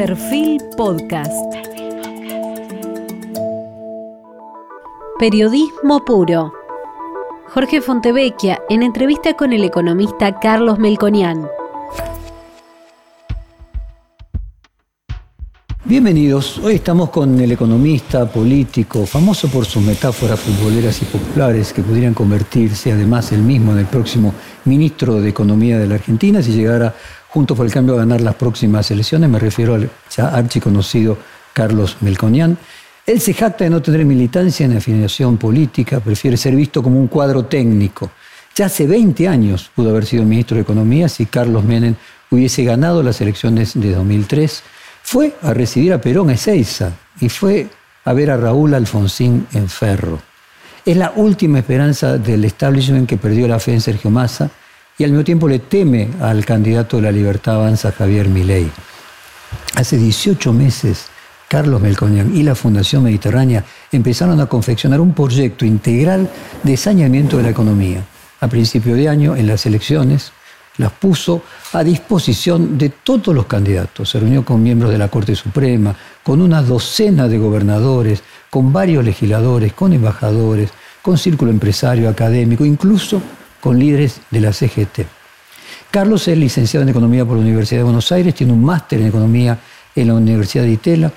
Perfil 0.00 0.58
Podcast. 0.78 1.54
Periodismo 5.18 6.02
puro. 6.06 6.54
Jorge 7.48 7.82
Fontevecchia 7.82 8.62
en 8.70 8.82
entrevista 8.82 9.34
con 9.34 9.52
el 9.52 9.62
economista 9.62 10.40
Carlos 10.40 10.78
Melconian. 10.78 11.46
Bienvenidos, 15.84 16.58
hoy 16.58 16.76
estamos 16.76 17.10
con 17.10 17.38
el 17.38 17.52
economista 17.52 18.24
político, 18.24 19.04
famoso 19.04 19.48
por 19.48 19.66
sus 19.66 19.82
metáforas 19.82 20.40
futboleras 20.40 21.02
y 21.02 21.04
populares 21.04 21.74
que 21.74 21.82
pudieran 21.82 22.14
convertirse 22.14 22.90
además 22.90 23.32
él 23.32 23.42
mismo 23.42 23.72
en 23.72 23.80
el 23.80 23.86
próximo 23.86 24.32
ministro 24.64 25.20
de 25.20 25.28
Economía 25.28 25.78
de 25.78 25.86
la 25.86 25.96
Argentina 25.96 26.42
si 26.42 26.52
llegara 26.52 26.94
junto 27.30 27.54
por 27.54 27.64
el 27.66 27.72
cambio 27.72 27.94
a 27.94 27.98
ganar 27.98 28.20
las 28.20 28.34
próximas 28.34 28.90
elecciones, 28.90 29.30
me 29.30 29.38
refiero 29.38 29.74
al 29.74 29.90
ya 30.14 30.28
archiconocido 30.28 31.16
Carlos 31.52 31.96
Melconian. 32.00 32.58
Él 33.06 33.20
se 33.20 33.34
jacta 33.34 33.64
de 33.64 33.70
no 33.70 33.80
tener 33.80 34.04
militancia 34.04 34.66
en 34.66 34.76
afiliación 34.76 35.36
política, 35.36 36.00
prefiere 36.00 36.36
ser 36.36 36.54
visto 36.54 36.82
como 36.82 36.98
un 36.98 37.08
cuadro 37.08 37.44
técnico. 37.44 38.10
Ya 38.54 38.66
hace 38.66 38.86
20 38.86 39.28
años 39.28 39.70
pudo 39.74 39.90
haber 39.90 40.06
sido 40.06 40.24
ministro 40.24 40.56
de 40.56 40.62
Economía 40.62 41.08
si 41.08 41.26
Carlos 41.26 41.64
Menem 41.64 41.94
hubiese 42.30 42.64
ganado 42.64 43.02
las 43.02 43.20
elecciones 43.20 43.72
de 43.74 43.94
2003 43.94 44.62
fue 45.02 45.34
a 45.42 45.54
recibir 45.54 45.92
a 45.92 46.00
Perón 46.00 46.30
a 46.30 46.34
Ezeiza 46.34 46.92
y 47.20 47.28
fue 47.28 47.68
a 48.04 48.12
ver 48.12 48.30
a 48.30 48.36
Raúl 48.36 48.74
Alfonsín 48.74 49.46
en 49.52 49.68
Ferro. 49.68 50.20
Es 50.84 50.96
la 50.96 51.12
última 51.16 51.58
esperanza 51.58 52.18
del 52.18 52.44
establishment 52.44 53.08
que 53.08 53.16
perdió 53.16 53.46
la 53.46 53.58
fe 53.58 53.72
en 53.72 53.80
Sergio 53.80 54.10
Massa 54.10 54.50
y 55.00 55.04
al 55.04 55.12
mismo 55.12 55.24
tiempo 55.24 55.48
le 55.48 55.60
teme 55.60 56.10
al 56.20 56.44
candidato 56.44 56.98
de 56.98 57.04
la 57.04 57.10
Libertad 57.10 57.54
Avanza, 57.54 57.90
Javier 57.90 58.28
Milei. 58.28 58.70
Hace 59.74 59.96
18 59.96 60.52
meses, 60.52 61.06
Carlos 61.48 61.80
Melconian 61.80 62.36
y 62.36 62.42
la 62.42 62.54
Fundación 62.54 63.04
Mediterránea 63.04 63.64
empezaron 63.90 64.38
a 64.40 64.46
confeccionar 64.46 65.00
un 65.00 65.14
proyecto 65.14 65.64
integral 65.64 66.28
de 66.62 66.76
saneamiento 66.76 67.38
de 67.38 67.44
la 67.44 67.48
economía. 67.48 68.04
A 68.42 68.48
principio 68.48 68.94
de 68.94 69.08
año, 69.08 69.36
en 69.36 69.46
las 69.46 69.64
elecciones, 69.64 70.32
las 70.76 70.92
puso 70.92 71.44
a 71.72 71.82
disposición 71.82 72.76
de 72.76 72.90
todos 72.90 73.34
los 73.34 73.46
candidatos. 73.46 74.10
Se 74.10 74.20
reunió 74.20 74.44
con 74.44 74.62
miembros 74.62 74.90
de 74.90 74.98
la 74.98 75.08
Corte 75.08 75.34
Suprema, 75.34 75.96
con 76.22 76.42
una 76.42 76.60
docena 76.60 77.26
de 77.26 77.38
gobernadores, 77.38 78.22
con 78.50 78.70
varios 78.70 79.02
legisladores, 79.02 79.72
con 79.72 79.94
embajadores, 79.94 80.68
con 81.00 81.16
círculo 81.16 81.50
empresario, 81.50 82.06
académico, 82.06 82.66
incluso 82.66 83.22
con 83.60 83.78
líderes 83.78 84.20
de 84.30 84.40
la 84.40 84.52
CGT. 84.52 85.00
Carlos 85.90 86.26
es 86.28 86.38
licenciado 86.38 86.82
en 86.82 86.90
Economía 86.90 87.24
por 87.24 87.36
la 87.36 87.42
Universidad 87.42 87.80
de 87.80 87.84
Buenos 87.84 88.10
Aires, 88.12 88.34
tiene 88.34 88.52
un 88.52 88.64
máster 88.64 89.00
en 89.00 89.08
Economía 89.08 89.58
en 89.94 90.06
la 90.06 90.14
Universidad 90.14 90.64
de 90.64 90.70
Itela 90.70 91.12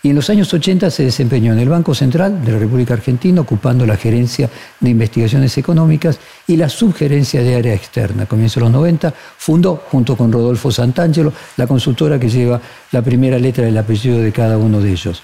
y 0.00 0.10
en 0.10 0.14
los 0.14 0.30
años 0.30 0.52
80 0.54 0.90
se 0.90 1.02
desempeñó 1.02 1.52
en 1.52 1.58
el 1.58 1.68
Banco 1.68 1.92
Central 1.92 2.44
de 2.44 2.52
la 2.52 2.58
República 2.58 2.94
Argentina, 2.94 3.40
ocupando 3.40 3.84
la 3.84 3.96
gerencia 3.96 4.48
de 4.78 4.90
investigaciones 4.90 5.58
económicas 5.58 6.20
y 6.46 6.56
la 6.56 6.68
subgerencia 6.68 7.42
de 7.42 7.56
área 7.56 7.74
externa. 7.74 8.28
A 8.30 8.36
de 8.36 8.60
los 8.60 8.70
90 8.70 9.12
fundó, 9.38 9.82
junto 9.90 10.16
con 10.16 10.30
Rodolfo 10.30 10.70
Santangelo, 10.70 11.32
la 11.56 11.66
consultora 11.66 12.18
que 12.20 12.28
lleva 12.28 12.60
la 12.92 13.02
primera 13.02 13.38
letra 13.38 13.64
del 13.64 13.76
apellido 13.76 14.18
de 14.18 14.30
cada 14.30 14.56
uno 14.56 14.80
de 14.80 14.92
ellos. 14.92 15.22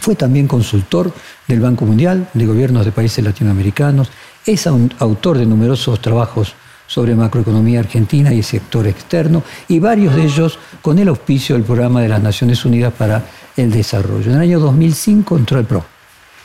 Fue 0.00 0.14
también 0.14 0.46
consultor 0.46 1.12
del 1.48 1.58
Banco 1.58 1.84
Mundial, 1.84 2.28
de 2.34 2.46
gobiernos 2.46 2.84
de 2.84 2.92
países 2.92 3.24
latinoamericanos, 3.24 4.10
es 4.46 4.66
autor 4.66 5.38
de 5.38 5.46
numerosos 5.46 6.00
trabajos 6.00 6.54
sobre 6.88 7.14
macroeconomía 7.14 7.80
argentina 7.80 8.32
y 8.32 8.42
sector 8.42 8.86
externo, 8.86 9.42
y 9.68 9.78
varios 9.78 10.16
de 10.16 10.24
ellos 10.24 10.58
con 10.82 10.98
el 10.98 11.08
auspicio 11.08 11.54
del 11.54 11.64
Programa 11.64 12.00
de 12.00 12.08
las 12.08 12.22
Naciones 12.22 12.64
Unidas 12.64 12.92
para 12.94 13.24
el 13.56 13.70
Desarrollo. 13.70 14.30
En 14.30 14.36
el 14.36 14.42
año 14.42 14.58
2005 14.58 15.36
entró 15.36 15.58
al 15.58 15.66
PRO. 15.66 15.84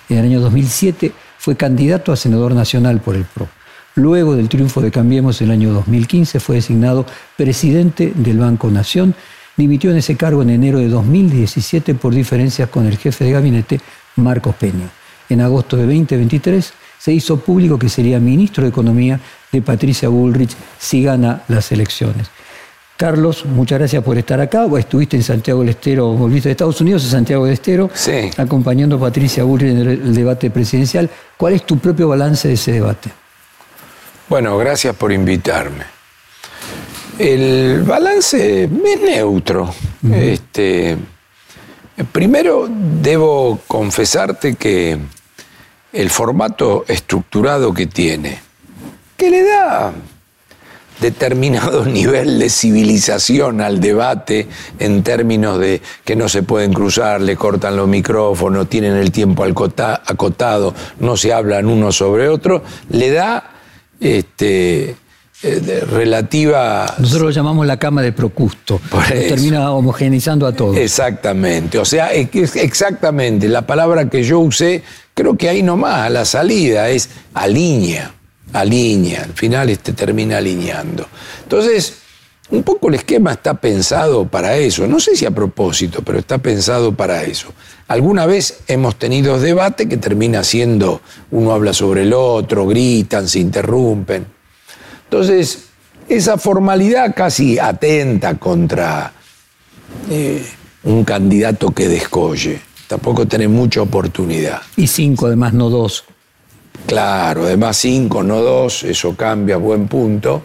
En 0.10 0.18
el 0.18 0.26
año 0.26 0.42
2007 0.42 1.14
fue 1.38 1.56
candidato 1.56 2.12
a 2.12 2.18
senador 2.18 2.53
nacional 2.53 3.00
por 3.00 3.16
el 3.16 3.24
PRO. 3.24 3.48
Luego 3.96 4.36
del 4.36 4.50
triunfo 4.50 4.82
de 4.82 4.92
Cambiemos 4.92 5.42
en 5.42 5.48
el 5.48 5.53
año 5.53 5.74
2015 5.74 6.40
fue 6.40 6.56
designado 6.58 7.06
presidente 7.38 8.12
del 8.16 8.40
Banco 8.40 8.70
Nación. 8.70 9.16
Dimitió 9.56 9.92
en 9.92 9.98
ese 9.98 10.18
cargo 10.18 10.42
en 10.42 10.50
enero 10.50 10.80
de 10.80 10.90
2017 10.90 11.94
por 11.96 12.14
diferencias 12.14 12.70
con 12.70 12.88
el 12.88 12.98
jefe 12.98 13.24
de 13.24 13.32
gabinete, 13.32 13.80
Marcos 14.16 14.56
Peña. 14.56 14.90
En 15.30 15.42
agosto 15.42 15.78
de 15.78 15.84
2023 15.84 16.74
se 17.03 17.12
hizo 17.12 17.36
público 17.36 17.78
que 17.78 17.90
sería 17.90 18.18
ministro 18.18 18.64
de 18.64 18.69
Economía 18.69 19.19
de 19.52 19.62
Patricia 19.62 20.08
Bullrich 20.08 20.56
si 20.80 21.03
gana 21.03 21.44
las 21.50 21.69
elecciones. 21.74 22.28
Carlos, 22.96 23.46
muchas 23.46 23.80
gracias 23.80 24.02
por 24.02 24.18
estar 24.18 24.40
acá. 24.40 24.66
Estuviste 24.78 25.18
en 25.18 25.24
Santiago 25.24 25.59
del 25.59 25.69
Estero, 25.69 26.14
volviste 26.14 26.47
de 26.47 26.52
Estados 26.53 26.80
Unidos 26.80 27.06
a 27.06 27.09
Santiago 27.09 27.44
del 27.44 27.56
Estero, 27.56 27.90
acompañando 28.38 28.96
a 28.96 29.00
Patricia 29.02 29.44
Bullrich 29.44 29.72
en 29.72 29.80
el 29.80 30.16
debate 30.16 30.50
presidencial. 30.50 31.09
¿Cuál 31.36 31.56
es 31.56 31.66
tu 31.66 31.78
propio 31.78 32.08
balance 32.08 32.47
de 32.47 32.53
ese 32.53 32.72
debate? 32.72 33.12
Bueno, 34.30 34.58
gracias 34.58 34.96
por 34.96 35.12
invitarme. 35.12 35.84
El 37.20 37.84
balance 37.84 38.64
es 38.64 38.72
neutro. 39.02 39.75
este, 40.09 40.97
primero, 42.14 42.70
debo 42.70 43.59
confesarte 43.68 44.56
que 44.56 45.00
el 45.94 46.09
formato 46.09 46.84
estructurado 46.88 47.74
que 47.74 47.86
tiene, 47.86 48.40
que 49.16 49.30
le 49.30 49.44
da 49.44 49.94
determinado 51.00 51.86
nivel 52.00 52.40
de 52.40 52.50
civilización 52.50 53.62
al 53.62 53.80
debate 53.80 54.48
en 54.80 55.03
términos 55.03 55.59
de 55.59 55.82
que 56.03 56.16
no 56.16 56.30
se 56.30 56.44
pueden 56.44 56.74
cruzar, 56.74 57.22
le 57.22 57.36
cortan 57.36 57.76
los 57.76 57.88
micrófonos, 57.88 58.70
tienen 58.70 58.96
el 58.96 59.12
tiempo 59.12 59.44
acotado, 59.44 60.74
no 61.00 61.18
se 61.18 61.34
hablan 61.34 61.68
uno 61.68 61.92
sobre 61.92 62.30
otro, 62.30 62.64
le 62.90 63.12
da 63.12 63.52
este, 64.00 64.96
eh, 65.44 65.84
relativa... 65.92 66.96
Nosotros 66.98 67.24
lo 67.24 67.30
llamamos 67.31 67.68
la 67.68 67.78
cama 67.78 68.02
de 68.02 68.14
Procusto, 68.14 68.80
termina 69.09 69.72
homogeneizando 69.72 70.48
a 70.48 70.54
todos. 70.54 70.78
Exactamente, 70.78 71.78
o 71.78 71.84
sea, 71.84 72.14
exactamente, 72.14 73.50
la 73.50 73.68
palabra 73.68 74.09
que 74.09 74.24
yo 74.24 74.40
usé, 74.40 74.84
creo 75.14 75.36
que 75.36 75.50
ahí 75.50 75.62
nomás, 75.62 76.06
a 76.06 76.09
la 76.09 76.24
salida, 76.24 76.88
es 76.90 77.09
alinea, 77.34 78.14
alinea, 78.53 79.24
al 79.24 79.34
final 79.34 79.70
este 79.70 79.92
termina 79.92 80.38
alineando. 80.38 81.08
Entonces, 81.44 81.96
un 82.50 82.64
poco 82.64 82.88
el 82.88 82.96
esquema 82.96 83.34
está 83.34 83.56
pensado 83.56 84.26
para 84.28 84.56
eso, 84.56 84.88
no 84.88 85.00
sé 85.00 85.16
si 85.16 85.26
a 85.26 85.32
propósito, 85.32 86.02
pero 86.06 86.20
está 86.20 86.38
pensado 86.38 86.94
para 86.94 87.24
eso. 87.24 87.53
Alguna 87.90 88.26
vez 88.26 88.59
hemos 88.68 88.96
tenido 88.96 89.40
debate 89.40 89.90
que 89.90 89.98
termina 89.98 90.44
siendo, 90.44 91.02
uno 91.32 91.52
habla 91.52 91.74
sobre 91.74 92.03
el 92.03 92.14
otro, 92.14 92.66
gritan, 92.66 93.28
se 93.28 93.40
interrumpen. 93.40 94.33
Entonces, 95.13 95.66
esa 96.09 96.40
formalidad 96.40 97.13
casi 97.16 97.59
atenta 97.59 98.34
contra 98.40 99.13
eh, 100.09 100.44
un 100.85 101.03
candidato 101.03 101.69
que 101.69 101.88
descolle. 101.88 102.59
Tampoco 102.88 103.28
tiene 103.28 103.47
mucha 103.47 103.84
oportunidad. 103.84 104.63
Y 104.75 104.88
cinco, 104.88 105.28
además, 105.28 105.53
no 105.53 105.69
dos. 105.69 106.03
Claro, 106.88 107.44
además 107.44 107.78
cinco, 107.78 108.23
no 108.23 108.41
dos, 108.41 108.84
eso 108.85 109.16
cambia, 109.16 109.57
buen 109.57 109.88
punto. 109.88 110.41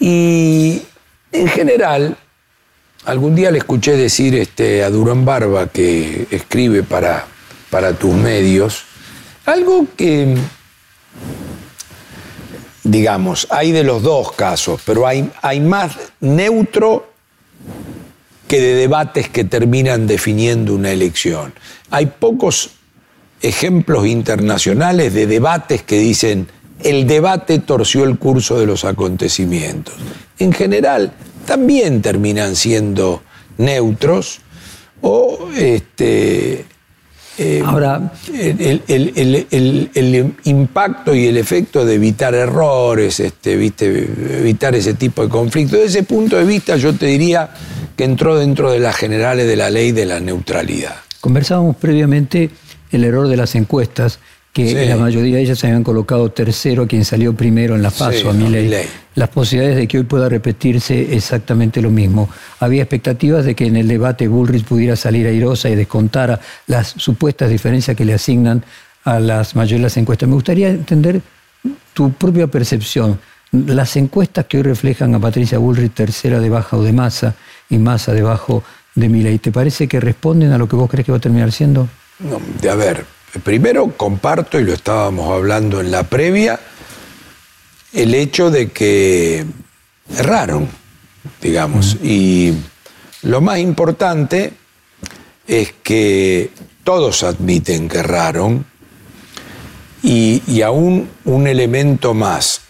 Y 0.00 0.82
en 1.30 1.46
general, 1.46 2.16
algún 3.04 3.36
día 3.36 3.52
le 3.52 3.58
escuché 3.58 3.96
decir 3.96 4.34
este, 4.34 4.82
a 4.82 4.90
Durán 4.90 5.24
Barba, 5.24 5.68
que 5.68 6.26
escribe 6.32 6.82
para, 6.82 7.26
para 7.70 7.92
tus 7.92 8.12
medios, 8.12 8.82
algo 9.46 9.86
que 9.96 10.36
digamos, 12.84 13.48
hay 13.50 13.72
de 13.72 13.82
los 13.82 14.02
dos 14.02 14.32
casos, 14.32 14.80
pero 14.84 15.06
hay, 15.06 15.30
hay 15.42 15.60
más 15.60 15.96
neutro 16.20 17.08
que 18.46 18.60
de 18.60 18.74
debates 18.74 19.28
que 19.30 19.44
terminan 19.44 20.06
definiendo 20.06 20.74
una 20.74 20.90
elección. 20.90 21.54
Hay 21.90 22.06
pocos 22.06 22.70
ejemplos 23.40 24.06
internacionales 24.06 25.12
de 25.14 25.26
debates 25.26 25.82
que 25.82 25.98
dicen 25.98 26.46
el 26.80 27.06
debate 27.06 27.58
torció 27.58 28.04
el 28.04 28.18
curso 28.18 28.58
de 28.58 28.66
los 28.66 28.84
acontecimientos. 28.84 29.94
En 30.38 30.52
general, 30.52 31.12
también 31.46 32.02
terminan 32.02 32.56
siendo 32.56 33.22
neutros 33.58 34.40
o 35.00 35.50
este, 35.56 36.66
eh, 37.36 37.62
Ahora, 37.64 38.12
el, 38.32 38.82
impacto 40.44 41.14
y 41.14 41.26
el 41.26 41.36
efecto 41.36 41.84
de 41.84 41.94
evitar 41.94 42.34
errores, 42.34 43.18
este, 43.20 43.52
evitar 43.54 44.74
ese 44.74 44.94
tipo 44.94 45.22
de 45.22 45.28
conflictos. 45.28 45.80
Desde 45.80 45.98
ese 45.98 46.06
punto 46.06 46.36
de 46.36 46.44
vista, 46.44 46.76
yo 46.76 46.94
te 46.94 47.06
diría 47.06 47.50
que 47.96 48.04
entró 48.04 48.38
dentro 48.38 48.70
de 48.70 48.78
las 48.78 48.96
generales 48.96 49.46
de 49.46 49.56
la 49.56 49.70
ley 49.70 49.92
de 49.92 50.06
la 50.06 50.20
neutralidad. 50.20 50.94
Conversábamos 51.20 51.76
previamente 51.76 52.50
el 52.92 53.04
error 53.04 53.28
de 53.28 53.36
las 53.36 53.54
encuestas 53.54 54.20
que 54.54 54.86
la 54.86 54.96
mayoría 54.96 55.34
de 55.34 55.42
ellas 55.42 55.58
se 55.58 55.66
habían 55.66 55.82
colocado 55.82 56.30
tercero 56.30 56.84
a 56.84 56.86
quien 56.86 57.04
salió 57.04 57.34
primero 57.34 57.74
en 57.74 57.82
la 57.82 57.90
PASO, 57.90 58.30
a 58.30 58.32
mi 58.32 58.48
ley. 58.48 58.72
Las 59.16 59.28
posibilidades 59.28 59.76
de 59.76 59.88
que 59.88 59.98
hoy 59.98 60.04
pueda 60.04 60.28
repetirse 60.28 61.12
exactamente 61.16 61.82
lo 61.82 61.90
mismo. 61.90 62.28
Había 62.60 62.82
expectativas 62.82 63.44
de 63.44 63.56
que 63.56 63.66
en 63.66 63.76
el 63.76 63.88
debate 63.88 64.28
Bullrich 64.28 64.64
pudiera 64.64 64.94
salir 64.94 65.26
airosa 65.26 65.68
y 65.70 65.74
descontara 65.74 66.38
las 66.68 66.94
supuestas 66.96 67.50
diferencias 67.50 67.96
que 67.96 68.04
le 68.04 68.14
asignan 68.14 68.64
a 69.02 69.18
las 69.18 69.56
mayorías 69.56 69.80
de 69.80 69.82
las 69.86 69.96
encuestas. 69.96 70.28
Me 70.28 70.36
gustaría 70.36 70.68
entender 70.68 71.20
tu 71.92 72.12
propia 72.12 72.46
percepción. 72.46 73.18
Las 73.50 73.96
encuestas 73.96 74.44
que 74.44 74.58
hoy 74.58 74.62
reflejan 74.62 75.16
a 75.16 75.18
Patricia 75.18 75.58
Bullrich 75.58 75.94
tercera 75.94 76.38
debajo 76.38 76.80
de 76.80 76.92
Massa 76.92 77.34
y 77.68 77.78
Massa 77.78 78.12
debajo 78.12 78.62
de 78.94 79.08
Milei, 79.08 79.38
¿te 79.38 79.50
parece 79.50 79.88
que 79.88 79.98
responden 79.98 80.52
a 80.52 80.58
lo 80.58 80.68
que 80.68 80.76
vos 80.76 80.88
crees 80.88 81.04
que 81.04 81.10
va 81.10 81.18
a 81.18 81.20
terminar 81.20 81.50
siendo? 81.50 81.88
No, 82.20 82.40
de 82.60 82.70
a 82.70 82.76
ver, 82.76 83.04
primero 83.40 83.96
comparto, 83.96 84.60
y 84.60 84.64
lo 84.64 84.72
estábamos 84.72 85.32
hablando 85.32 85.80
en 85.80 85.90
la 85.90 86.04
previa, 86.04 86.60
el 87.92 88.14
hecho 88.14 88.50
de 88.50 88.70
que 88.70 89.44
erraron, 90.16 90.68
digamos. 91.40 91.96
Y 92.02 92.54
lo 93.22 93.40
más 93.40 93.58
importante 93.58 94.52
es 95.46 95.72
que 95.82 96.50
todos 96.82 97.22
admiten 97.22 97.88
que 97.88 97.98
erraron 97.98 98.66
y, 100.02 100.42
y 100.46 100.62
aún 100.62 101.08
un 101.24 101.46
elemento 101.46 102.14
más, 102.14 102.62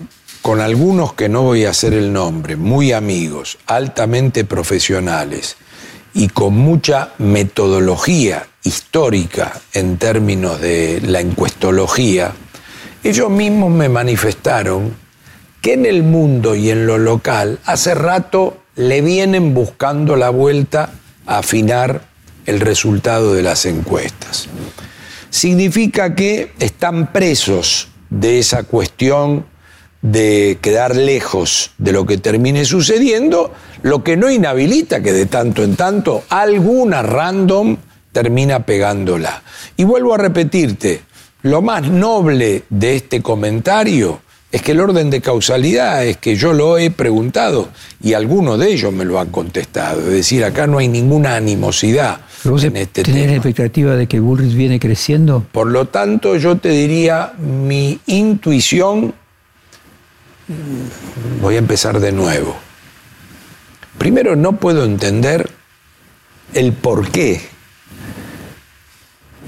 con 0.43 0.61
algunos 0.61 1.14
que 1.14 1.28
no 1.28 1.43
voy 1.43 1.64
a 1.64 1.70
hacer 1.70 1.94
el 1.94 2.12
nombre, 2.12 2.56
muy 2.56 2.93
amigos, 2.93 3.58
altamente 3.66 4.44
profesionales 4.44 5.56
y 6.14 6.28
con 6.28 6.55
mucha 6.55 7.11
metodología 7.19 8.46
histórica 8.62 9.61
en 9.72 9.99
términos 9.99 10.61
de 10.61 11.00
la 11.05 11.20
encuestología, 11.20 12.32
ellos 13.02 13.31
mismos 13.31 13.70
me 13.70 13.88
manifestaron 13.88 14.94
que 15.61 15.75
en 15.75 15.87
el 15.87 16.02
mundo 16.02 16.55
y 16.55 16.70
en 16.70 16.87
lo 16.87 16.99
local 16.99 17.58
hace 17.64 17.94
rato 17.94 18.58
le 18.76 19.00
vienen 19.02 19.55
buscando 19.55 20.16
la 20.16 20.31
vuelta 20.31 20.90
a 21.26 21.38
afinar 21.38 22.02
el 22.46 22.61
resultado 22.61 23.34
de 23.34 23.43
las 23.43 23.66
encuestas. 23.66 24.49
Significa 25.31 26.14
que 26.14 26.52
están 26.58 27.12
presos 27.12 27.88
de 28.08 28.38
esa 28.38 28.62
cuestión 28.62 29.46
de 30.04 30.58
quedar 30.60 30.94
lejos 30.94 31.70
de 31.78 31.92
lo 31.92 32.04
que 32.04 32.18
termine 32.18 32.66
sucediendo, 32.66 33.54
lo 33.82 34.04
que 34.04 34.18
no 34.18 34.30
inhabilita 34.30 35.02
que 35.02 35.14
de 35.14 35.24
tanto 35.24 35.64
en 35.64 35.76
tanto 35.76 36.24
alguna 36.28 37.02
random 37.02 37.78
termina 38.12 38.66
pegándola. 38.66 39.42
Y 39.78 39.84
vuelvo 39.84 40.12
a 40.12 40.18
repetirte, 40.18 41.00
lo 41.40 41.62
más 41.62 41.88
noble 41.88 42.64
de 42.68 42.96
este 42.96 43.22
comentario 43.22 44.20
es 44.52 44.60
que 44.60 44.72
el 44.72 44.80
orden 44.80 45.08
de 45.08 45.22
causalidad 45.22 46.04
es 46.04 46.18
que 46.18 46.36
yo 46.36 46.52
lo 46.52 46.76
he 46.76 46.90
preguntado 46.90 47.70
y 48.02 48.12
algunos 48.12 48.58
de 48.58 48.72
ellos 48.72 48.92
me 48.92 49.06
lo 49.06 49.18
han 49.18 49.30
contestado. 49.30 50.00
Es 50.00 50.12
decir, 50.12 50.44
acá 50.44 50.66
no 50.66 50.76
hay 50.76 50.88
ninguna 50.88 51.34
animosidad 51.36 52.20
en 52.44 52.76
este 52.76 53.04
¿Tenés 53.04 53.28
la 53.28 53.36
expectativa 53.36 53.96
de 53.96 54.06
que 54.06 54.20
Bullrich 54.20 54.54
viene 54.54 54.78
creciendo? 54.78 55.46
Por 55.50 55.68
lo 55.68 55.86
tanto, 55.86 56.36
yo 56.36 56.58
te 56.58 56.68
diría, 56.68 57.32
mi 57.38 57.98
intuición, 58.06 59.14
voy 61.41 61.56
a 61.56 61.58
empezar 61.58 62.00
de 62.00 62.12
nuevo. 62.12 62.56
Primero, 63.99 64.37
no 64.37 64.56
puedo 64.56 64.85
entender 64.85 65.50
el 66.52 66.73
por 66.73 67.11
qué 67.11 67.55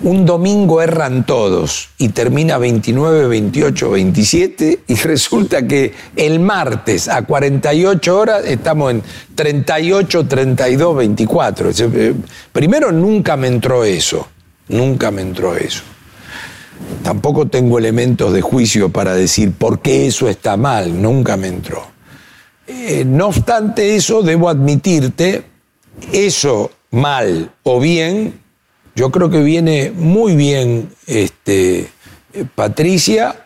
un 0.02 0.26
domingo 0.26 0.82
erran 0.82 1.24
todos 1.24 1.88
y 1.98 2.10
termina 2.10 2.58
29, 2.58 3.28
28, 3.28 3.90
27 3.90 4.80
y 4.86 4.94
resulta 5.02 5.66
que 5.66 5.94
el 6.14 6.38
martes 6.38 7.08
a 7.08 7.22
48 7.22 8.18
horas 8.18 8.44
estamos 8.44 8.92
en 8.92 9.02
38, 9.34 10.26
32, 10.26 10.96
24. 10.96 11.70
Primero 12.52 12.92
nunca 12.92 13.36
me 13.36 13.48
entró 13.48 13.84
eso, 13.84 14.28
nunca 14.68 15.10
me 15.10 15.22
entró 15.22 15.56
eso. 15.56 15.82
Tampoco 17.02 17.46
tengo 17.46 17.78
elementos 17.78 18.32
de 18.32 18.42
juicio 18.42 18.90
para 18.90 19.14
decir 19.14 19.52
por 19.52 19.80
qué 19.80 20.06
eso 20.06 20.28
está 20.28 20.56
mal, 20.56 21.00
nunca 21.00 21.36
me 21.36 21.48
entró. 21.48 21.86
Eh, 22.66 23.04
no 23.06 23.28
obstante 23.28 23.94
eso, 23.94 24.22
debo 24.22 24.48
admitirte, 24.48 25.44
eso 26.12 26.70
mal 26.90 27.52
o 27.62 27.80
bien 27.80 28.46
yo 28.96 29.10
creo 29.10 29.28
que 29.28 29.42
viene 29.42 29.92
muy 29.94 30.34
bien 30.34 30.88
este, 31.06 31.90
Patricia 32.54 33.44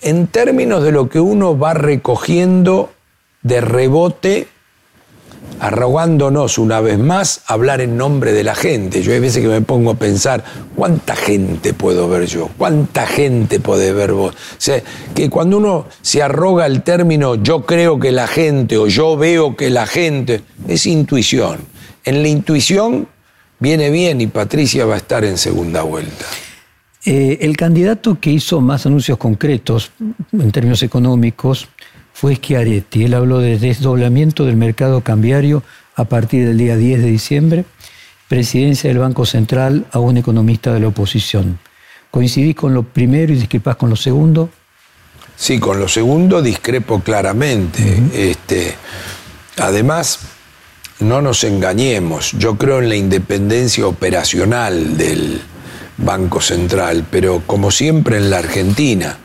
en 0.00 0.28
términos 0.28 0.84
de 0.84 0.92
lo 0.92 1.08
que 1.08 1.18
uno 1.18 1.58
va 1.58 1.74
recogiendo 1.74 2.92
de 3.42 3.60
rebote, 3.60 4.46
arrogándonos 5.60 6.58
una 6.58 6.80
vez 6.80 6.98
más 6.98 7.42
hablar 7.46 7.80
en 7.80 7.96
nombre 7.96 8.32
de 8.32 8.44
la 8.44 8.54
gente. 8.54 9.02
Yo 9.02 9.12
hay 9.12 9.20
veces 9.20 9.42
que 9.42 9.48
me 9.48 9.60
pongo 9.60 9.92
a 9.92 9.94
pensar, 9.94 10.44
¿cuánta 10.74 11.16
gente 11.16 11.74
puedo 11.74 12.08
ver 12.08 12.26
yo? 12.26 12.50
¿Cuánta 12.58 13.06
gente 13.06 13.60
puede 13.60 13.92
ver 13.92 14.12
vos? 14.12 14.34
O 14.34 14.58
sea, 14.58 14.82
que 15.14 15.30
cuando 15.30 15.58
uno 15.58 15.86
se 16.02 16.22
arroga 16.22 16.66
el 16.66 16.82
término 16.82 17.36
yo 17.36 17.64
creo 17.64 17.98
que 17.98 18.12
la 18.12 18.26
gente 18.26 18.76
o 18.76 18.86
yo 18.88 19.16
veo 19.16 19.56
que 19.56 19.70
la 19.70 19.86
gente, 19.86 20.42
es 20.68 20.86
intuición. 20.86 21.60
En 22.04 22.22
la 22.22 22.28
intuición 22.28 23.08
viene 23.58 23.90
bien 23.90 24.20
y 24.20 24.26
Patricia 24.26 24.84
va 24.84 24.94
a 24.94 24.98
estar 24.98 25.24
en 25.24 25.38
segunda 25.38 25.82
vuelta. 25.82 26.26
Eh, 27.06 27.38
el 27.42 27.54
candidato 27.56 28.18
que 28.18 28.30
hizo 28.30 28.62
más 28.62 28.86
anuncios 28.86 29.18
concretos 29.18 29.92
en 30.32 30.50
términos 30.52 30.82
económicos 30.82 31.68
fue 32.14 32.36
Schiaretti. 32.36 33.04
Él 33.04 33.12
habló 33.12 33.40
de 33.40 33.58
desdoblamiento 33.58 34.46
del 34.46 34.56
mercado 34.56 35.02
cambiario 35.02 35.62
a 35.96 36.04
partir 36.04 36.46
del 36.46 36.56
día 36.56 36.76
10 36.76 37.02
de 37.02 37.10
diciembre, 37.10 37.64
presidencia 38.28 38.88
del 38.88 38.98
Banco 38.98 39.26
Central 39.26 39.84
a 39.90 39.98
un 39.98 40.16
economista 40.16 40.72
de 40.72 40.80
la 40.80 40.88
oposición. 40.88 41.58
¿Coincidís 42.10 42.54
con 42.54 42.72
lo 42.72 42.84
primero 42.84 43.32
y 43.32 43.36
discrepás 43.36 43.76
con 43.76 43.90
lo 43.90 43.96
segundo? 43.96 44.48
Sí, 45.36 45.58
con 45.58 45.80
lo 45.80 45.88
segundo 45.88 46.40
discrepo 46.40 47.00
claramente. 47.00 48.00
este, 48.14 48.76
además, 49.58 50.20
no 51.00 51.20
nos 51.20 51.42
engañemos, 51.42 52.32
yo 52.38 52.56
creo 52.56 52.78
en 52.78 52.88
la 52.88 52.94
independencia 52.94 53.84
operacional 53.88 54.96
del 54.96 55.42
Banco 55.96 56.40
Central, 56.40 57.04
pero 57.10 57.42
como 57.44 57.72
siempre 57.72 58.18
en 58.18 58.30
la 58.30 58.38
Argentina, 58.38 59.18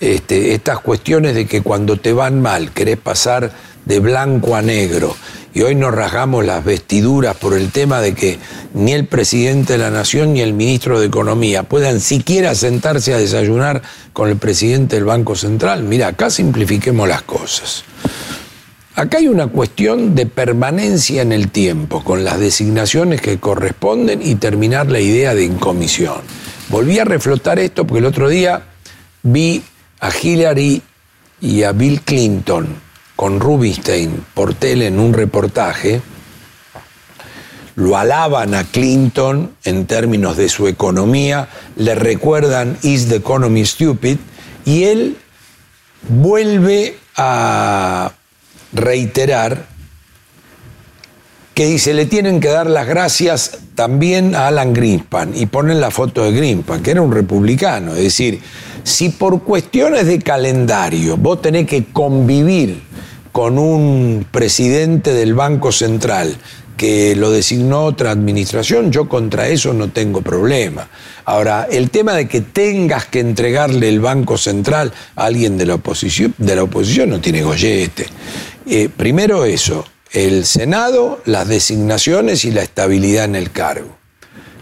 este, 0.00 0.54
estas 0.54 0.80
cuestiones 0.80 1.34
de 1.34 1.46
que 1.46 1.62
cuando 1.62 1.96
te 1.96 2.12
van 2.12 2.40
mal 2.40 2.72
querés 2.72 2.98
pasar 2.98 3.50
de 3.84 4.00
blanco 4.00 4.54
a 4.54 4.62
negro 4.62 5.16
y 5.54 5.62
hoy 5.62 5.74
nos 5.74 5.94
rasgamos 5.94 6.44
las 6.44 6.64
vestiduras 6.64 7.36
por 7.36 7.54
el 7.54 7.72
tema 7.72 8.00
de 8.00 8.14
que 8.14 8.38
ni 8.74 8.92
el 8.92 9.06
presidente 9.06 9.72
de 9.72 9.78
la 9.78 9.90
Nación 9.90 10.34
ni 10.34 10.40
el 10.40 10.52
ministro 10.52 11.00
de 11.00 11.06
Economía 11.06 11.64
puedan 11.64 12.00
siquiera 12.00 12.54
sentarse 12.54 13.14
a 13.14 13.18
desayunar 13.18 13.82
con 14.12 14.28
el 14.28 14.36
presidente 14.36 14.96
del 14.96 15.04
Banco 15.04 15.34
Central. 15.34 15.82
Mira, 15.82 16.08
acá 16.08 16.30
simplifiquemos 16.30 17.08
las 17.08 17.22
cosas. 17.22 17.82
Acá 18.94 19.18
hay 19.18 19.28
una 19.28 19.46
cuestión 19.46 20.14
de 20.14 20.26
permanencia 20.26 21.22
en 21.22 21.32
el 21.32 21.50
tiempo, 21.50 22.04
con 22.04 22.24
las 22.24 22.38
designaciones 22.38 23.20
que 23.20 23.38
corresponden 23.38 24.20
y 24.22 24.34
terminar 24.34 24.90
la 24.90 25.00
idea 25.00 25.34
de 25.34 25.44
incomisión. 25.44 26.20
Volví 26.68 26.98
a 26.98 27.04
reflotar 27.04 27.58
esto 27.58 27.86
porque 27.86 28.00
el 28.00 28.06
otro 28.06 28.28
día 28.28 28.62
vi 29.22 29.62
a 30.00 30.10
Hillary 30.10 30.82
y 31.40 31.62
a 31.62 31.72
Bill 31.72 32.02
Clinton 32.02 32.66
con 33.16 33.40
Rubinstein 33.40 34.24
por 34.34 34.54
tele 34.54 34.86
en 34.86 35.00
un 35.00 35.12
reportaje. 35.12 36.00
Lo 37.74 37.96
alaban 37.96 38.54
a 38.54 38.64
Clinton 38.64 39.52
en 39.64 39.86
términos 39.86 40.36
de 40.36 40.48
su 40.48 40.66
economía, 40.66 41.48
le 41.76 41.94
recuerdan 41.94 42.76
Is 42.82 43.08
the 43.08 43.16
Economy 43.16 43.64
Stupid? 43.64 44.18
Y 44.64 44.84
él 44.84 45.16
vuelve 46.08 46.96
a 47.16 48.12
reiterar 48.72 49.66
que 51.54 51.66
dice, 51.66 51.92
le 51.92 52.06
tienen 52.06 52.38
que 52.38 52.46
dar 52.46 52.70
las 52.70 52.86
gracias 52.86 53.58
también 53.74 54.36
a 54.36 54.46
Alan 54.46 54.72
Greenspan 54.72 55.32
y 55.34 55.46
ponen 55.46 55.80
la 55.80 55.90
foto 55.90 56.22
de 56.22 56.30
Greenspan, 56.30 56.84
que 56.84 56.92
era 56.92 57.02
un 57.02 57.10
republicano. 57.10 57.96
Es 57.96 58.02
decir, 58.04 58.40
si 58.82 59.10
por 59.10 59.42
cuestiones 59.42 60.06
de 60.06 60.18
calendario 60.18 61.16
vos 61.16 61.42
tenés 61.42 61.66
que 61.66 61.84
convivir 61.84 62.82
con 63.32 63.58
un 63.58 64.26
presidente 64.30 65.12
del 65.12 65.34
Banco 65.34 65.70
Central 65.70 66.36
que 66.78 67.16
lo 67.16 67.30
designó 67.30 67.84
otra 67.84 68.12
administración, 68.12 68.92
yo 68.92 69.08
contra 69.08 69.48
eso 69.48 69.74
no 69.74 69.90
tengo 69.90 70.22
problema. 70.22 70.88
Ahora, 71.24 71.66
el 71.70 71.90
tema 71.90 72.14
de 72.14 72.28
que 72.28 72.40
tengas 72.40 73.04
que 73.06 73.20
entregarle 73.20 73.88
el 73.88 74.00
Banco 74.00 74.38
Central 74.38 74.92
a 75.16 75.24
alguien 75.24 75.58
de 75.58 75.66
la 75.66 75.74
oposición, 75.74 76.34
de 76.38 76.54
la 76.54 76.62
oposición 76.62 77.10
no 77.10 77.20
tiene 77.20 77.42
gollete. 77.42 78.06
Eh, 78.64 78.88
primero 78.96 79.44
eso, 79.44 79.84
el 80.12 80.46
Senado, 80.46 81.20
las 81.26 81.48
designaciones 81.48 82.44
y 82.44 82.52
la 82.52 82.62
estabilidad 82.62 83.24
en 83.24 83.36
el 83.36 83.50
cargo. 83.50 83.98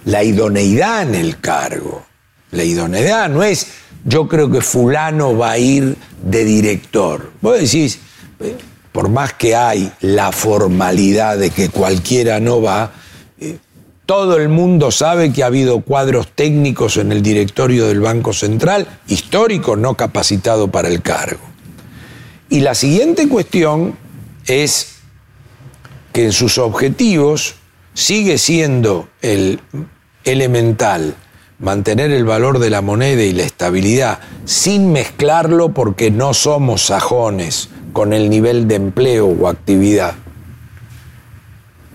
La 0.07 0.25
idoneidad 0.25 1.03
en 1.03 1.15
el 1.15 1.39
cargo. 1.39 2.05
La 2.51 2.65
idoneidad 2.65 3.29
no 3.29 3.43
es 3.43 3.67
yo 4.07 4.29
creo 4.29 4.51
que 4.51 4.61
fulano 4.61 5.37
va 5.37 5.51
a 5.51 5.59
ir 5.59 5.97
de 6.23 6.45
director. 6.45 7.33
Vos 7.41 7.59
decís, 7.59 7.99
eh, 8.39 8.57
por 8.93 9.09
más 9.09 9.33
que 9.35 9.57
hay 9.57 9.93
la 10.01 10.31
formalidad 10.31 11.37
de 11.37 11.51
que 11.51 11.71
cualquiera 11.71 12.39
no 12.39 12.63
va, 12.63 12.93
eh, 13.41 13.59
todo 14.07 14.37
el 14.37 14.49
mundo 14.49 14.93
sabe 14.93 15.33
que 15.33 15.43
ha 15.43 15.47
habido 15.47 15.81
cuadros 15.81 16.29
técnicos 16.29 16.99
en 16.99 17.11
el 17.11 17.21
directorio 17.21 17.89
del 17.89 18.01
Banco 18.01 18.33
Central, 18.33 18.87
histórico, 19.09 19.75
no 19.75 19.95
capacitado 19.97 20.69
para 20.69 20.87
el 20.87 21.03
cargo. 21.03 21.43
Y 22.49 22.61
la 22.61 22.77
siguiente 22.77 23.29
cuestión 23.29 23.97
es 24.47 24.99
que 26.13 26.27
en 26.27 26.33
sus 26.33 26.59
objetivos 26.59 27.57
sigue 27.93 28.39
siendo 28.39 29.09
el 29.21 29.61
elemental 30.23 31.17
mantener 31.59 32.11
el 32.11 32.25
valor 32.25 32.59
de 32.59 32.71
la 32.71 32.83
moneda 32.83 33.23
y 33.23 33.33
la 33.33 33.45
estabilidad 33.45 34.19
sin 34.45 34.93
mezclarlo 34.93 35.71
porque 35.71 36.11
no 36.11 36.35
somos 36.35 36.87
sajones 36.87 37.71
con 37.93 38.13
el 38.13 38.29
nivel 38.29 38.69
de 38.69 38.75
empleo 38.75 39.27
o 39.27 39.49
actividad. 39.49 40.15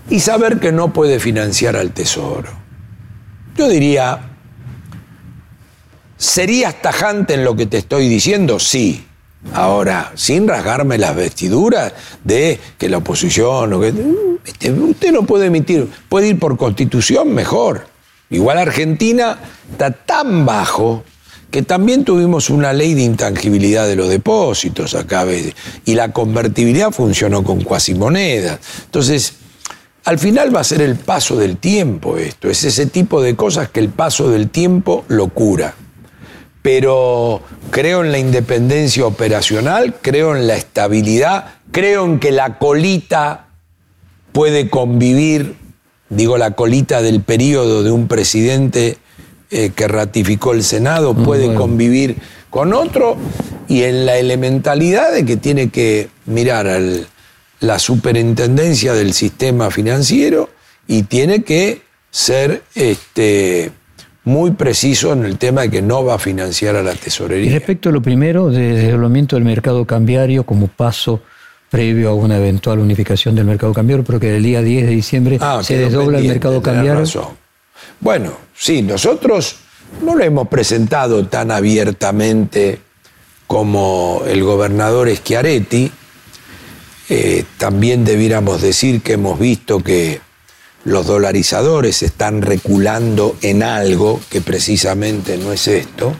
Y 0.09 0.19
saber 0.19 0.59
que 0.59 0.71
no 0.71 0.91
puede 0.91 1.19
financiar 1.19 1.75
al 1.75 1.91
tesoro. 1.91 2.49
Yo 3.55 3.69
diría, 3.69 4.19
¿serías 6.17 6.81
tajante 6.81 7.35
en 7.35 7.43
lo 7.43 7.55
que 7.55 7.67
te 7.67 7.77
estoy 7.77 8.09
diciendo? 8.09 8.59
Sí. 8.59 9.05
Ahora, 9.53 10.11
sin 10.15 10.47
rasgarme 10.47 10.97
las 10.97 11.15
vestiduras 11.15 11.93
de 12.23 12.59
que 12.77 12.89
la 12.89 12.97
oposición, 12.97 13.73
usted 13.73 15.11
no 15.11 15.23
puede 15.23 15.47
emitir, 15.47 15.89
puede 16.09 16.29
ir 16.29 16.39
por 16.39 16.57
constitución 16.57 17.33
mejor. 17.33 17.90
Igual 18.31 18.57
Argentina 18.57 19.37
está 19.71 19.91
tan 19.91 20.45
bajo 20.45 21.03
que 21.51 21.61
también 21.61 22.05
tuvimos 22.05 22.49
una 22.49 22.71
ley 22.71 22.93
de 22.93 23.01
intangibilidad 23.01 23.85
de 23.85 23.97
los 23.97 24.07
depósitos 24.07 24.95
acá, 24.95 25.25
y 25.85 25.95
la 25.95 26.13
convertibilidad 26.13 26.91
funcionó 26.91 27.43
con 27.43 27.61
cuasimonedas. 27.61 28.59
Entonces, 28.85 29.33
al 30.05 30.17
final 30.17 30.55
va 30.55 30.61
a 30.61 30.63
ser 30.63 30.81
el 30.81 30.95
paso 30.95 31.35
del 31.35 31.57
tiempo 31.57 32.17
esto, 32.17 32.49
es 32.49 32.63
ese 32.63 32.85
tipo 32.85 33.21
de 33.21 33.35
cosas 33.35 33.69
que 33.69 33.81
el 33.81 33.89
paso 33.89 34.29
del 34.29 34.49
tiempo 34.49 35.03
lo 35.09 35.27
cura. 35.27 35.75
Pero 36.61 37.41
creo 37.69 38.03
en 38.03 38.13
la 38.13 38.17
independencia 38.17 39.05
operacional, 39.05 39.95
creo 40.01 40.35
en 40.37 40.47
la 40.47 40.55
estabilidad, 40.55 41.55
creo 41.71 42.05
en 42.05 42.19
que 42.19 42.31
la 42.31 42.59
colita 42.59 43.47
puede 44.31 44.69
convivir, 44.69 45.55
digo 46.11 46.37
la 46.37 46.51
colita 46.51 47.01
del 47.01 47.21
periodo 47.21 47.81
de 47.81 47.89
un 47.89 48.07
presidente 48.07 48.97
eh, 49.49 49.71
que 49.75 49.87
ratificó 49.87 50.53
el 50.53 50.63
Senado, 50.63 51.15
puede 51.15 51.53
convivir 51.55 52.17
con 52.49 52.73
otro, 52.73 53.17
y 53.67 53.83
en 53.83 54.05
la 54.05 54.17
elementalidad 54.17 55.13
de 55.13 55.25
que 55.25 55.37
tiene 55.37 55.69
que 55.69 56.09
mirar 56.25 56.67
a 56.67 56.79
la 57.61 57.79
superintendencia 57.79 58.93
del 58.93 59.13
sistema 59.13 59.71
financiero 59.71 60.49
y 60.87 61.03
tiene 61.03 61.43
que 61.43 61.81
ser 62.11 62.63
este, 62.75 63.71
muy 64.25 64.51
preciso 64.51 65.13
en 65.13 65.25
el 65.25 65.37
tema 65.37 65.61
de 65.61 65.71
que 65.71 65.81
no 65.81 66.03
va 66.03 66.15
a 66.15 66.19
financiar 66.19 66.75
a 66.75 66.83
la 66.83 66.93
tesorería. 66.93 67.49
Y 67.49 67.53
respecto 67.53 67.89
a 67.89 67.91
lo 67.93 68.01
primero, 68.01 68.49
de 68.49 68.73
desdoblamiento 68.73 69.37
del 69.37 69.45
mercado 69.45 69.85
cambiario 69.85 70.43
como 70.43 70.67
paso 70.67 71.21
previo 71.71 72.09
a 72.09 72.13
una 72.13 72.35
eventual 72.35 72.79
unificación 72.79 73.33
del 73.33 73.45
mercado 73.45 73.73
cambiario, 73.73 74.03
pero 74.03 74.19
que 74.19 74.35
el 74.35 74.43
día 74.43 74.61
10 74.61 74.87
de 74.87 74.91
diciembre 74.91 75.37
ah, 75.39 75.61
se 75.63 75.77
desdobla 75.77 76.19
el 76.19 76.27
mercado 76.27 76.61
cambiario. 76.61 77.05
Bueno, 78.01 78.33
sí, 78.53 78.81
nosotros 78.81 79.55
no 80.03 80.15
lo 80.15 80.23
hemos 80.23 80.49
presentado 80.49 81.25
tan 81.27 81.49
abiertamente 81.49 82.77
como 83.47 84.23
el 84.27 84.43
gobernador 84.43 85.09
Schiaretti. 85.15 85.89
Eh, 87.07 87.45
también 87.57 88.03
debiéramos 88.03 88.61
decir 88.61 89.01
que 89.01 89.13
hemos 89.13 89.39
visto 89.39 89.79
que 89.79 90.19
los 90.83 91.07
dolarizadores 91.07 92.03
están 92.03 92.41
reculando 92.41 93.37
en 93.41 93.63
algo 93.63 94.19
que 94.29 94.41
precisamente 94.41 95.37
no 95.37 95.53
es 95.53 95.69
esto, 95.69 96.13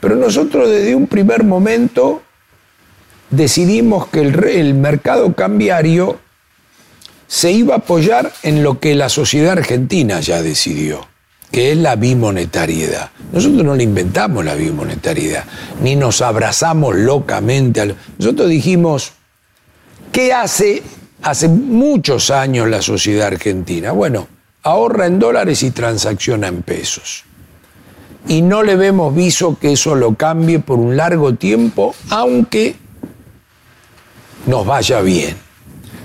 pero 0.00 0.16
nosotros 0.16 0.70
desde 0.70 0.94
un 0.94 1.06
primer 1.06 1.44
momento 1.44 2.22
decidimos 3.30 4.08
que 4.08 4.20
el, 4.20 4.74
mercado 4.74 5.34
cambiario 5.34 6.18
se 7.26 7.52
iba 7.52 7.74
a 7.74 7.78
apoyar 7.78 8.32
en 8.42 8.62
lo 8.62 8.80
que 8.80 8.94
la 8.94 9.08
sociedad 9.08 9.52
argentina 9.52 10.20
ya 10.20 10.42
decidió, 10.42 11.06
que 11.50 11.72
es 11.72 11.78
la 11.78 11.96
bimonetariedad. 11.96 13.10
Nosotros 13.32 13.64
no 13.64 13.74
le 13.74 13.84
inventamos 13.84 14.44
la 14.44 14.54
bimonetariedad, 14.54 15.44
ni 15.82 15.96
nos 15.96 16.22
abrazamos 16.22 16.94
locamente. 16.94 17.94
Nosotros 18.18 18.48
dijimos, 18.48 19.12
¿qué 20.12 20.32
hace 20.32 20.82
hace 21.24 21.48
muchos 21.48 22.30
años 22.30 22.68
la 22.68 22.82
sociedad 22.82 23.28
argentina. 23.28 23.92
Bueno, 23.92 24.28
ahorra 24.62 25.06
en 25.06 25.18
dólares 25.18 25.62
y 25.62 25.70
transacciona 25.70 26.48
en 26.48 26.62
pesos. 26.62 27.24
Y 28.28 28.42
no 28.42 28.62
le 28.62 28.76
vemos 28.76 29.14
viso 29.14 29.58
que 29.58 29.72
eso 29.72 29.94
lo 29.94 30.14
cambie 30.14 30.58
por 30.58 30.78
un 30.78 30.96
largo 30.96 31.34
tiempo, 31.34 31.94
aunque 32.10 32.76
nos 34.46 34.66
vaya 34.66 35.00
bien. 35.00 35.36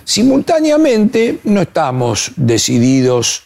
Simultáneamente 0.04 1.40
no 1.44 1.62
estamos 1.62 2.32
decididos 2.36 3.44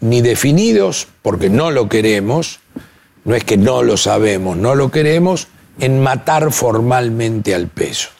ni 0.00 0.20
definidos, 0.20 1.08
porque 1.22 1.48
no 1.48 1.70
lo 1.70 1.88
queremos, 1.88 2.60
no 3.24 3.34
es 3.34 3.44
que 3.44 3.56
no 3.56 3.82
lo 3.82 3.96
sabemos, 3.96 4.56
no 4.56 4.74
lo 4.74 4.90
queremos, 4.90 5.48
en 5.78 6.02
matar 6.02 6.52
formalmente 6.52 7.54
al 7.54 7.68
peso. 7.68 8.10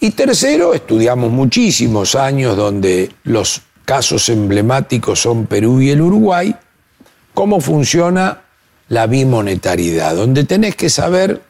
Y 0.00 0.10
tercero, 0.10 0.74
estudiamos 0.74 1.30
muchísimos 1.30 2.14
años 2.14 2.56
donde 2.56 3.10
los 3.24 3.62
casos 3.84 4.28
emblemáticos 4.28 5.20
son 5.20 5.46
Perú 5.46 5.80
y 5.80 5.90
el 5.90 6.02
Uruguay, 6.02 6.54
cómo 7.32 7.60
funciona 7.60 8.42
la 8.88 9.06
bimonetariedad, 9.06 10.14
donde 10.14 10.44
tenés 10.44 10.76
que 10.76 10.90
saber 10.90 11.42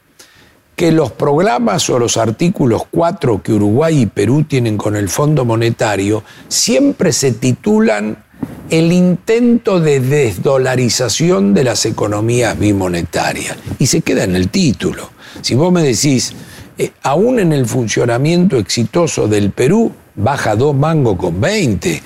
que 0.76 0.92
los 0.92 1.10
programas 1.10 1.88
o 1.88 1.98
los 1.98 2.18
artículos 2.18 2.82
4 2.90 3.42
que 3.42 3.54
Uruguay 3.54 4.02
y 4.02 4.06
Perú 4.06 4.44
tienen 4.44 4.76
con 4.76 4.94
el 4.94 5.08
Fondo 5.08 5.46
Monetario 5.46 6.22
siempre 6.48 7.12
se 7.12 7.32
titulan 7.32 8.24
el 8.68 8.92
intento 8.92 9.80
de 9.80 10.00
desdolarización 10.00 11.54
de 11.54 11.64
las 11.64 11.86
economías 11.86 12.58
bimonetarias 12.58 13.56
y 13.78 13.86
se 13.86 14.02
queda 14.02 14.24
en 14.24 14.36
el 14.36 14.50
título. 14.50 15.10
Si 15.40 15.54
vos 15.54 15.72
me 15.72 15.82
decís, 15.82 16.34
eh, 16.76 16.92
aún 17.02 17.38
en 17.38 17.54
el 17.54 17.64
funcionamiento 17.64 18.58
exitoso 18.58 19.28
del 19.28 19.52
Perú, 19.52 19.92
baja 20.14 20.56
dos 20.56 20.74
mangos 20.74 21.16
con 21.16 21.40
20 21.40 22.02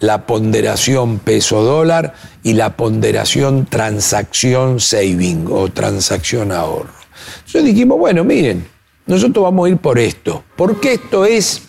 la 0.00 0.26
ponderación 0.26 1.18
peso-dólar 1.18 2.14
y 2.42 2.54
la 2.54 2.76
ponderación 2.76 3.66
transacción 3.66 4.80
saving 4.80 5.46
o 5.50 5.68
transacción 5.68 6.50
ahorro. 6.50 6.97
Entonces 7.36 7.64
dijimos, 7.64 7.98
bueno, 7.98 8.24
miren, 8.24 8.66
nosotros 9.06 9.42
vamos 9.42 9.66
a 9.66 9.70
ir 9.70 9.76
por 9.78 9.98
esto, 9.98 10.44
porque 10.56 10.94
esto 10.94 11.24
es 11.24 11.62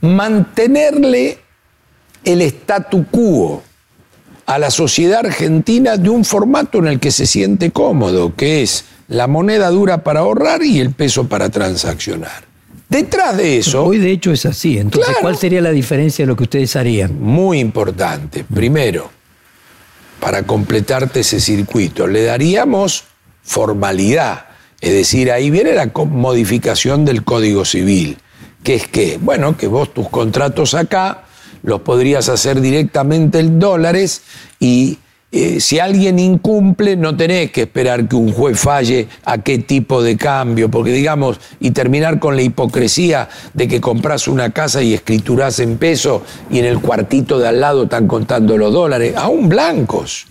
mantenerle 0.00 1.38
el 2.24 2.42
statu 2.42 3.06
quo 3.10 3.62
a 4.46 4.58
la 4.58 4.70
sociedad 4.70 5.24
argentina 5.24 5.96
de 5.96 6.10
un 6.10 6.24
formato 6.24 6.78
en 6.78 6.88
el 6.88 7.00
que 7.00 7.10
se 7.10 7.26
siente 7.26 7.70
cómodo, 7.70 8.34
que 8.34 8.62
es 8.62 8.84
la 9.08 9.26
moneda 9.26 9.70
dura 9.70 10.04
para 10.04 10.20
ahorrar 10.20 10.62
y 10.62 10.80
el 10.80 10.92
peso 10.92 11.28
para 11.28 11.48
transaccionar. 11.48 12.44
Detrás 12.88 13.36
de 13.36 13.58
eso... 13.58 13.84
Hoy 13.84 13.98
de 13.98 14.10
hecho 14.10 14.32
es 14.32 14.44
así. 14.44 14.78
Entonces, 14.78 15.16
¿cuál 15.20 15.36
sería 15.36 15.62
la 15.62 15.70
diferencia 15.70 16.24
de 16.24 16.26
lo 16.26 16.36
que 16.36 16.42
ustedes 16.42 16.76
harían? 16.76 17.18
Muy 17.18 17.58
importante. 17.58 18.44
Primero, 18.44 19.10
para 20.20 20.42
completarte 20.42 21.20
ese 21.20 21.40
circuito, 21.40 22.06
le 22.06 22.24
daríamos 22.24 23.04
formalidad. 23.42 24.46
Es 24.80 24.92
decir, 24.92 25.30
ahí 25.30 25.50
viene 25.50 25.74
la 25.74 25.90
modificación 25.94 27.04
del 27.04 27.22
Código 27.24 27.64
Civil, 27.64 28.18
que 28.62 28.74
es 28.74 28.88
que, 28.88 29.18
bueno, 29.20 29.56
que 29.56 29.68
vos 29.68 29.92
tus 29.94 30.08
contratos 30.08 30.74
acá 30.74 31.24
los 31.62 31.82
podrías 31.82 32.28
hacer 32.28 32.60
directamente 32.60 33.38
en 33.38 33.58
dólares 33.58 34.22
y 34.58 34.98
eh, 35.34 35.60
si 35.60 35.78
alguien 35.78 36.18
incumple, 36.18 36.94
no 36.94 37.16
tenés 37.16 37.50
que 37.52 37.62
esperar 37.62 38.06
que 38.06 38.16
un 38.16 38.32
juez 38.32 38.58
falle 38.58 39.08
a 39.24 39.38
qué 39.38 39.56
tipo 39.56 40.02
de 40.02 40.18
cambio, 40.18 40.70
porque 40.70 40.92
digamos, 40.92 41.40
y 41.58 41.70
terminar 41.70 42.18
con 42.18 42.36
la 42.36 42.42
hipocresía 42.42 43.30
de 43.54 43.66
que 43.66 43.80
compras 43.80 44.28
una 44.28 44.50
casa 44.50 44.82
y 44.82 44.92
escriturás 44.92 45.58
en 45.60 45.78
peso 45.78 46.22
y 46.50 46.58
en 46.58 46.66
el 46.66 46.80
cuartito 46.80 47.38
de 47.38 47.48
al 47.48 47.60
lado 47.60 47.84
están 47.84 48.06
contando 48.06 48.58
los 48.58 48.74
dólares, 48.74 49.14
aún 49.16 49.48
blancos. 49.48 50.26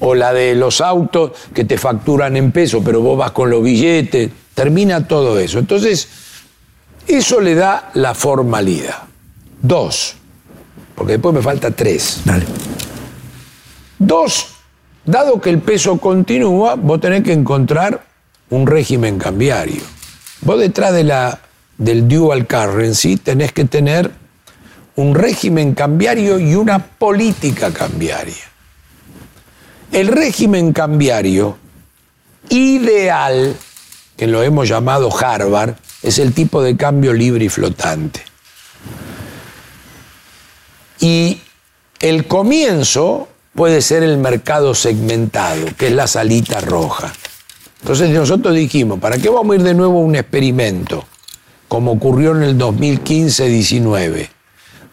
O 0.00 0.14
la 0.14 0.32
de 0.32 0.54
los 0.54 0.80
autos 0.80 1.32
que 1.54 1.64
te 1.64 1.78
facturan 1.78 2.36
en 2.36 2.52
peso, 2.52 2.82
pero 2.84 3.00
vos 3.00 3.16
vas 3.16 3.30
con 3.30 3.48
los 3.50 3.62
billetes, 3.62 4.30
termina 4.54 5.06
todo 5.06 5.38
eso. 5.38 5.58
Entonces, 5.58 6.08
eso 7.06 7.40
le 7.40 7.54
da 7.54 7.90
la 7.94 8.14
formalidad. 8.14 9.04
Dos, 9.62 10.16
porque 10.94 11.14
después 11.14 11.34
me 11.34 11.42
falta 11.42 11.70
tres. 11.70 12.20
Dale. 12.24 12.44
Dos, 13.98 14.48
dado 15.04 15.40
que 15.40 15.50
el 15.50 15.60
peso 15.60 15.98
continúa, 15.98 16.74
vos 16.74 17.00
tenés 17.00 17.22
que 17.22 17.32
encontrar 17.32 18.04
un 18.50 18.66
régimen 18.66 19.18
cambiario. 19.18 19.82
Vos 20.42 20.58
detrás 20.58 20.92
de 20.92 21.04
la, 21.04 21.38
del 21.78 22.06
dual 22.08 22.46
currency 22.46 23.16
tenés 23.16 23.52
que 23.52 23.64
tener 23.64 24.10
un 24.96 25.14
régimen 25.14 25.74
cambiario 25.74 26.38
y 26.38 26.54
una 26.54 26.78
política 26.78 27.70
cambiaria. 27.72 28.34
El 29.92 30.08
régimen 30.08 30.72
cambiario 30.72 31.56
ideal, 32.48 33.56
que 34.16 34.26
lo 34.26 34.42
hemos 34.42 34.68
llamado 34.68 35.16
Harvard, 35.16 35.74
es 36.02 36.18
el 36.18 36.32
tipo 36.32 36.62
de 36.62 36.76
cambio 36.76 37.12
libre 37.12 37.44
y 37.44 37.48
flotante. 37.48 38.22
Y 41.00 41.40
el 42.00 42.26
comienzo 42.26 43.28
puede 43.54 43.80
ser 43.80 44.02
el 44.02 44.18
mercado 44.18 44.74
segmentado, 44.74 45.66
que 45.76 45.86
es 45.88 45.92
la 45.92 46.06
salita 46.06 46.60
roja. 46.60 47.12
Entonces 47.80 48.10
nosotros 48.10 48.54
dijimos, 48.54 48.98
¿para 48.98 49.18
qué 49.18 49.28
vamos 49.28 49.54
a 49.54 49.56
ir 49.56 49.62
de 49.62 49.74
nuevo 49.74 49.98
a 49.98 50.02
un 50.02 50.16
experimento, 50.16 51.04
como 51.68 51.92
ocurrió 51.92 52.32
en 52.32 52.42
el 52.42 52.58
2015-19, 52.58 54.28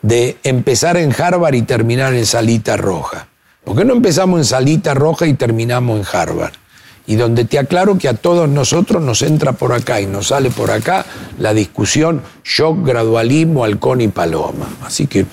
de 0.02 0.38
empezar 0.44 0.98
en 0.98 1.14
Harvard 1.20 1.56
y 1.56 1.64
terminar 1.64 2.14
en 2.14 2.26
salita 2.26 2.78
roja? 2.78 3.28
¿Por 3.63 3.77
qué 3.77 3.86
no 3.86 3.93
empezamos 3.93 4.39
en 4.39 4.46
salita 4.46 4.93
roja 4.93 5.25
y 5.25 5.34
terminamos 5.34 6.00
en 6.00 6.05
Harvard? 6.12 6.53
Y 7.05 7.15
donde 7.15 7.46
te 7.46 7.60
aclaro 7.60 7.98
que 7.98 8.08
a 8.08 8.13
todos 8.13 8.48
nosotros 8.48 9.01
nos 9.01 9.22
entra 9.22 9.53
por 9.53 9.74
acá 9.74 10.00
y 10.00 10.05
nos 10.05 10.27
sale 10.27 10.50
por 10.50 10.72
acá 10.72 11.05
la 11.38 11.53
discusión 11.53 12.22
shock, 12.43 12.86
gradualismo, 12.86 13.63
halcón 13.63 14.01
y 14.01 14.08
paloma. 14.08 14.67
Así 14.84 15.08
que 15.08 15.25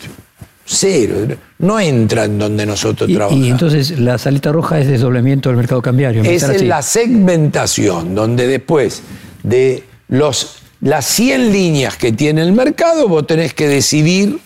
cero, 0.64 1.14
no 1.58 1.80
entra 1.80 2.24
en 2.24 2.38
donde 2.38 2.66
nosotros 2.66 3.10
trabajamos. 3.10 3.44
Y 3.44 3.50
entonces 3.50 3.98
la 3.98 4.18
salita 4.18 4.52
roja 4.52 4.80
es 4.80 4.88
desdoblamiento 4.88 5.48
del 5.48 5.56
mercado 5.56 5.82
cambiario. 5.82 6.22
Es 6.22 6.62
la 6.62 6.82
segmentación, 6.82 8.14
donde 8.14 8.46
después 8.46 9.02
de 9.42 9.84
los, 10.08 10.56
las 10.80 11.06
100 11.06 11.52
líneas 11.52 11.96
que 11.96 12.12
tiene 12.12 12.42
el 12.42 12.52
mercado, 12.52 13.08
vos 13.08 13.26
tenés 13.26 13.54
que 13.54 13.68
decidir 13.68 14.38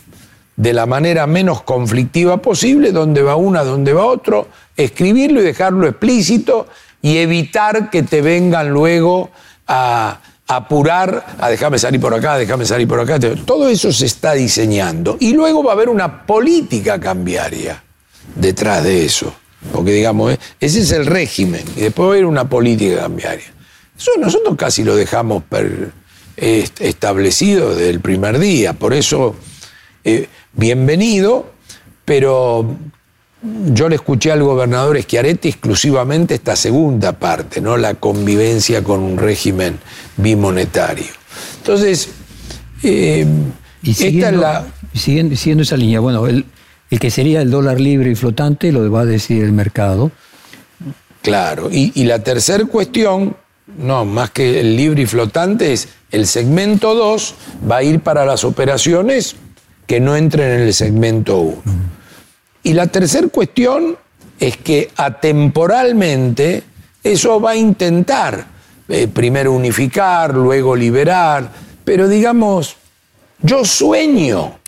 de 0.57 0.73
la 0.73 0.87
manera 0.87 1.27
menos 1.27 1.63
conflictiva 1.63 2.37
posible 2.39 2.93
dónde 2.93 3.23
va 3.23 3.37
una, 3.37 3.65
dónde 3.65 3.93
va 3.93 4.05
otro, 4.05 4.49
escribirlo 4.77 5.41
y 5.41 5.45
dejarlo 5.45 5.87
explícito 5.87 6.67
y 7.03 7.19
evitar 7.19 7.91
que 7.91 8.03
te 8.03 8.23
vengan 8.23 8.71
luego 8.71 9.31
a 9.67 10.21
apurar, 10.47 11.37
a 11.39 11.49
déjame 11.49 11.79
salir 11.79 12.01
por 12.01 12.15
acá, 12.15 12.37
déjame 12.39 12.67
salir 12.67 12.87
por 12.87 13.01
acá. 13.01 13.19
Todo 13.45 13.69
eso 13.69 13.93
se 13.93 14.07
está 14.07 14.33
diseñando. 14.33 15.17
Y 15.21 15.33
luego 15.33 15.63
va 15.63 15.73
a 15.73 15.75
haber 15.75 15.89
una 15.89 16.27
política 16.27 17.01
cambiaria 17.01 17.83
detrás 18.35 18.85
de 18.85 19.05
eso. 19.05 19.35
Porque 19.73 19.93
digamos, 19.93 20.33
eh, 20.33 20.39
ese 20.61 20.81
es 20.81 20.93
el 20.93 21.07
régimen. 21.07 21.65
Y 21.77 21.81
después 21.83 22.07
va 22.07 22.13
a 22.13 22.15
haber 22.15 22.27
una 22.27 22.49
política 22.49 23.03
cambiaria. 23.03 23.53
Eso 23.97 24.11
nosotros 24.19 24.57
casi 24.57 24.85
lo 24.85 24.97
dejamos 24.97 25.45
establecido 26.37 27.75
desde 27.75 27.91
el 27.91 28.01
primer 28.01 28.39
día. 28.39 28.73
Por 28.73 28.93
eso, 28.93 29.37
eh, 30.03 30.29
bienvenido, 30.57 31.51
pero 32.05 32.77
yo 33.43 33.89
le 33.89 33.97
escuché 33.97 34.33
al 34.33 34.43
gobernador 34.43 35.01
Schiaretti 35.01 35.49
exclusivamente 35.49 36.35
esta 36.35 36.57
segunda 36.57 37.13
parte, 37.13 37.61
¿no? 37.61 37.77
La 37.77 37.95
convivencia 37.95 38.83
con 38.83 39.01
un 39.01 39.19
régimen 39.19 39.79
bimonetario. 40.17 41.13
Entonces, 41.59 42.09
eh, 42.83 43.27
esta 43.83 44.07
es 44.07 44.37
la. 44.37 44.67
Siguiendo, 44.95 45.63
esa 45.63 45.77
línea, 45.77 45.99
bueno, 45.99 46.27
el, 46.29 46.47
que 46.89 47.11
sería 47.11 47.43
el 47.43 47.51
dólar 47.51 47.81
libre 47.81 48.13
y 48.13 48.15
flotante 48.15 48.71
lo 48.71 48.89
va 48.91 49.01
a 49.01 49.05
decir 49.05 49.43
el 49.43 49.53
mercado. 49.53 50.13
Claro, 51.21 51.69
y, 51.73 51.91
y 51.95 52.05
la 52.05 52.21
tercera 52.21 52.65
cuestión, 52.67 53.37
no, 53.79 54.05
más 54.05 54.31
que 54.31 54.61
el 54.61 54.77
libre 54.77 55.03
y 55.03 55.07
flotante, 55.07 55.73
es 55.73 55.89
el 56.13 56.27
segmento 56.27 56.95
2 56.95 57.35
va 57.69 57.79
a 57.79 57.83
ir 57.83 58.01
para 58.01 58.25
las 58.25 58.45
operaciones 58.45 59.35
que 59.87 60.01
no 60.01 60.17
entren 60.17 60.61
en 60.61 60.61
el 60.67 60.75
segmento 60.75 61.39
1. 61.39 61.63
Y 62.63 62.73
la 62.73 62.87
tercera 62.87 63.29
cuestión 63.29 63.97
es 64.39 64.57
que 64.57 64.91
atemporalmente 64.97 66.63
eso 67.03 67.41
va 67.41 67.53
a 67.53 67.57
intentar 67.57 68.47
eh, 68.89 69.09
primero 69.09 69.53
unificar, 69.53 70.35
luego 70.35 70.75
liberar, 70.75 71.51
pero 71.85 72.09
digamos, 72.09 72.77
yo 73.41 73.65
sueño 73.65 74.59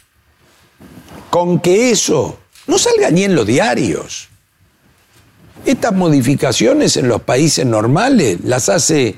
con 1.31 1.61
que 1.61 1.91
eso 1.91 2.39
no 2.67 2.79
salga 2.79 3.11
ni 3.11 3.25
en 3.25 3.35
los 3.35 3.47
diarios. 3.47 4.29
Estas 5.65 5.93
modificaciones 5.93 6.97
en 6.97 7.09
los 7.09 7.23
países 7.23 7.67
normales 7.67 8.39
las 8.45 8.69
hace 8.69 9.17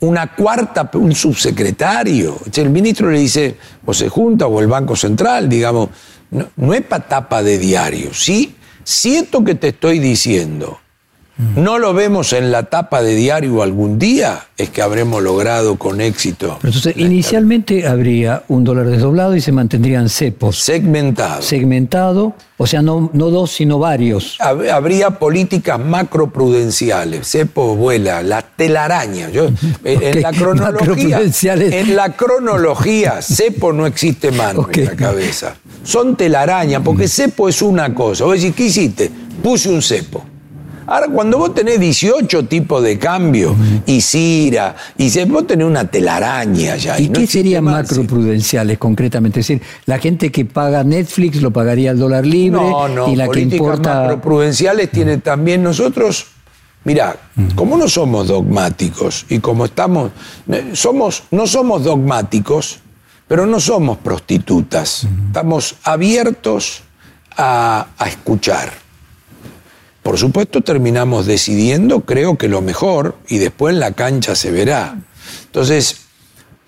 una 0.00 0.34
cuarta, 0.34 0.90
un 0.94 1.14
subsecretario. 1.14 2.38
El 2.54 2.70
ministro 2.70 3.10
le 3.10 3.20
dice, 3.20 3.56
o 3.84 3.94
se 3.94 4.08
junta, 4.08 4.46
o 4.46 4.60
el 4.60 4.66
Banco 4.66 4.96
Central, 4.96 5.48
digamos, 5.48 5.88
no, 6.30 6.74
es 6.74 6.82
para 6.82 7.06
tapa 7.06 7.42
de 7.42 7.58
diario. 7.58 8.12
Sí, 8.12 8.56
siento 8.84 9.44
que 9.44 9.54
te 9.54 9.68
estoy 9.68 9.98
diciendo, 9.98 10.80
no 11.38 11.78
lo 11.78 11.92
vemos 11.92 12.32
en 12.32 12.50
la 12.50 12.64
tapa 12.64 13.02
de 13.02 13.14
diario 13.14 13.62
algún 13.62 13.98
día, 13.98 14.46
es 14.56 14.70
que 14.70 14.80
habremos 14.80 15.22
logrado 15.22 15.76
con 15.76 16.00
éxito. 16.00 16.58
entonces, 16.62 16.96
inicialmente 16.96 17.86
habría 17.86 18.44
un 18.48 18.64
dólar 18.64 18.86
desdoblado 18.86 19.36
y 19.36 19.42
se 19.42 19.52
mantendrían 19.52 20.08
cepos. 20.08 20.58
Segmentado. 20.58 21.42
Segmentado, 21.42 22.34
o 22.56 22.66
sea, 22.66 22.80
no, 22.80 23.10
no 23.12 23.28
dos, 23.28 23.50
sino 23.50 23.78
varios. 23.78 24.38
Habría 24.40 25.10
políticas 25.10 25.78
macroprudenciales. 25.78 27.30
Cepo 27.30 27.76
vuela, 27.76 28.22
la 28.22 28.40
telaraña. 28.40 29.28
Yo, 29.28 29.50
en, 29.84 30.22
la 30.22 30.32
cronología, 30.32 31.20
en 31.42 31.96
la 31.96 32.16
cronología, 32.16 33.20
cepo 33.20 33.74
no 33.74 33.84
existe 33.84 34.30
mano 34.30 34.66
en 34.72 34.84
la 34.86 34.96
cabeza. 34.96 35.54
Son 35.84 36.16
telaraña, 36.16 36.82
porque 36.82 37.08
cepo 37.08 37.46
es 37.48 37.60
una 37.60 37.92
cosa. 37.94 38.24
Vos 38.24 38.40
decís, 38.40 38.56
¿qué 38.56 38.64
hiciste? 38.64 39.10
Puse 39.42 39.68
un 39.68 39.82
cepo. 39.82 40.24
Ahora, 40.86 41.08
cuando 41.08 41.38
vos 41.38 41.52
tenés 41.52 41.80
18 41.80 42.44
tipos 42.44 42.82
de 42.82 42.98
cambio 42.98 43.56
y 43.86 44.00
CIRA, 44.00 44.76
y 44.96 45.10
se, 45.10 45.24
vos 45.24 45.46
tenés 45.46 45.66
una 45.66 45.84
telaraña 45.84 46.76
ya. 46.76 46.98
¿Y, 47.00 47.08
qué 47.08 47.26
serían 47.26 47.64
macroprudenciales 47.64 48.78
concretamente? 48.78 49.40
Es 49.40 49.48
decir, 49.48 49.62
la 49.86 49.98
gente 49.98 50.30
que 50.30 50.44
paga 50.44 50.84
Netflix 50.84 51.42
lo 51.42 51.50
pagaría 51.50 51.90
al 51.90 51.98
dólar 51.98 52.24
libre 52.24 52.60
no, 52.60 52.88
no, 52.88 53.08
y 53.08 53.16
la 53.16 53.28
que 53.28 53.40
importa. 53.40 54.02
macroprudenciales 54.02 54.90
tiene 54.90 55.18
también 55.18 55.62
nosotros. 55.62 56.26
Mirá, 56.84 57.16
como 57.56 57.76
no 57.76 57.88
somos 57.88 58.28
dogmáticos 58.28 59.26
y 59.28 59.40
como 59.40 59.64
estamos, 59.64 60.12
somos, 60.72 61.24
no 61.32 61.48
somos 61.48 61.82
dogmáticos, 61.82 62.78
pero 63.26 63.44
no 63.44 63.58
somos 63.58 63.98
prostitutas. 63.98 65.04
Estamos 65.26 65.74
abiertos 65.82 66.82
a 67.36 67.86
escuchar. 68.06 68.85
Por 70.06 70.18
supuesto 70.18 70.60
terminamos 70.60 71.26
decidiendo, 71.26 72.02
creo 72.02 72.38
que 72.38 72.46
lo 72.46 72.62
mejor, 72.62 73.16
y 73.26 73.38
después 73.38 73.74
en 73.74 73.80
la 73.80 73.90
cancha 73.90 74.36
se 74.36 74.52
verá. 74.52 74.96
Entonces... 75.46 75.96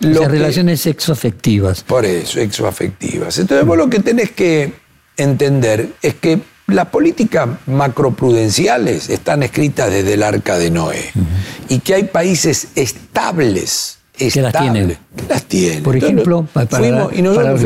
Las 0.00 0.28
relaciones 0.28 0.80
sexoafectivas. 0.80 1.84
Por 1.84 2.04
eso, 2.04 2.32
sexoafectivas. 2.32 3.38
Entonces 3.38 3.64
vos 3.64 3.78
lo 3.78 3.88
que 3.88 4.00
tenés 4.00 4.32
que 4.32 4.72
entender 5.16 5.90
es 6.02 6.14
que 6.14 6.40
las 6.66 6.88
políticas 6.88 7.48
macroprudenciales 7.66 9.08
están 9.08 9.44
escritas 9.44 9.88
desde 9.88 10.14
el 10.14 10.24
arca 10.24 10.58
de 10.58 10.72
Noé 10.72 11.12
y 11.68 11.78
que 11.78 11.94
hay 11.94 12.04
países 12.04 12.70
estables 12.74 13.97
que 14.18 14.42
las 14.42 14.52
tienen. 14.52 14.96
las 15.28 15.44
tienen. 15.44 15.82
Por 15.82 15.96
ejemplo, 15.96 16.46
fuimos, 16.68 17.12
y 17.12 17.22
nosotros 17.22 17.60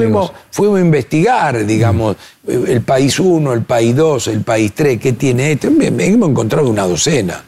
fuimos, 0.50 0.78
a 0.78 0.80
investigar, 0.80 1.64
digamos, 1.64 2.16
el 2.46 2.82
país 2.82 3.18
1, 3.18 3.52
el 3.52 3.62
país 3.62 3.96
2, 3.96 4.28
el 4.28 4.42
país 4.42 4.72
3, 4.74 5.00
qué 5.00 5.14
tiene 5.14 5.52
este. 5.52 5.68
Hemos 5.68 6.30
encontrado 6.30 6.68
una 6.68 6.86
docena. 6.86 7.42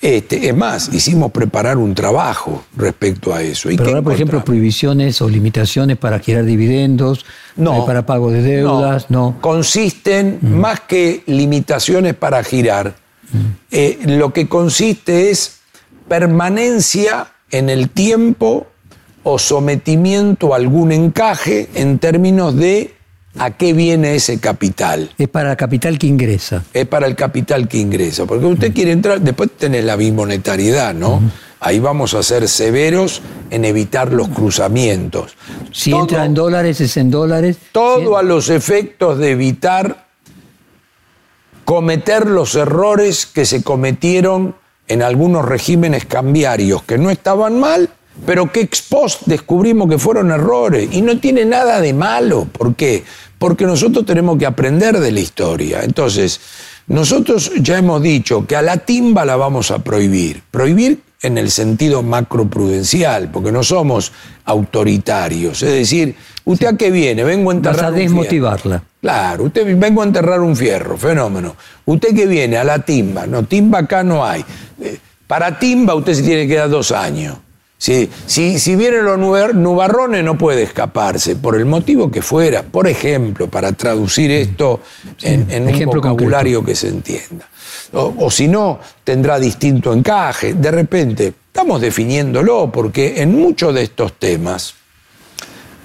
Este, 0.00 0.48
es 0.48 0.54
más, 0.54 0.92
hicimos 0.92 1.32
preparar 1.32 1.78
un 1.78 1.94
trabajo 1.94 2.64
respecto 2.76 3.34
a 3.34 3.42
eso. 3.42 3.70
¿Y 3.70 3.76
Pero 3.76 3.90
ahora, 3.90 4.02
por 4.02 4.12
ejemplo, 4.12 4.44
prohibiciones 4.44 5.22
o 5.22 5.28
limitaciones 5.28 5.96
para 5.96 6.18
girar 6.18 6.44
dividendos, 6.44 7.24
no, 7.56 7.78
eh, 7.78 7.86
para 7.86 8.04
pago 8.04 8.30
de 8.30 8.42
deudas, 8.42 9.10
no. 9.10 9.36
Consisten, 9.40 10.38
más 10.42 10.80
que 10.80 11.22
limitaciones 11.26 12.14
para 12.14 12.44
girar, 12.44 12.94
eh, 13.70 13.98
lo 14.04 14.32
que 14.32 14.48
consiste 14.48 15.30
es 15.30 15.60
permanencia 16.08 17.28
en 17.50 17.70
el 17.70 17.90
tiempo 17.90 18.66
o 19.22 19.38
sometimiento 19.38 20.52
a 20.52 20.56
algún 20.56 20.92
encaje 20.92 21.68
en 21.74 21.98
términos 21.98 22.56
de 22.56 22.94
a 23.38 23.50
qué 23.50 23.72
viene 23.72 24.14
ese 24.14 24.38
capital. 24.38 25.10
Es 25.18 25.28
para 25.28 25.50
el 25.50 25.56
capital 25.56 25.98
que 25.98 26.06
ingresa. 26.06 26.64
Es 26.72 26.86
para 26.86 27.06
el 27.06 27.14
capital 27.14 27.68
que 27.68 27.78
ingresa. 27.78 28.24
Porque 28.24 28.46
usted 28.46 28.72
quiere 28.72 28.92
entrar, 28.92 29.20
después 29.20 29.50
tenés 29.58 29.84
la 29.84 29.96
bimonetariedad, 29.96 30.94
¿no? 30.94 31.20
Ahí 31.60 31.78
vamos 31.78 32.14
a 32.14 32.22
ser 32.22 32.48
severos 32.48 33.22
en 33.50 33.64
evitar 33.64 34.12
los 34.12 34.28
cruzamientos. 34.28 35.36
Si 35.72 35.92
entra 35.92 36.24
en 36.24 36.34
dólares, 36.34 36.80
es 36.80 36.96
en 36.96 37.10
dólares. 37.10 37.56
Todo 37.72 38.16
a 38.16 38.22
los 38.22 38.50
efectos 38.50 39.18
de 39.18 39.32
evitar 39.32 40.06
cometer 41.64 42.26
los 42.26 42.54
errores 42.54 43.26
que 43.26 43.44
se 43.44 43.62
cometieron 43.62 44.54
en 44.88 45.02
algunos 45.02 45.44
regímenes 45.44 46.04
cambiarios, 46.04 46.82
que 46.82 46.98
no 46.98 47.10
estaban 47.10 47.58
mal, 47.58 47.90
pero 48.24 48.50
que 48.50 48.60
ex 48.60 48.82
post 48.82 49.22
descubrimos 49.26 49.88
que 49.88 49.98
fueron 49.98 50.30
errores. 50.30 50.88
Y 50.92 51.02
no 51.02 51.18
tiene 51.18 51.44
nada 51.44 51.80
de 51.80 51.92
malo. 51.92 52.46
¿Por 52.50 52.74
qué? 52.74 53.04
Porque 53.38 53.66
nosotros 53.66 54.06
tenemos 54.06 54.38
que 54.38 54.46
aprender 54.46 54.98
de 54.98 55.12
la 55.12 55.20
historia. 55.20 55.80
Entonces, 55.82 56.40
nosotros 56.86 57.52
ya 57.60 57.78
hemos 57.78 58.00
dicho 58.02 58.46
que 58.46 58.56
a 58.56 58.62
la 58.62 58.78
timba 58.78 59.24
la 59.24 59.36
vamos 59.36 59.70
a 59.70 59.80
prohibir. 59.80 60.42
Prohibir 60.50 61.00
en 61.22 61.38
el 61.38 61.50
sentido 61.50 62.02
macroprudencial, 62.02 63.30
porque 63.30 63.52
no 63.52 63.62
somos 63.62 64.12
autoritarios. 64.44 65.62
Es 65.62 65.72
decir, 65.72 66.14
¿usted 66.46 66.66
a 66.66 66.76
qué 66.76 66.90
viene? 66.90 67.22
Vengo 67.22 67.50
a 67.50 67.54
enterrar. 67.54 67.76
Vas 67.76 67.84
a 67.84 67.90
desmotivarla. 67.90 68.82
Claro, 69.00 69.44
usted 69.44 69.78
vengo 69.78 70.00
a 70.02 70.06
enterrar 70.06 70.40
un 70.40 70.56
fierro, 70.56 70.96
fenómeno. 70.96 71.54
¿Usted 71.84 72.14
qué 72.14 72.26
viene? 72.26 72.56
A 72.56 72.64
la 72.64 72.78
timba. 72.78 73.26
No, 73.26 73.44
timba 73.44 73.80
acá 73.80 74.02
no 74.02 74.24
hay. 74.24 74.44
Eh, 74.80 74.98
para 75.26 75.58
timba 75.58 75.94
usted 75.94 76.14
se 76.14 76.22
tiene 76.22 76.48
que 76.48 76.56
dar 76.56 76.70
dos 76.70 76.90
años. 76.90 77.36
Si, 77.78 78.08
si, 78.24 78.58
si 78.58 78.74
vienen 78.74 79.04
los 79.04 79.18
nubarrones 79.54 80.24
no 80.24 80.38
puede 80.38 80.62
escaparse, 80.62 81.36
por 81.36 81.56
el 81.56 81.66
motivo 81.66 82.10
que 82.10 82.22
fuera. 82.22 82.62
Por 82.62 82.88
ejemplo, 82.88 83.48
para 83.48 83.72
traducir 83.72 84.30
esto 84.30 84.80
en, 85.20 85.68
un 85.68 85.84
vocabulario 85.84 86.64
que 86.64 86.74
se 86.74 86.88
entienda. 86.88 87.46
O, 87.92 88.30
si 88.30 88.48
no, 88.48 88.80
tendrá 89.04 89.38
distinto 89.38 89.92
encaje. 89.92 90.54
De 90.54 90.70
repente, 90.70 91.34
estamos 91.46 91.80
definiéndolo 91.80 92.70
porque 92.72 93.20
en 93.20 93.38
muchos 93.38 93.74
de 93.74 93.82
estos 93.82 94.14
temas 94.14 94.74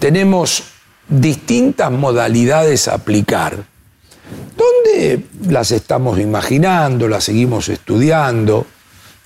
tenemos 0.01 0.63
distintas 1.07 1.91
modalidades 1.91 2.87
a 2.87 2.95
aplicar. 2.95 3.63
¿Dónde 4.57 5.25
las 5.47 5.69
estamos 5.69 6.19
imaginando, 6.19 7.07
las 7.07 7.25
seguimos 7.25 7.69
estudiando? 7.69 8.65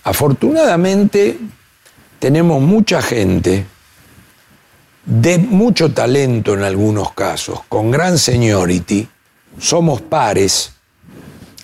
Afortunadamente, 0.04 1.40
tenemos 2.20 2.62
mucha 2.62 3.02
gente 3.02 3.66
de 5.06 5.38
mucho 5.38 5.94
talento 5.94 6.56
en 6.56 6.64
algunos 6.64 7.14
casos, 7.14 7.62
con 7.70 7.90
gran 7.90 8.18
seniority, 8.18 9.08
somos 9.58 10.02
pares. 10.02 10.74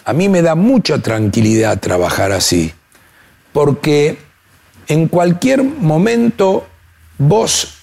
A 0.05 0.13
mí 0.13 0.29
me 0.29 0.41
da 0.41 0.55
mucha 0.55 0.99
tranquilidad 0.99 1.81
trabajar 1.81 2.31
así, 2.31 2.71
porque 3.51 4.17
en 4.87 5.09
cualquier 5.09 5.63
momento 5.65 6.65
vos 7.17 7.80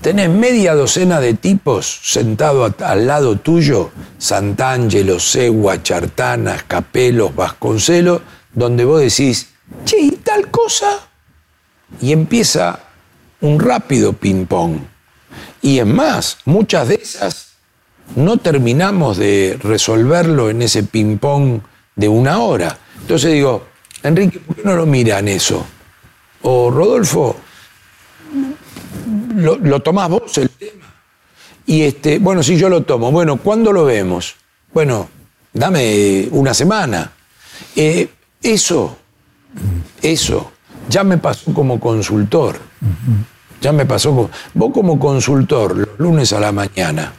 tenés 0.00 0.30
media 0.30 0.74
docena 0.74 1.20
de 1.20 1.34
tipos 1.34 2.00
sentados 2.04 2.74
al 2.80 3.06
lado 3.06 3.36
tuyo, 3.36 3.90
Santangelo, 4.18 5.18
Segua, 5.18 5.82
Chartanas, 5.82 6.64
Capelos, 6.64 7.34
Vasconcelos, 7.34 8.22
donde 8.52 8.84
vos 8.84 9.00
decís, 9.00 9.50
che, 9.84 9.98
¿y 9.98 10.10
tal 10.12 10.50
cosa? 10.50 11.06
y 12.00 12.12
empieza 12.12 12.80
un 13.40 13.60
rápido 13.60 14.12
ping-pong. 14.12 14.78
Y 15.62 15.78
es 15.78 15.86
más, 15.86 16.38
muchas 16.44 16.88
de 16.88 16.96
esas 16.96 17.54
no 18.14 18.36
terminamos 18.36 19.16
de 19.16 19.58
resolverlo 19.62 20.50
en 20.50 20.62
ese 20.62 20.82
ping-pong 20.82 21.60
de 21.94 22.08
una 22.08 22.38
hora. 22.40 22.78
Entonces 23.00 23.32
digo, 23.32 23.66
Enrique, 24.02 24.38
¿por 24.40 24.56
qué 24.56 24.62
no 24.64 24.76
lo 24.76 24.86
miran 24.86 25.28
eso? 25.28 25.66
O 26.42 26.70
Rodolfo, 26.70 27.36
¿lo, 29.36 29.80
tomás 29.80 30.08
vos 30.08 30.38
el 30.38 30.50
tema? 30.50 30.86
Y 31.66 31.82
este, 31.82 32.18
bueno, 32.18 32.42
sí, 32.42 32.56
yo 32.56 32.68
lo 32.68 32.82
tomo. 32.82 33.10
Bueno, 33.10 33.36
¿cuándo 33.36 33.72
lo 33.72 33.84
vemos? 33.84 34.36
Bueno, 34.72 35.08
dame 35.52 36.28
una 36.30 36.54
semana. 36.54 37.12
Eh, 37.74 38.08
eso, 38.42 38.96
eso 40.00 40.52
ya 40.88 41.04
me 41.04 41.18
pasó 41.18 41.52
como 41.52 41.80
consultor. 41.80 42.58
Ya 43.60 43.72
me 43.72 43.86
pasó 43.86 44.10
como... 44.10 44.30
Vos 44.54 44.72
como 44.72 44.98
consultor, 44.98 45.76
los 45.76 45.98
lunes 45.98 46.32
a 46.32 46.40
la 46.40 46.52
mañana, 46.52 47.12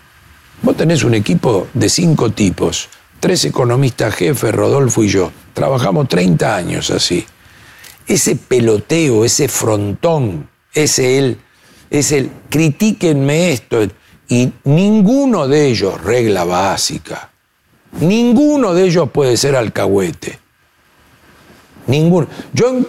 vos 0.62 0.77
tenés 0.77 1.03
un 1.03 1.15
equipo 1.15 1.67
de 1.73 1.89
cinco 1.89 2.32
tipos, 2.32 2.89
tres 3.19 3.45
economistas 3.45 4.15
jefes, 4.15 4.53
Rodolfo 4.53 5.03
y 5.03 5.10
yo. 5.10 5.32
Trabajamos 5.53 6.08
30 6.08 6.56
años 6.56 6.91
así. 6.91 7.25
Ese 8.08 8.36
peloteo, 8.36 9.25
ese 9.25 9.47
frontón, 9.47 10.49
ese 10.73 11.17
el, 11.17 11.38
es 11.89 12.12
el, 12.12 12.30
critíquenme 12.50 13.52
esto. 13.52 13.88
Y 14.30 14.52
ninguno 14.65 15.47
de 15.47 15.67
ellos, 15.67 16.02
regla 16.04 16.43
básica, 16.43 17.30
ninguno 18.02 18.73
de 18.73 18.86
ellos 18.86 19.10
puede 19.12 19.38
ser 19.38 19.56
alcahuete. 19.56 20.39
Ninguno. 21.88 22.28
Yo 22.54 22.82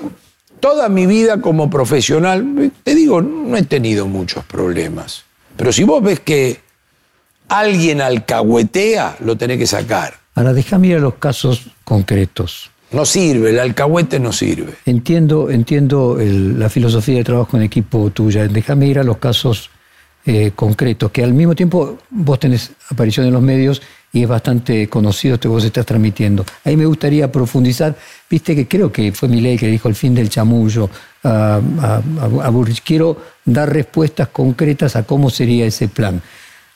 toda 0.59 0.89
mi 0.89 1.07
vida 1.07 1.41
como 1.41 1.71
profesional, 1.71 2.73
te 2.83 2.95
digo, 2.95 3.23
no 3.23 3.57
he 3.57 3.63
tenido 3.63 4.07
muchos 4.07 4.45
problemas. 4.45 5.25
Pero 5.57 5.73
si 5.73 5.85
vos 5.85 6.03
ves 6.03 6.21
que 6.21 6.61
alguien 7.49 8.01
alcahuetea, 8.01 9.17
lo 9.21 9.37
tenés 9.37 9.59
que 9.59 9.67
sacar. 9.67 10.15
Ahora, 10.35 10.53
déjame 10.53 10.89
ir 10.89 10.97
a 10.97 11.01
los 11.01 11.15
casos 11.15 11.69
concretos. 11.85 12.71
No 12.91 13.05
sirve, 13.05 13.51
el 13.51 13.59
alcahuete 13.59 14.19
no 14.19 14.33
sirve. 14.33 14.75
Entiendo, 14.87 15.51
entiendo 15.51 16.17
la 16.19 16.71
filosofía 16.71 17.17
de 17.17 17.25
trabajo 17.25 17.57
en 17.57 17.65
equipo 17.65 18.11
tuya. 18.11 18.49
Déjame 18.49 18.87
ir 18.87 18.99
a 18.99 19.05
los 19.05 19.19
casos 19.19 19.71
eh, 20.25 20.53
concretos, 20.55 21.11
que 21.11 21.23
al 21.23 21.35
mismo 21.35 21.55
tiempo 21.55 21.99
vos 22.11 22.39
tenés 22.41 22.73
aparición 22.91 23.27
en 23.27 23.33
los 23.33 23.43
medios 23.43 23.83
y 24.13 24.23
es 24.23 24.29
bastante 24.29 24.89
conocido 24.89 25.35
esto 25.35 25.49
que 25.49 25.55
vos 25.55 25.65
estás 25.65 25.87
transmitiendo. 25.87 26.45
Ahí 26.65 26.77
me 26.77 26.87
gustaría 26.87 27.31
profundizar, 27.31 27.95
viste 28.29 28.57
que 28.57 28.67
creo 28.67 28.91
que 28.91 29.13
fue 29.13 29.29
mi 29.29 29.41
ley 29.41 29.59
que 29.59 29.69
dijo 29.69 29.89
el 29.89 29.95
fin 29.95 30.15
del 30.15 30.29
chamullo 30.31 30.89
a, 31.25 31.61
a, 31.81 32.53
Quiero 32.85 33.17
dar 33.45 33.73
respuestas 33.73 34.29
concretas 34.29 34.97
a 34.97 35.03
cómo 35.03 35.31
sería 35.31 35.67
ese 35.67 35.89
plan. 35.89 36.23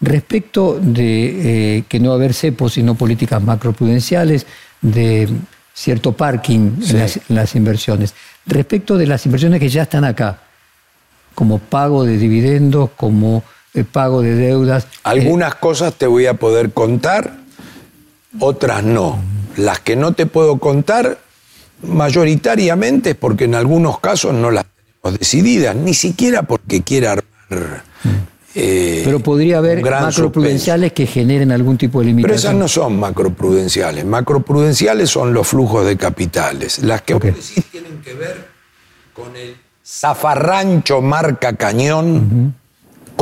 Respecto 0.01 0.79
de 0.81 1.77
eh, 1.79 1.85
que 1.89 2.01
no 2.01 2.13
haber 2.13 2.35
cepos, 2.35 2.75
sino 2.75 2.95
políticas 2.95 3.43
macroprudenciales, 3.43 4.47
de 4.81 5.29
cierto 5.75 6.13
parking 6.13 6.73
en, 6.89 7.11
las, 7.29 7.55
inversiones. 7.55 8.15
Respecto 8.47 8.97
de 8.97 9.07
las 9.07 9.25
inversiones 9.27 9.61
que 9.61 9.69
ya 9.69 9.83
están 9.83 10.05
acá, 10.05 10.41
como 11.35 11.59
pago 11.59 12.05
de 12.05 12.19
dividendos, 12.19 12.91
como 12.97 13.43
el 13.75 13.85
pago 13.85 14.23
de 14.23 14.35
deudas. 14.35 14.87
Algunas 15.03 15.55
cosas 15.55 15.95
te 15.95 16.07
voy 16.07 16.27
a 16.27 16.35
poder 16.35 16.73
contar, 16.73 17.39
otras 18.39 18.83
no. 18.83 19.23
Las 19.57 19.81
que 19.81 19.97
no 19.97 20.13
te 20.13 20.27
puedo 20.27 20.59
contar, 20.59 21.19
mayoritariamente 21.83 23.11
es 23.11 23.17
porque 23.17 23.45
en 23.45 23.55
algunos 23.55 24.01
casos 24.01 24.35
no 24.35 24.51
las 24.51 24.65
tenemos 24.65 25.19
decididas, 25.19 25.77
ni 25.77 25.95
siquiera 25.95 26.43
porque 26.43 26.83
quiera 26.83 27.13
armar. 27.13 27.85
Eh, 28.55 29.03
Pero 29.05 29.21
podría 29.21 29.59
haber 29.59 29.83
macroprudenciales 29.83 30.93
que 30.93 31.07
generen 31.07 31.53
algún 31.53 31.79
tipo 31.79 32.01
de 32.01 32.07
limitación. 32.07 32.29
Pero 32.29 32.39
esas 32.39 32.55
no 32.55 32.69
son 32.69 32.99
macroprudenciales. 32.99 34.05
Macroprudenciales 34.05 35.11
son 35.11 35.33
los 35.33 35.49
flujos 35.49 35.87
de 35.87 35.97
capitales. 35.97 36.81
Las 36.81 37.03
que 37.03 37.15
vos 37.15 37.23
decís 37.23 37.65
tienen 37.71 38.01
que 38.03 38.15
ver 38.15 38.47
con 39.15 39.35
el 39.37 39.57
zafarrancho 39.85 41.01
marca 41.01 41.55
cañón 41.57 42.55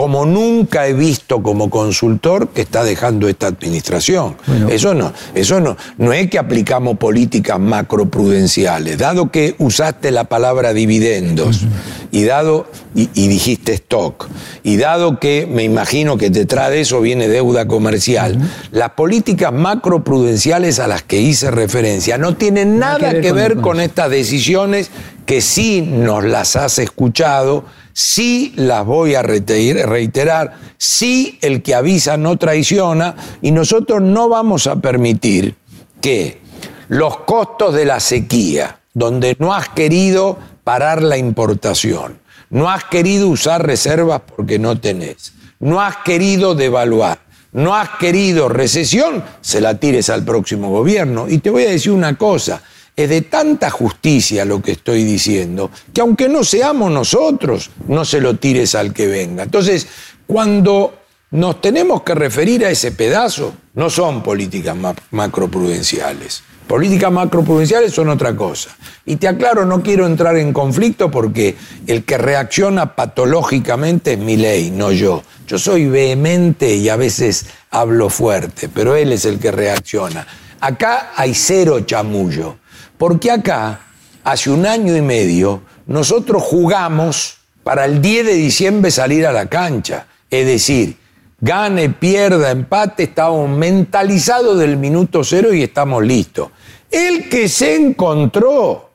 como 0.01 0.25
nunca 0.25 0.87
he 0.87 0.95
visto 0.95 1.43
como 1.43 1.69
consultor 1.69 2.49
que 2.49 2.63
está 2.63 2.83
dejando 2.85 3.29
esta 3.29 3.49
administración. 3.49 4.35
Eso 4.71 4.95
no, 4.95 5.13
eso 5.35 5.61
no, 5.61 5.77
no 5.99 6.15
es 6.15 6.31
que 6.31 6.39
aplicamos 6.39 6.97
políticas 6.97 7.61
macroprudenciales, 7.61 8.97
dado 8.97 9.31
que 9.31 9.57
usaste 9.59 10.11
la 10.11 10.25
palabra 10.25 10.73
dividendos 10.73 11.67
y 12.11 12.25
dado 12.25 12.67
y, 12.95 13.09
dijiste 13.29 13.75
stock 13.75 14.27
y 14.63 14.79
dado 14.79 15.21
que 15.21 15.47
me 15.47 15.65
imagino 15.65 16.17
que 16.17 16.31
detrás 16.31 16.71
de 16.71 16.81
eso 16.81 17.03
viene 17.03 17.29
deuda 17.29 17.69
comercial, 17.69 18.39
las 18.73 18.93
políticas 18.93 19.53
macroprudenciales 19.53 20.79
a 20.79 20.87
las 20.87 21.03
que 21.03 21.21
hice 21.21 21.51
referencia 21.51 22.17
no 22.17 22.37
tienen 22.37 22.79
nada, 22.79 23.21
que 23.21 23.33
ver 23.33 23.59
con 23.59 23.81
estas 23.81 24.09
decisiones 24.09 24.91
que 25.27 25.43
sí 25.43 25.83
nos 25.83 26.25
las 26.25 26.57
has 26.57 26.79
escuchado 26.79 27.67
sí 28.01 28.55
las 28.57 28.87
voy 28.87 29.15
a 29.15 29.23
reiterar, 29.23 30.55
sí 30.79 31.39
el 31.43 31.63
que 31.63 31.75
avisa 31.75 32.17
no 32.17 32.39
traiciona 32.39 33.15
y 33.43 33.51
nosotros 33.51 34.01
no 34.01 34.31
vamos 34.31 34.67
a 34.67 34.77
permitir 34.77 35.55
que 36.01 36.41
los 36.89 37.19
costos 37.19 37.75
de 37.75 37.85
la 37.85 38.01
sequía, 38.01 38.81
donde 38.95 39.37
no 39.39 39.53
has 39.53 39.69
querido 39.69 40.39
parar 40.65 41.03
la 41.03 41.19
importación, 41.19 42.19
no 42.49 42.71
has 42.71 42.85
querido 42.85 43.29
usar 43.29 43.67
reservas 43.67 44.23
porque 44.35 44.59
no 44.59 44.81
tenés, 44.81 45.35
no 45.59 45.83
has 45.83 45.99
querido 45.99 46.55
devaluar, 46.55 47.21
no 47.53 47.77
has 47.77 47.91
querido 47.99 48.49
recesión, 48.49 49.23
se 49.43 49.61
la 49.61 49.79
tires 49.79 50.09
al 50.09 50.25
próximo 50.25 50.71
gobierno. 50.71 51.29
Y 51.29 51.39
te 51.39 51.51
voy 51.51 51.65
a 51.65 51.71
decir 51.71 51.93
una 51.93 52.17
cosa, 52.17 52.63
de 53.09 53.23
tanta 53.23 53.71
justicia 53.71 54.45
lo 54.45 54.61
que 54.61 54.73
estoy 54.73 55.05
diciendo, 55.05 55.71
que 55.93 56.01
aunque 56.01 56.29
no 56.29 56.45
seamos 56.45 56.91
nosotros, 56.91 57.71
no 57.89 58.05
se 58.05 58.21
lo 58.21 58.37
tires 58.37 58.75
al 58.75 58.93
que 58.93 59.07
venga. 59.07 59.43
Entonces, 59.43 59.87
cuando 60.27 61.01
nos 61.33 61.61
tenemos 61.61 62.03
que 62.03 62.15
referir 62.15 62.65
a 62.67 62.71
ese 62.71 62.93
pedazo. 62.93 63.55
No 63.75 63.89
son 63.89 64.23
políticas 64.23 64.77
macroprudenciales. 65.13 66.43
Políticas 66.67 67.13
macroprudenciales 67.13 67.93
son 67.93 68.09
otra 68.09 68.35
cosa. 68.35 68.71
Y 69.07 69.17
te 69.17 69.29
aclaro, 69.29 69.65
no 69.65 69.83
quiero 69.83 70.07
entrar 70.07 70.37
en 70.37 70.53
conflicto 70.53 71.11
porque 71.11 71.57
el 71.87 72.05
que 72.05 72.19
reacciona 72.19 72.97
patológicamente 72.97 74.15
es 74.15 74.19
mi 74.19 74.37
ley, 74.37 74.71
no 74.71 74.91
yo. 74.91 75.23
Yo 75.47 75.59
soy 75.59 75.87
vehemente 75.87 76.75
y 76.75 76.89
a 76.89 76.97
veces 76.97 77.47
hablo 77.71 78.09
fuerte, 78.11 78.69
pero 78.69 78.97
él 78.97 79.13
es 79.13 79.25
el 79.25 79.39
que 79.39 79.53
reacciona. 79.53 80.27
Acá 80.61 81.13
hay 81.17 81.35
cero 81.35 81.81
chamullo, 81.81 82.59
porque 83.01 83.31
acá, 83.31 83.81
hace 84.25 84.51
un 84.51 84.67
año 84.67 84.95
y 84.95 85.01
medio, 85.01 85.63
nosotros 85.87 86.43
jugamos 86.43 87.39
para 87.65 87.87
el 87.87 88.03
10 88.03 88.27
de 88.27 88.35
diciembre 88.35 88.91
salir 88.91 89.27
a 89.27 89.33
la 89.33 89.47
cancha. 89.47 90.07
Es 90.29 90.45
decir, 90.45 90.99
gane, 91.41 91.89
pierda, 91.89 92.51
empate, 92.51 93.05
estamos 93.05 93.49
mentalizados 93.49 94.59
del 94.59 94.77
minuto 94.77 95.25
cero 95.25 95.55
y 95.55 95.63
estamos 95.63 96.05
listos. 96.05 96.51
El 96.91 97.31
que 97.31 97.49
se 97.49 97.75
encontró 97.75 98.91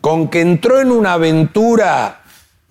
con 0.00 0.30
que 0.30 0.40
entró 0.40 0.80
en 0.80 0.90
una 0.90 1.12
aventura 1.12 2.22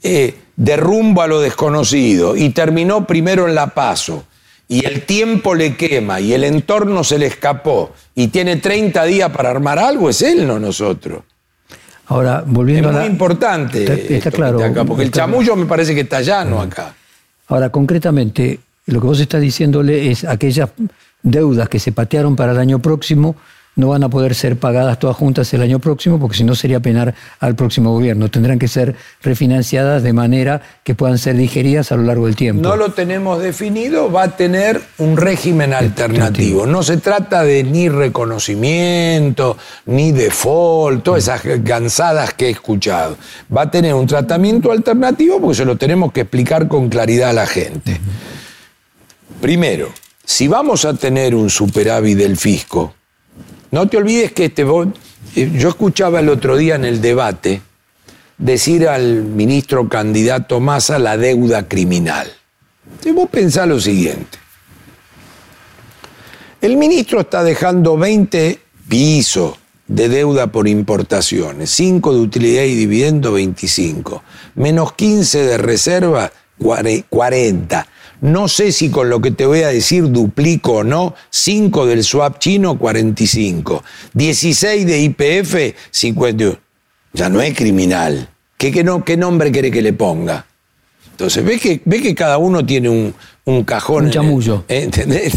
eh, 0.02 0.34
de 0.56 0.78
rumbo 0.78 1.22
a 1.22 1.28
lo 1.28 1.42
desconocido 1.42 2.36
y 2.36 2.50
terminó 2.50 3.06
primero 3.06 3.48
en 3.48 3.54
la 3.54 3.68
paso 3.68 4.24
y 4.68 4.86
el 4.86 5.04
tiempo 5.04 5.54
le 5.54 5.76
quema 5.76 6.20
y 6.20 6.34
el 6.34 6.44
entorno 6.44 7.04
se 7.04 7.20
le 7.20 7.28
escapó 7.28 7.94
y 8.16 8.30
tiene 8.30 8.58
30 8.58 9.04
días 9.06 9.30
para 9.30 9.50
armar 9.52 9.78
algo, 9.80 10.10
es 10.10 10.22
él, 10.22 10.48
no 10.48 10.60
nosotros. 10.60 11.24
Ahora, 12.08 12.44
volviendo 12.46 12.90
es 12.90 12.96
a 12.96 13.00
muy 13.00 13.08
importante. 13.08 14.16
Está, 14.16 14.32
claro. 14.32 14.60
porque 14.86 15.04
el 15.04 15.12
chamullo 15.12 15.56
me 15.56 15.66
parece 15.66 15.96
que 15.96 16.02
está 16.02 16.22
llano 16.22 16.62
acá. 16.62 16.94
Ahora, 17.48 17.70
concretamente, 17.70 18.60
lo 18.88 19.02
que 19.02 19.08
vos 19.08 19.20
estás 19.20 19.42
diciéndole 19.42 20.12
es 20.12 20.24
aquellas 20.24 20.70
deudas 21.22 21.68
que 21.70 21.80
se 21.80 21.92
patearon 21.92 22.36
para 22.36 22.52
el 22.52 22.60
año 22.60 22.80
próximo 22.80 23.36
no 23.76 23.90
van 23.90 24.04
a 24.04 24.10
poder 24.10 24.36
ser 24.36 24.58
pagadas 24.58 25.00
todas 25.00 25.16
juntas 25.16 25.54
el 25.54 25.62
año 25.62 25.80
próximo, 25.80 26.20
porque 26.20 26.38
si 26.38 26.44
no 26.44 26.56
sería 26.56 26.80
penar 26.80 27.14
al 27.40 27.56
próximo 27.56 27.92
gobierno. 27.92 28.30
Tendrán 28.30 28.58
que 28.60 28.68
ser 28.68 28.96
refinanciadas 29.22 30.04
de 30.04 30.14
manera 30.14 30.62
que 30.84 30.96
puedan 30.96 31.18
ser 31.18 31.36
digeridas 31.36 31.92
a 31.92 31.98
lo 31.98 32.04
largo 32.04 32.26
del 32.26 32.36
tiempo. 32.36 32.62
No 32.62 32.76
lo 32.76 32.92
tenemos 32.92 33.42
definido, 33.42 34.12
va 34.12 34.24
a 34.24 34.36
tener 34.36 34.82
un 34.98 35.18
régimen 35.18 35.74
alternativo. 35.74 36.66
No 36.66 36.84
se 36.84 36.98
trata 36.98 37.44
de 37.44 37.64
ni 37.64 37.90
reconocimiento, 37.90 39.58
ni 39.86 40.12
default, 40.12 41.04
todas 41.04 41.24
esas 41.24 41.42
cansadas 41.64 42.34
que 42.34 42.48
he 42.48 42.52
escuchado. 42.52 43.18
Va 43.56 43.64
a 43.64 43.72
tener 43.72 43.94
un 43.94 44.08
tratamiento 44.08 44.72
alternativo 44.72 45.40
porque 45.42 45.56
se 45.56 45.66
lo 45.66 45.76
tenemos 45.76 46.14
que 46.14 46.22
explicar 46.22 46.68
con 46.68 46.90
claridad 46.90 47.32
a 47.32 47.34
la 47.34 47.46
gente. 47.46 48.00
Primero, 49.42 49.90
si 50.24 50.48
vamos 50.48 50.86
a 50.86 50.94
tener 50.94 51.36
un 51.36 51.50
superávit 51.50 52.18
del 52.18 52.38
fisco, 52.38 52.96
no 53.76 53.90
te 53.90 53.98
olvides 53.98 54.32
que 54.32 54.46
este, 54.46 54.62
eh, 54.62 55.52
yo 55.54 55.68
escuchaba 55.68 56.22
el 56.22 56.30
otro 56.30 56.56
día 56.56 56.76
en 56.76 56.86
el 56.86 57.02
debate 57.02 57.62
decir 58.38 58.88
al 58.88 59.24
ministro 59.24 59.90
candidato 59.90 60.62
Massa 60.62 60.98
la 60.98 61.18
deuda 61.18 61.68
criminal. 61.68 62.32
Si 63.04 63.12
vos 63.12 63.30
pensás 63.30 63.68
lo 63.68 63.82
siguiente. 63.82 64.38
El 66.62 66.78
ministro 66.78 67.20
está 67.20 67.44
dejando 67.44 67.98
20 67.98 68.62
pisos 68.88 69.56
de 69.88 70.08
deuda 70.08 70.48
por 70.48 70.70
importaciones, 70.70 71.70
5 71.72 72.14
de 72.14 72.20
utilidad 72.22 72.64
y 72.64 72.76
dividendo, 72.76 73.34
25, 73.34 74.24
menos 74.56 74.94
15 74.94 75.40
de 75.48 75.58
reserva, 75.58 76.32
40. 77.10 77.88
No 78.22 78.48
sé 78.48 78.72
si 78.72 78.90
con 78.90 79.10
lo 79.10 79.22
que 79.22 79.32
te 79.32 79.46
voy 79.46 79.62
a 79.62 79.68
decir 79.70 80.10
duplico 80.12 80.74
o 80.74 80.84
no. 80.84 81.16
5 81.30 81.86
del 81.86 82.04
swap 82.04 82.40
chino, 82.40 82.78
45. 82.78 83.84
16 84.14 84.86
de 84.86 85.00
IPF, 85.00 85.76
51. 85.92 86.58
Ya 87.14 87.30
no 87.30 87.42
es 87.42 87.56
criminal. 87.56 88.30
¿Qué, 88.58 88.84
no, 88.84 89.04
qué 89.04 89.18
nombre 89.18 89.52
quiere 89.52 89.72
que 89.72 89.82
le 89.82 89.94
ponga? 89.94 90.46
Entonces, 91.12 91.46
¿ves 91.46 91.62
que, 91.62 91.82
ve 91.86 92.02
que 92.02 92.14
cada 92.14 92.38
uno 92.38 92.66
tiene 92.66 92.90
un, 92.90 93.14
un 93.46 93.64
cajón? 93.64 94.06
Un 94.06 94.12
chamullo. 94.12 94.66
¿Entendés? 94.68 95.34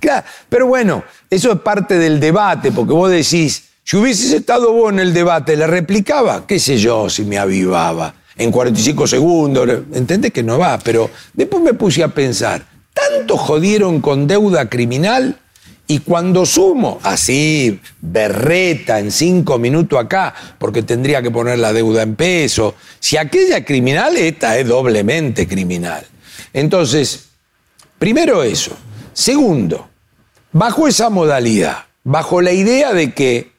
claro, 0.00 0.26
pero 0.48 0.66
bueno, 0.66 1.04
eso 1.30 1.52
es 1.52 1.60
parte 1.60 1.98
del 1.98 2.20
debate, 2.20 2.70
porque 2.70 2.92
vos 2.92 3.10
decís, 3.10 3.64
si 3.82 3.96
hubieses 3.96 4.32
estado 4.32 4.72
vos 4.72 4.92
en 4.92 4.98
el 4.98 5.14
debate, 5.14 5.56
¿le 5.56 5.66
replicaba? 5.66 6.46
¿Qué 6.46 6.58
sé 6.58 6.76
yo 6.76 7.08
si 7.08 7.24
me 7.24 7.38
avivaba? 7.38 8.14
En 8.36 8.50
45 8.50 9.06
segundos, 9.06 9.68
¿entendés 9.92 10.32
que 10.32 10.42
no 10.42 10.58
va? 10.58 10.78
Pero 10.78 11.10
después 11.32 11.62
me 11.62 11.74
puse 11.74 12.02
a 12.02 12.08
pensar, 12.08 12.64
¿tanto 12.92 13.36
jodieron 13.36 14.00
con 14.00 14.26
deuda 14.26 14.68
criminal? 14.68 15.38
Y 15.86 15.98
cuando 15.98 16.46
sumo, 16.46 16.98
así, 17.02 17.78
berreta 18.00 18.98
en 18.98 19.10
cinco 19.10 19.58
minutos 19.58 19.98
acá, 19.98 20.34
porque 20.58 20.82
tendría 20.82 21.20
que 21.20 21.30
poner 21.30 21.58
la 21.58 21.74
deuda 21.74 22.02
en 22.02 22.16
peso, 22.16 22.74
si 22.98 23.18
aquella 23.18 23.58
es 23.58 23.66
criminal, 23.66 24.16
esta 24.16 24.58
es 24.58 24.66
doblemente 24.66 25.46
criminal. 25.46 26.06
Entonces, 26.54 27.26
primero 27.98 28.42
eso. 28.42 28.74
Segundo, 29.12 29.88
bajo 30.52 30.88
esa 30.88 31.10
modalidad, 31.10 31.84
bajo 32.02 32.40
la 32.40 32.52
idea 32.52 32.94
de 32.94 33.12
que 33.12 33.52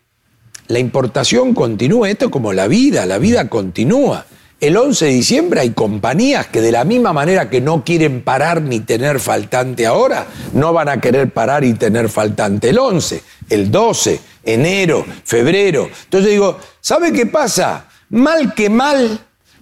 la 0.67 0.79
importación 0.79 1.53
continúa, 1.53 2.09
esto 2.09 2.25
es 2.25 2.31
como 2.31 2.53
la 2.53 2.67
vida, 2.67 3.05
la 3.05 3.19
vida 3.19 3.49
continúa. 3.49 4.25
El 4.65 4.77
11 4.77 5.05
de 5.05 5.11
diciembre 5.11 5.59
hay 5.61 5.73
compañías 5.73 6.47
que 6.47 6.59
de 6.59 6.71
la 6.71 6.85
misma 6.85 7.13
manera 7.13 7.51
que 7.51 7.61
no 7.61 7.83
quieren 7.83 8.23
parar 8.23 8.63
ni 8.63 8.79
tener 8.79 9.19
faltante 9.19 9.85
ahora, 9.85 10.25
no 10.53 10.73
van 10.73 10.89
a 10.89 10.99
querer 10.99 11.29
parar 11.29 11.63
y 11.63 11.75
tener 11.75 12.09
faltante 12.09 12.69
el 12.69 12.79
11, 12.79 13.21
el 13.51 13.69
12, 13.69 14.19
enero, 14.43 15.05
febrero. 15.23 15.87
Entonces 16.05 16.31
digo, 16.31 16.57
¿sabe 16.81 17.13
qué 17.13 17.27
pasa? 17.27 17.85
Mal 18.09 18.55
que 18.55 18.71
mal, 18.71 19.19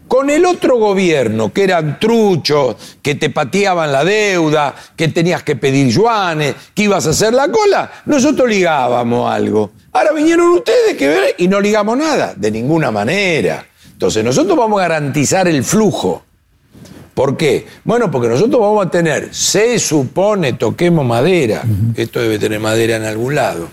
con 0.07 0.29
el 0.29 0.45
otro 0.45 0.77
gobierno, 0.77 1.51
que 1.51 1.65
eran 1.65 1.99
truchos, 1.99 2.77
que 3.01 3.15
te 3.15 3.29
pateaban 3.29 3.91
la 3.91 4.05
deuda, 4.05 4.73
que 4.95 5.09
tenías 5.09 5.43
que 5.43 5.57
pedir 5.57 5.89
yuanes, 5.89 6.55
que 6.73 6.83
ibas 6.83 7.05
a 7.07 7.09
hacer 7.09 7.33
la 7.33 7.49
cola, 7.49 7.91
nosotros 8.05 8.47
ligábamos 8.47 9.29
algo. 9.29 9.71
Ahora 9.91 10.13
vinieron 10.13 10.47
ustedes 10.51 10.95
que 10.95 11.35
y 11.39 11.49
no 11.49 11.59
ligamos 11.59 11.97
nada, 11.97 12.33
de 12.37 12.49
ninguna 12.49 12.89
manera. 12.89 13.65
Entonces 13.93 14.23
nosotros 14.23 14.57
vamos 14.57 14.79
a 14.79 14.87
garantizar 14.87 15.47
el 15.47 15.63
flujo. 15.63 16.23
¿Por 17.13 17.37
qué? 17.37 17.67
Bueno, 17.83 18.09
porque 18.09 18.27
nosotros 18.27 18.59
vamos 18.59 18.87
a 18.87 18.89
tener, 18.89 19.33
se 19.33 19.77
supone, 19.77 20.53
toquemos 20.53 21.05
madera, 21.05 21.63
esto 21.95 22.19
debe 22.19 22.39
tener 22.39 22.59
madera 22.59 22.95
en 22.95 23.03
algún 23.03 23.35
lado, 23.35 23.67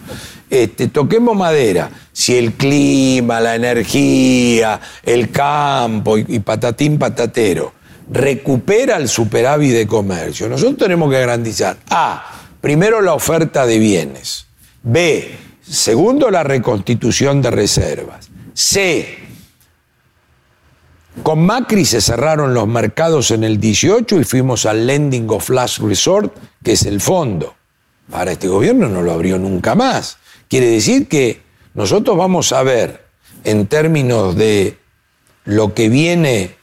este, 0.50 0.88
toquemos 0.88 1.35
madera, 1.35 1.90
si 2.12 2.37
el 2.37 2.52
clima, 2.52 3.40
la 3.40 3.54
energía, 3.54 4.78
el 5.02 5.30
campo 5.30 6.18
y, 6.18 6.26
y 6.28 6.40
patatín 6.40 6.98
patatero 6.98 7.72
recupera 8.11 8.96
el 8.96 9.09
superávit 9.09 9.72
de 9.72 9.87
comercio, 9.87 10.48
nosotros 10.48 10.76
tenemos 10.76 11.11
que 11.11 11.20
garantizar, 11.20 11.78
A, 11.88 12.42
primero 12.61 13.00
la 13.00 13.14
oferta 13.14 13.64
de 13.64 13.78
bienes, 13.78 14.46
B, 14.83 15.30
segundo 15.62 16.30
la 16.30 16.42
reconstitución 16.42 17.40
de 17.40 17.50
reservas, 17.50 18.28
C, 18.52 19.29
con 21.22 21.44
Macri 21.44 21.85
se 21.85 22.00
cerraron 22.00 22.54
los 22.54 22.66
mercados 22.66 23.30
en 23.30 23.44
el 23.44 23.61
18 23.61 24.20
y 24.20 24.24
fuimos 24.24 24.66
al 24.66 24.87
Lending 24.87 25.28
of 25.30 25.48
Last 25.50 25.78
Resort, 25.78 26.35
que 26.62 26.72
es 26.72 26.85
el 26.85 27.00
fondo. 27.00 27.54
Para 28.11 28.33
este 28.33 28.48
gobierno 28.48 28.88
no 28.88 29.02
lo 29.02 29.12
abrió 29.12 29.38
nunca 29.38 29.74
más. 29.74 30.18
Quiere 30.48 30.66
decir 30.66 31.09
que 31.09 31.42
nosotros 31.74 32.16
vamos 32.16 32.52
a 32.52 32.62
ver, 32.62 33.06
en 33.44 33.66
términos 33.66 34.37
de 34.37 34.78
lo 35.44 35.74
que 35.74 35.88
viene 35.88 36.56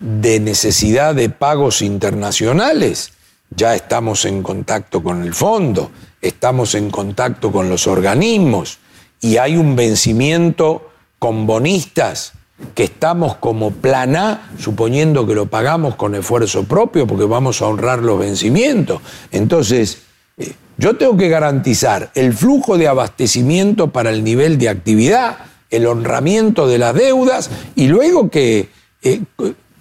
de 0.00 0.40
necesidad 0.40 1.14
de 1.14 1.28
pagos 1.28 1.82
internacionales, 1.82 3.12
ya 3.50 3.74
estamos 3.74 4.24
en 4.24 4.42
contacto 4.42 5.02
con 5.02 5.22
el 5.22 5.34
fondo, 5.34 5.90
estamos 6.20 6.74
en 6.74 6.90
contacto 6.90 7.52
con 7.52 7.68
los 7.68 7.86
organismos 7.86 8.78
y 9.20 9.36
hay 9.36 9.56
un 9.56 9.76
vencimiento 9.76 10.90
con 11.18 11.46
bonistas 11.46 12.32
que 12.74 12.84
estamos 12.84 13.36
como 13.36 13.70
plan 13.72 14.16
A, 14.16 14.50
suponiendo 14.58 15.26
que 15.26 15.34
lo 15.34 15.46
pagamos 15.46 15.96
con 15.96 16.14
esfuerzo 16.14 16.64
propio 16.64 17.06
porque 17.06 17.24
vamos 17.24 17.62
a 17.62 17.66
honrar 17.66 18.00
los 18.00 18.18
vencimientos. 18.18 19.00
Entonces, 19.30 20.02
eh, 20.36 20.52
yo 20.78 20.96
tengo 20.96 21.16
que 21.16 21.28
garantizar 21.28 22.10
el 22.14 22.32
flujo 22.32 22.78
de 22.78 22.88
abastecimiento 22.88 23.88
para 23.88 24.10
el 24.10 24.24
nivel 24.24 24.58
de 24.58 24.68
actividad, 24.68 25.38
el 25.70 25.86
honramiento 25.86 26.66
de 26.66 26.78
las 26.78 26.94
deudas 26.94 27.50
y 27.74 27.88
luego 27.88 28.30
que 28.30 28.68
eh, 29.02 29.22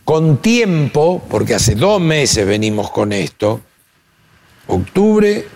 con 0.04 0.38
tiempo, 0.38 1.22
porque 1.30 1.56
hace 1.56 1.76
dos 1.76 2.02
meses 2.02 2.46
venimos 2.46 2.90
con 2.90 3.14
esto, 3.14 3.62
octubre, 4.68 5.48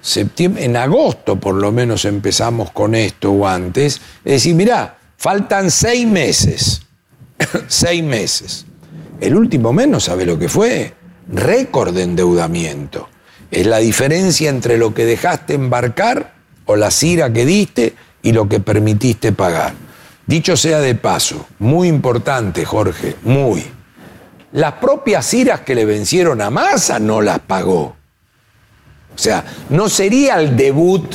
septiembre, 0.00 0.64
en 0.64 0.76
agosto 0.76 1.36
por 1.36 1.54
lo 1.54 1.72
menos 1.72 2.04
empezamos 2.04 2.70
con 2.70 2.94
esto 2.94 3.32
o 3.32 3.46
antes, 3.46 4.00
es 4.24 4.32
decir, 4.32 4.54
mirá, 4.54 4.97
Faltan 5.18 5.72
seis 5.72 6.06
meses. 6.06 6.82
seis 7.66 8.04
meses. 8.04 8.66
El 9.20 9.34
último 9.34 9.72
mes 9.72 9.88
no 9.88 9.98
sabe 9.98 10.24
lo 10.24 10.38
que 10.38 10.48
fue. 10.48 10.94
récord 11.26 11.92
de 11.92 12.04
endeudamiento. 12.04 13.08
Es 13.50 13.66
la 13.66 13.78
diferencia 13.78 14.48
entre 14.48 14.78
lo 14.78 14.94
que 14.94 15.04
dejaste 15.04 15.54
embarcar 15.54 16.34
o 16.66 16.76
la 16.76 16.92
cira 16.92 17.32
que 17.32 17.44
diste 17.44 17.94
y 18.22 18.30
lo 18.30 18.48
que 18.48 18.60
permitiste 18.60 19.32
pagar. 19.32 19.74
Dicho 20.26 20.56
sea 20.56 20.78
de 20.78 20.94
paso, 20.94 21.46
muy 21.58 21.88
importante, 21.88 22.64
Jorge, 22.64 23.16
muy. 23.24 23.64
Las 24.52 24.74
propias 24.74 25.34
iras 25.34 25.62
que 25.62 25.74
le 25.74 25.84
vencieron 25.84 26.40
a 26.40 26.50
Massa 26.50 27.00
no 27.00 27.20
las 27.22 27.40
pagó. 27.40 27.96
O 29.14 29.18
sea, 29.18 29.44
no 29.70 29.88
sería 29.88 30.38
el 30.38 30.56
debut 30.56 31.12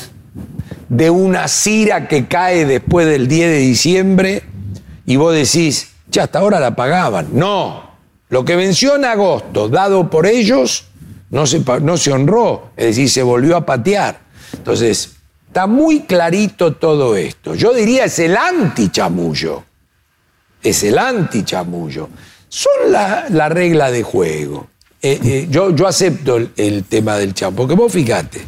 de 0.89 1.09
una 1.09 1.47
cira 1.47 2.07
que 2.07 2.27
cae 2.27 2.65
después 2.65 3.07
del 3.07 3.27
10 3.27 3.49
de 3.49 3.57
diciembre 3.57 4.43
y 5.05 5.15
vos 5.15 5.33
decís, 5.33 5.89
ya 6.09 6.23
hasta 6.23 6.39
ahora 6.39 6.59
la 6.59 6.75
pagaban. 6.75 7.29
No, 7.33 7.91
lo 8.29 8.45
que 8.45 8.55
venció 8.55 8.95
en 8.95 9.05
agosto, 9.05 9.69
dado 9.69 10.09
por 10.09 10.25
ellos, 10.25 10.85
no 11.29 11.45
se, 11.45 11.63
no 11.81 11.97
se 11.97 12.11
honró, 12.11 12.71
es 12.77 12.87
decir, 12.87 13.09
se 13.09 13.23
volvió 13.23 13.57
a 13.57 13.65
patear. 13.65 14.21
Entonces, 14.53 15.15
está 15.47 15.67
muy 15.67 16.01
clarito 16.01 16.73
todo 16.73 17.15
esto. 17.15 17.55
Yo 17.55 17.73
diría 17.73 18.05
es 18.05 18.19
el 18.19 18.37
anti-chamullo. 18.37 19.63
Es 20.61 20.83
el 20.83 20.97
anti-chamullo. 20.97 22.09
Son 22.47 22.91
la, 22.91 23.49
regla 23.49 23.91
de 23.91 24.03
juego. 24.03 24.67
Eh, 25.01 25.19
eh, 25.23 25.47
yo, 25.49 25.75
yo, 25.75 25.87
acepto 25.87 26.37
el, 26.37 26.83
tema 26.85 27.17
del 27.17 27.33
chamullo, 27.33 27.57
porque 27.57 27.75
vos 27.75 27.91
fíjate, 27.91 28.41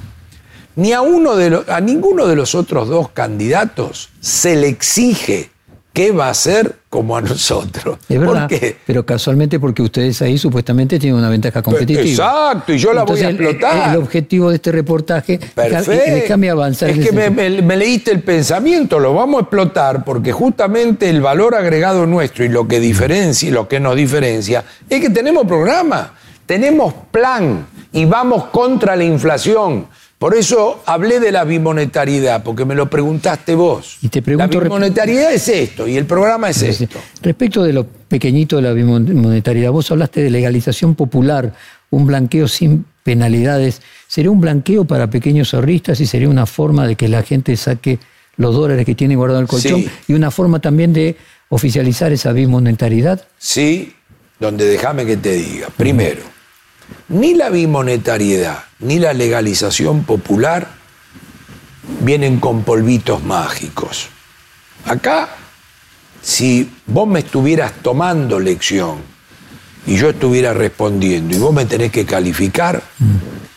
ni 0.75 0.93
a, 0.93 1.01
uno 1.01 1.35
de 1.35 1.63
a 1.67 1.79
ninguno 1.79 2.27
de 2.27 2.35
los 2.35 2.55
otros 2.55 2.88
dos 2.88 3.09
candidatos 3.09 4.09
se 4.19 4.55
le 4.55 4.67
exige 4.67 5.49
qué 5.95 6.11
va 6.11 6.27
a 6.27 6.31
hacer 6.31 6.75
como 6.89 7.15
a 7.15 7.21
nosotros. 7.21 7.97
Es 8.09 8.19
verdad, 8.19 8.49
pero 8.85 9.05
casualmente 9.05 9.61
porque 9.61 9.81
ustedes 9.81 10.21
ahí 10.21 10.38
supuestamente 10.38 10.99
tienen 10.99 11.17
una 11.17 11.29
ventaja 11.29 11.61
competitiva. 11.61 12.01
Exacto, 12.01 12.73
y 12.73 12.77
yo 12.77 12.91
la 12.91 13.03
voy 13.03 13.21
a 13.21 13.29
explotar. 13.29 13.91
El, 13.91 14.01
objetivo 14.01 14.49
de 14.49 14.55
este 14.57 14.73
reportaje 14.73 15.39
déjame 15.55 16.49
avanzar. 16.49 16.89
Es 16.89 16.99
que 16.99 17.13
me, 17.13 17.77
leíste 17.77 18.11
el 18.11 18.21
pensamiento, 18.21 18.99
lo 18.99 19.13
vamos 19.13 19.39
a 19.39 19.41
explotar 19.43 20.03
porque 20.03 20.33
justamente 20.33 21.09
el 21.09 21.21
valor 21.21 21.55
agregado 21.55 22.05
nuestro 22.05 22.43
y 22.43 22.49
lo 22.49 22.67
que 22.67 22.81
diferencia, 22.81 23.49
lo 23.49 23.69
que 23.69 23.79
nos 23.79 23.95
diferencia, 23.95 24.65
es 24.89 24.99
que 24.99 25.09
tenemos 25.09 25.47
programa, 25.47 26.13
tenemos 26.45 26.93
plan 27.09 27.67
y 27.93 28.03
vamos 28.03 28.45
contra 28.47 28.97
la 28.97 29.05
inflación. 29.05 29.88
Por 30.17 30.34
eso 30.34 30.82
hablé 30.86 31.19
de 31.19 31.32
la 31.32 31.43
bimonetariedad, 31.43 32.41
porque 32.41 32.63
me 32.63 32.73
lo 32.73 32.89
preguntaste 32.89 33.54
vos. 33.54 33.97
Y 34.01 34.08
te 34.08 34.21
pregunto, 34.21 34.58
la 34.58 34.63
bimonetariedad 34.63 35.34
es 35.34 35.47
esto 35.49 35.88
y 35.88 35.97
el 35.97 36.06
programa 36.06 36.49
es 36.49 36.62
esto. 36.62 36.99
Respecto 37.21 37.63
de 37.63 37.73
lo 37.73 37.86
pequeñito 37.86 38.56
de 38.56 38.62
la 38.62 38.71
bimonetariedad, 38.71 39.71
vos 39.71 39.91
hablaste 39.91 40.21
de 40.21 40.30
legalización 40.30 40.95
popular, 40.95 41.54
un 41.89 42.06
blanqueo 42.06 42.47
sin 42.47 42.86
penalidades. 43.04 43.82
¿Sería 44.08 44.32
un 44.32 44.39
blanqueo 44.39 44.86
para 44.86 45.10
pequeños 45.10 45.54
ahorristas 45.54 45.99
y 45.99 46.06
sería 46.06 46.30
una 46.30 46.45
forma 46.45 46.88
de 46.88 46.95
que 46.95 47.10
la 47.10 47.21
gente 47.21 47.58
saque 47.58 47.99
los 48.38 48.56
dólares 48.56 48.86
que 48.86 48.95
tiene 48.95 49.15
guardado 49.15 49.39
en 49.39 49.43
el 49.43 49.49
colchón 49.49 49.84
y 50.08 50.13
una 50.13 50.32
forma 50.32 50.60
también 50.60 50.93
de 50.93 51.17
oficializar 51.49 52.12
esa 52.13 52.32
bimonetariedad? 52.32 53.28
Sí, 53.38 53.93
donde 54.39 54.65
déjame 54.65 55.06
que 55.06 55.17
te 55.17 55.34
diga. 55.34 55.67
Primero, 55.75 56.21
ni 57.09 57.33
la 57.33 57.49
bimonetariedad 57.49 58.63
ni 58.79 58.99
la 58.99 59.13
legalización 59.13 60.03
popular 60.03 60.67
vienen 62.01 62.39
con 62.39 62.63
polvitos 62.63 63.23
mágicos. 63.23 64.07
Acá, 64.85 65.29
si 66.21 66.69
vos 66.85 67.07
me 67.07 67.19
estuvieras 67.19 67.73
tomando 67.81 68.39
lección 68.39 68.97
y 69.85 69.97
yo 69.97 70.09
estuviera 70.09 70.53
respondiendo 70.53 71.35
y 71.35 71.39
vos 71.39 71.53
me 71.53 71.65
tenés 71.65 71.91
que 71.91 72.05
calificar, 72.05 72.81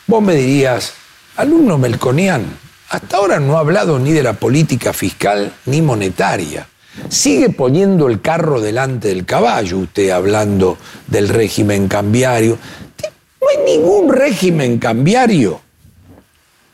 vos 0.06 0.22
me 0.22 0.34
dirías, 0.34 0.92
alumno 1.36 1.78
melconian, 1.78 2.44
hasta 2.90 3.16
ahora 3.18 3.40
no 3.40 3.56
ha 3.56 3.60
hablado 3.60 3.98
ni 3.98 4.12
de 4.12 4.22
la 4.22 4.34
política 4.34 4.92
fiscal 4.92 5.52
ni 5.66 5.82
monetaria. 5.82 6.66
Sigue 7.08 7.50
poniendo 7.50 8.08
el 8.08 8.20
carro 8.20 8.60
delante 8.60 9.08
del 9.08 9.24
caballo, 9.24 9.78
usted 9.78 10.10
hablando 10.10 10.78
del 11.06 11.28
régimen 11.28 11.86
cambiario, 11.86 12.58
hay 13.48 13.76
ningún 13.76 14.12
régimen 14.12 14.78
cambiario 14.78 15.60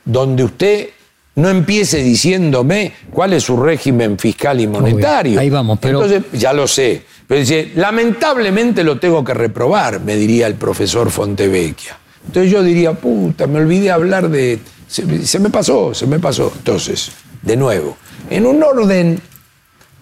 donde 0.05 0.45
usted 0.45 0.89
no 1.37 1.49
empiece 1.49 2.03
diciéndome 2.03 2.93
cuál 3.11 3.33
es 3.33 3.43
su 3.43 3.57
régimen 3.57 4.19
fiscal 4.19 4.61
y 4.61 4.67
monetario. 4.67 5.41
Ahí 5.41 5.51
vamos, 5.51 5.79
pero... 5.81 6.05
Entonces, 6.05 6.41
ya 6.41 6.53
lo 6.53 6.69
sé. 6.69 7.03
Pero 7.27 7.41
dice, 7.41 7.73
lamentablemente 7.75 8.85
lo 8.85 8.99
tengo 8.99 9.25
que 9.25 9.35
reprobar, 9.35 10.01
me 10.01 10.15
diría 10.17 10.47
el 10.47 10.55
profesor 10.55 11.11
Fontevecchia. 11.11 11.97
Entonces 12.27 12.53
yo 12.53 12.63
diría, 12.63 12.93
puta, 12.93 13.47
me 13.47 13.59
olvidé 13.59 13.91
hablar 13.91 14.29
de... 14.29 14.59
Se, 14.87 15.27
se 15.27 15.39
me 15.39 15.51
pasó, 15.51 15.93
se 15.93 16.07
me 16.07 16.21
pasó. 16.21 16.53
Entonces, 16.57 17.11
de 17.43 17.57
nuevo, 17.57 17.97
en 18.31 18.47
un 18.47 18.63
orden 18.63 19.21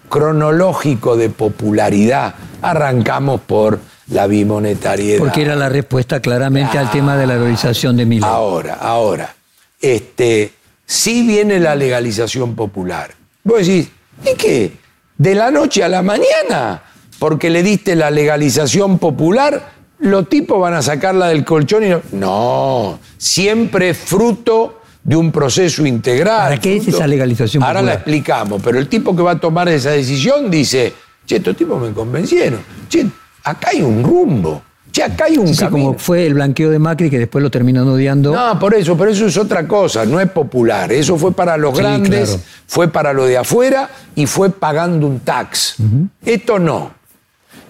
cronológico 0.09 1.17
de 1.17 1.29
popularidad, 1.29 2.35
arrancamos 2.61 3.41
por 3.41 3.79
la 4.07 4.27
bimonetariedad. 4.27 5.19
Porque 5.19 5.41
era 5.41 5.55
la 5.55 5.69
respuesta 5.69 6.19
claramente 6.19 6.77
al 6.77 6.91
tema 6.91 7.15
de 7.17 7.27
la 7.27 7.35
legalización 7.35 7.97
de 7.97 8.05
Milán. 8.05 8.29
Ahora, 8.29 8.75
ahora, 8.75 9.35
este, 9.81 10.53
sí 10.85 11.25
viene 11.25 11.59
la 11.59 11.75
legalización 11.75 12.55
popular. 12.55 13.11
Vos 13.43 13.59
decís, 13.59 13.89
¿y 14.25 14.35
qué? 14.35 14.71
De 15.17 15.35
la 15.35 15.51
noche 15.51 15.83
a 15.83 15.89
la 15.89 16.01
mañana, 16.01 16.83
porque 17.19 17.49
le 17.49 17.63
diste 17.63 17.95
la 17.95 18.11
legalización 18.11 18.99
popular, 18.99 19.71
los 19.99 20.27
tipos 20.27 20.59
van 20.59 20.73
a 20.73 20.81
sacarla 20.81 21.27
del 21.27 21.45
colchón 21.45 21.85
y 21.85 21.89
no. 21.89 22.01
No, 22.11 22.99
siempre 23.17 23.93
fruto 23.93 24.81
de 25.03 25.15
un 25.15 25.31
proceso 25.31 25.85
integral. 25.85 26.49
¿Para 26.49 26.59
qué 26.59 26.77
es 26.77 26.87
esa 26.87 27.07
legalización 27.07 27.61
popular? 27.61 27.77
Ahora 27.77 27.87
la 27.87 27.93
explicamos, 27.95 28.61
pero 28.63 28.79
el 28.79 28.87
tipo 28.87 29.15
que 29.15 29.21
va 29.21 29.31
a 29.31 29.39
tomar 29.39 29.69
esa 29.69 29.91
decisión 29.91 30.49
dice, 30.49 30.93
che, 31.25 31.37
estos 31.37 31.55
tipos 31.55 31.81
me 31.81 31.93
convencieron. 31.93 32.61
Che, 32.89 33.05
acá 33.43 33.69
hay 33.71 33.81
un 33.81 34.03
rumbo. 34.03 34.61
Ya 34.91 35.07
acá 35.07 35.25
hay 35.25 35.37
un 35.39 35.55
sí, 35.55 35.65
como 35.65 35.95
fue 35.95 36.27
el 36.27 36.35
blanqueo 36.35 36.69
de 36.69 36.77
Macri 36.77 37.09
que 37.09 37.17
después 37.17 37.41
lo 37.41 37.49
terminó 37.49 37.81
odiando. 37.81 38.31
No, 38.31 38.59
por 38.59 38.75
eso, 38.75 38.95
pero 38.95 39.09
eso 39.09 39.25
es 39.25 39.35
otra 39.37 39.67
cosa, 39.67 40.05
no 40.05 40.19
es 40.19 40.29
popular. 40.29 40.91
Eso 40.91 41.17
fue 41.17 41.31
para 41.31 41.57
los 41.57 41.75
grandes, 41.75 42.37
fue 42.67 42.89
para 42.89 43.11
lo 43.11 43.25
de 43.25 43.37
afuera 43.37 43.89
y 44.13 44.27
fue 44.27 44.51
pagando 44.51 45.07
un 45.07 45.21
tax. 45.21 45.77
Esto 46.23 46.59
no. 46.59 46.91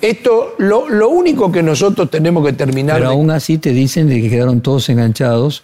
Esto, 0.01 0.55
lo, 0.57 0.89
lo, 0.89 1.07
único 1.07 1.49
que 1.49 1.63
nosotros 1.63 2.09
tenemos 2.09 2.45
que 2.45 2.51
terminar. 2.51 2.97
Pero 2.97 3.11
aún 3.11 3.31
así 3.31 3.57
te 3.57 3.71
dicen 3.71 4.09
de 4.09 4.21
que 4.21 4.29
quedaron 4.29 4.59
todos 4.59 4.89
enganchados 4.89 5.63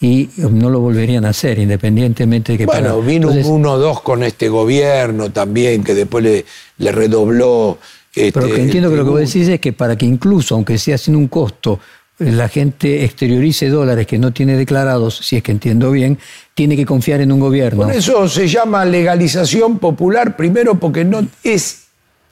y 0.00 0.30
no 0.38 0.70
lo 0.70 0.80
volverían 0.80 1.26
a 1.26 1.30
hacer, 1.30 1.58
independientemente 1.58 2.52
de 2.52 2.58
que... 2.58 2.66
Bueno, 2.66 3.02
vino 3.02 3.28
uno 3.28 3.72
o 3.72 3.78
dos 3.78 4.00
con 4.00 4.22
este 4.22 4.48
gobierno 4.48 5.30
también, 5.30 5.84
que 5.84 5.92
después 5.92 6.24
le, 6.24 6.46
le 6.78 6.92
redobló 6.92 7.78
pero 8.14 8.46
que 8.48 8.62
entiendo 8.62 8.90
que 8.90 8.96
lo 8.96 9.04
que 9.04 9.10
vos 9.10 9.20
decís 9.20 9.48
es 9.48 9.60
que 9.60 9.72
para 9.72 9.96
que 9.96 10.06
incluso, 10.06 10.54
aunque 10.54 10.78
sea 10.78 10.98
sin 10.98 11.16
un 11.16 11.28
costo, 11.28 11.80
la 12.18 12.48
gente 12.48 13.04
exteriorice 13.04 13.68
dólares 13.68 14.06
que 14.06 14.18
no 14.18 14.32
tiene 14.32 14.56
declarados, 14.56 15.16
si 15.16 15.36
es 15.36 15.42
que 15.42 15.52
entiendo 15.52 15.90
bien, 15.90 16.18
tiene 16.54 16.76
que 16.76 16.86
confiar 16.86 17.20
en 17.20 17.32
un 17.32 17.40
gobierno. 17.40 17.84
Por 17.84 17.92
eso 17.92 18.28
se 18.28 18.46
llama 18.46 18.84
legalización 18.84 19.78
popular, 19.78 20.36
primero 20.36 20.76
porque 20.76 21.04
no 21.04 21.26
es 21.42 21.84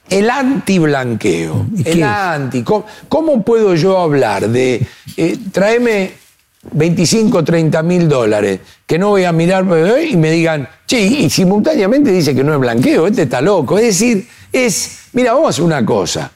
el 0.09 0.29
anti-blanqueo. 0.29 1.67
El 1.83 2.03
anti. 2.03 2.63
¿Cómo, 2.63 3.43
puedo 3.43 3.75
yo 3.75 3.97
hablar 3.99 4.49
de 4.49 4.85
eh, 5.17 5.37
tráeme 5.51 6.23
25, 6.71 7.43
30 7.43 7.83
mil 7.83 8.07
dólares, 8.07 8.59
que 8.85 8.97
no 8.97 9.09
voy 9.09 9.25
a 9.25 9.31
mirar 9.31 9.65
y 10.09 10.15
me 10.15 10.31
digan, 10.31 10.67
che, 10.87 11.01
y 11.01 11.29
simultáneamente 11.29 12.11
dice 12.11 12.33
que 12.33 12.43
no 12.43 12.53
es 12.53 12.59
blanqueo, 12.59 13.07
este 13.07 13.23
está 13.23 13.41
loco. 13.41 13.77
Es 13.77 13.85
decir, 13.85 14.27
es, 14.51 15.02
mira, 15.13 15.33
vamos 15.33 15.47
a 15.47 15.49
hacer 15.49 15.63
una 15.63 15.85
cosa. 15.85 16.31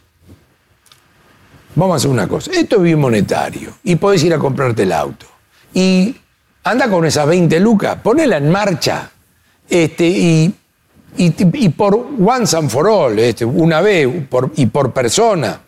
Vamos 1.76 1.94
a 1.94 1.98
hacer 1.98 2.10
una 2.10 2.28
cosa. 2.28 2.52
Esto 2.52 2.78
es 2.78 2.82
bien 2.82 3.00
monetario 3.00 3.72
y 3.84 3.96
podés 3.98 4.24
ir 4.24 4.34
a 4.34 4.40
comprarte 4.40 4.84
el 4.84 4.92
auto. 4.92 5.28
Y 5.74 6.16
anda 6.64 6.90
con 6.90 7.06
esas 7.06 7.28
20 7.28 7.60
lucas, 7.60 7.98
ponela 8.02 8.38
en 8.38 8.50
marcha. 8.50 9.12
Este, 9.70 10.08
y, 10.08 10.56
y, 11.18 11.70
por 11.70 11.96
once 12.20 12.56
and 12.56 12.70
for 12.70 12.88
all, 12.88 13.20
este, 13.20 13.46
una 13.46 13.82
vez 13.82 14.08
y 14.56 14.66
por 14.66 14.92
persona. 14.94 15.62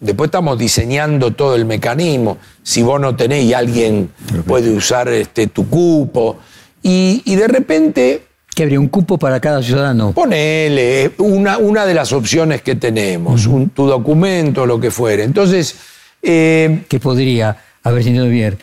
Después 0.00 0.28
estamos 0.28 0.56
diseñando 0.56 1.32
todo 1.32 1.56
el 1.56 1.64
mecanismo. 1.64 2.38
Si 2.62 2.82
vos 2.82 3.00
no 3.00 3.16
tenés 3.16 3.44
y 3.44 3.54
alguien 3.54 4.12
puede 4.46 4.70
usar 4.70 5.08
este, 5.08 5.48
tu 5.48 5.68
cupo. 5.68 6.38
Y, 6.82 7.22
y 7.24 7.34
de 7.34 7.48
repente 7.48 8.27
que 8.58 8.64
habría 8.64 8.80
un 8.80 8.88
cupo 8.88 9.18
para 9.18 9.38
cada 9.38 9.62
ciudadano. 9.62 10.10
Ponele, 10.10 11.12
una, 11.18 11.58
una 11.58 11.86
de 11.86 11.94
las 11.94 12.12
opciones 12.12 12.60
que 12.60 12.74
tenemos, 12.74 13.46
un, 13.46 13.70
tu 13.70 13.86
documento, 13.86 14.66
lo 14.66 14.80
que 14.80 14.90
fuere. 14.90 15.22
Entonces. 15.22 15.76
Eh, 16.20 16.84
que 16.88 16.98
podría, 16.98 17.56
a 17.84 17.90
ver 17.92 18.02
si 18.02 18.10
bien, 18.10 18.58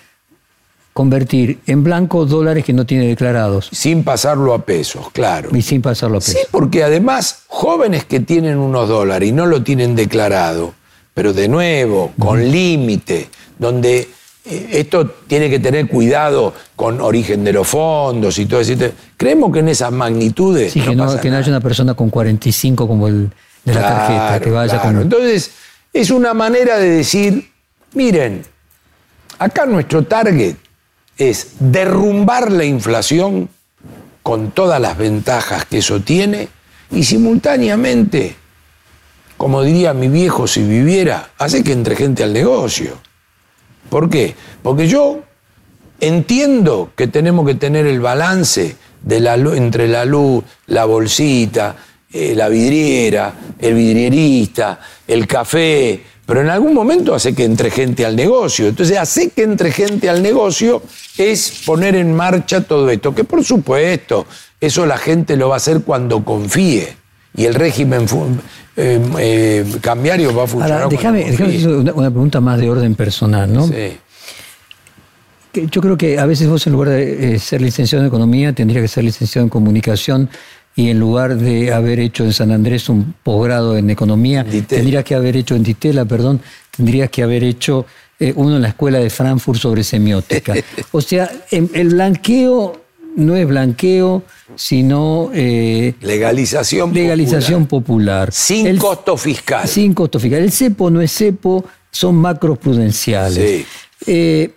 convertir 0.92 1.60
en 1.66 1.86
blanco 1.86 2.26
dólares 2.26 2.66
que 2.66 2.74
no 2.74 2.86
tiene 2.86 3.08
declarados. 3.08 3.70
Sin 3.72 4.04
pasarlo 4.04 4.54
a 4.54 4.66
pesos, 4.66 5.10
claro. 5.14 5.56
Y 5.56 5.62
sin 5.62 5.82
pasarlo 5.82 6.18
a 6.18 6.20
pesos. 6.20 6.42
Sí, 6.42 6.48
porque 6.52 6.84
además, 6.84 7.44
jóvenes 7.48 8.04
que 8.04 8.20
tienen 8.20 8.58
unos 8.58 8.90
dólares 8.90 9.30
y 9.30 9.32
no 9.32 9.46
lo 9.46 9.64
tienen 9.64 9.96
declarado, 9.96 10.74
pero 11.14 11.32
de 11.32 11.48
nuevo, 11.48 12.12
con 12.20 12.52
límite, 12.52 13.30
donde 13.58 14.10
esto 14.46 15.08
tiene 15.28 15.50
que 15.50 15.60
tener 15.60 15.88
cuidado 15.88 16.54
con 16.76 17.02
origen 17.02 17.44
de 17.44 17.54
los 17.54 17.68
fondos 17.68 18.38
y 18.38 18.46
todo 18.46 18.60
eso. 18.60 18.74
Creemos 19.18 19.52
que 19.52 19.60
en 19.60 19.70
esas 19.70 19.92
magnitudes. 19.92 20.74
Sí, 20.74 20.82
que, 20.82 20.96
no, 20.96 21.10
haya 21.10 21.48
una 21.48 21.62
persona 21.62 21.94
con 21.96 22.10
45 22.10 22.88
como 22.88 23.08
el 23.08 23.32
de 23.64 23.74
la 23.74 23.82
tarjeta, 23.82 24.40
que 24.40 24.52
vaya 24.52 24.82
con. 24.82 25.02
Entonces, 25.02 25.52
es 25.92 26.12
una 26.12 26.34
manera 26.34 26.78
de 26.78 26.90
decir: 26.90 27.50
miren, 27.94 28.46
acá 29.40 29.66
nuestro 29.66 30.04
target 30.04 30.56
es 31.18 31.54
derrumbar 31.60 32.52
la 32.52 32.66
inflación 32.66 33.50
con 34.22 34.52
todas 34.52 34.80
las 34.82 34.98
ventajas 34.98 35.66
que 35.66 35.80
eso 35.80 36.02
tiene 36.02 36.50
y 36.92 37.04
simultáneamente, 37.04 38.36
como 39.38 39.64
diría 39.64 39.94
mi 39.94 40.08
viejo 40.08 40.48
si 40.48 40.62
viviera, 40.64 41.30
hace 41.38 41.64
que 41.64 41.72
entre 41.72 41.96
gente 41.96 42.24
al 42.24 42.34
negocio. 42.34 42.98
¿Por 43.90 44.10
qué? 44.10 44.36
Porque 44.62 44.88
yo 44.88 45.22
entiendo 46.00 46.92
que 46.96 47.08
tenemos 47.08 47.46
que 47.46 47.56
tener 47.56 47.86
el 47.86 48.00
balance 48.00 48.76
de 49.02 49.20
la, 49.20 49.36
entre 49.36 49.88
la 49.88 50.06
luz, 50.06 50.44
la 50.68 50.86
bolsita, 50.86 51.76
eh, 52.12 52.34
la 52.36 52.50
vidriera, 52.50 53.34
el 53.60 53.74
vidrierista, 53.74 54.80
el 55.08 55.28
café, 55.28 56.02
pero 56.26 56.42
en 56.42 56.50
algún 56.50 56.74
momento 56.74 57.14
hace 57.14 57.36
que 57.36 57.44
entre 57.44 57.70
gente 57.70 58.06
al 58.06 58.16
negocio. 58.16 58.68
Entonces, 58.68 58.98
hace 58.98 59.30
que 59.30 59.44
entre 59.44 59.72
gente 59.72 60.10
al 60.10 60.24
negocio 60.24 60.82
es 61.18 61.62
poner 61.66 61.96
en 61.96 62.14
marcha 62.14 62.62
todo 62.62 62.90
esto, 62.90 63.14
que 63.14 63.24
por 63.24 63.44
supuesto, 63.44 64.26
eso 64.60 64.86
la 64.86 64.98
gente 64.98 65.36
lo 65.38 65.50
va 65.50 65.56
a 65.56 65.58
hacer 65.58 65.82
cuando 65.82 66.24
confíe. 66.24 66.98
Y 67.38 67.46
el 67.46 67.54
régimen 67.54 68.06
eh, 68.78 69.02
eh, 69.20 69.66
cambiario 69.82 70.34
va 70.36 70.44
a 70.44 70.48
funcionar. 70.48 70.84
Ahora, 70.84 70.96
déjame, 70.96 71.32
déjame 71.32 71.68
una, 71.68 71.94
una, 71.94 72.10
pregunta 72.10 72.40
más 72.40 72.60
de 72.60 72.70
orden 72.70 72.96
personal, 72.96 73.52
¿no? 73.52 73.68
Sí. 73.68 73.98
yo 75.54 75.82
creo 75.82 75.98
que 75.98 76.18
a 76.18 76.26
veces 76.26 76.48
vos, 76.48 76.66
en 76.68 76.74
lugar 76.74 76.90
de 76.90 77.36
eh, 77.36 77.40
ser 77.40 77.62
licenciado 77.62 78.04
en 78.04 78.08
economía, 78.08 78.54
tendría 78.54 78.82
que 78.82 78.88
ser 78.88 79.04
licenciado 79.04 79.44
en 79.44 79.50
comunicación 79.50 80.30
y 80.76 80.90
en 80.90 81.00
lugar 81.00 81.38
de 81.38 81.74
haber 81.74 82.00
hecho 82.00 82.24
en 82.24 82.34
San 82.34 82.52
Andrés 82.52 82.90
un 82.90 83.16
posgrado 83.24 83.78
en 83.78 83.90
economía, 83.90 84.46
tendrías 84.68 85.06
que 85.06 85.16
haber 85.16 85.38
hecho 85.38 85.56
en 85.56 85.64
Ditela, 85.64 86.04
perdón, 86.04 86.42
tendrías 86.76 87.10
que 87.10 87.24
haber 87.24 87.46
hecho 87.46 87.86
uno 88.36 88.58
en 88.58 88.62
la 88.62 88.70
escuela 88.70 89.00
de 89.00 89.10
Frankfurt 89.10 89.58
sobre 89.60 89.86
semiótica. 89.86 90.54
o 90.92 91.00
sea, 91.00 91.32
el 91.52 91.90
blanqueo 91.90 92.85
no 93.16 93.36
es 93.36 93.48
blanqueo, 93.48 94.24
sino... 94.56 95.32
Eh, 95.34 95.96
legalización 96.02 96.94
Legalización 96.94 97.66
popular. 97.66 98.32
Sin 98.32 98.78
costo 98.78 99.18
fiscal. 99.18 99.68
Sin 99.68 99.94
costo 99.94 100.20
fiscal. 100.20 100.44
El 100.44 100.52
cepo 100.52 100.90
no 100.90 101.02
es 101.02 101.12
cepo, 101.12 101.66
son 101.92 102.16
macros 102.16 102.58
prudenciales. 102.58 103.66
Eh, 104.06 104.52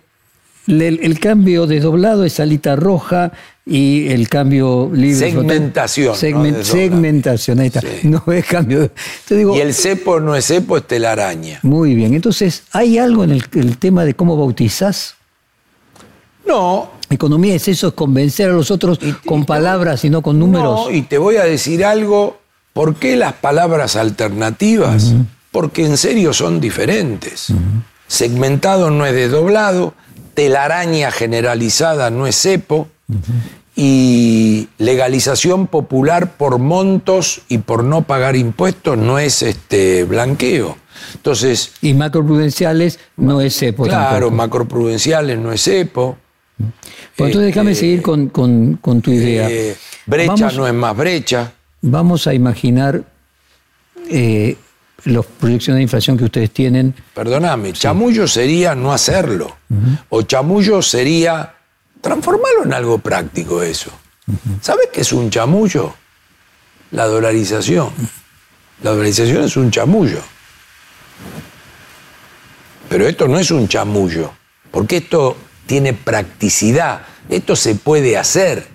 el, 0.67 1.19
cambio 1.19 1.65
desdoblado 1.65 2.23
es 2.23 2.33
salita 2.33 2.75
roja 2.75 3.31
y 3.65 4.07
el 4.09 4.29
cambio 4.29 4.89
libre. 4.93 5.31
Segmentación. 5.31 6.15
segmentación, 6.15 7.59
ahí 7.59 7.67
está. 7.67 7.81
No 8.03 8.23
es 8.31 8.45
cambio. 8.45 8.91
y 9.29 9.59
el 9.59 9.73
cepo 9.73 10.19
no 10.19 10.35
es 10.35 10.45
cepo, 10.45 10.77
es 10.77 10.85
telaraña. 10.85 11.59
Muy 11.63 11.95
bien. 11.95 12.13
Entonces, 12.13 12.63
¿hay 12.71 12.97
algo 12.97 13.23
en 13.23 13.31
el, 13.31 13.43
el 13.53 13.77
tema 13.77 14.05
de 14.05 14.13
cómo 14.13 14.37
bautizás? 14.37 15.15
No, 16.45 16.91
Economía 17.09 17.55
es 17.55 17.67
eso, 17.67 17.87
es 17.87 17.93
convencer 17.93 18.49
a 18.49 18.53
los 18.53 18.71
otros 18.71 18.99
con 19.25 19.45
palabras 19.45 20.05
y 20.05 20.09
no 20.09 20.21
con 20.21 20.37
números. 20.37 20.87
No, 20.87 20.91
y 20.91 21.01
te 21.01 21.17
voy 21.17 21.37
a 21.37 21.43
decir 21.43 21.83
algo, 21.83 22.37
¿por 22.73 22.95
qué 22.95 23.15
las 23.15 23.33
palabras 23.33 23.95
alternativas? 23.95 25.13
Porque 25.51 25.85
en 25.85 25.97
serio 25.97 26.33
son 26.33 26.59
diferentes. 26.59 27.47
Segmentado 28.07 28.91
no 28.91 29.05
es 29.05 29.13
desdoblado, 29.13 29.93
telaraña 30.33 31.11
generalizada 31.11 32.11
no 32.11 32.27
es 32.27 32.39
cepo, 32.39 32.87
y 33.75 34.67
legalización 34.77 35.67
popular 35.67 36.33
por 36.33 36.59
montos 36.59 37.41
y 37.47 37.59
por 37.59 37.83
no 37.83 38.01
pagar 38.01 38.35
impuestos 38.35 38.97
no 38.97 39.19
es 39.19 39.41
este 39.41 40.03
blanqueo. 40.03 40.75
Entonces, 41.15 41.71
y 41.81 41.93
macroprudenciales 41.93 42.99
no 43.15 43.39
es 43.41 43.57
cepo. 43.57 43.83
Claro, 43.83 44.31
macroprudenciales 44.31 45.39
no 45.39 45.53
es 45.53 45.63
cepo. 45.63 46.17
Pues 47.15 47.27
entonces 47.29 47.47
déjame 47.47 47.71
este, 47.71 47.81
seguir 47.81 48.01
con, 48.01 49.01
tu 49.01 49.11
idea. 49.11 49.49
Eh, 49.49 49.75
brecha 50.05 50.51
no 50.51 50.67
es 50.67 50.73
más 50.73 50.95
brecha. 50.95 51.51
Vamos 51.81 52.27
a 52.27 52.33
imaginar 52.33 53.03
eh, 54.09 54.57
las 55.05 55.25
proyecciones 55.25 55.77
de 55.77 55.83
inflación 55.83 56.17
que 56.17 56.25
ustedes 56.25 56.51
tienen. 56.51 56.93
Perdóname, 57.13 57.73
chamullo 57.73 58.27
sería 58.27 58.75
no 58.75 58.91
hacerlo. 58.91 59.57
O 60.09 60.23
chamullo 60.23 60.81
sería 60.81 61.55
transformarlo 62.01 62.63
en 62.65 62.73
algo 62.73 62.99
práctico 62.99 63.61
eso. 63.61 63.91
¿Sabes 64.61 64.89
qué 64.91 65.01
es 65.01 65.13
un 65.13 65.29
chamullo? 65.29 65.93
La 66.91 67.05
dolarización. 67.05 67.89
La 68.83 68.91
dolarización 68.91 69.43
es 69.43 69.57
un 69.57 69.71
chamullo. 69.71 70.21
Pero 72.89 73.07
esto 73.07 73.27
no 73.27 73.37
es 73.37 73.51
un 73.51 73.67
chamullo, 73.67 74.31
porque 74.71 74.97
esto 74.97 75.37
tiene 75.69 75.93
practicidad. 75.93 77.01
Esto 77.29 77.55
se 77.55 77.75
puede 77.75 78.17
hacer. 78.17 78.65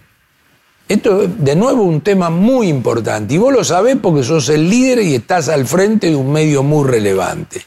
Esto, 0.88 1.26
de 1.26 1.56
nuevo, 1.56 1.82
un 1.82 2.02
tema 2.02 2.30
muy 2.30 2.68
importante. 2.68 3.34
Y 3.34 3.38
vos 3.38 3.52
lo 3.52 3.64
sabés 3.64 3.96
porque 4.00 4.22
sos 4.22 4.48
el 4.48 4.70
líder 4.70 5.00
y 5.02 5.16
estás 5.16 5.48
al 5.48 5.66
frente 5.66 6.10
de 6.10 6.14
un 6.14 6.30
medio 6.30 6.62
muy 6.62 6.88
relevante. 6.88 7.62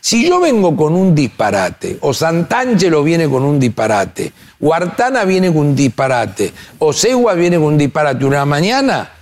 Si 0.00 0.28
yo 0.28 0.40
vengo 0.40 0.74
con 0.74 0.94
un 0.96 1.14
disparate, 1.14 1.98
o 2.00 2.12
Santangelo 2.12 3.04
viene 3.04 3.28
con 3.28 3.44
un 3.44 3.60
disparate, 3.60 4.32
o 4.60 4.74
Artana 4.74 5.24
viene 5.24 5.46
con 5.46 5.58
un 5.58 5.76
disparate, 5.76 6.52
o 6.80 6.92
Segua 6.92 7.34
viene 7.34 7.58
con 7.58 7.66
un 7.66 7.78
disparate 7.78 8.24
una 8.24 8.44
mañana, 8.44 9.12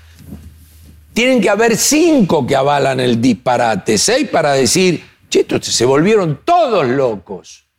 tienen 1.13 1.39
que 1.39 1.51
haber 1.51 1.77
cinco 1.77 2.47
que 2.47 2.57
avalan 2.57 2.99
el 2.99 3.21
disparate, 3.21 3.99
seis 3.99 4.27
para 4.27 4.55
decir, 4.55 5.05
che, 5.29 5.45
se 5.61 5.85
volvieron 5.85 6.41
todos 6.47 6.87
locos. 6.87 7.70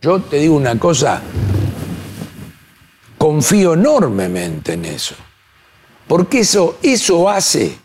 Yo 0.00 0.20
te 0.20 0.36
digo 0.36 0.54
una 0.54 0.78
cosa, 0.78 1.20
confío 3.16 3.74
enormemente 3.74 4.74
en 4.74 4.84
eso, 4.84 5.16
porque 6.06 6.40
eso, 6.40 6.78
eso 6.82 7.28
hace 7.28 7.76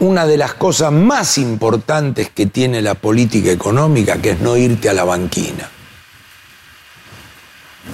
una 0.00 0.26
de 0.26 0.36
las 0.36 0.54
cosas 0.54 0.92
más 0.92 1.38
importantes 1.38 2.30
que 2.30 2.46
tiene 2.46 2.82
la 2.82 2.94
política 2.94 3.50
económica, 3.50 4.20
que 4.20 4.30
es 4.30 4.40
no 4.40 4.56
irte 4.56 4.88
a 4.88 4.92
la 4.92 5.04
banquina. 5.04 5.70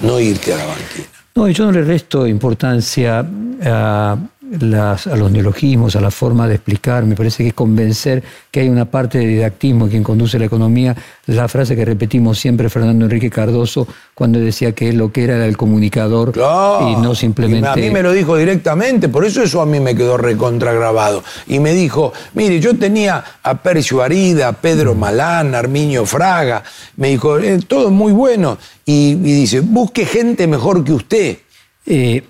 No 0.01 0.19
irte 0.19 0.53
a 0.53 0.57
la 0.57 0.65
banquina. 0.65 1.07
No, 1.35 1.47
yo 1.47 1.65
no 1.65 1.71
le 1.71 1.83
resto 1.83 2.27
importancia 2.27 3.25
a 3.63 4.17
a 4.51 5.15
los 5.15 5.31
neologismos, 5.31 5.95
a 5.95 6.01
la 6.01 6.11
forma 6.11 6.47
de 6.47 6.55
explicar. 6.55 7.05
Me 7.05 7.15
parece 7.15 7.43
que 7.43 7.49
es 7.49 7.53
convencer 7.53 8.23
que 8.49 8.61
hay 8.61 8.69
una 8.69 8.85
parte 8.85 9.19
de 9.19 9.27
didactismo 9.27 9.87
quien 9.87 10.03
conduce 10.03 10.39
la 10.39 10.45
economía. 10.45 10.95
La 11.27 11.47
frase 11.47 11.75
que 11.75 11.85
repetimos 11.85 12.39
siempre 12.39 12.69
Fernando 12.69 13.05
Enrique 13.05 13.29
Cardoso 13.29 13.87
cuando 14.15 14.39
decía 14.39 14.71
que 14.71 14.91
lo 14.93 15.11
que 15.11 15.23
era 15.23 15.45
el 15.45 15.55
comunicador 15.55 16.33
y 16.35 16.95
no 16.95 17.13
simplemente. 17.13 17.67
a 17.67 17.75
mí 17.75 17.91
me 17.91 18.01
lo 18.01 18.11
dijo 18.11 18.35
directamente, 18.37 19.09
por 19.09 19.25
eso 19.25 19.43
eso 19.43 19.61
a 19.61 19.65
mí 19.65 19.79
me 19.79 19.95
quedó 19.95 20.17
recontragrabado. 20.17 21.23
Y 21.47 21.59
me 21.59 21.73
dijo: 21.73 22.13
Mire, 22.33 22.59
yo 22.59 22.75
tenía 22.75 23.23
a 23.43 23.61
Percio 23.61 24.01
Arida, 24.01 24.47
a 24.47 24.53
Pedro 24.53 24.95
Malán, 24.95 25.53
a 25.53 25.59
Armiño 25.59 26.05
Fraga. 26.05 26.63
Me 26.97 27.09
dijo: 27.09 27.37
eh, 27.37 27.59
Todo 27.67 27.91
muy 27.91 28.13
bueno. 28.13 28.57
Y, 28.85 29.15
dice: 29.15 29.59
Busque 29.59 30.05
gente 30.05 30.47
mejor 30.47 30.83
que 30.83 30.93
usted. 30.93 31.37
Eh, 31.85 32.23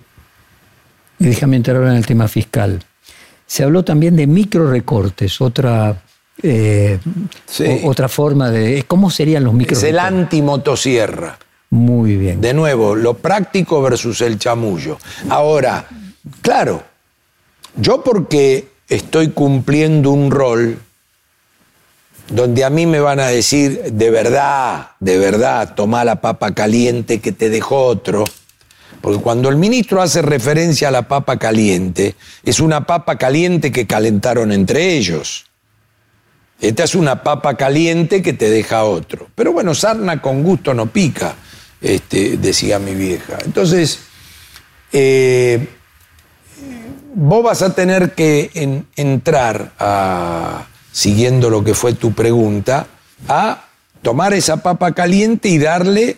y 1.20 1.26
déjame 1.26 1.58
entrar 1.58 1.78
ahora 1.78 1.92
en 1.92 1.98
el 1.98 2.06
tema 2.06 2.28
fiscal. 2.28 2.84
Se 3.46 3.64
habló 3.64 3.84
también 3.84 4.16
de 4.16 4.28
micro 4.28 4.70
recortes, 4.70 5.42
otra, 5.42 6.02
eh, 6.42 7.00
otra 7.84 8.08
forma 8.08 8.50
de... 8.52 8.84
¿Cómo 8.88 9.10
serían 9.10 9.44
los 9.44 9.54
micro 9.54 9.76
Es 9.76 9.84
el 9.84 10.00
anti-motosierra. 10.00 11.38
Muy 11.72 12.16
bien. 12.16 12.42
De 12.42 12.54
nuevo, 12.54 12.96
lo 12.96 13.16
práctico 13.16 13.82
versus 13.82 14.22
el 14.22 14.40
chamullo. 14.40 14.98
Ahora, 15.30 15.88
claro, 16.42 16.84
yo 17.76 18.04
porque 18.04 18.70
estoy 18.88 19.30
cumpliendo 19.30 20.12
un 20.12 20.32
rol 20.32 20.80
donde 22.30 22.64
a 22.64 22.70
mí 22.70 22.86
me 22.86 23.00
van 23.00 23.20
a 23.20 23.28
decir, 23.28 23.82
de 23.92 24.10
verdad, 24.10 24.92
de 25.00 25.18
verdad, 25.18 25.74
toma 25.76 26.04
la 26.06 26.22
papa 26.22 26.54
caliente 26.54 27.20
que 27.20 27.32
te 27.32 27.50
dejó 27.50 27.86
otro, 27.86 28.24
porque 29.02 29.20
cuando 29.20 29.50
el 29.50 29.56
ministro 29.56 30.02
hace 30.02 30.22
referencia 30.22 30.90
a 30.90 30.92
la 30.92 31.08
papa 31.08 31.38
caliente, 31.38 32.16
es 32.44 32.60
una 32.60 32.86
papa 32.86 33.18
caliente 33.18 33.72
que 33.72 33.88
calentaron 33.88 34.52
entre 34.52 34.96
ellos. 34.98 35.46
Esta 36.60 36.84
es 36.84 36.96
una 36.96 37.24
papa 37.24 37.56
caliente 37.56 38.22
que 38.22 38.34
te 38.34 38.50
deja 38.50 38.84
otro. 38.84 39.28
Pero 39.36 39.54
bueno, 39.54 39.74
sarna 39.74 40.22
con 40.22 40.44
gusto 40.44 40.74
no 40.74 40.88
pica, 40.88 41.36
este, 41.80 42.38
decía 42.38 42.80
mi 42.80 42.94
vieja. 42.94 43.38
Entonces, 43.46 44.00
eh, 44.92 45.68
vos 47.14 47.44
vas 47.44 47.62
a 47.62 47.74
tener 47.74 48.14
que 48.14 48.52
entrar, 48.96 49.72
siguiendo 50.92 51.50
lo 51.50 51.64
que 51.64 51.74
fue 51.74 51.94
tu 51.94 52.14
pregunta, 52.14 52.88
a 53.28 53.66
tomar 54.02 54.34
esa 54.34 54.62
papa 54.64 54.94
caliente 54.94 55.50
y 55.50 55.60
darle 55.60 56.18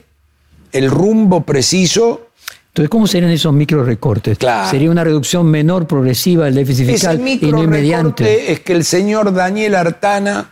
el 0.71 0.89
rumbo 0.89 1.43
preciso. 1.43 2.27
Entonces, 2.71 2.89
¿cómo 2.89 3.05
serían 3.05 3.31
esos 3.31 3.51
micro 3.51 3.83
recortes? 3.83 4.37
Sería 4.69 4.89
una 4.89 5.03
reducción 5.03 5.45
menor 5.45 5.87
progresiva 5.87 6.45
del 6.45 6.55
déficit 6.55 6.87
fiscal 6.87 7.19
Ese 7.19 7.45
y 7.45 7.51
no 7.51 7.61
inmediante. 7.61 8.53
Es 8.53 8.61
que 8.61 8.71
el 8.71 8.85
señor 8.85 9.33
Daniel 9.33 9.75
Artana, 9.75 10.51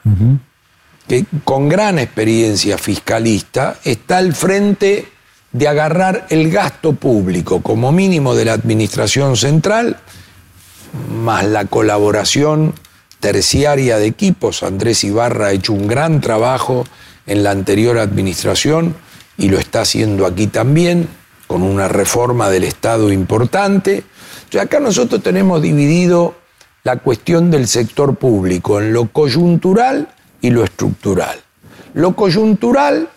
que 1.08 1.26
con 1.46 1.70
gran 1.70 1.98
experiencia 1.98 2.78
fiscalista, 2.78 3.78
está 3.86 4.18
al 4.18 4.34
frente 4.34 5.08
de 5.54 5.68
agarrar 5.70 6.28
el 6.30 6.52
gasto 6.52 6.92
público 6.92 7.62
como 7.62 7.94
mínimo 7.94 8.36
de 8.36 8.44
la 8.44 8.54
administración 8.54 9.38
central, 9.38 9.96
más 11.24 11.46
la 11.46 11.66
colaboración 11.66 12.74
terciaria 13.22 13.98
de 13.98 14.08
equipos. 14.08 14.64
Andrés 14.64 15.06
Ibarra 15.06 15.48
ha 15.48 15.52
hecho 15.54 15.72
un 15.72 15.88
gran 15.88 16.20
trabajo 16.20 16.86
en 17.28 17.44
la 17.44 17.52
anterior 17.52 17.98
administración 17.98 18.94
y 19.38 19.48
lo 19.48 19.58
está 19.58 19.82
haciendo 19.82 20.26
aquí 20.26 20.48
también, 20.48 21.08
con 21.50 21.64
una 21.64 21.88
reforma 21.88 22.48
del 22.52 22.64
Estado 22.64 23.12
importante. 23.12 24.04
Entonces 24.36 24.62
acá 24.62 24.80
nosotros 24.80 25.24
tenemos 25.24 25.60
dividido 25.60 26.36
la 26.84 26.98
cuestión 26.98 27.50
del 27.50 27.68
sector 27.68 28.18
público 28.18 28.80
en 28.80 28.94
lo 28.94 29.08
coyuntural 29.08 30.10
y 30.42 30.52
lo 30.52 30.64
estructural. 30.64 31.40
Lo 31.96 32.16
coyuntural 32.16 33.10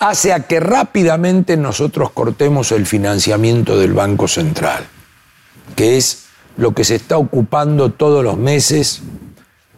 hace 0.00 0.32
a 0.32 0.48
que 0.48 0.58
rápidamente 0.58 1.56
nosotros 1.56 2.10
cortemos 2.10 2.72
el 2.72 2.86
financiamiento 2.86 3.78
del 3.78 3.92
Banco 3.92 4.26
Central, 4.26 4.82
que 5.76 5.96
es 5.96 6.24
lo 6.56 6.74
que 6.74 6.82
se 6.82 6.96
está 6.96 7.18
ocupando 7.18 7.92
todos 7.92 8.24
los 8.24 8.36
meses 8.36 9.02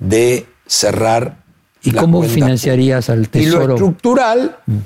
de 0.01 0.47
cerrar. 0.67 1.43
¿Y 1.83 1.91
cómo 1.91 2.23
financiarías 2.23 3.11
al 3.11 3.29
Tesoro? 3.29 3.65
Y 3.65 3.67
lo 3.67 3.75
estructural 3.75 4.57
mm. 4.65 4.79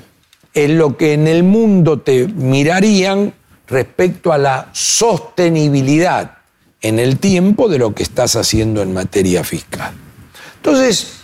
Es 0.57 0.71
lo 0.71 0.97
que 0.97 1.13
en 1.13 1.27
el 1.27 1.43
mundo 1.43 1.99
te 1.99 2.27
mirarían 2.27 3.31
respecto 3.67 4.33
a 4.33 4.39
la 4.39 4.69
sostenibilidad 4.71 6.37
en 6.81 6.97
el 6.97 7.19
tiempo 7.19 7.69
de 7.69 7.77
lo 7.77 7.93
que 7.93 8.01
estás 8.01 8.35
haciendo 8.35 8.81
en 8.81 8.91
materia 8.91 9.43
fiscal. 9.43 9.93
Entonces, 10.55 11.19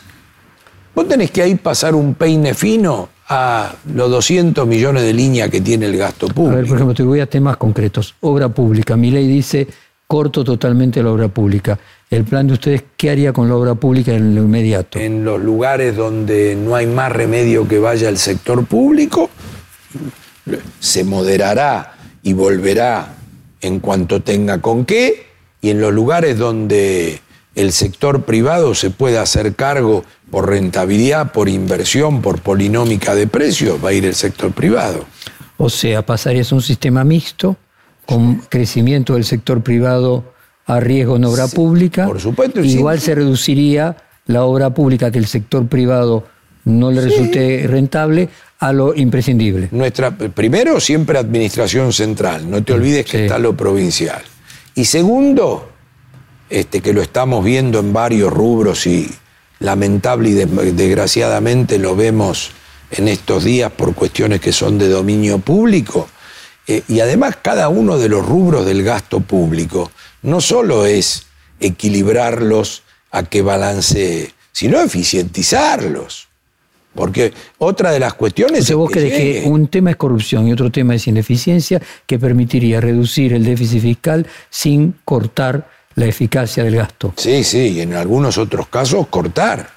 vos 0.94 1.08
tenés 1.08 1.32
que 1.32 1.42
ahí 1.42 1.56
pasar 1.56 1.96
un 1.96 2.14
peine 2.14 2.54
fino 2.54 3.10
a 3.28 3.74
los 3.92 4.12
200 4.12 4.68
millones 4.68 5.02
de 5.02 5.14
líneas 5.14 5.50
que 5.50 5.62
tiene 5.62 5.88
el 5.88 5.98
gasto 5.98 6.28
público. 6.28 6.54
A 6.54 6.58
ver, 6.58 6.68
por 6.68 6.76
ejemplo, 6.78 6.94
te 6.94 7.02
voy 7.02 7.20
a 7.20 7.26
temas 7.26 7.58
concretos. 7.58 8.14
Obra 8.22 8.50
pública. 8.50 8.96
Mi 8.96 9.10
ley 9.10 9.26
dice 9.28 9.68
corto 10.14 10.44
totalmente 10.44 11.02
la 11.02 11.10
obra 11.10 11.28
pública. 11.28 11.80
El 12.08 12.24
plan 12.24 12.46
de 12.46 12.54
ustedes, 12.54 12.84
¿qué 12.96 13.10
haría 13.10 13.34
con 13.34 13.50
la 13.50 13.56
obra 13.56 13.74
pública 13.74 14.14
en 14.14 14.36
lo 14.36 14.44
inmediato? 14.44 15.00
En 15.00 15.26
los 15.26 15.42
lugares 15.42 15.96
donde 15.96 16.56
no 16.56 16.76
hay 16.76 16.86
más 16.86 17.12
remedio 17.12 17.68
que 17.68 17.80
vaya 17.80 18.10
el 18.10 18.20
sector 18.20 18.64
público, 18.68 19.32
se 20.80 21.04
moderará 21.04 21.96
y 22.22 22.34
volverá 22.34 23.16
en 23.60 23.80
cuanto 23.80 24.22
tenga 24.22 24.62
con 24.62 24.86
qué, 24.86 25.26
y 25.64 25.72
en 25.72 25.82
los 25.82 25.92
lugares 25.92 26.38
donde 26.38 27.20
el 27.56 27.72
sector 27.72 28.22
privado 28.22 28.76
se 28.76 28.92
pueda 28.92 29.24
hacer 29.24 29.56
cargo 29.56 30.06
por 30.30 30.48
rentabilidad, 30.48 31.32
por 31.32 31.50
inversión, 31.50 32.22
por 32.22 32.40
polinómica 32.40 33.16
de 33.16 33.26
precios, 33.26 33.84
va 33.84 33.90
a 33.90 33.94
ir 33.94 34.06
el 34.06 34.14
sector 34.14 34.52
privado. 34.52 35.06
O 35.58 35.72
sea, 35.72 36.06
pasarías 36.06 36.52
a 36.52 36.56
un 36.56 36.62
sistema 36.62 37.04
mixto 37.04 37.58
con 38.06 38.38
crecimiento 38.50 39.14
del 39.14 39.26
sector 39.26 39.62
privado 39.62 40.34
a 40.66 40.80
riesgo 40.80 41.16
en 41.16 41.26
obra 41.26 41.48
pública. 41.48 42.06
Por 42.06 42.20
supuesto. 42.20 42.62
Igual 42.62 43.00
se 43.00 43.16
reduciría 43.16 43.98
la 44.26 44.44
obra 44.44 44.74
pública 44.74 45.12
que 45.12 45.20
el 45.20 45.28
sector 45.28 45.68
privado 45.68 46.26
no 46.66 46.92
le 46.92 47.02
resulte 47.02 47.66
rentable 47.68 48.30
a 48.60 48.72
lo 48.72 48.96
imprescindible. 48.96 49.68
Nuestra, 49.72 50.16
primero, 50.16 50.80
siempre 50.80 51.18
administración 51.18 51.92
central, 51.92 52.50
no 52.50 52.64
te 52.64 52.74
olvides 52.74 53.06
que 53.06 53.24
está 53.24 53.38
lo 53.38 53.56
provincial. 53.58 54.22
Y 54.76 54.86
segundo, 54.86 55.70
este, 56.50 56.80
que 56.80 56.94
lo 56.94 57.02
estamos 57.02 57.44
viendo 57.44 57.80
en 57.80 57.92
varios 57.92 58.32
rubros 58.32 58.88
y 58.88 59.10
lamentable 59.60 60.30
y 60.30 60.34
desgraciadamente 60.34 61.78
lo 61.78 61.96
vemos 61.96 62.52
en 62.92 63.08
estos 63.08 63.44
días 63.44 63.72
por 63.72 63.94
cuestiones 63.94 64.40
que 64.40 64.52
son 64.52 64.78
de 64.78 64.88
dominio 64.88 65.40
público, 65.40 66.08
eh, 66.68 66.84
y 66.88 67.00
además 67.02 67.38
cada 67.42 67.70
uno 67.70 67.98
de 67.98 68.10
los 68.10 68.26
rubros 68.26 68.66
del 68.66 68.84
gasto 68.84 69.20
público 69.20 69.92
no 70.22 70.40
solo 70.40 70.86
es 70.86 71.26
equilibrarlos 71.60 72.84
a 73.12 73.24
que 73.24 73.42
balance, 73.42 74.34
sino 74.52 74.80
eficientizarlos. 74.80 76.28
Porque 76.96 77.34
otra 77.58 77.92
de 77.92 78.00
las 78.00 78.14
cuestiones... 78.14 78.60
Entonces 78.60 78.76
vos 78.76 78.92
crees 78.92 79.14
que 79.14 79.50
un 79.50 79.68
tema 79.68 79.90
es 79.90 79.96
corrupción 79.96 80.48
y 80.48 80.54
otro 80.54 80.72
tema 80.72 80.94
es 80.94 81.08
ineficiencia 81.08 81.82
que 82.06 82.20
permitiría 82.20 82.80
reducir 82.80 83.34
el 83.34 83.44
déficit 83.44 83.82
fiscal 83.82 84.28
sin 84.50 84.96
cortar 85.04 85.68
la 85.96 86.06
eficacia 86.06 86.64
del 86.64 86.76
gasto. 86.76 87.14
Sí, 87.18 87.44
sí, 87.44 87.70
y 87.70 87.82
en 87.82 87.94
algunos 87.94 88.38
otros 88.38 88.68
casos 88.68 89.08
cortar. 89.08 89.72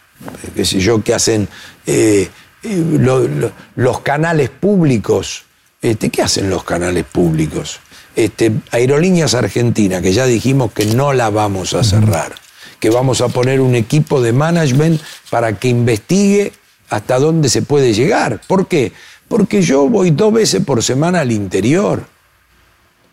Qué 0.54 0.64
sé 0.64 0.78
yo, 0.78 1.02
que 1.02 1.14
hacen 1.14 1.48
eh, 1.86 2.28
eh, 2.62 3.50
los 3.76 4.00
canales 4.00 4.50
públicos 4.50 5.45
este, 5.90 6.10
¿Qué 6.10 6.22
hacen 6.22 6.50
los 6.50 6.64
canales 6.64 7.04
públicos? 7.04 7.78
Este, 8.16 8.50
Aerolíneas 8.72 9.34
Argentina, 9.34 10.00
que 10.02 10.12
ya 10.12 10.26
dijimos 10.26 10.72
que 10.72 10.86
no 10.86 11.12
la 11.12 11.30
vamos 11.30 11.74
a 11.74 11.84
cerrar, 11.84 12.34
que 12.80 12.90
vamos 12.90 13.20
a 13.20 13.28
poner 13.28 13.60
un 13.60 13.74
equipo 13.74 14.20
de 14.20 14.32
management 14.32 15.00
para 15.30 15.58
que 15.58 15.68
investigue 15.68 16.52
hasta 16.90 17.18
dónde 17.18 17.48
se 17.48 17.62
puede 17.62 17.92
llegar. 17.92 18.40
¿Por 18.48 18.66
qué? 18.66 18.92
Porque 19.28 19.62
yo 19.62 19.88
voy 19.88 20.10
dos 20.10 20.32
veces 20.32 20.64
por 20.64 20.82
semana 20.82 21.20
al 21.20 21.30
interior. 21.30 22.04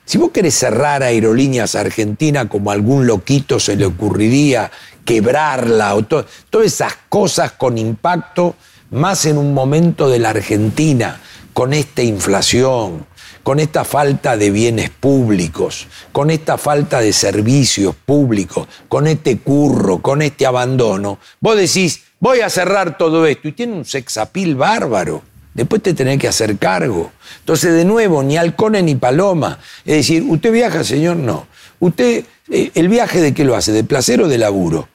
Si 0.05 0.17
vos 0.17 0.31
querés 0.31 0.55
cerrar 0.55 1.03
Aerolíneas 1.03 1.75
Argentina 1.75 2.49
como 2.49 2.71
a 2.71 2.73
algún 2.73 3.05
loquito 3.05 3.59
se 3.59 3.75
le 3.75 3.85
ocurriría, 3.85 4.71
quebrarla, 5.05 5.95
o 5.95 6.03
todas 6.03 6.27
esas 6.65 6.93
cosas 7.07 7.51
con 7.51 7.77
impacto, 7.77 8.55
más 8.91 9.25
en 9.25 9.37
un 9.37 9.53
momento 9.53 10.09
de 10.09 10.19
la 10.19 10.29
Argentina 10.31 11.19
con 11.53 11.73
esta 11.73 12.01
inflación, 12.01 13.05
con 13.43 13.59
esta 13.59 13.83
falta 13.83 14.37
de 14.37 14.51
bienes 14.51 14.89
públicos, 14.89 15.87
con 16.11 16.31
esta 16.31 16.57
falta 16.57 16.99
de 16.99 17.13
servicios 17.13 17.95
públicos, 17.95 18.67
con 18.87 19.07
este 19.07 19.37
curro, 19.37 19.99
con 19.99 20.21
este 20.21 20.45
abandono, 20.45 21.19
vos 21.39 21.55
decís, 21.57 22.03
voy 22.19 22.41
a 22.41 22.49
cerrar 22.49 22.97
todo 22.97 23.25
esto 23.25 23.47
y 23.47 23.51
tiene 23.51 23.73
un 23.73 23.85
sexapil 23.85 24.55
bárbaro. 24.55 25.21
Después 25.53 25.83
te 25.83 25.93
tenés 25.93 26.17
que 26.17 26.27
hacer 26.27 26.57
cargo. 26.57 27.11
Entonces, 27.39 27.73
de 27.73 27.85
nuevo, 27.85 28.23
ni 28.23 28.37
halcone 28.37 28.81
ni 28.81 28.95
paloma. 28.95 29.59
Es 29.85 29.97
decir, 29.97 30.23
¿usted 30.27 30.51
viaja, 30.51 30.83
señor? 30.83 31.17
No. 31.17 31.45
¿Usted, 31.79 32.25
eh, 32.49 32.71
el 32.73 32.87
viaje 32.87 33.21
de 33.21 33.35
qué 33.35 33.43
lo 33.43 33.55
hace? 33.55 33.71
¿De 33.71 33.83
placer 33.83 34.19
o 34.21 34.27
de 34.27 34.39
laburo? 34.39 34.87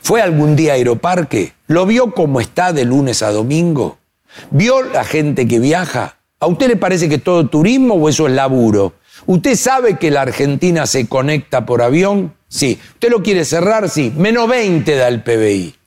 ¿Fue 0.00 0.22
algún 0.22 0.56
día 0.56 0.72
a 0.72 0.74
Aeroparque? 0.76 1.52
¿Lo 1.66 1.84
vio 1.84 2.14
cómo 2.14 2.40
está 2.40 2.72
de 2.72 2.86
lunes 2.86 3.22
a 3.22 3.32
domingo? 3.32 3.98
¿Vio 4.50 4.82
la 4.82 5.04
gente 5.04 5.46
que 5.46 5.58
viaja? 5.58 6.18
¿A 6.40 6.46
usted 6.46 6.68
le 6.68 6.76
parece 6.76 7.08
que 7.08 7.18
todo 7.18 7.48
turismo 7.48 7.94
o 7.94 8.08
eso 8.08 8.26
es 8.26 8.34
laburo? 8.34 8.94
¿Usted 9.26 9.56
sabe 9.56 9.98
que 9.98 10.10
la 10.10 10.22
Argentina 10.22 10.86
se 10.86 11.08
conecta 11.08 11.66
por 11.66 11.82
avión? 11.82 12.34
Sí. 12.48 12.78
¿Usted 12.94 13.10
lo 13.10 13.22
quiere 13.22 13.44
cerrar? 13.44 13.88
Sí. 13.88 14.12
Menos 14.16 14.48
20 14.48 14.94
da 14.94 15.08
el 15.08 15.22
PBI 15.22 15.77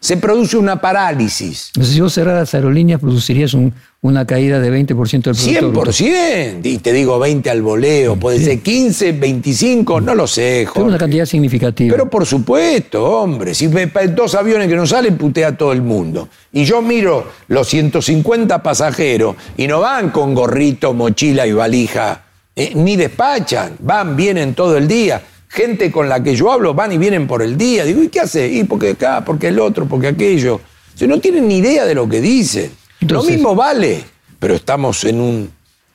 se 0.00 0.16
produce 0.18 0.56
una 0.56 0.80
parálisis. 0.80 1.72
si 1.80 2.00
vos 2.00 2.12
cerraras 2.12 2.54
aerolíneas, 2.54 3.00
producirías 3.00 3.56
una 4.02 4.26
caída 4.26 4.60
de 4.60 4.70
20% 4.70 5.10
del 5.10 5.34
producto 5.34 5.90
100%, 5.90 6.60
y 6.62 6.78
te 6.78 6.92
digo 6.92 7.18
20 7.18 7.50
al 7.50 7.62
voleo, 7.62 8.16
puede 8.16 8.38
ser 8.38 8.60
15, 8.60 9.12
25, 9.12 10.00
no 10.00 10.14
lo 10.14 10.26
sé, 10.26 10.64
Jorge. 10.66 10.80
Es 10.80 10.86
una 10.86 10.98
cantidad 10.98 11.26
significativa. 11.26 11.92
Pero 11.92 12.08
por 12.08 12.24
supuesto, 12.24 13.04
hombre, 13.04 13.54
si 13.54 13.66
dos 13.66 14.34
aviones 14.34 14.68
que 14.68 14.76
no 14.76 14.86
salen, 14.86 15.16
putea 15.16 15.48
a 15.48 15.56
todo 15.56 15.72
el 15.72 15.82
mundo. 15.82 16.28
Y 16.52 16.64
yo 16.64 16.82
miro 16.82 17.26
los 17.48 17.66
150 17.66 18.62
pasajeros 18.62 19.34
y 19.56 19.66
no 19.66 19.80
van 19.80 20.10
con 20.10 20.34
gorrito, 20.34 20.92
mochila 20.92 21.46
y 21.46 21.52
valija, 21.52 22.22
eh, 22.54 22.72
ni 22.74 22.96
despachan, 22.96 23.76
van, 23.80 24.14
vienen 24.14 24.54
todo 24.54 24.76
el 24.76 24.86
día 24.86 25.20
gente 25.48 25.90
con 25.90 26.08
la 26.08 26.22
que 26.22 26.34
yo 26.34 26.50
hablo 26.50 26.74
van 26.74 26.92
y 26.92 26.98
vienen 26.98 27.26
por 27.26 27.42
el 27.42 27.56
día. 27.56 27.84
Digo, 27.84 28.02
¿y 28.02 28.08
qué 28.08 28.20
hace? 28.20 28.48
Y 28.48 28.64
porque 28.64 28.90
acá, 28.90 29.24
porque 29.24 29.48
el 29.48 29.58
otro, 29.58 29.86
porque 29.86 30.08
aquello. 30.08 30.60
O 31.00 31.06
no 31.06 31.20
tienen 31.20 31.48
ni 31.48 31.58
idea 31.58 31.84
de 31.84 31.94
lo 31.94 32.08
que 32.08 32.20
dicen. 32.20 32.72
lo 33.00 33.22
mismo 33.22 33.54
vale, 33.54 34.02
pero 34.38 34.54
estamos 34.54 35.04
en 35.04 35.20
un 35.20 35.50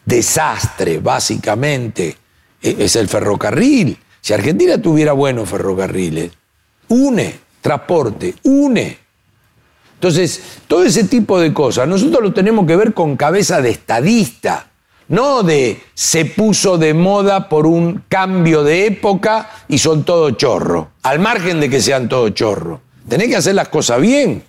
desastre, 0.05 0.99
básicamente. 0.99 2.15
E, 2.61 2.75
es 2.79 2.95
el 2.95 3.07
ferrocarril. 3.07 3.97
Si 4.19 4.33
Argentina 4.33 4.79
tuviera 4.79 5.13
buenos 5.13 5.49
ferrocarriles, 5.49 6.31
une 6.89 7.39
transporte, 7.61 8.35
une. 8.43 8.97
Entonces, 9.93 10.41
todo 10.67 10.83
ese 10.83 11.03
tipo 11.03 11.39
de 11.39 11.53
cosas, 11.53 11.87
nosotros 11.87 12.23
lo 12.23 12.33
tenemos 12.33 12.65
que 12.65 12.75
ver 12.75 12.93
con 12.93 13.15
cabeza 13.15 13.61
de 13.61 13.69
estadista 13.69 14.70
no 15.11 15.43
de 15.43 15.79
se 15.93 16.25
puso 16.25 16.77
de 16.77 16.93
moda 16.93 17.49
por 17.49 17.67
un 17.67 18.03
cambio 18.07 18.63
de 18.63 18.87
época 18.87 19.49
y 19.67 19.77
son 19.77 20.03
todo 20.03 20.31
chorro, 20.31 20.91
al 21.03 21.19
margen 21.19 21.59
de 21.59 21.69
que 21.69 21.81
sean 21.81 22.07
todo 22.09 22.29
chorro. 22.29 22.81
Tenés 23.07 23.27
que 23.27 23.35
hacer 23.35 23.55
las 23.55 23.67
cosas 23.67 23.99
bien. 24.01 24.43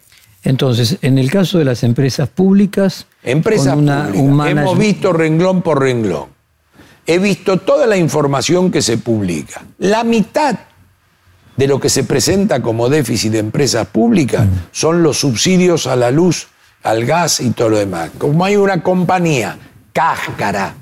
Entonces, 0.45 0.99
en 1.03 1.19
el 1.19 1.31
caso 1.31 1.59
de 1.59 1.65
las 1.65 1.83
empresas 1.83 2.29
públicas, 2.29 3.07
Empresas 3.25 3.77
una- 3.77 4.09
públicas. 4.13 4.51
Hemos 4.51 4.79
visto 4.79 5.13
renglón 5.13 5.63
por 5.63 5.81
renglón. 5.81 6.27
He 7.07 7.19
visto 7.19 7.57
toda 7.59 7.87
la 7.87 7.97
información 7.97 8.71
que 8.71 8.83
se 8.83 8.99
publica. 8.99 9.63
La 9.79 10.05
mitad 10.05 10.57
de 11.57 11.67
lo 11.67 11.81
que 11.81 11.89
se 11.89 12.05
presenta 12.05 12.63
como 12.63 12.89
déficit 12.89 13.33
de 13.33 13.39
empresas 13.39 13.87
públicas 13.89 14.47
son 14.71 15.03
los 15.03 15.19
subsidios 15.19 15.87
a 15.89 15.97
la 15.97 16.11
luz, 16.13 16.49
al 16.85 17.05
gas 17.05 17.41
y 17.41 17.51
todo 17.51 17.71
lo 17.71 17.79
demás. 17.79 18.11
Como 18.19 18.45
hay 18.45 18.57
una 18.57 18.83
compañía, 18.83 19.59
cáscara, 19.93 20.74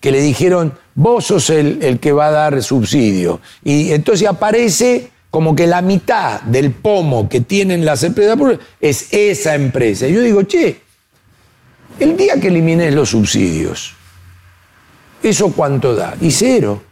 que 0.00 0.10
le 0.10 0.20
dijeron, 0.20 0.72
vos 0.94 1.26
sos 1.26 1.50
el, 1.50 1.82
el 1.82 1.98
que 1.98 2.12
va 2.12 2.28
a 2.28 2.30
dar 2.30 2.62
subsidio. 2.62 3.40
Y 3.64 3.92
entonces 3.92 4.28
aparece 4.28 5.10
como 5.30 5.54
que 5.54 5.66
la 5.66 5.82
mitad 5.82 6.40
del 6.42 6.70
pomo 6.70 7.28
que 7.28 7.40
tienen 7.40 7.84
las 7.84 8.02
empresas 8.02 8.36
públicas 8.36 8.66
es 8.80 9.12
esa 9.12 9.54
empresa. 9.54 10.06
Y 10.06 10.14
yo 10.14 10.20
digo, 10.20 10.42
che, 10.44 10.80
el 11.98 12.16
día 12.16 12.40
que 12.40 12.48
elimines 12.48 12.94
los 12.94 13.10
subsidios, 13.10 13.94
¿eso 15.22 15.52
cuánto 15.52 15.94
da? 15.94 16.14
Y 16.20 16.30
cero. 16.30 16.82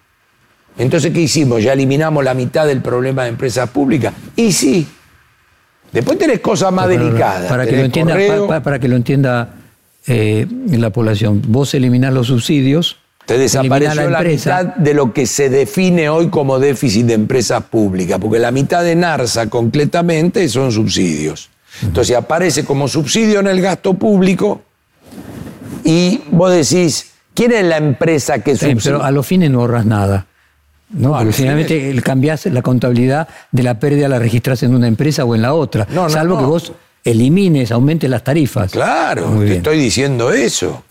Entonces, 0.76 1.12
¿qué 1.12 1.20
hicimos? 1.20 1.62
¿Ya 1.62 1.72
eliminamos 1.72 2.24
la 2.24 2.34
mitad 2.34 2.66
del 2.66 2.82
problema 2.82 3.22
de 3.22 3.28
empresas 3.30 3.70
públicas? 3.70 4.12
Y 4.34 4.50
sí. 4.52 4.86
Después 5.92 6.18
tenés 6.18 6.40
cosas 6.40 6.72
más 6.72 6.86
Para- 6.86 6.98
delicadas. 6.98 7.48
Para 7.48 7.64
que, 7.64 7.76
lo 7.76 7.84
entienda, 7.84 8.62
para 8.62 8.78
que 8.80 8.88
lo 8.88 8.96
entienda 8.96 9.54
eh, 10.06 10.46
la 10.70 10.90
población, 10.90 11.42
vos 11.48 11.74
eliminás 11.74 12.12
los 12.12 12.26
subsidios, 12.26 12.98
te 13.26 13.38
desapareció 13.38 14.10
la, 14.10 14.20
mitad 14.20 14.64
de 14.76 14.92
lo 14.92 15.14
que 15.14 15.26
se 15.26 15.48
define 15.48 16.10
hoy 16.10 16.28
como 16.28 16.58
déficit 16.58 17.06
de 17.06 17.14
empresas 17.14 17.64
públicas, 17.64 18.18
porque 18.20 18.38
la 18.38 18.50
mitad 18.50 18.84
de 18.84 18.94
NARSA 18.94 19.48
concretamente 19.48 20.46
son 20.48 20.70
subsidios. 20.72 21.48
Entonces 21.82 22.16
aparece 22.16 22.64
como 22.64 22.86
subsidio 22.86 23.40
en 23.40 23.46
el 23.46 23.62
gasto 23.62 23.94
público 23.94 24.62
y 25.84 26.20
vos 26.30 26.52
decís, 26.52 27.12
¿quién 27.32 27.52
es 27.52 27.64
la 27.64 27.78
empresa 27.78 28.40
que 28.40 28.56
Sí, 28.56 28.70
subsidia? 28.70 28.98
pero 28.98 29.04
a 29.04 29.10
los 29.10 29.26
fines 29.26 29.50
no 29.50 29.60
ahorras 29.60 29.86
nada. 29.86 30.26
No, 30.90 31.24
No, 31.24 31.32
finalmente 31.32 32.00
cambiás 32.02 32.46
la 32.46 32.62
contabilidad 32.62 33.26
de 33.50 33.62
la 33.62 33.80
pérdida 33.80 34.06
la 34.08 34.18
registras 34.18 34.62
en 34.62 34.74
una 34.74 34.86
empresa 34.86 35.24
o 35.24 35.34
en 35.34 35.42
la 35.42 35.54
otra. 35.54 35.88
No, 35.90 36.04
no, 36.04 36.10
salvo 36.10 36.38
que 36.38 36.44
vos 36.44 36.72
elimines, 37.04 37.70
aumentes 37.70 38.08
las 38.10 38.24
tarifas. 38.24 38.72
Claro, 38.72 39.26
Muy 39.28 39.40
te 39.40 39.44
bien. 39.44 39.56
estoy 39.58 39.78
diciendo 39.78 40.32
eso. 40.32 40.82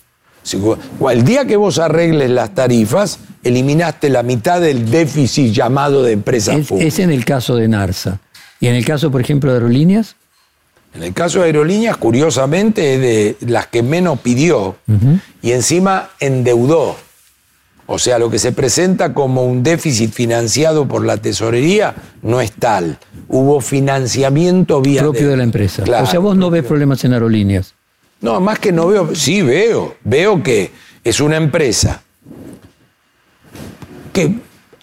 El 1.10 1.24
día 1.24 1.46
que 1.46 1.56
vos 1.56 1.80
arregles 1.80 2.30
las 2.30 2.54
tarifas, 2.54 3.20
eliminaste 3.44 4.10
la 4.10 4.24
mitad 4.24 4.60
del 4.62 4.90
déficit 4.92 5.54
llamado 5.54 6.04
de 6.04 6.12
empresas 6.14 6.58
Es, 6.58 6.68
públicas. 6.68 6.94
es 6.94 7.00
en 7.00 7.12
el 7.12 7.24
caso 7.26 7.56
de 7.56 7.68
Narsa. 7.68 8.20
Y 8.60 8.68
en 8.68 8.76
el 8.76 8.86
caso, 8.86 9.10
por 9.12 9.22
ejemplo, 9.22 9.52
de 9.52 9.58
aerolíneas, 9.58 10.16
En 10.96 11.02
el 11.04 11.14
caso 11.14 11.40
de 11.40 11.46
aerolíneas, 11.46 11.98
curiosamente, 11.98 12.94
es 12.96 13.02
de 13.42 13.48
las 13.52 13.66
que 13.68 13.82
menos 13.82 14.20
pidió 14.20 14.76
y 15.42 15.52
encima 15.52 16.10
endeudó. 16.20 16.96
O 17.86 18.00
sea, 18.00 18.18
lo 18.18 18.30
que 18.30 18.40
se 18.40 18.52
presenta 18.52 19.14
como 19.14 19.44
un 19.44 19.62
déficit 19.62 20.12
financiado 20.14 20.88
por 20.88 21.06
la 21.06 21.18
tesorería 21.18 21.96
no 22.22 22.40
es 22.40 22.54
tal. 22.54 22.98
Hubo 23.28 23.60
financiamiento 23.60 24.82
vía 24.82 25.02
propio 25.02 25.30
de 25.30 25.38
la 25.38 25.44
empresa. 25.44 25.84
Claro. 25.84 26.06
o 26.06 26.08
sea, 26.08 26.20
vos 26.20 26.38
no 26.38 26.50
ves 26.50 26.64
problemas 26.64 27.04
en 27.04 27.14
aerolíneas. 27.14 27.74
No, 28.22 28.40
más 28.40 28.60
que 28.60 28.72
no 28.72 28.88
veo, 28.88 29.14
sí 29.14 29.42
veo, 29.42 29.98
veo 30.06 30.42
que 30.42 30.72
es 31.04 31.20
una 31.20 31.36
empresa 31.36 32.02
que 34.14 34.36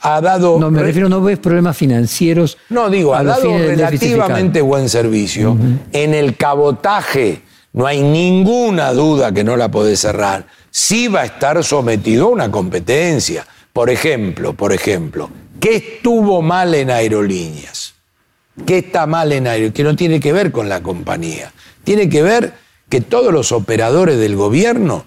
ha 0.02 0.20
dado... 0.20 0.58
No, 0.58 0.70
me 0.70 0.82
refiero, 0.82 1.08
no 1.08 1.22
ves 1.22 1.38
problemas 1.38 1.76
financieros. 1.76 2.58
No, 2.68 2.90
digo, 2.90 3.14
ha 3.14 3.24
dado 3.24 3.56
relativamente 3.56 4.60
buen 4.60 4.90
servicio. 4.90 5.56
En 5.92 6.12
el 6.12 6.36
cabotaje 6.36 7.40
no 7.72 7.86
hay 7.86 8.02
ninguna 8.02 8.92
duda 8.92 9.32
que 9.32 9.44
no 9.44 9.56
la 9.56 9.70
podés 9.70 10.00
cerrar. 10.00 10.46
Sí 10.70 11.08
va 11.08 11.22
a 11.22 11.24
estar 11.26 11.62
sometido 11.64 12.26
a 12.26 12.30
una 12.30 12.50
competencia. 12.50 13.46
Por 13.72 13.90
ejemplo, 13.90 14.52
por 14.54 14.72
ejemplo, 14.72 15.30
¿qué 15.58 15.76
estuvo 15.76 16.42
mal 16.42 16.74
en 16.74 16.90
aerolíneas? 16.90 17.94
¿Qué 18.66 18.78
está 18.78 19.06
mal 19.06 19.32
en 19.32 19.46
aerolíneas? 19.46 19.74
Que 19.74 19.84
no 19.84 19.96
tiene 19.96 20.20
que 20.20 20.32
ver 20.32 20.52
con 20.52 20.68
la 20.68 20.82
compañía. 20.82 21.52
Tiene 21.84 22.08
que 22.08 22.22
ver 22.22 22.54
que 22.88 23.00
todos 23.00 23.32
los 23.32 23.52
operadores 23.52 24.18
del 24.18 24.36
gobierno 24.36 25.04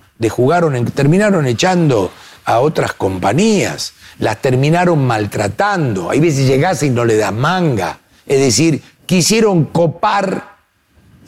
terminaron 0.96 1.46
echando 1.46 2.12
a 2.46 2.60
otras 2.60 2.94
compañías, 2.94 3.94
las 4.20 4.42
terminaron 4.42 5.06
maltratando. 5.06 6.10
Hay 6.10 6.20
veces 6.20 6.48
llegás 6.48 6.84
y 6.84 6.90
no 6.90 7.06
le 7.06 7.18
das 7.18 7.34
manga. 7.34 8.00
Es 8.26 8.40
decir, 8.40 8.82
quisieron 9.06 9.66
copar 9.66 10.58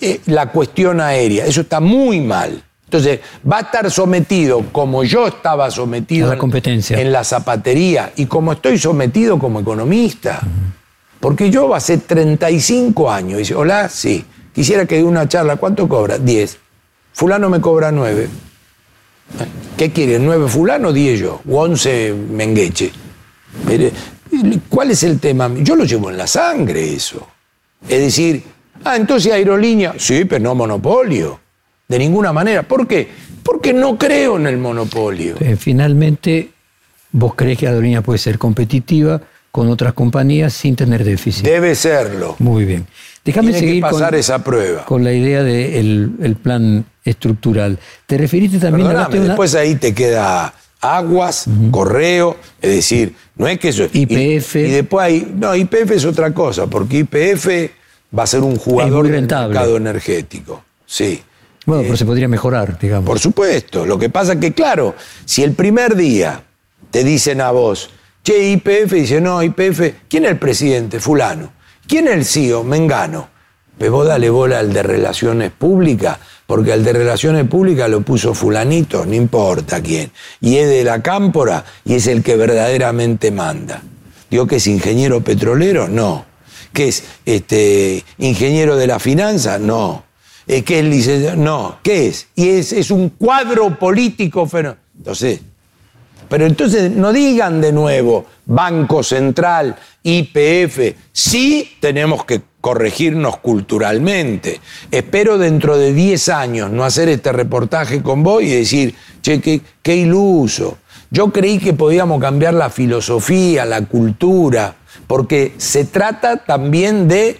eh, 0.01 0.21
la 0.25 0.51
cuestión 0.51 0.99
aérea. 0.99 1.45
Eso 1.45 1.61
está 1.61 1.79
muy 1.79 2.21
mal. 2.21 2.63
Entonces, 2.85 3.19
va 3.49 3.57
a 3.57 3.61
estar 3.61 3.89
sometido 3.91 4.61
como 4.71 5.03
yo 5.03 5.27
estaba 5.27 5.69
sometido 5.71 6.27
la 6.27 6.33
en- 6.33 6.39
competencia. 6.39 6.99
en 6.99 7.11
la 7.11 7.23
zapatería 7.23 8.13
y 8.15 8.25
como 8.27 8.53
estoy 8.53 8.77
sometido 8.77 9.37
como 9.39 9.59
economista. 9.59 10.39
Porque 11.19 11.49
yo 11.49 11.73
hace 11.73 11.97
35 11.97 13.09
años, 13.11 13.39
dice, 13.39 13.55
hola, 13.55 13.89
sí, 13.89 14.23
quisiera 14.53 14.85
que 14.85 14.97
dé 14.97 15.03
una 15.03 15.27
charla, 15.27 15.55
¿cuánto 15.55 15.87
cobra? 15.89 16.17
10. 16.19 16.57
Fulano 17.13 17.49
me 17.49 17.59
cobra 17.59 17.91
9. 17.91 18.27
¿Qué 19.77 19.91
quiere? 19.91 20.19
¿9 20.19 20.47
fulano 20.47 20.89
o 20.89 20.93
10 20.93 21.19
yo? 21.19 21.41
¿O 21.49 21.61
11 21.61 22.13
mengueche? 22.31 22.91
Mire, 23.67 23.91
¿Cuál 24.69 24.91
es 24.91 25.01
el 25.03 25.19
tema? 25.19 25.49
Yo 25.59 25.75
lo 25.77 25.85
llevo 25.85 26.09
en 26.09 26.17
la 26.17 26.27
sangre 26.27 26.93
eso. 26.93 27.25
Es 27.87 27.99
decir, 28.01 28.43
ah, 28.83 28.97
entonces 28.97 29.31
aerolínea, 29.31 29.93
sí, 29.97 30.25
pero 30.25 30.43
no 30.43 30.53
monopolio. 30.55 31.39
De 31.87 31.99
ninguna 31.99 32.33
manera. 32.33 32.63
¿Por 32.63 32.87
qué? 32.87 33.07
Porque 33.43 33.73
no 33.73 33.97
creo 33.97 34.37
en 34.37 34.47
el 34.47 34.57
monopolio. 34.57 35.35
Eh, 35.39 35.55
finalmente, 35.55 36.49
vos 37.11 37.33
crees 37.35 37.57
que 37.59 37.67
Aerolínea 37.67 38.01
puede 38.01 38.17
ser 38.19 38.37
competitiva 38.39 39.21
con 39.51 39.69
otras 39.69 39.93
compañías 39.93 40.53
sin 40.53 40.75
tener 40.75 41.03
déficit. 41.03 41.45
Debe 41.45 41.75
serlo. 41.75 42.35
Muy 42.39 42.65
bien. 42.65 42.87
Déjame 43.23 43.51
Tiene 43.51 43.59
que 43.61 43.67
seguir 43.67 43.81
pasar 43.81 44.09
con, 44.11 44.19
esa 44.19 44.43
prueba. 44.43 44.85
con 44.85 45.03
la 45.03 45.13
idea 45.13 45.43
del 45.43 46.11
el 46.21 46.35
plan 46.35 46.85
estructural. 47.03 47.79
¿Te 48.05 48.17
referiste 48.17 48.59
también 48.59 48.87
de 48.89 48.93
una- 48.95 49.07
después 49.07 49.55
ahí 49.55 49.75
te 49.75 49.93
queda 49.93 50.53
aguas, 50.81 51.45
correo, 51.71 52.37
es 52.61 52.71
decir, 52.75 53.15
no 53.35 53.47
es 53.47 53.57
que 53.59 53.69
eso. 53.69 53.85
YPF. 53.91 54.55
Y, 54.57 54.59
y 54.59 54.71
después 54.71 55.05
hay. 55.05 55.33
No, 55.35 55.55
IPF 55.55 55.91
es 55.91 56.05
otra 56.05 56.31
cosa, 56.33 56.67
porque 56.67 56.97
IPF 56.99 57.47
va 58.17 58.23
a 58.23 58.27
ser 58.27 58.41
un 58.41 58.57
jugador 58.57 59.07
del 59.07 59.21
mercado 59.21 59.77
energético. 59.77 60.63
Sí. 60.85 61.21
Bueno, 61.65 61.83
pero 61.83 61.97
se 61.97 62.05
podría 62.05 62.27
mejorar, 62.27 62.77
digamos. 62.79 63.07
Por 63.07 63.19
supuesto. 63.19 63.85
Lo 63.85 63.97
que 63.97 64.09
pasa 64.09 64.33
es 64.33 64.39
que, 64.39 64.53
claro, 64.53 64.95
si 65.25 65.43
el 65.43 65.53
primer 65.53 65.95
día 65.95 66.43
te 66.91 67.03
dicen 67.03 67.41
a 67.41 67.51
vos, 67.51 67.89
che, 68.23 68.51
IPF, 68.51 68.91
dice, 68.93 69.19
no, 69.19 69.41
IPF, 69.41 70.07
¿quién 70.07 70.25
es 70.25 70.31
el 70.31 70.37
presidente? 70.37 70.99
Fulano. 70.99 71.53
¿Quién 71.87 72.07
es 72.07 72.13
el 72.13 72.25
CEO? 72.25 72.63
Mengano. 72.63 73.29
Pero 73.77 73.91
vos 73.91 74.07
dale 74.07 74.29
bola 74.29 74.59
al 74.59 74.71
de 74.71 74.83
Relaciones 74.83 75.51
Públicas, 75.51 76.17
porque 76.45 76.71
al 76.71 76.83
de 76.83 76.93
Relaciones 76.93 77.47
Públicas 77.47 77.89
lo 77.89 78.01
puso 78.01 78.33
fulanito, 78.33 79.05
no 79.05 79.13
importa 79.13 79.81
quién. 79.81 80.11
Y 80.39 80.57
es 80.57 80.69
de 80.69 80.83
la 80.83 81.01
cámpora 81.01 81.65
y 81.83 81.95
es 81.95 82.07
el 82.07 82.23
que 82.23 82.37
verdaderamente 82.37 83.31
manda. 83.31 83.81
Digo 84.29 84.47
que 84.47 84.57
es 84.57 84.67
ingeniero 84.67 85.21
petrolero, 85.21 85.87
no. 85.87 86.25
¿Que 86.71 86.87
es 86.87 87.03
este, 87.25 88.03
ingeniero 88.17 88.77
de 88.77 88.87
la 88.87 88.99
finanza? 88.99 89.59
No. 89.59 90.04
Eh, 90.47 90.63
¿Qué 90.63 90.79
es? 90.79 91.37
No. 91.37 91.79
¿Qué 91.81 92.07
es? 92.07 92.27
Y 92.35 92.49
es, 92.49 92.71
es 92.71 92.91
un 92.91 93.09
cuadro 93.09 93.77
político 93.77 94.45
fenómeno. 94.47 94.81
Entonces, 94.97 95.41
pero 96.29 96.45
entonces 96.45 96.91
no 96.91 97.13
digan 97.13 97.61
de 97.61 97.71
nuevo 97.71 98.25
Banco 98.45 99.03
Central, 99.03 99.75
IPF. 100.03 100.95
Sí 101.11 101.77
tenemos 101.79 102.25
que 102.25 102.41
corregirnos 102.61 103.37
culturalmente. 103.37 104.59
Espero 104.89 105.37
dentro 105.37 105.77
de 105.77 105.93
10 105.93 106.29
años 106.29 106.71
no 106.71 106.83
hacer 106.83 107.09
este 107.09 107.31
reportaje 107.31 108.01
con 108.01 108.23
vos 108.23 108.41
y 108.41 108.49
decir, 108.49 108.95
che, 109.21 109.39
qué 109.39 109.95
iluso. 109.95 110.79
Yo 111.11 111.31
creí 111.31 111.59
que 111.59 111.73
podíamos 111.73 112.19
cambiar 112.19 112.55
la 112.55 112.69
filosofía, 112.69 113.65
la 113.65 113.81
cultura, 113.85 114.75
porque 115.07 115.53
se 115.57 115.85
trata 115.85 116.37
también 116.37 117.07
de 117.07 117.39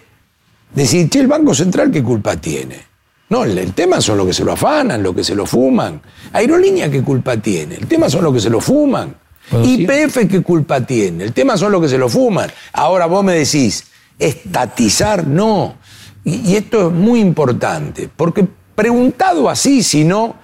decir, 0.74 1.10
che, 1.10 1.20
el 1.20 1.28
Banco 1.28 1.54
Central, 1.56 1.92
¿qué 1.92 2.04
culpa 2.04 2.38
tiene? 2.38 2.95
No, 3.30 3.44
el, 3.44 3.74
tema 3.74 4.02
son 4.02 4.18
los 4.18 4.28
que 4.28 4.34
se 4.34 4.44
lo 4.44 4.52
afanan, 4.52 5.02
los 5.02 5.16
que 5.16 5.24
se 5.24 5.34
lo 5.34 5.46
fuman. 5.46 6.02
Aerolínea, 6.32 6.90
¿qué 6.92 7.02
culpa 7.02 7.38
tiene? 7.38 7.76
El 7.76 7.88
tema 7.88 8.10
son 8.10 8.24
los 8.24 8.34
que 8.34 8.40
se 8.40 8.50
lo 8.50 8.62
fuman. 8.62 9.16
IPF, 9.64 10.28
¿qué 10.30 10.42
culpa 10.42 10.82
tiene? 10.82 11.24
El 11.24 11.34
tema 11.34 11.58
son 11.58 11.72
los 11.72 11.82
que 11.82 11.90
se 11.90 11.98
lo 11.98 12.10
fuman. 12.10 12.52
Ahora 12.74 13.08
vos 13.08 13.24
me 13.24 13.34
decís, 13.34 13.86
estatizar, 14.20 15.26
no. 15.26 15.76
Y, 16.24 16.52
y 16.52 16.56
esto 16.56 16.88
es 16.88 16.94
muy 16.94 17.20
importante, 17.20 18.10
porque 18.16 18.48
preguntado 18.76 19.50
así, 19.50 19.82
si 19.84 20.04
no, 20.04 20.36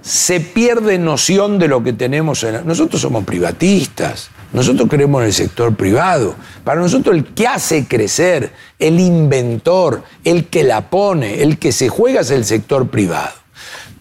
se 0.00 0.40
pierde 0.40 0.98
noción 0.98 1.58
de 1.58 1.68
lo 1.68 1.82
que 1.82 1.92
tenemos. 1.92 2.42
En, 2.42 2.66
nosotros 2.66 3.00
somos 3.00 3.24
privatistas. 3.24 4.30
Nosotros 4.52 4.88
creemos 4.88 5.22
en 5.22 5.26
el 5.28 5.32
sector 5.32 5.74
privado. 5.74 6.34
Para 6.64 6.80
nosotros 6.80 7.16
el 7.16 7.24
que 7.24 7.46
hace 7.46 7.86
crecer, 7.86 8.52
el 8.78 9.00
inventor, 9.00 10.02
el 10.24 10.46
que 10.48 10.62
la 10.62 10.90
pone, 10.90 11.42
el 11.42 11.58
que 11.58 11.72
se 11.72 11.88
juega 11.88 12.20
es 12.20 12.30
el 12.30 12.44
sector 12.44 12.88
privado. 12.88 13.32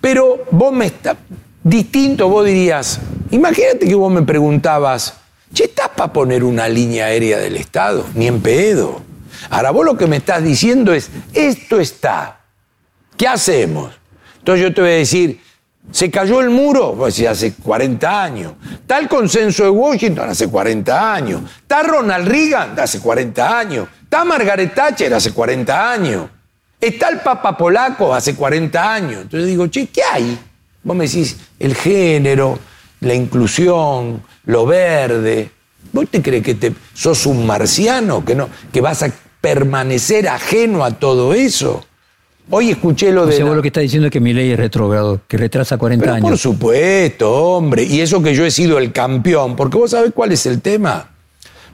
Pero 0.01 0.45
vos 0.51 0.73
me 0.73 0.87
estás, 0.87 1.15
distinto, 1.63 2.27
vos 2.27 2.45
dirías, 2.45 2.99
imagínate 3.29 3.87
que 3.87 3.95
vos 3.95 4.11
me 4.11 4.23
preguntabas, 4.23 5.13
che, 5.53 5.65
¿estás 5.65 5.89
para 5.89 6.11
poner 6.11 6.43
una 6.43 6.67
línea 6.67 7.05
aérea 7.05 7.37
del 7.37 7.55
Estado? 7.55 8.05
Ni 8.15 8.27
en 8.27 8.41
pedo. 8.41 9.01
Ahora 9.49 9.71
vos 9.71 9.85
lo 9.85 9.97
que 9.97 10.07
me 10.07 10.17
estás 10.17 10.43
diciendo 10.43 10.93
es, 10.93 11.09
esto 11.33 11.79
está, 11.79 12.41
¿qué 13.17 13.27
hacemos? 13.27 13.93
Entonces 14.39 14.63
yo 14.63 14.73
te 14.73 14.81
voy 14.81 14.91
a 14.91 14.95
decir, 14.95 15.39
se 15.89 16.09
cayó 16.09 16.39
el 16.39 16.49
muro, 16.49 16.93
pues 16.97 17.19
hace 17.27 17.53
40 17.53 18.23
años. 18.23 18.53
Está 18.71 18.97
el 18.99 19.07
consenso 19.07 19.63
de 19.63 19.69
Washington 19.69 20.29
hace 20.29 20.47
40 20.47 21.13
años. 21.13 21.41
Está 21.61 21.83
Ronald 21.83 22.27
Reagan 22.27 22.79
hace 22.79 22.99
40 22.99 23.59
años. 23.59 23.87
Está 24.03 24.23
Margaret 24.23 24.73
Thatcher 24.73 25.13
hace 25.13 25.31
40 25.31 25.91
años. 25.91 26.29
Está 26.79 27.09
el 27.09 27.19
Papa 27.19 27.57
Polaco 27.57 28.13
hace 28.13 28.35
40 28.35 28.93
años. 28.93 29.21
Entonces 29.23 29.47
digo, 29.47 29.67
che, 29.67 29.87
¿qué 29.87 30.01
hay? 30.03 30.39
Vos 30.83 30.95
me 30.95 31.05
decís, 31.05 31.37
el 31.59 31.75
género, 31.75 32.57
la 33.01 33.13
inclusión, 33.13 34.23
lo 34.45 34.65
verde. 34.65 35.51
¿Vos 35.91 36.07
te 36.09 36.21
crees 36.21 36.43
que 36.43 36.55
te, 36.55 36.73
sos 36.93 37.25
un 37.25 37.45
marciano, 37.45 38.23
que, 38.23 38.33
no, 38.33 38.49
que 38.71 38.81
vas 38.81 39.03
a 39.03 39.11
permanecer 39.41 40.29
ajeno 40.29 40.85
a 40.85 40.91
todo 40.91 41.33
eso? 41.33 41.85
Hoy 42.53 42.69
escuché 42.69 43.11
lo 43.13 43.23
o 43.23 43.25
de. 43.25 43.33
Sea, 43.33 43.45
la... 43.45 43.49
vos 43.49 43.55
lo 43.55 43.61
que 43.61 43.69
está 43.69 43.79
diciendo 43.79 44.07
es 44.07 44.11
que 44.11 44.19
mi 44.19 44.33
ley 44.33 44.51
es 44.51 44.57
retrógrado, 44.57 45.21
que 45.27 45.37
retrasa 45.37 45.77
40 45.77 46.03
Pero 46.03 46.13
años. 46.13 46.29
Por 46.29 46.37
supuesto, 46.37 47.31
hombre. 47.31 47.83
Y 47.83 48.01
eso 48.01 48.21
que 48.21 48.35
yo 48.35 48.45
he 48.45 48.51
sido 48.51 48.77
el 48.77 48.91
campeón, 48.91 49.55
porque 49.55 49.77
vos 49.77 49.91
sabés 49.91 50.11
cuál 50.13 50.33
es 50.33 50.45
el 50.45 50.61
tema. 50.61 51.09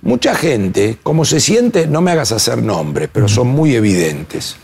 Mucha 0.03 0.35
gente, 0.35 0.99
como 1.01 1.25
se 1.25 1.39
siente, 1.39 1.87
no 1.87 2.01
me 2.01 2.11
hagas 2.11 2.31
hacer 2.31 2.61
nombres, 2.61 3.09
pero 3.11 3.27
son 3.27 3.47
muy 3.47 3.73
evidentes. 3.75 4.55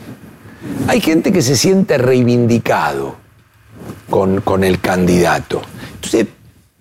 Hay 0.88 1.02
gente 1.02 1.32
que 1.32 1.42
se 1.42 1.58
siente 1.58 1.98
reivindicado 1.98 3.16
con, 4.10 4.42
con 4.42 4.64
el 4.64 4.80
candidato. 4.80 5.62
Entonces, 5.96 6.28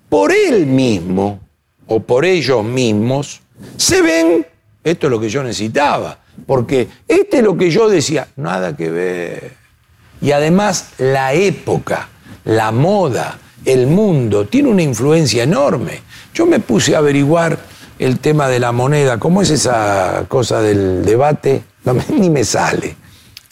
por 0.08 0.30
él 0.30 0.66
mismo 0.66 1.40
o 1.86 2.00
por 2.00 2.26
ellos 2.26 2.62
mismos, 2.62 3.40
se 3.78 4.02
ven, 4.02 4.46
esto 4.84 5.06
es 5.06 5.10
lo 5.10 5.18
que 5.18 5.30
yo 5.30 5.42
necesitaba, 5.42 6.18
porque 6.46 6.88
este 7.08 7.38
es 7.38 7.42
lo 7.42 7.56
que 7.56 7.70
yo 7.70 7.88
decía, 7.88 8.28
nada 8.36 8.76
que 8.76 8.90
ver. 8.90 9.52
Y 10.20 10.32
además 10.32 10.90
la 10.98 11.32
época, 11.34 12.08
la 12.44 12.70
moda, 12.72 13.38
el 13.64 13.86
mundo, 13.86 14.46
tiene 14.46 14.68
una 14.68 14.82
influencia 14.82 15.42
enorme. 15.42 16.02
Yo 16.34 16.46
me 16.46 16.60
puse 16.60 16.94
a 16.94 16.98
averiguar 16.98 17.58
el 17.98 18.18
tema 18.18 18.48
de 18.48 18.58
la 18.58 18.72
moneda, 18.72 19.18
¿cómo 19.18 19.42
es 19.42 19.50
esa 19.50 20.24
cosa 20.28 20.60
del 20.60 21.04
debate? 21.04 21.62
No, 21.84 21.96
ni 22.16 22.30
me 22.30 22.44
sale. 22.44 22.96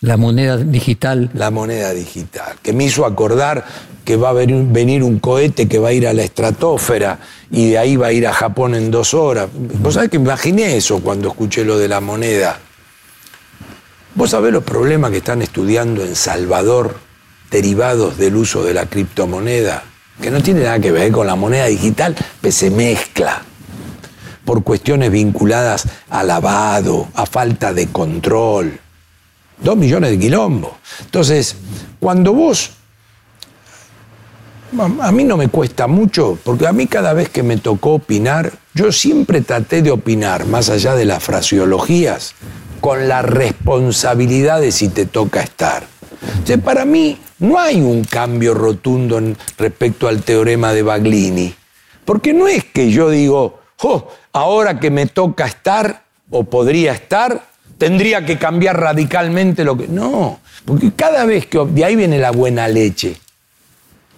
La 0.01 0.16
moneda 0.16 0.57
digital. 0.57 1.31
La 1.35 1.51
moneda 1.51 1.93
digital, 1.93 2.55
que 2.62 2.72
me 2.72 2.85
hizo 2.85 3.05
acordar 3.05 3.64
que 4.05 4.16
va 4.16 4.31
a 4.31 4.33
venir 4.33 5.03
un 5.03 5.18
cohete 5.18 5.68
que 5.68 5.78
va 5.78 5.91
a 5.91 5.93
ir 5.93 6.09
a 6.09 6.14
la 6.14 6.22
estratosfera 6.22 7.18
y 7.51 7.70
de 7.70 7.78
ahí 7.78 7.97
va 7.97 8.09
a 8.09 8.12
ir 8.12 8.26
a 8.26 8.33
Japón 8.33 8.74
en 8.74 8.91
dos 8.91 9.12
horas. 9.14 9.49
Vos 9.53 9.95
sabés 9.95 10.11
que 10.11 10.16
imaginé 10.16 10.76
eso 10.76 11.01
cuando 11.01 11.28
escuché 11.28 11.64
lo 11.64 11.78
de 11.78 11.89
la 11.89 12.01
moneda. 12.01 12.59
Vos 14.15 14.31
sabés 14.31 14.53
los 14.53 14.65
problemas 14.65 15.11
que 15.11 15.19
están 15.19 15.41
estudiando 15.41 16.05
en 16.05 16.17
Salvador 16.17 16.97
derivados 17.51 18.17
del 18.17 18.37
uso 18.37 18.63
de 18.65 18.75
la 18.75 18.87
criptomoneda, 18.87 19.85
que 20.21 20.31
no 20.31 20.43
tiene 20.43 20.63
nada 20.63 20.79
que 20.79 20.93
ver 20.93 21.13
con 21.13 21.27
la 21.27 21.37
moneda 21.37 21.67
digital, 21.67 22.17
que 22.43 22.53
se 22.53 22.71
mezcla 22.71 23.43
por 24.45 24.63
cuestiones 24.65 25.11
vinculadas 25.11 25.87
a 26.11 26.23
lavado, 26.23 27.09
a 27.15 27.27
falta 27.27 27.73
de 27.73 27.89
control. 27.89 28.79
Dos 29.63 29.77
millones 29.77 30.11
de 30.11 30.19
quilombos. 30.19 30.73
Entonces, 31.03 31.57
cuando 31.99 32.33
vos 32.33 32.73
a 35.01 35.11
mí 35.13 35.25
no 35.25 35.37
me 35.37 35.49
cuesta 35.49 35.87
mucho, 35.87 36.39
porque 36.45 36.67
a 36.67 36.73
mí 36.73 36.87
cada 36.87 37.13
vez 37.13 37.29
que 37.29 37.43
me 37.43 37.57
tocó 37.57 37.95
opinar, 37.95 38.53
yo 38.75 38.93
siempre 38.93 39.41
traté 39.41 39.83
de 39.83 39.91
opinar, 39.91 40.47
más 40.47 40.69
allá 40.69 40.95
de 40.95 41.05
las 41.05 41.23
fraseologías, 41.23 42.35
con 42.81 43.09
la 43.09 43.22
responsabilidad 43.22 44.61
de 44.61 44.72
si 44.72 44.89
te 44.89 45.07
toca 45.07 45.43
estar. 45.43 45.85
Entonces, 46.22 46.59
para 46.59 46.85
mí 46.85 47.18
no 47.39 47.59
hay 47.59 47.81
un 47.81 48.05
cambio 48.05 48.55
rotundo 48.55 49.20
respecto 49.59 50.09
al 50.09 50.22
teorema 50.22 50.72
de 50.72 50.83
Baglini, 50.83 51.55
porque 52.05 52.33
no 52.33 52.49
es 52.49 52.64
que 52.64 52.91
yo 52.91 53.11
digo, 53.11 53.61
oh, 53.83 54.09
ahora 54.33 54.81
que 54.81 54.91
me 54.91 55.07
toca 55.07 55.47
estar 55.47 56.05
o 56.31 56.45
podría 56.45 56.93
estar, 56.93 57.43
tendría 57.78 58.24
que 58.26 58.39
cambiar 58.39 58.78
radicalmente 58.78 59.64
lo 59.64 59.76
que... 59.76 59.89
No, 59.89 60.41
porque 60.64 60.93
cada 60.93 61.24
vez 61.24 61.47
que... 61.47 61.64
De 61.66 61.85
ahí 61.85 61.97
viene 61.97 62.18
la 62.18 62.31
buena 62.31 62.68
leche 62.68 63.16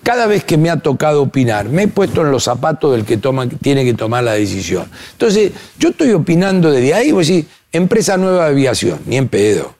cada 0.02 0.26
vez 0.26 0.44
que 0.44 0.56
me 0.56 0.68
ha 0.68 0.78
tocado 0.78 1.22
opinar, 1.22 1.68
me 1.68 1.84
he 1.84 1.88
puesto 1.88 2.22
en 2.22 2.30
los 2.30 2.44
zapatos 2.44 2.92
del 2.92 3.04
que 3.04 3.20
tiene 3.60 3.84
que 3.84 3.94
tomar 3.94 4.24
la 4.24 4.32
decisión. 4.32 4.86
Entonces, 5.12 5.52
yo 5.78 5.90
estoy 5.90 6.12
opinando 6.12 6.70
desde 6.70 6.92
ahí, 6.94 7.12
voy 7.12 7.24
a 7.24 7.26
decir, 7.26 7.46
empresa 7.72 8.16
nueva 8.16 8.44
de 8.44 8.50
aviación, 8.50 9.00
ni 9.06 9.16
en 9.16 9.28
pedo. 9.28 9.74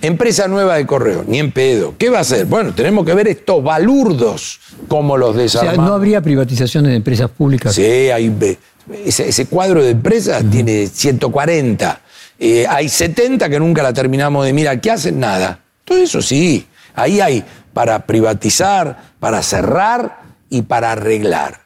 Empresa 0.00 0.48
nueva 0.48 0.76
de 0.76 0.86
correo, 0.86 1.24
ni 1.26 1.38
en 1.38 1.52
pedo. 1.52 1.94
¿Qué 1.98 2.10
va 2.10 2.18
a 2.18 2.20
hacer? 2.22 2.46
Bueno, 2.46 2.74
tenemos 2.74 3.04
que 3.04 3.14
ver 3.14 3.28
estos 3.28 3.62
balurdos 3.62 4.60
como 4.88 5.16
los 5.16 5.36
desarmados. 5.36 5.78
O 5.78 5.82
sea, 5.82 5.88
¿no 5.88 5.94
habría 5.94 6.20
privatizaciones 6.20 6.90
de 6.90 6.96
empresas 6.96 7.30
públicas? 7.30 7.74
Sí, 7.74 7.82
hay, 7.82 8.58
ese, 9.04 9.28
ese 9.28 9.46
cuadro 9.46 9.82
de 9.82 9.90
empresas 9.90 10.42
uh 10.42 10.46
-huh. 10.46 10.50
tiene 10.50 10.86
140. 10.86 12.00
Eh, 12.38 12.66
hay 12.68 12.88
70 12.88 13.48
que 13.48 13.58
nunca 13.60 13.82
la 13.82 13.92
terminamos 13.92 14.44
de 14.44 14.52
mirar. 14.52 14.80
¿Qué 14.80 14.90
hacen? 14.90 15.20
Nada. 15.20 15.60
Todo 15.84 15.98
eso 15.98 16.20
sí. 16.20 16.66
Ahí 16.94 17.20
hay 17.20 17.44
para 17.72 18.06
privatizar, 18.06 19.12
para 19.20 19.42
cerrar 19.42 20.22
y 20.50 20.62
para 20.62 20.92
arreglar. 20.92 21.60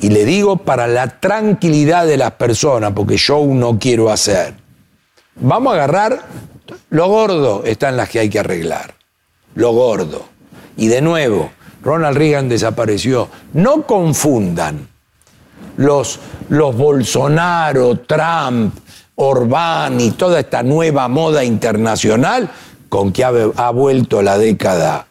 Y 0.00 0.08
le 0.08 0.24
digo 0.24 0.56
para 0.56 0.86
la 0.86 1.20
tranquilidad 1.20 2.06
de 2.06 2.16
las 2.16 2.32
personas, 2.32 2.92
porque 2.94 3.16
yo 3.16 3.44
no 3.46 3.78
quiero 3.78 4.10
hacer. 4.10 4.54
Vamos 5.40 5.72
a 5.72 5.76
agarrar 5.76 6.22
lo 6.90 7.08
gordo, 7.08 7.62
están 7.64 7.96
las 7.96 8.08
que 8.08 8.20
hay 8.20 8.28
que 8.28 8.40
arreglar. 8.40 8.94
Lo 9.54 9.72
gordo. 9.72 10.24
Y 10.76 10.88
de 10.88 11.00
nuevo, 11.00 11.50
Ronald 11.82 12.16
Reagan 12.16 12.48
desapareció. 12.48 13.28
No 13.54 13.82
confundan 13.86 14.88
los, 15.76 16.20
los 16.48 16.76
Bolsonaro, 16.76 18.00
Trump, 18.00 18.74
Orbán 19.16 20.00
y 20.00 20.12
toda 20.12 20.40
esta 20.40 20.62
nueva 20.62 21.08
moda 21.08 21.44
internacional 21.44 22.50
con 22.88 23.12
que 23.12 23.24
ha, 23.24 23.30
ha 23.56 23.70
vuelto 23.70 24.22
la 24.22 24.36
década 24.36 25.06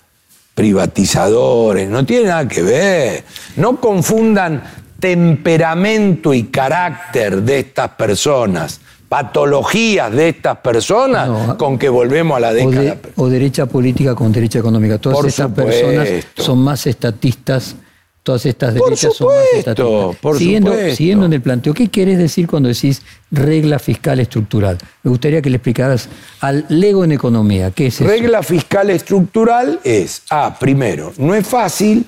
privatizadores, 0.54 1.90
no 1.90 2.06
tiene 2.06 2.28
nada 2.28 2.48
que 2.48 2.62
ver. 2.62 3.24
No 3.56 3.80
confundan 3.80 4.62
temperamento 5.00 6.34
y 6.34 6.44
carácter 6.48 7.42
de 7.44 7.60
estas 7.60 7.92
personas, 7.92 8.82
patologías 9.10 10.12
de 10.12 10.30
estas 10.30 10.58
personas 10.60 11.28
no, 11.28 11.58
con 11.58 11.78
que 11.80 11.90
volvemos 11.90 12.38
a 12.38 12.40
la 12.40 12.54
década. 12.54 12.80
O, 12.80 12.84
de, 12.84 13.00
o 13.16 13.30
derecha 13.30 13.66
política 13.66 14.14
con 14.16 14.32
derecha 14.32 14.60
económica. 14.60 15.00
Todas 15.00 15.18
por 15.18 15.28
estas 15.28 15.50
supuesto. 15.50 15.88
personas 15.88 16.26
son 16.38 16.60
más 16.60 16.86
estatistas. 16.88 17.76
Todas 18.22 18.46
estas 18.46 18.76
derechas 18.76 19.16
son 19.16 19.30
más 19.30 19.38
estatistas. 19.56 20.18
por 20.22 20.38
siguiendo, 20.38 20.72
supuesto. 20.72 20.96
siguiendo 20.96 21.26
en 21.26 21.34
el 21.34 21.42
planteo, 21.42 21.74
¿qué 21.74 21.88
querés 21.88 22.20
decir 22.20 22.48
cuando 22.48 22.70
decís 22.70 23.02
regla 23.32 23.80
fiscal 23.80 24.20
estructural? 24.20 24.78
Me 25.02 25.10
gustaría 25.10 25.42
que 25.42 25.50
le 25.50 25.56
explicaras 25.56 26.08
al 26.42 26.66
lego 26.70 27.04
en 27.04 27.14
economía, 27.14 27.72
¿qué 27.72 27.88
es 27.88 27.96
eso? 27.96 28.08
Regla 28.08 28.44
fiscal 28.44 28.92
estructural 28.92 29.80
es, 29.84 30.22
ah, 30.30 30.56
primero, 30.60 31.12
no 31.18 31.34
es 31.34 31.48
fácil, 31.48 32.06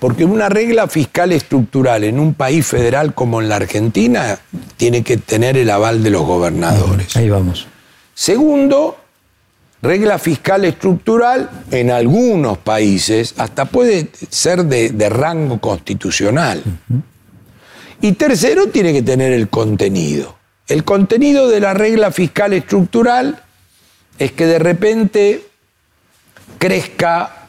porque 0.00 0.24
una 0.24 0.48
regla 0.48 0.88
fiscal 0.88 1.30
estructural 1.30 2.04
en 2.04 2.18
un 2.18 2.34
país 2.34 2.66
federal 2.66 3.14
como 3.14 3.40
en 3.40 3.48
la 3.50 3.56
Argentina 3.56 4.38
tiene 4.76 5.04
que 5.04 5.18
tener 5.18 5.56
el 5.58 5.70
aval 5.70 6.02
de 6.02 6.10
los 6.10 6.22
gobernadores. 6.22 7.14
Ahí 7.16 7.28
vamos. 7.28 7.66
Segundo, 8.14 8.98
regla 9.82 10.18
fiscal 10.18 10.64
estructural 10.64 11.50
en 11.70 11.90
algunos 11.90 12.58
países 12.58 13.34
hasta 13.36 13.66
puede 13.66 14.08
ser 14.30 14.64
de, 14.64 14.88
de 14.88 15.08
rango 15.10 15.60
constitucional. 15.60 16.62
Uh 16.64 16.94
-huh. 16.94 17.02
Y 18.02 18.12
tercero, 18.12 18.68
tiene 18.68 18.94
que 18.94 19.02
tener 19.02 19.32
el 19.32 19.48
contenido. 19.48 20.36
El 20.66 20.84
contenido 20.84 21.48
de 21.48 21.60
la 21.60 21.74
regla 21.74 22.10
fiscal 22.10 22.54
estructural 22.54 23.42
es 24.18 24.32
que 24.32 24.46
de 24.46 24.58
repente 24.58 25.44
crezca 26.58 27.48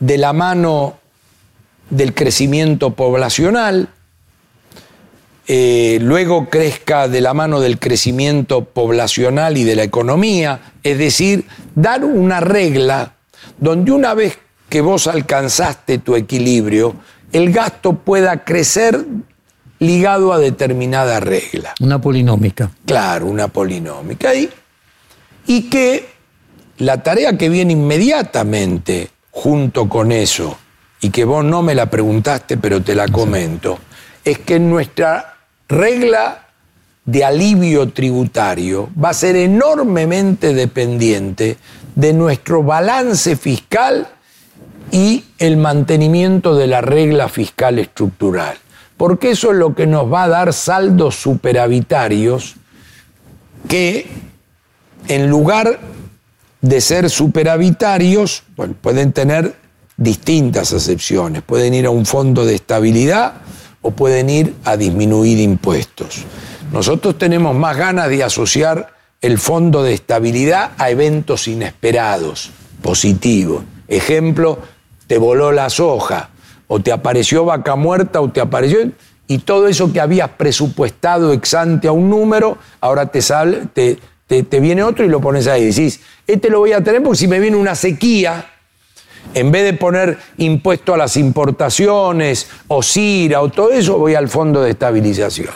de 0.00 0.18
la 0.18 0.32
mano 0.32 0.98
del 1.90 2.14
crecimiento 2.14 2.94
poblacional, 2.94 3.88
eh, 5.48 5.98
luego 6.02 6.50
crezca 6.50 7.06
de 7.06 7.20
la 7.20 7.32
mano 7.32 7.60
del 7.60 7.78
crecimiento 7.78 8.64
poblacional 8.64 9.56
y 9.56 9.64
de 9.64 9.76
la 9.76 9.84
economía, 9.84 10.72
es 10.82 10.98
decir, 10.98 11.46
dar 11.74 12.04
una 12.04 12.40
regla 12.40 13.14
donde 13.58 13.92
una 13.92 14.14
vez 14.14 14.38
que 14.68 14.80
vos 14.80 15.06
alcanzaste 15.06 15.98
tu 15.98 16.16
equilibrio, 16.16 16.96
el 17.32 17.52
gasto 17.52 17.92
pueda 17.92 18.44
crecer 18.44 19.04
ligado 19.78 20.32
a 20.32 20.38
determinada 20.38 21.20
regla. 21.20 21.74
Una 21.80 22.00
polinómica. 22.00 22.70
Claro, 22.84 23.26
una 23.26 23.48
polinómica. 23.48 24.34
Y, 24.34 24.50
y 25.46 25.62
que 25.68 26.08
la 26.78 27.02
tarea 27.02 27.36
que 27.38 27.48
viene 27.48 27.72
inmediatamente 27.74 29.10
junto 29.30 29.88
con 29.88 30.12
eso, 30.12 30.58
y 31.00 31.10
que 31.10 31.24
vos 31.24 31.44
no 31.44 31.62
me 31.62 31.74
la 31.74 31.86
preguntaste, 31.86 32.56
pero 32.56 32.82
te 32.82 32.94
la 32.94 33.08
comento, 33.08 33.78
es 34.24 34.38
que 34.38 34.58
nuestra 34.58 35.36
regla 35.68 36.46
de 37.04 37.24
alivio 37.24 37.90
tributario 37.90 38.90
va 39.02 39.10
a 39.10 39.14
ser 39.14 39.36
enormemente 39.36 40.54
dependiente 40.54 41.56
de 41.94 42.12
nuestro 42.12 42.62
balance 42.62 43.36
fiscal 43.36 44.08
y 44.90 45.24
el 45.38 45.56
mantenimiento 45.56 46.56
de 46.56 46.66
la 46.66 46.80
regla 46.80 47.28
fiscal 47.28 47.78
estructural. 47.78 48.56
Porque 48.96 49.30
eso 49.30 49.50
es 49.52 49.58
lo 49.58 49.74
que 49.74 49.86
nos 49.86 50.12
va 50.12 50.24
a 50.24 50.28
dar 50.28 50.52
saldos 50.52 51.16
superavitarios 51.16 52.56
que 53.68 54.08
en 55.08 55.28
lugar 55.28 55.78
de 56.60 56.80
ser 56.80 57.10
superavitarios, 57.10 58.42
pueden 58.80 59.12
tener 59.12 59.54
distintas 59.96 60.72
acepciones. 60.72 61.42
Pueden 61.42 61.74
ir 61.74 61.86
a 61.86 61.90
un 61.90 62.06
fondo 62.06 62.44
de 62.44 62.54
estabilidad 62.54 63.34
o 63.82 63.92
pueden 63.92 64.28
ir 64.30 64.54
a 64.64 64.76
disminuir 64.76 65.38
impuestos. 65.38 66.24
Nosotros 66.72 67.16
tenemos 67.18 67.54
más 67.54 67.76
ganas 67.76 68.08
de 68.08 68.24
asociar 68.24 68.94
el 69.20 69.38
fondo 69.38 69.82
de 69.82 69.94
estabilidad 69.94 70.72
a 70.78 70.90
eventos 70.90 71.48
inesperados, 71.48 72.50
positivos. 72.82 73.62
Ejemplo, 73.88 74.58
te 75.06 75.18
voló 75.18 75.52
la 75.52 75.70
soja, 75.70 76.30
o 76.68 76.80
te 76.80 76.92
apareció 76.92 77.44
vaca 77.44 77.76
muerta, 77.76 78.20
o 78.20 78.30
te 78.30 78.40
apareció. 78.40 78.90
Y 79.28 79.38
todo 79.38 79.68
eso 79.68 79.92
que 79.92 80.00
habías 80.00 80.30
presupuestado 80.30 81.32
exante 81.32 81.88
a 81.88 81.92
un 81.92 82.10
número, 82.10 82.58
ahora 82.80 83.06
te, 83.06 83.22
sale, 83.22 83.66
te, 83.72 83.98
te, 84.26 84.60
viene 84.60 84.82
otro 84.82 85.04
y 85.04 85.08
lo 85.08 85.20
pones 85.20 85.46
ahí. 85.46 85.64
Decís, 85.64 86.00
este 86.26 86.50
lo 86.50 86.60
voy 86.60 86.72
a 86.72 86.82
tener 86.82 87.02
porque 87.02 87.18
si 87.18 87.28
me 87.28 87.40
viene 87.40 87.56
una 87.56 87.74
sequía, 87.74 88.46
en 89.34 89.50
vez 89.50 89.64
de 89.64 89.72
poner 89.74 90.18
impuesto 90.38 90.94
a 90.94 90.96
las 90.96 91.16
importaciones, 91.16 92.48
o 92.68 92.82
CIRA, 92.82 93.40
o 93.40 93.48
todo 93.48 93.70
eso, 93.70 93.98
voy 93.98 94.14
al 94.14 94.28
fondo 94.28 94.62
de 94.62 94.70
estabilización. 94.70 95.54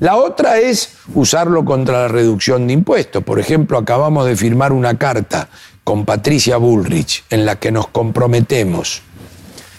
La 0.00 0.16
otra 0.16 0.58
es 0.58 0.94
usarlo 1.14 1.64
contra 1.64 2.02
la 2.02 2.08
reducción 2.08 2.66
de 2.66 2.72
impuestos. 2.72 3.22
Por 3.22 3.38
ejemplo, 3.38 3.76
acabamos 3.76 4.26
de 4.26 4.34
firmar 4.34 4.72
una 4.72 4.96
carta 4.96 5.48
con 5.84 6.06
Patricia 6.06 6.56
Bullrich 6.56 7.24
en 7.28 7.44
la 7.44 7.56
que 7.56 7.70
nos 7.70 7.88
comprometemos 7.88 9.02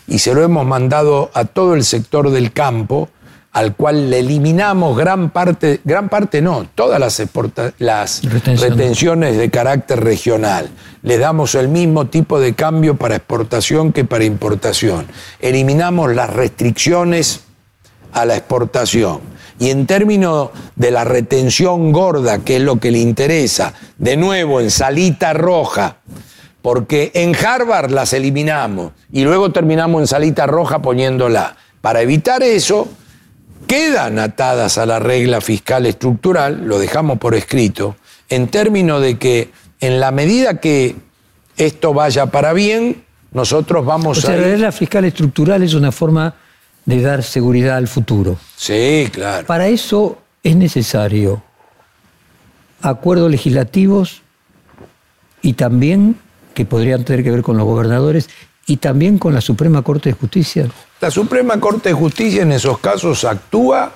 y 0.08 0.20
se 0.20 0.34
lo 0.34 0.44
hemos 0.44 0.66
mandado 0.66 1.32
a 1.34 1.46
todo 1.46 1.74
el 1.74 1.84
sector 1.86 2.32
del 2.32 2.52
campo 2.52 3.10
al 3.54 3.76
cual 3.76 4.10
le 4.10 4.20
eliminamos 4.20 4.98
gran 4.98 5.30
parte, 5.30 5.82
gran 5.84 6.10
parte 6.10 6.42
no, 6.42 6.68
todas 6.76 7.00
las, 7.00 7.22
las 7.80 8.22
retenciones 8.22 9.38
de 9.38 9.50
carácter 9.50 10.04
regional. 10.04 10.70
Le 11.04 11.18
damos 11.18 11.56
el 11.56 11.68
mismo 11.68 12.08
tipo 12.08 12.40
de 12.40 12.54
cambio 12.54 12.96
para 12.96 13.16
exportación 13.16 13.92
que 13.92 14.06
para 14.06 14.24
importación. 14.24 15.08
Eliminamos 15.40 16.14
las 16.14 16.30
restricciones 16.30 17.42
a 18.14 18.26
la 18.26 18.36
exportación. 18.36 19.20
Y 19.60 19.70
en 19.70 19.86
términos 19.86 20.50
de 20.76 20.92
la 20.92 21.04
retención 21.04 21.92
gorda, 21.92 22.40
que 22.40 22.58
es 22.58 22.62
lo 22.62 22.80
que 22.80 22.92
le 22.92 23.00
interesa, 23.00 23.74
de 23.98 24.18
nuevo 24.18 24.60
en 24.60 24.72
salita 24.72 25.34
roja, 25.34 25.98
porque 26.62 27.12
en 27.14 27.36
Harvard 27.36 27.92
las 27.92 28.14
eliminamos 28.14 28.94
y 29.12 29.24
luego 29.24 29.52
terminamos 29.52 30.02
en 30.02 30.08
salita 30.08 30.46
roja 30.46 30.82
poniéndola. 30.82 31.56
Para 31.82 32.02
evitar 32.02 32.44
eso, 32.44 32.88
quedan 33.68 34.20
atadas 34.20 34.78
a 34.78 34.86
la 34.86 35.00
regla 35.00 35.42
fiscal 35.42 35.86
estructural, 35.86 36.68
lo 36.68 36.78
dejamos 36.78 37.18
por 37.18 37.36
escrito, 37.36 37.96
en 38.30 38.48
términos 38.48 39.02
de 39.02 39.18
que 39.18 39.50
en 39.82 40.00
la 40.00 40.12
medida 40.12 40.60
que 40.60 40.96
esto 41.58 41.94
vaya 41.94 42.28
para 42.28 42.54
bien, 42.54 43.04
nosotros 43.32 43.86
vamos 43.86 44.20
o 44.20 44.22
sea, 44.22 44.36
a... 44.36 44.38
La 44.38 44.44
regla 44.44 44.72
fiscal 44.72 45.06
estructural 45.06 45.64
es 45.64 45.74
una 45.74 45.92
forma 45.92 46.36
de 46.86 47.02
dar 47.02 47.24
seguridad 47.24 47.78
al 47.78 47.88
futuro. 47.88 48.38
Sí, 48.56 49.10
claro. 49.12 49.46
Para 49.46 49.68
eso 49.68 50.20
es 50.44 50.56
necesario 50.56 51.44
acuerdos 52.82 53.30
legislativos 53.30 54.22
y 55.42 55.54
también, 55.54 56.16
que 56.54 56.66
podrían 56.66 57.04
tener 57.04 57.24
que 57.24 57.32
ver 57.32 57.42
con 57.42 57.58
los 57.58 57.66
gobernadores, 57.66 58.30
y 58.68 58.78
también 58.78 59.18
con 59.18 59.34
la 59.34 59.42
Suprema 59.42 59.82
Corte 59.82 60.10
de 60.10 60.14
Justicia. 60.14 60.70
La 61.00 61.12
Suprema 61.12 61.60
Corte 61.60 61.90
de 61.90 61.94
Justicia 61.94 62.44
en 62.44 62.52
esos 62.52 62.80
casos 62.80 63.24
actúa 63.24 63.92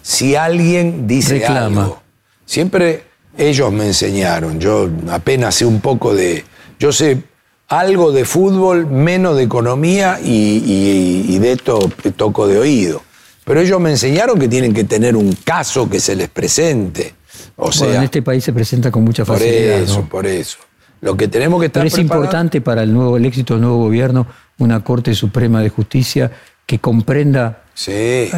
si 0.00 0.36
alguien 0.36 1.06
dice 1.06 1.40
Reclama. 1.40 1.82
algo. 1.82 2.02
Siempre 2.44 3.04
ellos 3.38 3.72
me 3.72 3.86
enseñaron, 3.86 4.58
yo 4.60 4.88
apenas 5.10 5.56
sé 5.56 5.66
un 5.66 5.80
poco 5.80 6.14
de, 6.14 6.44
yo 6.78 6.92
sé 6.92 7.22
algo 7.68 8.12
de 8.12 8.24
fútbol, 8.24 8.86
menos 8.86 9.36
de 9.36 9.42
economía 9.42 10.18
y, 10.22 11.38
de 11.38 11.52
esto 11.52 11.90
toco 12.16 12.46
de 12.46 12.58
oído. 12.58 13.02
Pero 13.44 13.60
ellos 13.60 13.80
me 13.80 13.90
enseñaron 13.90 14.38
que 14.38 14.48
tienen 14.48 14.74
que 14.74 14.84
tener 14.84 15.14
un 15.16 15.32
caso 15.44 15.88
que 15.88 16.00
se 16.00 16.16
les 16.16 16.28
presente. 16.28 17.14
O 17.56 17.70
sea, 17.70 17.96
en 17.96 18.02
este 18.02 18.22
país 18.22 18.42
se 18.42 18.52
presenta 18.52 18.90
con 18.90 19.04
mucha 19.04 19.24
facilidad. 19.24 19.74
Por 19.74 19.82
eso, 19.82 20.08
por 20.08 20.26
eso. 20.26 20.58
Lo 21.00 21.16
que 21.16 21.28
tenemos 21.28 21.60
que 21.60 21.66
estar 21.66 21.82
Pero 21.82 21.94
es 21.94 22.00
importante 22.00 22.60
para 22.60 22.82
el 22.82 22.92
nuevo 22.92 23.16
el 23.16 23.24
éxito 23.24 23.54
del 23.54 23.60
nuevo 23.60 23.78
gobierno 23.78 24.26
una 24.58 24.82
Corte 24.82 25.14
Suprema 25.14 25.60
de 25.60 25.68
Justicia 25.68 26.32
que 26.64 26.78
comprenda 26.78 27.64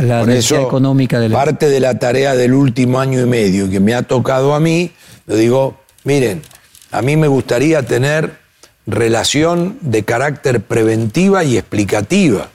la 0.01 0.27
necesidad 0.27 0.63
económica 0.63 1.21
de 1.21 1.29
la... 1.29 1.37
Parte 1.37 1.69
de 1.69 1.81
la 1.81 1.99
tarea 1.99 2.35
del 2.35 2.55
último 2.55 3.01
año 3.01 3.21
y 3.21 3.27
medio 3.27 3.71
que 3.71 3.81
me 3.81 3.95
ha 3.95 4.03
tocado 4.03 4.55
a 4.55 4.61
mí, 4.61 4.93
lo 5.27 5.37
digo, 5.37 5.79
miren, 6.05 6.43
a 6.91 7.03
mí 7.03 7.17
me 7.17 7.29
gustaría 7.29 7.83
tener 7.85 8.39
relación 8.87 9.79
de 9.81 10.03
carácter 10.05 10.61
preventiva 10.63 11.45
y 11.45 11.57
explicativa. 11.57 12.49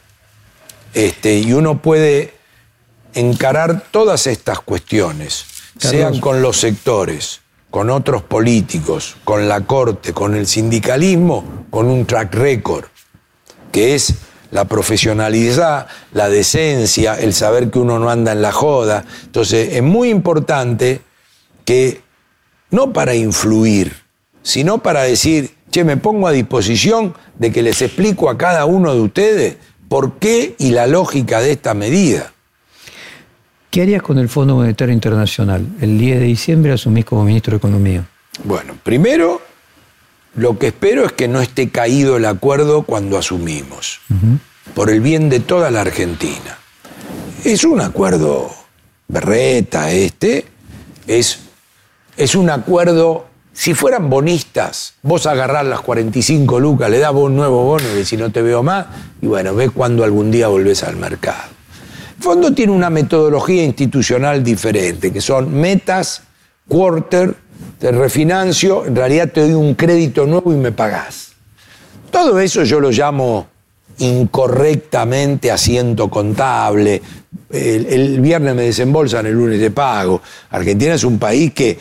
Este, 0.94 1.40
y 1.40 1.54
uno 1.54 1.82
puede 1.82 2.34
encarar 3.14 3.84
todas 3.92 4.28
estas 4.28 4.60
cuestiones, 4.60 5.46
sean 5.78 6.20
con 6.20 6.42
los 6.42 6.60
sectores, 6.60 7.42
con 7.70 7.90
otros 7.90 8.24
políticos, 8.24 9.16
con 9.24 9.48
la 9.48 9.62
corte, 9.62 10.14
con 10.14 10.36
el 10.36 10.48
sindicalismo, 10.48 11.66
con 11.70 11.88
un 11.88 12.06
track 12.06 12.34
record 12.36 12.86
que 13.72 13.96
es 13.96 14.14
la 14.54 14.66
profesionalidad, 14.66 15.88
la 16.14 16.30
decencia, 16.30 17.20
el 17.20 17.34
saber 17.34 17.72
que 17.72 17.80
uno 17.80 17.98
no 17.98 18.10
anda 18.10 18.32
en 18.32 18.42
la 18.44 18.52
joda. 18.52 19.04
Entonces, 19.24 19.74
es 19.74 19.82
muy 19.82 20.10
importante 20.10 21.02
que, 21.66 22.02
no 22.70 22.94
para 22.94 23.16
influir, 23.16 23.94
sino 24.44 24.78
para 24.78 25.02
decir, 25.02 25.56
che, 25.72 25.84
me 25.84 25.98
pongo 25.98 26.28
a 26.28 26.32
disposición 26.32 27.16
de 27.40 27.52
que 27.52 27.64
les 27.64 27.82
explico 27.82 28.30
a 28.30 28.38
cada 28.38 28.66
uno 28.66 28.94
de 28.94 29.02
ustedes 29.02 29.58
por 29.90 30.20
qué 30.20 30.56
y 30.60 30.70
la 30.70 30.86
lógica 30.86 31.42
de 31.42 31.52
esta 31.52 31.74
medida. 31.74 32.32
¿Qué 33.72 33.82
harías 33.82 34.04
con 34.04 34.20
el 34.20 34.30
Fondo 34.30 34.56
Monetario 34.56 34.94
Internacional? 34.94 35.66
El 35.82 35.98
10 35.98 36.20
de 36.20 36.26
diciembre 36.26 36.74
asumís 36.74 37.06
como 37.06 37.24
ministro 37.24 37.52
de 37.52 37.58
Economía. 37.58 38.08
Bueno, 38.44 38.76
primero 38.84 39.42
lo 40.36 40.58
que 40.58 40.68
espero 40.68 41.06
es 41.06 41.12
que 41.12 41.28
no 41.28 41.42
esté 41.42 41.70
caído 41.70 42.18
el 42.18 42.26
acuerdo 42.26 42.84
cuando 42.84 43.18
asumimos, 43.18 44.00
por 44.74 44.90
el 44.90 45.02
bien 45.02 45.30
de 45.30 45.40
toda 45.40 45.70
la 45.72 45.82
Argentina. 45.82 46.58
Es 47.44 47.64
un 47.64 47.82
acuerdo 47.82 48.52
berreta 49.08 49.92
este, 49.92 50.46
es, 51.08 51.40
es 52.18 52.36
un 52.36 52.50
acuerdo, 52.50 53.28
si 53.54 53.74
fueran 53.74 54.10
bonistas, 54.10 54.96
vos 55.04 55.28
agarrás 55.28 55.66
las 55.66 55.82
45 55.82 56.60
lucas, 56.60 56.90
le 56.90 57.00
das 57.00 57.14
un 57.14 57.36
nuevo 57.36 57.64
bono 57.64 57.86
y 58.00 58.06
si 58.06 58.18
no 58.18 58.32
te 58.32 58.42
veo 58.42 58.64
más, 58.64 58.88
y 59.22 59.28
bueno, 59.28 59.54
ves 59.54 59.72
cuando 59.72 60.04
algún 60.04 60.32
día 60.32 60.48
volvés 60.48 60.84
al 60.84 60.96
mercado. 60.96 61.52
El 62.18 62.24
fondo 62.24 62.54
tiene 62.54 62.72
una 62.72 62.90
metodología 62.90 63.64
institucional 63.64 64.44
diferente, 64.44 65.12
que 65.12 65.22
son 65.22 65.54
metas, 65.54 66.24
quarter, 66.68 67.36
te 67.80 67.92
refinancio, 67.92 68.86
en 68.86 68.96
realidad 68.96 69.30
te 69.32 69.42
doy 69.42 69.54
un 69.54 69.76
crédito 69.76 70.26
nuevo 70.26 70.54
y 70.54 70.56
me 70.56 70.72
pagás. 70.72 71.34
Todo 72.12 72.40
eso 72.40 72.64
yo 72.64 72.80
lo 72.80 72.92
llamo 72.92 73.48
incorrectamente 74.00 75.52
asiento 75.52 76.10
contable. 76.10 77.02
El, 77.50 78.20
viernes 78.22 78.56
me 78.56 78.64
desembolsan, 78.64 79.26
el 79.26 79.34
lunes 79.34 79.60
te 79.60 79.72
pago. 79.72 80.22
Argentina 80.52 80.94
es 80.94 81.04
un 81.04 81.20
país 81.20 81.54
que 81.54 81.78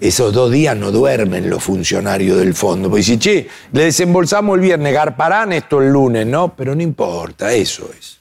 esos 0.00 0.32
dos 0.32 0.50
días 0.50 0.76
no 0.76 0.90
duermen 0.90 1.48
los 1.48 1.62
funcionarios 1.62 2.38
del 2.38 2.54
fondo. 2.54 2.88
Porque 2.88 3.02
si, 3.02 3.18
che, 3.18 3.48
le 3.72 3.84
desembolsamos 3.84 4.56
el 4.56 4.62
viernes, 4.62 4.92
garparán 4.94 5.52
esto 5.52 5.80
el 5.80 5.90
lunes, 5.90 6.26
¿no? 6.26 6.54
Pero 6.54 6.74
no 6.74 6.82
importa, 6.82 7.52
eso 7.52 7.90
es. 7.98 8.18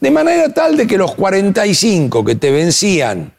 De 0.00 0.10
manera 0.10 0.52
tal 0.52 0.76
de 0.76 0.86
que 0.86 0.98
los 0.98 1.14
45 1.14 2.24
que 2.24 2.34
te 2.34 2.50
vencían 2.50 3.32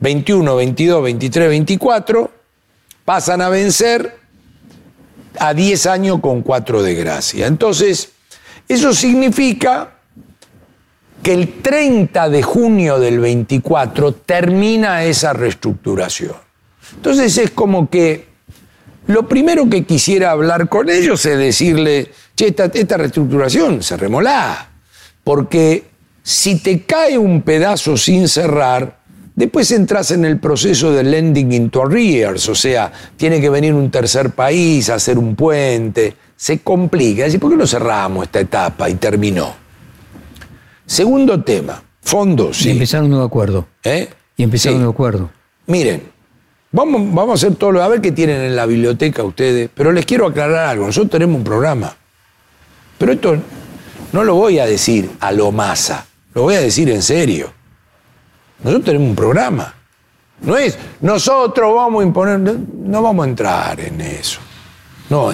21, 0.00 0.56
22, 0.56 1.02
23, 1.02 1.48
24, 1.48 2.30
pasan 3.04 3.40
a 3.40 3.48
vencer 3.48 4.16
a 5.38 5.54
10 5.54 5.86
años 5.86 6.20
con 6.20 6.42
4 6.42 6.82
de 6.82 6.94
gracia. 6.94 7.46
Entonces, 7.46 8.10
eso 8.68 8.92
significa 8.92 9.94
que 11.22 11.32
el 11.32 11.60
30 11.62 12.28
de 12.28 12.42
junio 12.42 12.98
del 12.98 13.18
24 13.18 14.12
termina 14.12 15.04
esa 15.04 15.32
reestructuración. 15.32 16.34
Entonces 16.94 17.36
es 17.38 17.50
como 17.50 17.90
que 17.90 18.28
lo 19.06 19.26
primero 19.26 19.68
que 19.68 19.84
quisiera 19.84 20.30
hablar 20.30 20.68
con 20.68 20.90
ellos 20.90 21.24
es 21.26 21.38
decirle, 21.38 22.10
che, 22.34 22.48
esta, 22.48 22.66
esta 22.66 22.96
reestructuración 22.96 23.82
se 23.82 23.96
remolá, 23.96 24.70
porque 25.24 25.84
si 26.22 26.60
te 26.60 26.82
cae 26.82 27.16
un 27.16 27.42
pedazo 27.42 27.96
sin 27.96 28.28
cerrar, 28.28 28.97
después 29.38 29.70
entras 29.70 30.10
en 30.10 30.24
el 30.24 30.38
proceso 30.38 30.90
de 30.92 31.04
lending 31.04 31.52
into 31.52 31.82
arrears, 31.82 32.48
o 32.48 32.54
sea, 32.56 32.92
tiene 33.16 33.40
que 33.40 33.48
venir 33.48 33.72
un 33.72 33.88
tercer 33.90 34.30
país 34.30 34.90
a 34.90 34.96
hacer 34.96 35.16
un 35.16 35.36
puente, 35.36 36.14
se 36.36 36.58
complica. 36.58 37.20
Es 37.22 37.26
decir, 37.28 37.40
¿por 37.40 37.50
qué 37.50 37.56
no 37.56 37.66
cerramos 37.66 38.24
esta 38.24 38.40
etapa 38.40 38.90
y 38.90 38.96
terminó? 38.96 39.54
Segundo 40.86 41.42
tema, 41.42 41.82
fondos. 42.02 42.64
Y 42.66 42.70
empezar 42.70 43.02
un 43.04 43.10
nuevo 43.10 43.24
acuerdo. 43.24 43.68
¿Eh? 43.84 44.08
Y 44.36 44.42
empezar 44.42 44.70
Sí. 44.70 44.74
un 44.74 44.80
nuevo 44.80 44.92
acuerdo. 44.92 45.30
Miren, 45.66 46.02
vamos, 46.72 47.02
vamos 47.14 47.30
a 47.30 47.34
hacer 47.46 47.56
todo 47.56 47.72
lo. 47.72 47.82
A 47.82 47.88
ver 47.88 48.00
qué 48.00 48.10
tienen 48.12 48.40
en 48.40 48.56
la 48.56 48.66
biblioteca 48.66 49.22
ustedes. 49.22 49.70
Pero 49.74 49.92
les 49.92 50.04
quiero 50.06 50.26
aclarar 50.26 50.66
algo. 50.66 50.86
Nosotros 50.86 51.10
tenemos 51.10 51.36
un 51.36 51.44
programa. 51.44 51.94
Pero 52.96 53.12
esto 53.12 53.36
no 54.12 54.24
lo 54.24 54.34
voy 54.34 54.58
a 54.58 54.66
decir 54.66 55.10
a 55.20 55.30
lo 55.30 55.52
masa. 55.52 56.06
Lo 56.34 56.42
voy 56.42 56.54
a 56.54 56.60
decir 56.60 56.88
en 56.90 57.02
serio. 57.02 57.52
Nosotros 58.62 58.84
tenemos 58.84 59.08
un 59.10 59.16
programa. 59.16 59.74
No 60.40 60.56
es 60.56 60.78
nosotros 61.00 61.74
vamos 61.74 62.02
a 62.02 62.06
imponer. 62.06 62.38
No, 62.38 63.02
vamos 63.02 63.26
a 63.26 63.28
entrar 63.28 63.80
en 63.80 64.00
eso. 64.00 64.40
No. 65.10 65.32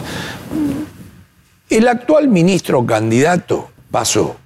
El 1.68 1.88
actual 1.88 2.28
ministro 2.28 2.84
candidato 2.86 3.70
pasó 3.90 4.36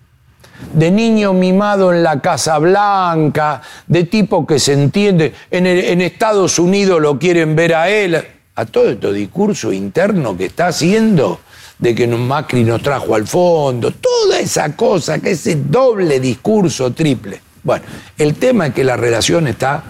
de 0.73 0.91
niño 0.91 1.33
mimado 1.33 1.93
en 1.93 2.03
la 2.03 2.21
Casa 2.21 2.59
Blanca, 2.59 3.63
de 3.87 4.05
tipo 4.05 4.47
que 4.47 4.59
se 4.59 4.73
entiende, 4.73 5.35
en, 5.51 6.01
Estados 6.01 6.59
Unidos 6.59 7.01
lo 7.01 7.19
quieren 7.19 7.55
ver 7.55 7.75
a 7.75 7.89
él, 7.89 8.21
a 8.55 8.65
todo 8.67 8.91
este 8.91 9.13
discurso 9.13 9.73
interno 9.73 10.37
que 10.37 10.47
está 10.47 10.69
haciendo 10.69 11.41
de 11.79 11.95
que 11.95 12.09
Macri 12.09 12.65
nos 12.65 12.83
trajo 12.83 13.15
al 13.15 13.27
fondo, 13.27 13.93
toda 13.93 14.41
esa 14.41 14.75
cosa, 14.75 15.21
que 15.21 15.33
ese 15.33 15.57
doble 15.57 16.19
discurso 16.19 16.93
triple. 16.93 17.41
Bueno, 17.69 17.85
el 18.17 18.35
tema 18.37 18.69
es 18.69 18.73
que 18.73 18.83
la 18.83 18.97
relación 18.97 19.47
está 19.47 19.85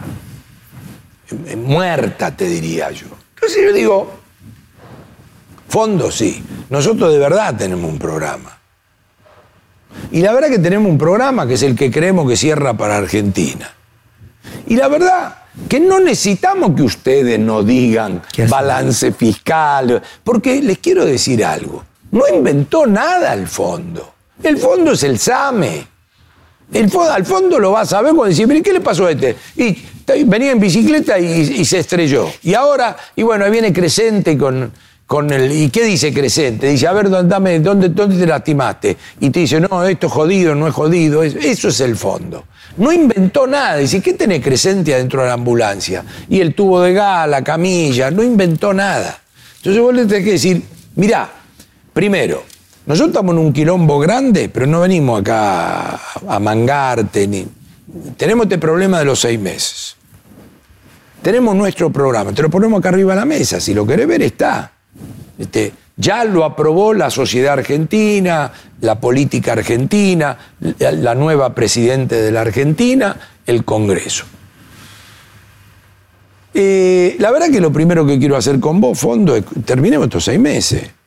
muerta, 1.56 2.36
te 2.36 2.46
diría 2.46 2.90
yo. 2.90 3.06
Entonces 3.36 3.62
yo 3.62 3.72
digo, 3.72 4.14
fondo 5.68 6.10
sí, 6.10 6.42
nosotros 6.70 7.12
de 7.12 7.20
verdad 7.20 7.54
tenemos 7.56 7.88
un 7.88 7.96
programa. 7.96 8.58
Y 10.10 10.22
la 10.22 10.32
verdad 10.32 10.48
que 10.48 10.58
tenemos 10.58 10.90
un 10.90 10.98
programa 10.98 11.46
que 11.46 11.54
es 11.54 11.62
el 11.62 11.76
que 11.76 11.88
creemos 11.88 12.28
que 12.28 12.36
cierra 12.36 12.74
para 12.74 12.96
Argentina. 12.96 13.72
Y 14.66 14.74
la 14.74 14.88
verdad 14.88 15.36
que 15.68 15.78
no 15.78 16.00
necesitamos 16.00 16.74
que 16.74 16.82
ustedes 16.82 17.38
nos 17.38 17.64
digan 17.64 18.22
balance 18.48 19.12
fiscal, 19.12 20.02
porque 20.24 20.60
les 20.62 20.78
quiero 20.78 21.04
decir 21.04 21.44
algo, 21.44 21.84
no 22.10 22.24
inventó 22.26 22.88
nada 22.88 23.32
el 23.34 23.46
fondo. 23.46 24.14
El 24.42 24.58
fondo 24.58 24.90
es 24.90 25.04
el 25.04 25.20
SAME. 25.20 25.97
El 26.72 26.90
al 27.10 27.24
fondo 27.24 27.58
lo 27.58 27.72
vas 27.72 27.92
a 27.92 28.02
ver 28.02 28.12
cuando 28.14 28.30
decís, 28.34 28.46
"Mire, 28.46 28.62
¿qué 28.62 28.72
le 28.74 28.80
pasó 28.80 29.06
a 29.06 29.10
este? 29.12 29.36
Y 29.56 29.78
venía 30.24 30.52
en 30.52 30.60
bicicleta 30.60 31.18
y, 31.18 31.64
se 31.64 31.78
estrelló. 31.78 32.28
Y 32.42 32.54
ahora, 32.54 32.96
y 33.16 33.22
bueno, 33.22 33.44
ahí 33.44 33.50
viene 33.50 33.72
Crescente 33.72 34.36
con, 34.36 34.70
con 35.06 35.30
el... 35.32 35.50
¿Y 35.50 35.70
qué 35.70 35.84
dice 35.84 36.12
Crescente? 36.12 36.66
Dice, 36.68 36.86
a 36.86 36.92
ver, 36.92 37.08
dame, 37.26 37.60
¿dónde, 37.60 37.88
¿dónde 37.88 38.16
te 38.18 38.26
lastimaste? 38.26 38.96
Y 39.20 39.30
te 39.30 39.40
dice, 39.40 39.60
no, 39.60 39.84
esto 39.84 40.06
es 40.06 40.12
jodido, 40.12 40.54
no 40.54 40.66
es 40.68 40.74
jodido. 40.74 41.22
Es- 41.22 41.34
eso 41.36 41.68
es 41.68 41.80
el 41.80 41.96
fondo. 41.96 42.44
No 42.76 42.92
inventó 42.92 43.46
nada. 43.46 43.76
Dice, 43.76 44.00
¿qué 44.00 44.12
tenés 44.14 44.42
Crescente 44.42 44.94
adentro 44.94 45.22
de 45.22 45.28
la 45.28 45.34
ambulancia? 45.34 46.04
Y 46.28 46.40
el 46.40 46.54
tubo 46.54 46.80
de 46.82 46.92
gas, 46.92 47.28
la 47.28 47.42
camilla, 47.42 48.10
no 48.10 48.22
inventó 48.22 48.72
nada. 48.74 49.20
Entonces 49.56 49.82
vos 49.82 49.94
le 49.94 50.04
tenés 50.06 50.24
que 50.24 50.32
decir, 50.32 50.62
mirá, 50.96 51.30
primero, 51.92 52.44
nosotros 52.88 53.10
estamos 53.10 53.34
en 53.34 53.38
un 53.38 53.52
quilombo 53.52 53.98
grande, 53.98 54.48
pero 54.48 54.66
no 54.66 54.80
venimos 54.80 55.20
acá 55.20 55.90
a, 55.90 56.00
a 56.26 56.40
mangarte. 56.40 57.46
Tenemos 58.16 58.46
este 58.46 58.56
problema 58.56 58.98
de 58.98 59.04
los 59.04 59.20
seis 59.20 59.38
meses. 59.38 59.94
Tenemos 61.20 61.54
nuestro 61.54 61.90
programa, 61.90 62.32
te 62.32 62.40
lo 62.40 62.48
ponemos 62.48 62.78
acá 62.78 62.88
arriba 62.88 63.12
de 63.12 63.20
la 63.20 63.26
mesa, 63.26 63.60
si 63.60 63.74
lo 63.74 63.86
querés 63.86 64.08
ver 64.08 64.22
está. 64.22 64.72
Este, 65.38 65.72
ya 65.98 66.24
lo 66.24 66.44
aprobó 66.44 66.94
la 66.94 67.10
sociedad 67.10 67.52
argentina, 67.52 68.50
la 68.80 68.98
política 68.98 69.52
argentina, 69.52 70.38
la, 70.78 71.14
nueva 71.14 71.54
presidente 71.54 72.14
de 72.14 72.32
la 72.32 72.40
Argentina, 72.40 73.16
el 73.46 73.64
Congreso. 73.64 74.24
Eh, 76.54 77.16
la 77.18 77.30
verdad 77.30 77.50
que 77.50 77.60
lo 77.60 77.70
primero 77.70 78.06
que 78.06 78.18
quiero 78.18 78.34
hacer 78.34 78.58
con 78.60 78.80
vos, 78.80 78.98
Fondo, 78.98 79.36
es 79.36 79.44
terminemos 79.66 80.06
estos 80.06 80.24
seis 80.24 80.40
meses. 80.40 80.97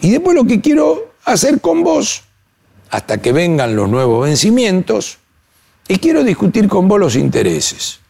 Y 0.00 0.10
después 0.10 0.34
lo 0.34 0.44
que 0.44 0.60
quiero 0.60 1.12
hacer 1.24 1.60
con 1.60 1.82
vos, 1.82 2.22
hasta 2.90 3.18
que 3.18 3.32
vengan 3.32 3.76
los 3.76 3.88
nuevos 3.88 4.24
vencimientos, 4.24 5.18
y 5.88 5.98
quiero 5.98 6.24
discutir 6.24 6.68
con 6.68 6.88
vos 6.88 7.00
los 7.00 7.16
intereses. 7.16 8.00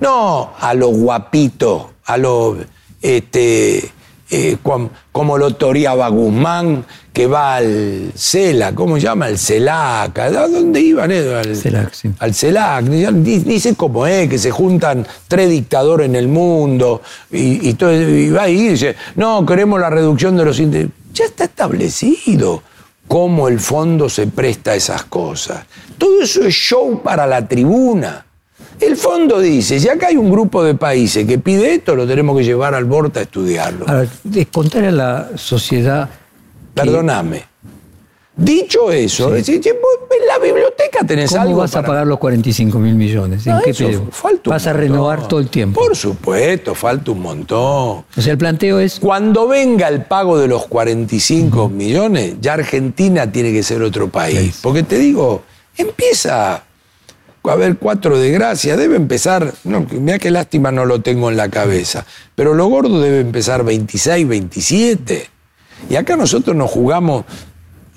No 0.00 0.52
a 0.58 0.74
lo 0.74 0.88
guapito, 0.88 1.94
a 2.04 2.16
lo 2.16 2.58
este, 3.00 3.90
eh, 4.30 4.56
com- 4.62 4.88
como 5.12 5.38
lo 5.38 5.54
toreaba 5.54 6.08
Guzmán, 6.08 6.84
que 7.12 7.26
va 7.26 7.56
al 7.56 8.12
CELA, 8.14 8.74
¿cómo 8.74 8.96
se 8.96 9.02
llama? 9.02 9.28
El 9.28 9.38
CELAC. 9.38 10.18
¿A 10.18 10.48
dónde 10.48 10.80
iban? 10.80 11.10
Al 11.10 11.56
CELAC, 11.56 11.92
sí. 11.94 12.10
Al 12.18 12.34
CELAC. 12.34 12.84
Sé 13.58 13.74
cómo 13.74 14.06
es, 14.06 14.28
que 14.28 14.38
se 14.38 14.50
juntan 14.50 15.06
tres 15.26 15.48
dictadores 15.48 16.06
en 16.06 16.16
el 16.16 16.28
mundo 16.28 17.00
y, 17.30 17.68
y 17.68 17.74
todo, 17.74 17.92
y 17.92 18.28
va 18.30 18.42
ahí 18.42 18.60
y 18.60 18.68
dice, 18.70 18.96
no, 19.14 19.46
queremos 19.46 19.80
la 19.80 19.88
reducción 19.88 20.36
de 20.36 20.44
los 20.44 20.58
intereses. 20.60 20.90
Ya 21.14 21.24
está 21.24 21.44
establecido 21.44 22.62
cómo 23.08 23.48
el 23.48 23.60
fondo 23.60 24.10
se 24.10 24.26
presta 24.26 24.72
a 24.72 24.74
esas 24.74 25.04
cosas. 25.04 25.64
Todo 25.96 26.20
eso 26.20 26.44
es 26.44 26.52
show 26.54 27.00
para 27.02 27.26
la 27.26 27.46
tribuna. 27.48 28.25
El 28.80 28.96
fondo 28.96 29.40
dice, 29.40 29.80
si 29.80 29.88
acá 29.88 30.08
hay 30.08 30.16
un 30.16 30.30
grupo 30.30 30.62
de 30.62 30.74
países 30.74 31.26
que 31.26 31.38
pide 31.38 31.74
esto, 31.74 31.94
lo 31.94 32.06
tenemos 32.06 32.36
que 32.36 32.44
llevar 32.44 32.74
al 32.74 32.84
borde 32.84 33.20
a 33.20 33.22
estudiarlo. 33.22 33.88
Ahora, 33.88 34.06
de 34.22 34.46
contar 34.46 34.84
a 34.84 34.92
la 34.92 35.30
sociedad. 35.36 36.08
Perdóname. 36.74 37.56
Dicho 38.36 38.92
eso, 38.92 39.34
es 39.34 39.46
che, 39.46 39.72
vos 39.72 40.10
en 40.10 40.26
la 40.26 40.38
biblioteca 40.38 41.06
tenés 41.06 41.30
¿Cómo 41.30 41.40
algo 41.40 41.56
vas 41.56 41.74
a 41.74 41.82
pagar 41.82 42.06
los 42.06 42.18
45 42.18 42.78
mil 42.78 42.94
millones? 42.94 43.46
¿En 43.46 43.60
qué 43.64 43.70
eso, 43.70 44.08
falta 44.10 44.50
¿Vas 44.50 44.66
a 44.66 44.74
renovar 44.74 45.26
todo 45.26 45.40
el 45.40 45.48
tiempo? 45.48 45.80
Por 45.80 45.96
supuesto, 45.96 46.74
falta 46.74 47.12
un 47.12 47.22
montón. 47.22 48.04
O 48.14 48.20
sea, 48.20 48.32
el 48.32 48.38
planteo 48.38 48.78
es. 48.78 49.00
Cuando 49.00 49.48
venga 49.48 49.88
el 49.88 50.04
pago 50.04 50.38
de 50.38 50.48
los 50.48 50.66
45 50.66 51.70
millones, 51.70 52.34
ya 52.38 52.52
Argentina 52.52 53.32
tiene 53.32 53.52
que 53.52 53.62
ser 53.62 53.80
otro 53.80 54.08
país. 54.08 54.56
Sí. 54.56 54.60
Porque 54.62 54.82
te 54.82 54.98
digo, 54.98 55.42
empieza 55.78 56.62
a 57.52 57.54
haber 57.54 57.76
cuatro 57.78 58.18
de 58.18 58.30
gracia, 58.30 58.76
debe 58.76 58.96
empezar, 58.96 59.52
no, 59.64 59.86
mira 59.90 60.18
qué 60.18 60.30
lástima 60.30 60.70
no 60.72 60.84
lo 60.84 61.00
tengo 61.00 61.30
en 61.30 61.36
la 61.36 61.48
cabeza, 61.48 62.04
pero 62.34 62.54
lo 62.54 62.66
gordo 62.66 63.00
debe 63.00 63.20
empezar 63.20 63.64
26, 63.64 64.26
27. 64.28 65.28
Y 65.90 65.96
acá 65.96 66.16
nosotros 66.16 66.56
nos 66.56 66.70
jugamos 66.70 67.24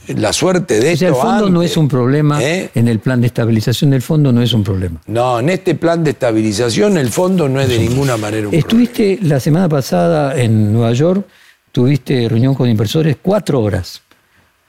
la 0.08 0.34
suerte 0.34 0.80
de 0.80 0.90
O 0.90 0.92
esto. 0.92 1.00
sea, 1.00 1.08
el 1.10 1.16
fondo 1.16 1.50
no 1.50 1.62
es 1.62 1.78
un 1.78 1.88
problema. 1.88 2.44
¿Eh? 2.44 2.72
En 2.76 2.88
el 2.88 3.00
plan 3.00 3.22
de 3.22 3.28
estabilización 3.28 3.92
del 3.92 4.02
fondo 4.02 4.32
no 4.32 4.42
es 4.42 4.54
un 4.54 4.64
problema. 4.64 5.00
No, 5.08 5.40
en 5.40 5.50
este 5.50 5.76
plan 5.76 6.04
de 6.04 6.12
estabilización 6.12 6.98
el 6.98 7.10
fondo 7.10 7.48
no 7.48 7.62
es 7.62 7.70
de 7.70 7.78
ninguna 7.80 8.18
manera 8.18 8.48
un 8.48 8.52
problema. 8.52 8.60
Estuviste 8.60 9.20
la 9.22 9.40
semana 9.40 9.70
pasada 9.70 10.40
en 10.40 10.74
Nueva 10.74 10.94
York, 10.94 11.26
tuviste 11.72 12.28
reunión 12.28 12.56
con 12.56 12.68
inversores 12.70 13.18
cuatro 13.22 13.62
horas. 13.62 14.02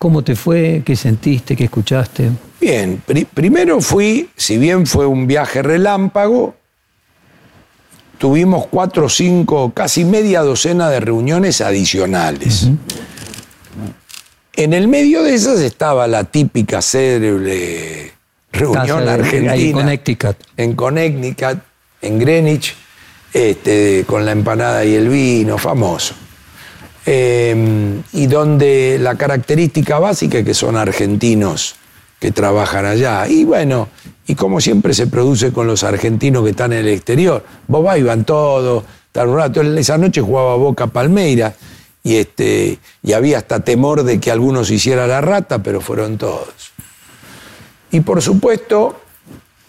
¿Cómo 0.00 0.22
te 0.24 0.34
fue? 0.34 0.80
¿Qué 0.82 0.96
sentiste? 0.96 1.54
¿Qué 1.54 1.64
escuchaste? 1.64 2.30
Bien, 2.58 3.02
pri- 3.06 3.26
primero 3.26 3.82
fui, 3.82 4.30
si 4.34 4.56
bien 4.56 4.86
fue 4.86 5.04
un 5.04 5.26
viaje 5.26 5.60
relámpago, 5.62 6.54
tuvimos 8.16 8.66
cuatro 8.68 9.10
cinco, 9.10 9.72
casi 9.74 10.06
media 10.06 10.40
docena 10.40 10.88
de 10.88 11.00
reuniones 11.00 11.60
adicionales. 11.60 12.68
En 14.54 14.72
el 14.72 14.88
medio 14.88 15.22
de 15.22 15.34
esas 15.34 15.60
estaba 15.60 16.06
la 16.08 16.24
típica 16.24 16.80
célebre 16.80 18.12
reunión 18.52 19.06
argentina. 19.06 19.54
en 19.54 19.72
Connecticut. 19.72 20.36
En 20.56 20.72
Connecticut, 20.76 21.58
en 22.00 22.18
Greenwich, 22.18 22.74
este, 23.34 24.04
con 24.06 24.24
la 24.24 24.32
empanada 24.32 24.82
y 24.82 24.94
el 24.94 25.10
vino, 25.10 25.58
famoso. 25.58 26.14
Eh, 27.06 28.02
y 28.12 28.26
donde 28.26 28.98
la 29.00 29.16
característica 29.16 29.98
básica 29.98 30.38
es 30.38 30.44
que 30.44 30.54
son 30.54 30.76
argentinos 30.76 31.76
que 32.18 32.30
trabajan 32.30 32.84
allá. 32.84 33.26
Y 33.26 33.44
bueno, 33.44 33.88
y 34.26 34.34
como 34.34 34.60
siempre 34.60 34.92
se 34.94 35.06
produce 35.06 35.52
con 35.52 35.66
los 35.66 35.82
argentinos 35.82 36.44
que 36.44 36.50
están 36.50 36.72
en 36.72 36.80
el 36.80 36.88
exterior. 36.88 37.44
Vos 37.66 37.82
vas 37.82 37.98
y 37.98 38.02
van 38.02 38.24
todos, 38.24 38.84
tal 39.10 39.32
rato. 39.32 39.62
Esa 39.62 39.96
noche 39.96 40.20
jugaba 40.20 40.56
Boca 40.56 40.86
Palmeira 40.86 41.54
y, 42.02 42.16
este, 42.16 42.78
y 43.02 43.12
había 43.12 43.38
hasta 43.38 43.60
temor 43.60 44.04
de 44.04 44.20
que 44.20 44.30
algunos 44.30 44.70
hiciera 44.70 45.06
la 45.06 45.20
rata, 45.22 45.62
pero 45.62 45.80
fueron 45.80 46.18
todos. 46.18 46.72
Y 47.90 48.00
por 48.00 48.20
supuesto, 48.22 49.00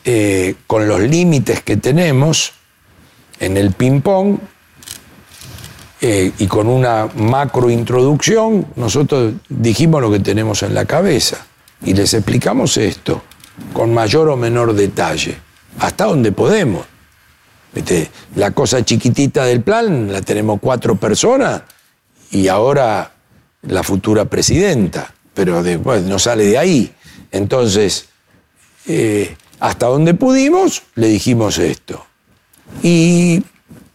eh, 0.03 0.55
con 0.67 0.87
los 0.87 0.99
límites 0.99 1.63
que 1.63 1.77
tenemos 1.77 2.53
en 3.39 3.57
el 3.57 3.71
ping-pong 3.71 4.37
eh, 6.03 6.31
y 6.39 6.47
con 6.47 6.67
una 6.67 7.07
macro 7.15 7.69
introducción, 7.69 8.65
nosotros 8.75 9.33
dijimos 9.47 10.01
lo 10.01 10.11
que 10.11 10.19
tenemos 10.19 10.63
en 10.63 10.73
la 10.73 10.85
cabeza 10.85 11.45
y 11.85 11.93
les 11.93 12.13
explicamos 12.15 12.75
esto 12.77 13.21
con 13.71 13.93
mayor 13.93 14.29
o 14.29 14.35
menor 14.35 14.73
detalle, 14.73 15.37
hasta 15.79 16.05
donde 16.05 16.31
podemos. 16.31 16.85
La 18.35 18.51
cosa 18.51 18.83
chiquitita 18.83 19.45
del 19.45 19.61
plan 19.61 20.11
la 20.11 20.21
tenemos 20.21 20.59
cuatro 20.59 20.95
personas 20.95 21.61
y 22.31 22.47
ahora 22.47 23.13
la 23.61 23.83
futura 23.83 24.25
presidenta, 24.25 25.13
pero 25.33 25.63
después 25.63 26.03
no 26.03 26.19
sale 26.19 26.45
de 26.45 26.57
ahí. 26.57 26.91
Entonces, 27.31 28.09
eh, 28.87 29.35
hasta 29.59 29.85
donde 29.85 30.15
pudimos, 30.15 30.81
le 30.95 31.07
dijimos 31.07 31.59
esto. 31.59 32.05
Y 32.83 33.43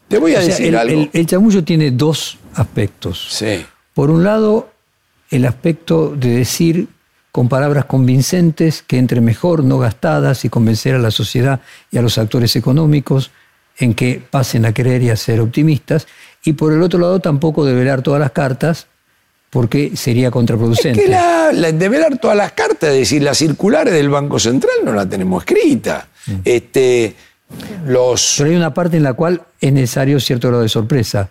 te 0.09 0.19
voy 0.19 0.35
a 0.35 0.41
decir 0.41 0.69
el, 0.69 0.77
algo. 0.77 1.09
El, 1.13 1.27
chamullo 1.27 1.65
tiene 1.65 1.91
dos 1.91 2.39
aspectos. 2.55 3.27
Sí. 3.31 3.65
Por 3.95 4.11
un 4.11 4.25
lado, 4.25 4.71
el 5.31 5.47
aspecto 5.47 6.15
de 6.17 6.31
decir 6.31 6.89
con 7.33 7.49
palabras 7.51 7.85
convincentes 7.85 8.83
que 8.83 8.97
entre 8.97 9.21
mejor, 9.21 9.63
no 9.63 9.79
gastadas, 9.79 10.47
y 10.47 10.49
convencer 10.49 10.95
a 10.95 10.99
la 10.99 11.11
sociedad 11.11 11.61
y 11.91 11.99
a 11.99 12.03
los 12.03 12.17
actores 12.17 12.57
económicos 12.57 13.31
en 13.77 13.93
que 13.93 14.23
pasen 14.31 14.65
a 14.65 14.73
creer 14.73 15.03
y 15.03 15.11
a 15.11 15.17
ser 15.17 15.41
optimistas. 15.41 16.07
Y 16.45 16.55
por 16.55 16.73
el 16.73 16.83
otro 16.83 16.99
lado, 16.99 17.21
tampoco 17.21 17.65
develar 17.67 18.01
todas 18.01 18.21
las 18.21 18.31
cartas, 18.31 18.87
porque 19.51 19.97
sería 19.97 20.31
contraproducente. 20.31 21.01
Es 21.01 21.07
que 21.07 21.11
la, 21.11 21.53
develar 21.73 22.19
todas 22.19 22.37
las 22.37 22.53
cartas, 22.53 22.91
es 22.91 23.01
decir, 23.01 23.23
las 23.23 23.39
circulares 23.39 23.93
del 23.93 24.09
Banco 24.09 24.39
Central 24.39 24.77
no 24.85 24.93
la 24.93 25.07
tenemos 25.07 25.45
escrita. 25.45 26.09
Mm. 26.27 26.33
Este, 26.45 27.17
los... 27.87 28.35
Pero 28.39 28.51
hay 28.51 28.57
una 28.57 28.75
parte 28.75 28.97
en 28.97 29.03
la 29.03 29.15
cual 29.15 29.43
es 29.61 29.73
necesario 29.73 30.21
cierto 30.21 30.49
grado 30.49 30.63
de 30.63 30.69
sorpresa 30.69 31.31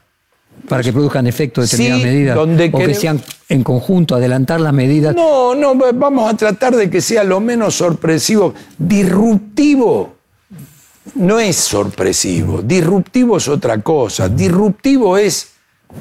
para 0.68 0.82
que 0.82 0.92
produzcan 0.92 1.28
efecto 1.28 1.62
determinadas 1.62 2.04
medidas 2.04 2.38
o 2.38 2.78
que 2.80 2.94
sean 2.94 3.22
en 3.50 3.64
conjunto 3.64 4.16
adelantar 4.16 4.60
las 4.60 4.74
medidas. 4.74 5.16
No, 5.16 5.54
no, 5.54 5.76
vamos 5.76 6.34
a 6.34 6.38
tratar 6.38 6.76
de 6.76 6.90
que 6.90 7.02
sea 7.02 7.24
lo 7.24 7.40
menos 7.40 7.76
sorpresivo, 7.76 8.54
disruptivo. 8.78 10.16
No 11.16 11.40
es 11.40 11.56
sorpresivo, 11.56 12.62
disruptivo 12.64 13.38
es 13.38 13.48
otra 13.48 13.82
cosa. 13.82 14.28
Disruptivo 14.28 15.18
es 15.18 15.52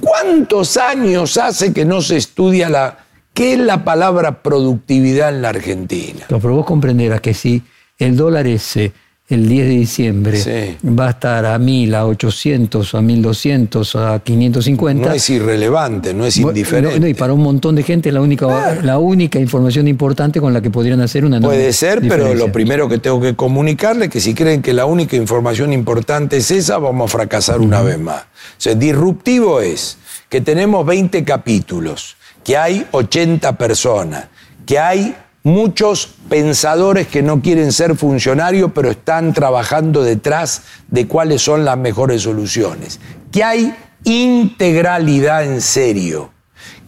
cuántos 0.00 0.76
años 0.78 1.36
hace 1.36 1.72
que 1.72 1.84
no 1.84 2.00
se 2.00 2.16
estudia 2.16 2.70
la 2.70 2.98
qué 3.34 3.54
es 3.54 3.58
la 3.58 3.84
palabra 3.84 4.42
productividad 4.42 5.28
en 5.28 5.42
la 5.42 5.50
Argentina. 5.50 6.24
Pero 6.28 6.54
vos 6.54 6.64
comprenderás 6.64 7.20
que 7.20 7.34
si 7.34 7.62
el 7.98 8.16
dólar 8.16 8.46
ese 8.46 8.92
el 9.26 9.48
10 9.48 9.66
de 9.66 9.70
diciembre 9.70 10.76
va 10.84 11.06
a 11.06 11.10
estar 11.10 11.46
a 11.46 11.58
1000, 11.58 11.94
a 11.94 12.06
800, 12.06 12.94
a 12.94 13.00
1200, 13.00 13.96
a 13.96 14.18
550. 14.18 15.08
No 15.08 15.14
es 15.14 15.30
irrelevante, 15.30 16.12
no 16.12 16.26
es 16.26 16.36
indiferente. 16.36 17.08
y 17.08 17.14
para 17.14 17.32
un 17.32 17.42
montón 17.42 17.74
de 17.74 17.82
gente 17.84 18.12
la 18.12 18.20
única, 18.20 18.82
la 18.82 18.98
única 18.98 19.38
información 19.38 19.88
importante 19.88 20.42
con 20.42 20.52
la 20.52 20.60
que 20.60 20.70
podrían 20.70 21.00
hacer 21.00 21.24
una 21.24 21.40
Puede 21.40 21.72
ser, 21.72 22.02
pero 22.06 22.34
lo 22.34 22.52
primero 22.52 22.86
que 22.86 22.98
tengo 22.98 23.18
que 23.18 23.34
comunicarle 23.34 24.06
es 24.06 24.10
que 24.10 24.20
si 24.20 24.34
creen 24.34 24.60
que 24.60 24.74
la 24.74 24.84
única 24.84 25.16
información 25.16 25.72
importante 25.72 26.36
es 26.36 26.50
esa, 26.50 26.76
vamos 26.76 27.10
a 27.10 27.16
fracasar 27.16 27.60
una 27.60 27.80
vez 27.80 27.98
más. 27.98 28.20
O 28.22 28.58
sea, 28.58 28.74
disruptivo 28.74 29.62
es 29.62 29.96
que 30.28 30.42
tenemos 30.42 30.84
20 30.84 31.24
capítulos, 31.24 32.16
que 32.44 32.58
hay 32.58 32.86
80 32.90 33.56
personas, 33.56 34.26
que 34.66 34.78
hay 34.78 35.14
muchos 35.44 36.08
pensadores 36.28 37.06
que 37.06 37.22
no 37.22 37.40
quieren 37.40 37.70
ser 37.70 37.96
funcionarios, 37.96 38.72
pero 38.74 38.90
están 38.90 39.32
trabajando 39.32 40.02
detrás 40.02 40.62
de 40.88 41.06
cuáles 41.06 41.42
son 41.42 41.64
las 41.64 41.78
mejores 41.78 42.22
soluciones. 42.22 42.98
Que 43.30 43.44
hay 43.44 43.74
integralidad 44.04 45.44
en 45.44 45.60
serio, 45.60 46.32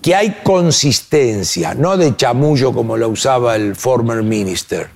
que 0.03 0.15
hay 0.15 0.39
consistencia, 0.43 1.75
no 1.75 1.97
de 1.97 2.17
chamullo 2.17 2.73
como 2.73 2.97
lo 2.97 3.11
usaba 3.11 3.57
el 3.57 3.77
former 3.77 4.23
minister, 4.23 4.89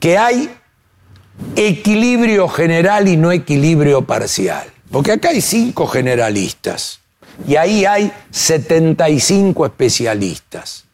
que 0.00 0.16
hay 0.16 0.50
equilibrio 1.56 2.48
general 2.48 3.06
y 3.06 3.18
no 3.18 3.32
equilibrio 3.32 4.02
parcial. 4.02 4.66
Porque 4.90 5.12
acá 5.12 5.30
hay 5.30 5.42
cinco 5.42 5.86
generalistas 5.86 7.00
y 7.46 7.56
ahí 7.56 7.84
hay 7.84 8.12
75 8.30 9.66
especialistas. 9.66 10.84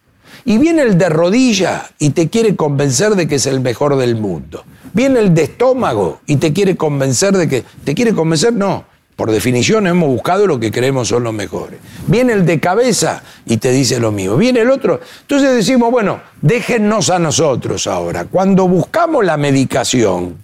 Y 0.45 0.59
viene 0.59 0.82
el 0.82 0.99
de 0.99 1.09
rodilla 1.09 1.91
y 1.99 2.11
te 2.11 2.28
quiere 2.28 2.57
convencer 2.57 3.14
de 3.14 3.28
que 3.28 3.36
es 3.36 3.47
el 3.47 3.61
mejor 3.61 3.97
del 3.97 4.16
mundo. 4.16 4.64
Viene 4.93 5.20
el 5.20 5.34
de 5.34 5.45
estómago 5.45 6.20
y 6.26 6.36
te 6.36 6.53
quiere 6.53 6.76
convencer 6.76 7.36
de 7.36 7.49
que... 7.49 7.64
¿Te 7.84 7.95
quiere 7.95 8.12
convencer? 8.12 8.53
No. 8.53 8.84
Por 9.16 9.30
definición 9.30 9.86
hemos 9.86 10.09
buscado 10.09 10.47
lo 10.47 10.59
que 10.59 10.72
creemos 10.72 11.09
son 11.09 11.24
los 11.24 11.34
mejores. 11.34 11.78
Viene 12.07 12.32
el 12.32 12.47
de 12.47 12.59
cabeza 12.59 13.22
y 13.45 13.59
te 13.59 13.70
dice 13.70 14.01
lo 14.01 14.12
mismo. 14.12 14.36
Viene 14.36 14.61
el 14.61 14.70
otro. 14.70 14.99
Entonces 15.20 15.55
decimos, 15.55 15.91
bueno, 15.91 16.22
déjennos 16.41 17.11
a 17.11 17.18
nosotros 17.18 17.86
ahora. 17.86 18.24
Cuando 18.24 18.66
buscamos 18.66 19.24
la 19.24 19.36
medicación 19.36 20.36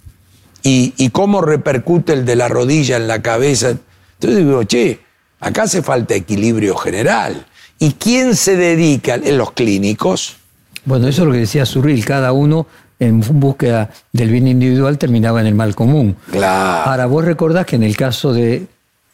y, 0.61 0.93
y 0.95 1.09
cómo 1.09 1.41
repercute 1.41 2.13
el 2.13 2.23
de 2.23 2.35
la 2.35 2.47
rodilla 2.47 2.97
en 2.97 3.07
la 3.07 3.21
cabeza, 3.23 3.71
entonces 4.19 4.45
digo, 4.45 4.63
che, 4.63 4.99
acá 5.39 5.63
hace 5.63 5.81
falta 5.81 6.13
equilibrio 6.13 6.75
general. 6.75 7.47
¿Y 7.79 7.93
quién 7.93 8.35
se 8.35 8.55
dedica 8.55 9.15
en 9.15 9.37
los 9.37 9.51
clínicos? 9.51 10.37
Bueno, 10.85 11.07
eso 11.07 11.21
es 11.21 11.27
lo 11.27 11.33
que 11.33 11.39
decía 11.39 11.65
Surril, 11.65 12.03
cada 12.05 12.31
uno 12.31 12.65
en 12.99 13.21
búsqueda 13.39 13.91
del 14.11 14.31
bien 14.31 14.47
individual 14.47 14.97
terminaba 14.97 15.41
en 15.41 15.47
el 15.47 15.55
mal 15.55 15.75
común. 15.75 16.15
Claro. 16.31 16.89
Ahora, 16.89 17.05
vos 17.05 17.23
recordás 17.23 17.65
que 17.65 17.75
en 17.75 17.83
el 17.83 17.95
caso 17.95 18.33
de 18.33 18.65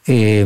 eh, 0.07 0.45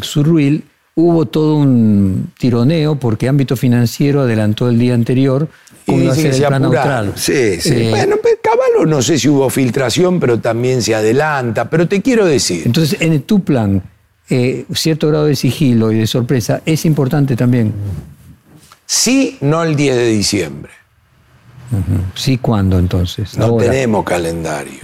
Surruil 0.00 0.64
hubo 0.94 1.26
todo 1.26 1.56
un 1.56 2.32
tironeo 2.38 2.96
porque 2.96 3.28
ámbito 3.28 3.56
financiero 3.56 4.22
adelantó 4.22 4.68
el 4.68 4.78
día 4.78 4.94
anterior 4.94 5.48
cómo 5.86 6.02
iba 6.02 6.12
a 6.12 6.16
ser 6.16 6.34
el 6.34 6.44
plan 6.44 6.62
neutral. 6.62 7.12
Sí, 7.16 7.60
sí. 7.60 7.74
Eh, 7.74 7.90
bueno, 7.90 8.16
pues, 8.20 8.36
Caballo 8.42 8.86
no 8.86 9.02
sé 9.02 9.18
si 9.18 9.28
hubo 9.28 9.48
filtración, 9.50 10.18
pero 10.18 10.40
también 10.40 10.82
se 10.82 10.94
adelanta. 10.94 11.68
Pero 11.70 11.86
te 11.86 12.02
quiero 12.02 12.26
decir. 12.26 12.62
Entonces, 12.64 13.00
en 13.00 13.20
tu 13.22 13.44
plan, 13.44 13.82
eh, 14.30 14.66
cierto 14.74 15.08
grado 15.08 15.26
de 15.26 15.36
sigilo 15.36 15.92
y 15.92 15.98
de 15.98 16.06
sorpresa 16.06 16.62
es 16.66 16.84
importante 16.84 17.36
también. 17.36 17.72
Sí, 18.86 19.38
no 19.40 19.62
el 19.62 19.76
10 19.76 19.96
de 19.96 20.06
diciembre. 20.06 20.72
Sí, 22.14 22.38
¿cuándo 22.38 22.78
entonces? 22.78 23.36
No 23.36 23.56
tenemos 23.56 24.04
calendario. 24.04 24.78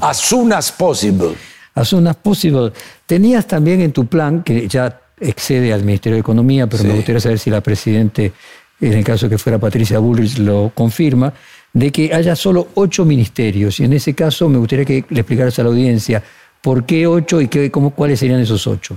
As 0.00 0.18
soon 0.18 0.52
as 0.52 0.70
possible. 0.70 1.34
As 1.74 1.88
soon 1.88 2.06
as 2.06 2.16
possible. 2.16 2.72
Tenías 3.04 3.46
también 3.46 3.80
en 3.80 3.92
tu 3.92 4.06
plan, 4.06 4.42
que 4.42 4.68
ya 4.68 5.00
excede 5.20 5.72
al 5.72 5.82
Ministerio 5.82 6.16
de 6.16 6.20
Economía, 6.20 6.66
pero 6.66 6.84
me 6.84 6.94
gustaría 6.94 7.20
saber 7.20 7.38
si 7.38 7.50
la 7.50 7.60
Presidente, 7.60 8.32
en 8.80 8.92
el 8.92 9.04
caso 9.04 9.28
que 9.28 9.38
fuera 9.38 9.58
Patricia 9.58 9.98
Bullrich, 9.98 10.38
lo 10.38 10.70
confirma, 10.74 11.32
de 11.72 11.92
que 11.92 12.14
haya 12.14 12.36
solo 12.36 12.68
ocho 12.74 13.04
ministerios. 13.04 13.80
Y 13.80 13.84
en 13.84 13.92
ese 13.92 14.14
caso 14.14 14.48
me 14.48 14.58
gustaría 14.58 14.84
que 14.84 15.04
le 15.08 15.20
explicaras 15.20 15.58
a 15.58 15.62
la 15.62 15.68
audiencia 15.68 16.22
¿Por 16.66 16.84
qué 16.84 17.06
ocho 17.06 17.40
y 17.40 17.46
qué, 17.46 17.70
cómo, 17.70 17.90
cuáles 17.90 18.18
serían 18.18 18.40
esos 18.40 18.66
ocho? 18.66 18.96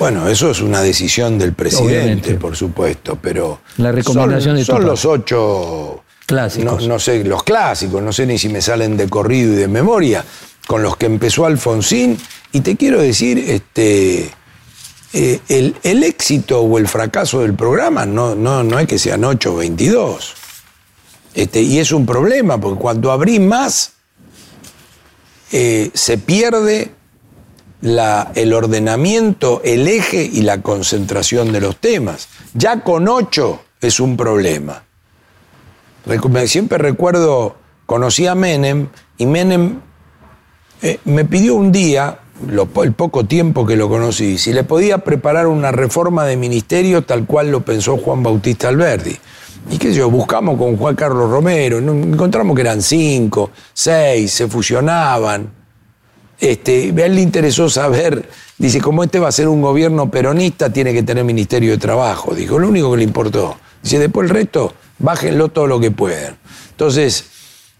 Bueno, 0.00 0.26
eso 0.26 0.50
es 0.50 0.60
una 0.60 0.82
decisión 0.82 1.38
del 1.38 1.52
presidente, 1.52 2.34
por 2.34 2.56
supuesto, 2.56 3.16
pero 3.22 3.60
la 3.76 3.92
recomendación 3.92 4.56
son, 4.56 4.78
son 4.78 4.84
los 4.84 5.04
ocho 5.04 6.02
clásicos. 6.26 6.88
No, 6.88 6.98
sé, 6.98 7.22
los 7.22 7.44
clásicos, 7.44 8.02
no 8.02 8.12
sé 8.12 8.26
ni 8.26 8.38
si 8.38 8.48
me 8.48 8.60
salen 8.60 8.96
de 8.96 9.08
corrido 9.08 9.52
y 9.52 9.54
de 9.54 9.68
memoria, 9.68 10.24
con 10.66 10.82
los 10.82 10.96
que 10.96 11.06
empezó 11.06 11.46
Alfonsín. 11.46 12.18
Y 12.50 12.62
te 12.62 12.76
quiero 12.76 13.00
decir, 13.00 13.38
este, 13.38 14.28
eh, 15.12 15.40
el, 15.48 16.02
éxito 16.02 16.60
o 16.62 16.76
el 16.76 16.88
fracaso 16.88 17.42
del 17.42 17.54
programa 17.54 18.04
no, 18.04 18.34
no, 18.34 18.64
no 18.64 18.80
es 18.80 18.88
que 18.88 18.98
sean 18.98 19.22
ocho 19.22 19.54
o 19.54 19.58
veintidós. 19.58 20.34
Este, 21.34 21.62
y 21.62 21.78
es 21.78 21.92
un 21.92 22.04
problema, 22.04 22.60
porque 22.60 22.80
cuando 22.80 23.12
abrís 23.12 23.38
más, 23.38 23.92
eh, 25.52 25.90
se 25.94 26.18
pierde 26.18 26.92
el 27.82 28.52
ordenamiento, 28.52 29.60
el 29.64 29.88
eje 29.88 30.22
y 30.22 30.42
la 30.42 30.62
concentración 30.62 31.52
de 31.52 31.60
los 31.60 31.76
temas. 31.76 32.28
Ya 32.54 32.82
con 32.82 33.08
ocho 33.08 33.62
es 33.80 34.00
un 34.00 34.16
problema. 34.16 34.84
Siempre 36.46 36.78
recuerdo, 36.78 37.56
conocí 37.86 38.26
a 38.26 38.34
Menem 38.34 38.88
y 39.18 39.26
Menem 39.26 39.80
eh, 40.82 40.98
me 41.04 41.24
pidió 41.24 41.54
un 41.54 41.70
día, 41.70 42.18
el 42.82 42.92
poco 42.92 43.24
tiempo 43.24 43.64
que 43.64 43.76
lo 43.76 43.88
conocí, 43.88 44.36
si 44.36 44.52
le 44.52 44.64
podía 44.64 44.98
preparar 44.98 45.46
una 45.46 45.70
reforma 45.70 46.24
de 46.24 46.36
ministerio 46.36 47.02
tal 47.02 47.24
cual 47.24 47.52
lo 47.52 47.60
pensó 47.60 47.98
Juan 47.98 48.24
Bautista 48.24 48.68
Alberdi. 48.68 49.16
Y 49.70 49.78
qué 49.78 49.88
sé 49.88 49.94
yo, 49.94 50.10
buscamos 50.10 50.58
con 50.58 50.76
Juan 50.76 50.94
Carlos 50.94 51.30
Romero, 51.30 51.78
encontramos 51.78 52.54
que 52.54 52.62
eran 52.62 52.82
cinco, 52.82 53.50
seis, 53.72 54.32
se 54.32 54.48
fusionaban. 54.48 55.50
Este, 56.38 56.92
a 56.96 57.06
él 57.06 57.14
le 57.14 57.20
interesó 57.20 57.70
saber, 57.70 58.28
dice, 58.58 58.80
como 58.80 59.04
este 59.04 59.20
va 59.20 59.28
a 59.28 59.32
ser 59.32 59.46
un 59.46 59.62
gobierno 59.62 60.10
peronista, 60.10 60.72
tiene 60.72 60.92
que 60.92 61.04
tener 61.04 61.24
Ministerio 61.24 61.70
de 61.70 61.78
Trabajo. 61.78 62.34
Dijo, 62.34 62.58
lo 62.58 62.68
único 62.68 62.90
que 62.90 62.98
le 62.98 63.04
importó. 63.04 63.56
Dice, 63.82 63.98
después 63.98 64.28
el 64.28 64.34
resto, 64.34 64.74
bájenlo 64.98 65.48
todo 65.50 65.68
lo 65.68 65.78
que 65.78 65.92
puedan. 65.92 66.36
Entonces, 66.70 67.26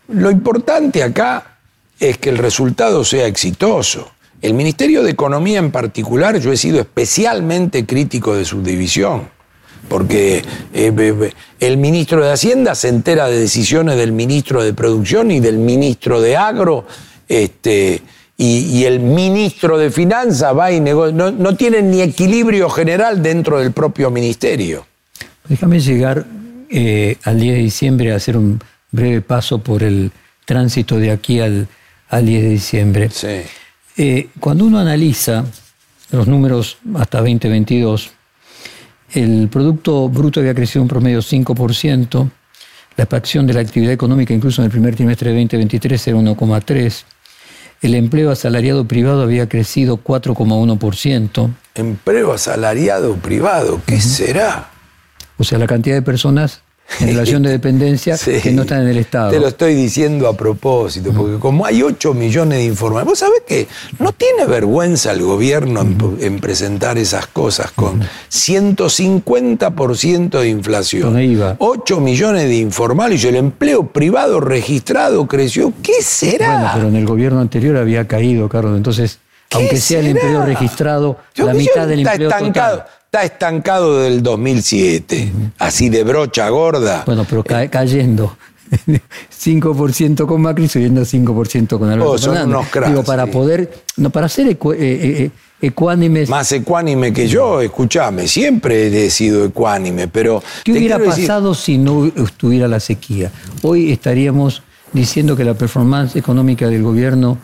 lo 0.09 0.31
importante 0.31 1.03
acá 1.03 1.59
es 1.99 2.19
que 2.19 2.31
el 2.31 2.39
resultado 2.39 3.05
sea 3.05 3.27
exitoso. 3.27 4.13
El 4.41 4.55
Ministerio 4.55 5.03
de 5.03 5.13
Economía 5.13 5.59
en 5.59 5.71
particular, 5.71 6.39
yo 6.39 6.53
he 6.53 6.57
sido 6.57 6.81
especialmente 6.81 7.87
crítico 7.87 8.35
de 8.35 8.45
su 8.45 8.63
división, 8.63 9.29
porque 9.93 10.43
eh, 10.73 11.33
el 11.61 11.77
ministro 11.77 12.25
de 12.25 12.33
Hacienda 12.33 12.75
se 12.75 12.89
entera 12.89 13.29
de 13.29 13.39
decisiones 13.39 13.99
del 13.99 14.13
ministro 14.13 14.65
de 14.65 14.73
Producción 14.73 15.31
y 15.31 15.39
del 15.39 15.59
ministro 15.59 16.23
de 16.23 16.35
Agro, 16.35 16.87
este, 17.29 18.01
y, 18.39 18.85
el 18.85 19.01
ministro 19.01 19.77
de 19.77 19.91
Finanzas 19.91 20.57
va 20.57 20.73
y 20.73 20.81
negocia. 20.81 21.15
No, 21.15 21.31
no 21.31 21.57
tienen 21.57 21.91
ni 21.91 22.01
equilibrio 22.01 22.71
general 22.71 23.23
dentro 23.23 23.59
del 23.59 23.73
propio 23.73 24.11
ministerio. 24.11 24.87
Déjame 25.47 25.79
llegar 25.79 26.25
eh, 26.71 27.19
al 27.25 27.39
10 27.39 27.55
de 27.55 27.61
diciembre 27.61 28.13
a 28.15 28.17
hacer 28.17 28.39
un 28.39 28.61
breve 28.93 29.21
paso 29.21 29.59
por 29.59 29.83
el 29.83 30.11
tránsito 30.47 30.97
de 30.97 31.11
aquí 31.11 31.39
al, 31.39 31.69
al 32.09 32.25
10 32.25 32.43
de 32.43 32.49
diciembre. 32.49 33.11
Sí. 33.11 33.43
Eh, 33.99 34.29
cuando 34.41 34.65
uno 34.65 34.79
analiza 34.79 35.45
los 36.13 36.27
números 36.27 36.79
hasta 36.95 37.19
2022, 37.19 38.13
el 39.15 39.49
Producto 39.49 40.09
Bruto 40.09 40.41
había 40.41 40.55
crecido 40.55 40.83
un 40.83 40.89
promedio 40.89 41.21
5%, 41.21 42.31
la 42.97 43.05
expansión 43.05 43.47
de 43.47 43.55
la 43.55 43.61
actividad 43.61 43.93
económica 43.93 44.35
incluso 44.35 44.63
en 44.63 44.67
el 44.67 44.71
primer 44.71 44.95
trimestre 44.95 45.31
de 45.33 45.41
2023 45.41 46.09
era 46.09 46.17
1,3%, 46.19 47.05
el 47.83 47.95
empleo 47.97 48.31
asalariado 48.31 48.87
privado 48.87 49.23
había 49.23 49.49
crecido 49.49 49.99
4,1%. 50.03 51.51
Empleo 51.75 52.33
asalariado 52.33 53.17
privado, 53.17 53.81
¿qué 53.85 54.01
será? 54.01 54.71
O 55.37 55.45
sea, 55.45 55.59
la 55.59 55.67
cantidad 55.67 55.97
de 55.97 56.03
personas 56.03 56.62
en 57.01 57.09
relación 57.09 57.43
de 57.43 57.51
dependencia 57.51 58.17
que 58.43 58.53
no 58.53 58.63
están 58.63 58.83
en 58.83 58.89
el 58.89 58.99
Estado. 58.99 59.31
Te 59.31 59.41
lo 59.41 59.49
estoy 59.49 59.75
diciendo 59.75 60.29
a 60.29 60.37
propósito, 60.37 61.13
porque 61.13 61.39
como 61.39 61.67
hay 61.67 61.83
8 61.83 62.15
millones 62.15 62.59
de 62.59 62.65
informaciones, 62.65 63.09
vos 63.09 63.19
sabés 63.19 63.43
que 63.47 63.67
no 63.99 64.13
tiene 64.13 64.47
vergüenza 64.47 65.11
el 65.13 65.23
gobierno 65.23 65.81
en, 65.81 66.39
presentar 66.41 66.99
esas 66.99 67.29
cosas 67.29 67.71
con 67.73 68.03
150% 68.31 70.41
de 70.41 70.49
inflación. 70.49 71.57
8 71.59 72.01
millones 72.01 72.45
de 72.45 72.57
informales 72.57 73.25
y 73.25 73.29
el 73.29 73.37
empleo 73.37 73.87
privado 73.87 74.41
registrado 74.41 75.27
creció. 75.27 75.73
¿Qué 75.83 76.03
será? 76.03 76.53
Bueno, 76.53 76.71
pero 76.75 76.89
en 76.89 76.97
el 76.97 77.07
gobierno 77.07 77.41
anterior 77.41 77.77
había 77.77 78.07
caído, 78.07 78.49
Carlos. 78.49 78.77
Entonces, 78.77 79.19
aunque 79.55 79.77
sea 79.79 80.01
el 80.01 80.09
empleo 80.09 80.45
registrado, 80.45 81.19
la 81.37 81.55
mitad 81.55 81.87
del 81.87 82.07
empleo 82.07 82.29
estancado 82.29 82.85
está 83.13 83.25
estancado 83.25 84.01
del 84.01 84.23
2007, 84.23 85.33
así 85.59 85.91
de 85.91 86.03
brocha 86.03 86.49
gorda. 86.49 87.03
Bueno, 87.05 87.27
pero 87.29 87.45
cayendo. 87.45 88.39
5% 89.45 90.27
con 90.27 90.41
Macri 90.41 90.67
subiendo 90.67 91.03
5% 91.03 91.79
con 91.79 91.91
Alberto 91.91 92.13
oh, 92.13 92.17
son 92.17 92.39
unos 92.49 92.69
cracks, 92.69 92.89
Digo, 92.89 93.05
para 93.05 93.27
poder, 93.27 93.71
no, 93.99 94.09
para 94.09 94.31
ser 94.31 94.47
eh, 94.47 94.57
eh, 94.63 94.79
eh, 94.79 95.31
ecuánimes. 95.61 96.31
Más 96.31 96.51
ecuánime 96.53 97.13
que 97.13 97.29
yo, 97.29 97.61
escúchame, 97.61 98.27
siempre 98.27 99.05
he 99.05 99.11
sido 99.11 99.45
ecuánime, 99.45 100.09
pero... 100.09 100.43
¿Qué 100.65 100.73
hubiera 100.73 100.99
pasado 100.99 101.55
si 101.55 101.77
no 101.77 102.07
estuviera 102.07 102.67
la 102.67 102.81
sequía? 102.81 103.31
Hoy 103.61 103.93
estaríamos 103.93 104.63
diciendo 104.95 105.37
que 105.37 105.45
la 105.45 105.53
performance 105.53 106.17
económica 106.17 106.67
del 106.67 106.83
gobierno 106.83 107.37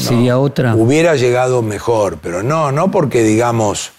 sería 0.00 0.38
otra. 0.38 0.74
Hubiera 0.74 1.16
llegado 1.16 1.62
mejor, 1.62 2.18
pero 2.22 2.42
no, 2.42 2.72
no 2.72 2.90
porque 2.90 3.22
digamos 3.22 3.92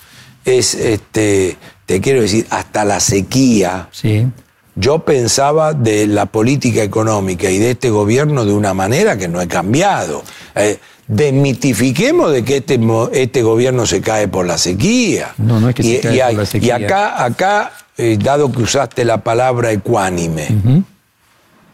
es, 0.45 0.73
este, 0.75 1.57
te 1.85 2.01
quiero 2.01 2.21
decir, 2.21 2.47
hasta 2.49 2.85
la 2.85 2.99
sequía. 2.99 3.89
Sí. 3.91 4.27
Yo 4.75 4.99
pensaba 4.99 5.73
de 5.73 6.07
la 6.07 6.27
política 6.27 6.83
económica 6.83 7.49
y 7.49 7.57
de 7.57 7.71
este 7.71 7.89
gobierno 7.89 8.45
de 8.45 8.53
una 8.53 8.73
manera 8.73 9.17
que 9.17 9.27
no 9.27 9.41
he 9.41 9.47
cambiado. 9.47 10.23
Eh, 10.55 10.77
desmitifiquemos 11.07 12.31
de 12.31 12.43
que 12.43 12.57
este, 12.57 12.79
este 13.13 13.41
gobierno 13.41 13.85
se 13.85 14.01
cae 14.01 14.27
por 14.27 14.45
la 14.45 14.57
sequía. 14.57 15.33
No, 15.37 15.59
no 15.59 15.69
es 15.69 15.75
que 15.75 15.83
se 15.83 15.99
cae 15.99 16.19
por 16.29 16.33
la 16.33 16.45
sequía. 16.45 16.79
Y 16.79 16.83
acá, 16.83 17.23
acá 17.23 17.71
eh, 17.97 18.17
dado 18.21 18.51
que 18.51 18.61
usaste 18.61 19.03
la 19.03 19.23
palabra 19.23 19.71
ecuánime, 19.71 20.47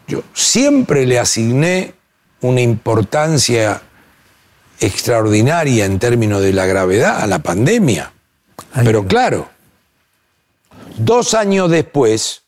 yo 0.08 0.22
siempre 0.32 1.06
le 1.06 1.18
asigné 1.18 1.94
una 2.40 2.62
importancia 2.62 3.82
extraordinaria 4.80 5.84
en 5.84 5.98
términos 5.98 6.42
de 6.42 6.52
la 6.52 6.66
gravedad 6.66 7.20
a 7.20 7.26
la 7.26 7.38
pandemia. 7.40 8.12
Pero 8.84 9.06
claro, 9.06 9.48
dos 10.96 11.34
años 11.34 11.70
después, 11.70 12.42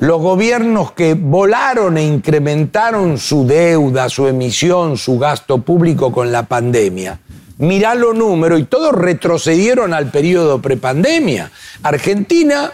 los 0.00 0.20
gobiernos 0.20 0.92
que 0.92 1.14
volaron 1.14 1.96
e 1.96 2.04
incrementaron 2.04 3.18
su 3.18 3.46
deuda, 3.46 4.08
su 4.08 4.26
emisión, 4.26 4.96
su 4.96 5.18
gasto 5.18 5.58
público 5.58 6.12
con 6.12 6.30
la 6.30 6.44
pandemia, 6.44 7.20
mirá 7.58 7.94
los 7.94 8.14
números 8.14 8.60
y 8.60 8.64
todos 8.64 8.92
retrocedieron 8.92 9.94
al 9.94 10.10
periodo 10.10 10.60
prepandemia. 10.60 11.50
Argentina 11.82 12.72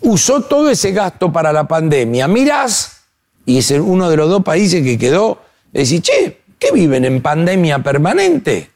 usó 0.00 0.42
todo 0.42 0.70
ese 0.70 0.92
gasto 0.92 1.32
para 1.32 1.52
la 1.52 1.66
pandemia. 1.66 2.28
Mirás, 2.28 3.02
y 3.44 3.58
es 3.58 3.70
uno 3.70 4.08
de 4.08 4.16
los 4.16 4.28
dos 4.28 4.42
países 4.44 4.82
que 4.82 4.98
quedó, 4.98 5.40
decís, 5.72 6.02
che, 6.02 6.41
¿qué 6.62 6.72
viven 6.72 7.04
en 7.04 7.20
pandemia 7.20 7.80
permanente? 7.80 8.70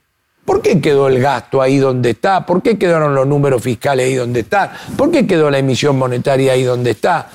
¿Por 0.44 0.60
qué 0.60 0.80
quedó 0.80 1.06
el 1.06 1.20
gasto 1.20 1.62
ahí 1.62 1.78
donde 1.78 2.10
está? 2.10 2.44
¿Por 2.44 2.60
qué 2.62 2.76
quedaron 2.76 3.14
los 3.14 3.26
números 3.26 3.62
fiscales 3.62 4.06
ahí 4.06 4.14
donde 4.14 4.40
están? 4.40 4.70
¿Por 4.96 5.10
qué 5.10 5.26
quedó 5.26 5.50
la 5.50 5.58
emisión 5.58 5.96
monetaria 5.96 6.52
ahí 6.52 6.64
donde 6.64 6.90
está? 6.90 7.28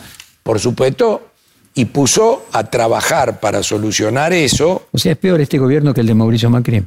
Por 0.44 0.60
supuesto, 0.60 1.28
y 1.74 1.86
puso 1.86 2.48
a 2.52 2.66
trabajar 2.66 3.40
para 3.40 3.64
solucionar 3.64 4.34
eso. 4.34 4.88
O 4.92 4.98
sea, 4.98 5.14
es 5.14 5.18
peor 5.18 5.40
este 5.40 5.58
gobierno 5.58 5.94
que 5.94 6.02
el 6.02 6.08
de 6.08 6.16
Mauricio 6.16 6.50
Macri. 6.50 6.84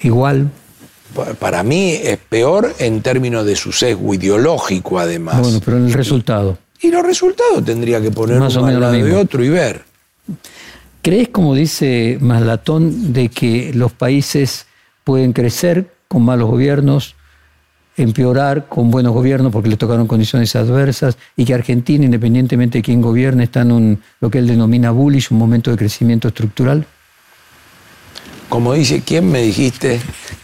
Igual. 0.00 0.50
Para 1.38 1.62
mí 1.62 1.92
es 1.92 2.16
peor 2.16 2.74
en 2.78 3.02
términos 3.02 3.44
de 3.44 3.54
su 3.54 3.70
sesgo 3.72 4.14
ideológico, 4.14 4.98
además. 4.98 5.40
Bueno, 5.40 5.60
pero 5.62 5.76
en 5.76 5.86
el 5.86 5.92
resultado. 5.92 6.56
Y, 6.80 6.90
los 6.90 7.04
resultados 7.04 7.64
tendría 7.64 8.00
que 8.00 8.10
poner 8.10 8.38
uno 8.38 8.66
al 8.66 8.80
lado 8.80 8.92
de 8.92 9.14
otro 9.14 9.44
y 9.44 9.50
ver. 9.50 9.82
¿Crees, 11.02 11.30
como 11.30 11.56
dice 11.56 12.16
Maslatón, 12.20 13.12
de 13.12 13.28
que 13.28 13.72
los 13.74 13.90
países 13.90 14.66
pueden 15.02 15.32
crecer 15.32 15.92
con 16.06 16.22
malos 16.22 16.48
gobiernos, 16.48 17.16
empeorar 17.96 18.68
con 18.68 18.92
buenos 18.92 19.12
gobiernos 19.12 19.50
porque 19.50 19.68
le 19.68 19.76
tocaron 19.76 20.06
condiciones 20.06 20.54
adversas 20.54 21.18
y 21.36 21.44
que 21.44 21.54
Argentina, 21.54 22.04
independientemente 22.04 22.78
de 22.78 22.82
quién 22.82 23.02
gobierne, 23.02 23.42
está 23.42 23.62
en 23.62 23.72
un, 23.72 24.02
lo 24.20 24.30
que 24.30 24.38
él 24.38 24.46
denomina 24.46 24.92
bullish, 24.92 25.32
un 25.32 25.38
momento 25.38 25.72
de 25.72 25.76
crecimiento 25.76 26.28
estructural? 26.28 26.86
Como 28.48 28.72
dice, 28.74 29.02
¿quién 29.04 29.28
me 29.28 29.42
dijiste? 29.42 30.00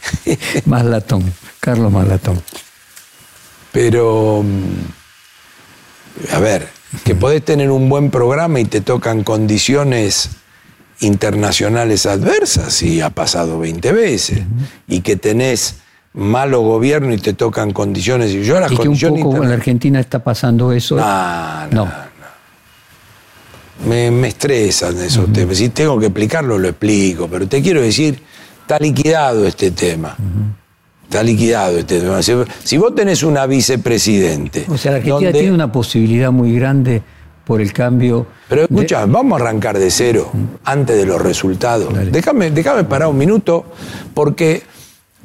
Maslatón, 0.65 1.23
Carlos 1.61 1.93
Maslatón. 1.93 2.43
Pero, 3.71 4.43
mm, 4.43 6.35
a 6.35 6.41
ver, 6.41 6.69
que 7.05 7.15
podés 7.15 7.45
tener 7.45 7.71
un 7.71 7.89
buen 7.89 8.11
programa 8.11 8.59
y 8.59 8.65
te 8.65 8.81
tocan 8.81 9.23
condiciones 9.23 10.31
internacionales 11.01 12.07
adversas, 12.07 12.83
y 12.83 13.01
ha 13.01 13.11
pasado 13.11 13.59
20 13.59 13.93
veces, 13.93 14.43
y 14.87 15.01
que 15.01 15.17
tenés 15.17 15.77
malo 16.15 16.61
gobierno 16.61 17.13
y 17.13 17.19
te 17.19 17.33
tocan 17.33 17.73
condiciones. 17.73 18.33
Y 18.33 18.43
yo 18.43 18.59
las 18.59 18.73
¿Y 18.73 18.77
que 18.77 18.89
un 18.89 18.99
poco 18.99 19.43
en 19.43 19.49
la 19.49 19.55
Argentina 19.55 20.01
está 20.01 20.19
pasando 20.19 20.73
eso. 20.73 20.97
No, 20.97 21.67
no. 21.69 22.09
Me, 23.87 24.11
me, 24.11 24.29
estresan 24.29 24.99
esos 24.99 25.33
temas. 25.33 25.57
Si 25.57 25.69
tengo 25.69 25.99
que 26.01 26.07
explicarlo, 26.07 26.59
lo 26.59 26.69
explico. 26.69 27.29
Pero 27.29 27.47
te 27.47 27.63
quiero 27.63 27.81
decir, 27.81 28.21
está 28.63 28.79
liquidado 28.79 29.47
este 29.47 29.71
tema. 29.71 30.17
Está 31.05 31.23
liquidado 31.23 31.79
este 31.79 32.01
tema. 32.01 32.21
Si, 32.23 32.77
vos 32.77 32.95
tenés 32.95 33.23
una 33.23 33.47
vicepresidente. 33.47 34.67
O 34.69 34.77
sea, 34.77 34.93
la 34.93 34.99
Argentina 34.99 35.31
tiene 35.31 35.53
una 35.53 35.71
posibilidad 35.71 36.33
muy 36.33 36.55
grande 36.55 37.03
por 37.49 37.63
el 37.63 37.73
cambio. 37.73 38.27
Pero 38.47 38.63
escucha, 38.65 39.07
vamos 39.07 39.41
a 39.41 39.45
arrancar 39.45 39.79
de 39.79 39.91
cero 39.91 40.31
antes 40.65 40.97
de 40.99 41.07
los 41.07 41.21
resultados. 41.21 41.93
Déjame, 42.13 42.51
déjame 42.51 42.85
parar 42.85 43.09
un 43.09 43.17
minuto, 43.17 43.65
porque 44.13 44.63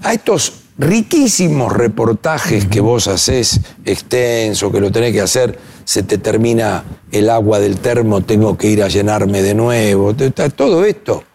a 0.02 0.14
estos 0.14 0.54
riquísimos 0.78 1.74
reportajes 1.74 2.66
que 2.66 2.80
vos 2.80 3.10
haces, 3.10 3.60
extenso, 3.84 4.72
que 4.72 4.80
lo 4.80 4.90
tenés 4.90 5.12
que 5.12 5.20
hacer, 5.20 5.60
se 5.84 6.04
te 6.04 6.18
termina 6.18 6.86
el 7.12 7.30
agua 7.30 7.60
del 7.60 7.78
termo, 7.80 8.22
tengo 8.22 8.58
que 8.58 8.68
ir 8.68 8.82
a 8.84 8.88
llenarme 8.88 9.41
de 9.41 9.54
nuevo, 9.54 10.16
todo 10.56 10.86
esto. 10.86 11.26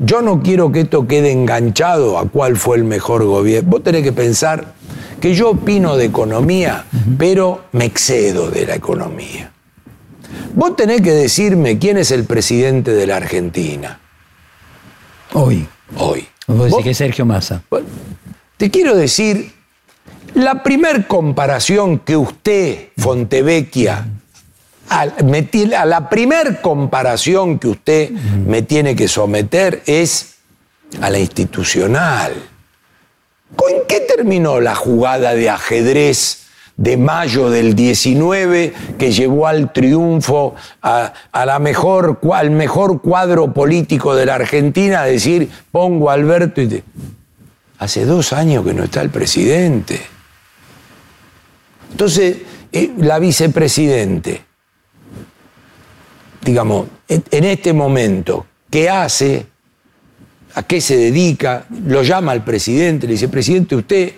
Yo 0.00 0.20
no 0.20 0.42
quiero 0.42 0.72
que 0.72 0.80
esto 0.80 1.06
quede 1.06 1.30
enganchado 1.30 2.18
a 2.18 2.28
cuál 2.28 2.56
fue 2.56 2.76
el 2.76 2.84
mejor 2.84 3.24
gobierno. 3.24 3.70
Vos 3.70 3.84
tenés 3.84 4.02
que 4.02 4.12
pensar 4.12 4.74
que 5.20 5.34
yo 5.34 5.50
opino 5.50 5.96
de 5.96 6.06
economía, 6.06 6.86
pero 7.16 7.66
me 7.70 7.84
excedo 7.84 8.50
de 8.50 8.66
la 8.66 8.74
economía. 8.74 9.52
Vos 10.58 10.74
tenés 10.74 11.02
que 11.02 11.12
decirme 11.12 11.78
quién 11.78 11.98
es 11.98 12.10
el 12.10 12.24
presidente 12.24 12.90
de 12.90 13.06
la 13.06 13.14
Argentina. 13.18 14.00
Hoy. 15.32 15.68
Hoy. 15.96 16.26
Vos 16.48 16.64
decís 16.64 16.82
que 16.82 16.90
es 16.90 16.96
Sergio 16.98 17.24
Massa. 17.24 17.62
te 18.56 18.68
quiero 18.68 18.96
decir, 18.96 19.52
La 20.34 20.64
primer 20.64 21.06
comparación 21.06 22.00
que 22.00 22.16
usted, 22.16 22.88
Fontevecchia, 22.98 24.04
a, 24.88 25.00
a 25.02 25.86
la 25.86 26.10
primer 26.10 26.60
comparación 26.60 27.60
que 27.60 27.68
usted 27.68 28.10
me 28.10 28.62
tiene 28.62 28.96
que 28.96 29.06
someter 29.06 29.84
es 29.86 30.38
a 31.00 31.08
la 31.08 31.20
institucional. 31.20 32.32
¿Con 33.54 33.86
qué 33.86 34.00
terminó 34.00 34.60
la 34.60 34.74
jugada 34.74 35.34
de 35.34 35.50
ajedrez 35.50 36.47
de 36.78 36.96
mayo 36.96 37.50
del 37.50 37.74
19 37.74 38.72
que 38.96 39.12
llevó 39.12 39.48
al 39.48 39.72
triunfo 39.72 40.54
a, 40.80 41.12
la 41.44 41.58
mejor, 41.58 42.20
al 42.32 42.50
mejor 42.52 43.02
cuadro 43.02 43.52
político 43.52 44.14
de 44.14 44.24
la 44.24 44.36
Argentina? 44.36 45.02
Decir, 45.02 45.50
pongo 45.70 46.08
a 46.08 46.14
Alberto 46.14 46.62
y... 46.62 46.82
Hace 47.80 48.04
dos 48.04 48.32
años 48.32 48.64
que 48.64 48.74
no 48.74 48.84
está 48.84 49.02
el 49.02 49.10
presidente. 49.10 50.00
Entonces, 51.92 52.38
eh, 52.72 52.90
la 52.98 53.20
vicepresidente, 53.20 54.42
digamos, 56.42 56.88
en 57.06 57.44
este 57.44 57.72
momento, 57.72 58.46
¿qué 58.68 58.90
hace? 58.90 59.46
¿A 60.54 60.64
qué 60.64 60.80
se 60.80 60.96
dedica? 60.96 61.66
Lo 61.86 62.02
llama 62.02 62.32
al 62.32 62.42
presidente, 62.42 63.06
le 63.06 63.12
dice, 63.12 63.28
presidente, 63.28 63.76
usted, 63.76 64.12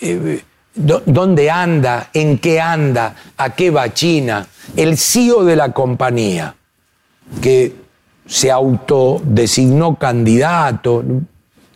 eh, 0.00 0.42
¿dónde 0.74 1.50
anda? 1.50 2.10
¿En 2.12 2.38
qué 2.38 2.60
anda? 2.60 3.14
¿A 3.36 3.54
qué 3.54 3.70
va 3.70 3.92
China? 3.92 4.46
El 4.76 4.96
CEO 4.96 5.44
de 5.44 5.56
la 5.56 5.72
compañía, 5.72 6.54
que 7.40 7.74
se 8.26 8.50
autodesignó 8.50 9.96
candidato 9.96 11.04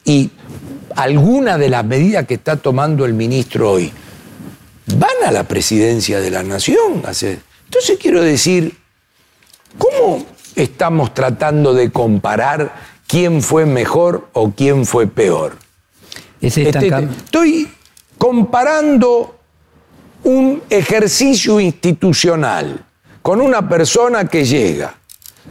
y 0.05 0.31
alguna 0.95 1.59
de 1.59 1.69
las 1.69 1.85
medidas 1.85 2.27
que 2.27 2.35
está 2.35 2.57
tomando 2.57 3.05
el 3.05 3.13
ministro 3.13 3.73
hoy 3.73 3.93
van 4.97 5.27
a 5.27 5.31
la 5.31 5.45
presidencia 5.45 6.21
de 6.21 6.31
la 6.31 6.43
nación. 6.43 7.03
Entonces 7.05 7.99
quiero 8.01 8.23
decir, 8.23 8.77
¿cómo 9.77 10.25
estamos 10.55 11.13
tratando 11.13 11.75
de 11.75 11.91
comparar 11.91 12.75
quién 13.07 13.43
fue 13.43 13.67
mejor 13.67 14.29
o 14.33 14.53
quién 14.53 14.87
fue 14.87 15.07
peor? 15.07 15.59
Este, 16.41 16.69
estoy 16.69 17.69
comparando 18.19 19.37
un 20.25 20.63
ejercicio 20.69 21.61
institucional 21.61 22.85
con 23.23 23.41
una 23.41 23.69
persona 23.69 24.27
que 24.27 24.45
llega, 24.45 24.95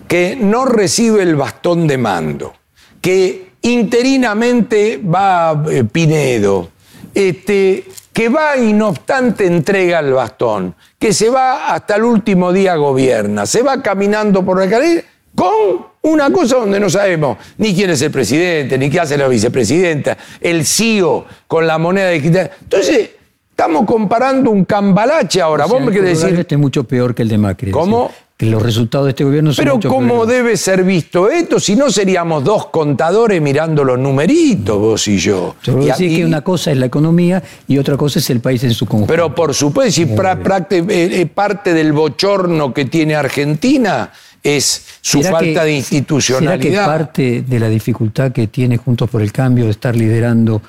que 0.07 0.35
no 0.35 0.65
recibe 0.65 1.23
el 1.23 1.35
bastón 1.35 1.87
de 1.87 1.97
mando, 1.97 2.53
que 3.01 3.51
interinamente 3.61 4.97
va 4.97 5.63
eh, 5.69 5.83
Pinedo, 5.83 6.69
este, 7.13 7.85
que 8.13 8.29
va 8.29 8.57
y 8.57 8.73
no 8.73 8.89
obstante 8.89 9.45
entrega 9.45 9.99
el 9.99 10.13
bastón, 10.13 10.75
que 10.97 11.13
se 11.13 11.29
va 11.29 11.73
hasta 11.73 11.95
el 11.95 12.03
último 12.03 12.53
día 12.53 12.75
gobierna, 12.75 13.45
se 13.45 13.61
va 13.61 13.81
caminando 13.81 14.45
por 14.45 14.59
la 14.59 14.69
calle 14.69 15.05
con 15.35 15.87
una 16.06 16.32
cosa 16.32 16.57
donde 16.57 16.80
no 16.80 16.90
sabemos 16.90 17.38
ni 17.57 17.73
quién 17.73 17.90
es 17.90 18.02
el 18.02 18.11
presidente, 18.11 18.77
ni 18.77 18.90
qué 18.90 18.99
hace 18.99 19.18
la 19.18 19.27
vicepresidenta, 19.27 20.18
el 20.40 20.65
CEO 20.65 21.26
con 21.48 21.65
la 21.65 21.77
moneda 21.77 22.10
digital. 22.10 22.52
Entonces, 22.61 23.10
estamos 23.49 23.86
comparando 23.86 24.52
un 24.52 24.65
cambalache 24.65 25.41
ahora. 25.41 25.65
Vos 25.65 25.82
me 25.82 25.91
querés 25.91 26.22
decir. 26.22 26.40
Este 26.40 26.56
es 26.56 26.61
mucho 26.61 26.84
peor 26.84 27.15
que 27.15 27.23
el 27.23 27.30
de 27.30 27.38
Macri. 27.38 27.72
¿Cómo? 27.72 28.11
que 28.38 28.48
los 28.48 28.61
resultados 28.61 29.06
de 29.06 29.11
este 29.11 29.23
gobierno 29.23 29.53
son 29.53 29.64
Pero 29.64 29.80
¿cómo 29.80 30.26
debe 30.26 30.57
ser 30.57 30.84
visto 30.84 31.30
esto? 31.30 31.57
Si 31.57 31.77
no 31.77 31.90
seríamos 31.90 32.44
dos 32.44 32.65
contadores 32.65 33.41
mirando 33.41 33.86
los 33.86 33.98
numeritos, 33.98 34.77
vos 34.77 35.07
y 35.07 35.18
yo. 35.18 35.56
Yo 35.64 35.82
y 35.82 35.86
decir 35.86 36.18
que 36.18 36.26
una 36.26 36.41
cosa 36.41 36.72
es 36.72 36.77
la 36.77 36.88
economía 36.88 37.41
y 37.65 37.77
otra 37.77 37.95
cosa 37.95 38.19
es 38.19 38.30
el 38.30 38.41
país 38.41 38.61
en 38.65 38.73
su 38.73 38.86
conjunto. 38.86 39.11
Pero 39.11 39.34
por 39.34 39.53
supuesto, 39.53 39.94
si 39.94 40.03
eh, 40.03 40.86
eh, 40.90 41.26
parte 41.34 41.73
del 41.73 41.94
bochorno 41.94 42.73
que 42.73 42.84
tiene 42.86 43.15
Argentina 43.15 44.11
es 44.45 44.99
su 45.01 45.23
falta 45.23 45.63
de 45.63 45.73
institucionalidad. 45.73 46.61
¿Será 46.61 46.85
que 46.85 46.88
parte 46.88 47.43
de 47.47 47.59
la 47.59 47.67
dificultad 47.67 48.31
que 48.31 48.45
tiene 48.45 48.77
Juntos 48.77 49.09
por 49.09 49.23
el 49.23 49.31
Cambio 49.31 49.65
de 49.65 49.72
estar 49.72 49.95
liderando 49.95 50.61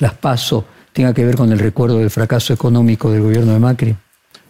las 0.00 0.14
pasos 0.14 0.64
tenga 0.92 1.14
que 1.14 1.24
ver 1.24 1.36
con 1.36 1.52
el 1.52 1.60
recuerdo 1.60 1.98
del 1.98 2.10
fracaso 2.10 2.52
económico 2.52 3.12
del 3.12 3.22
gobierno 3.22 3.52
de 3.52 3.58
Macri? 3.60 3.96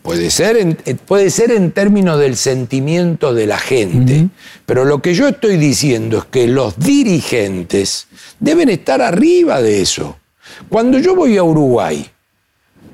Puede 0.03 0.31
ser, 0.31 0.57
en, 0.57 0.79
eh, 0.87 0.95
puede 0.95 1.31
ser 1.31 1.51
en 1.51 1.73
términos 1.73 2.19
del 2.19 2.37
sentimiento 2.37 3.35
de 3.35 3.47
la 3.47 3.59
gente, 3.59 4.29
pero 4.67 4.85
lo 4.85 5.01
que 5.01 5.15
yo 5.15 5.29
estoy 5.29 5.57
diciendo 5.57 6.19
es 6.19 6.25
que 6.25 6.47
los 6.47 6.79
dirigentes 6.79 8.07
deben 8.41 8.69
estar 8.71 9.01
arriba 9.01 9.63
de 9.63 9.83
eso. 9.83 10.19
Cuando 10.69 10.99
yo 10.99 11.15
voy 11.15 11.37
a 11.37 11.43
Uruguay 11.43 12.07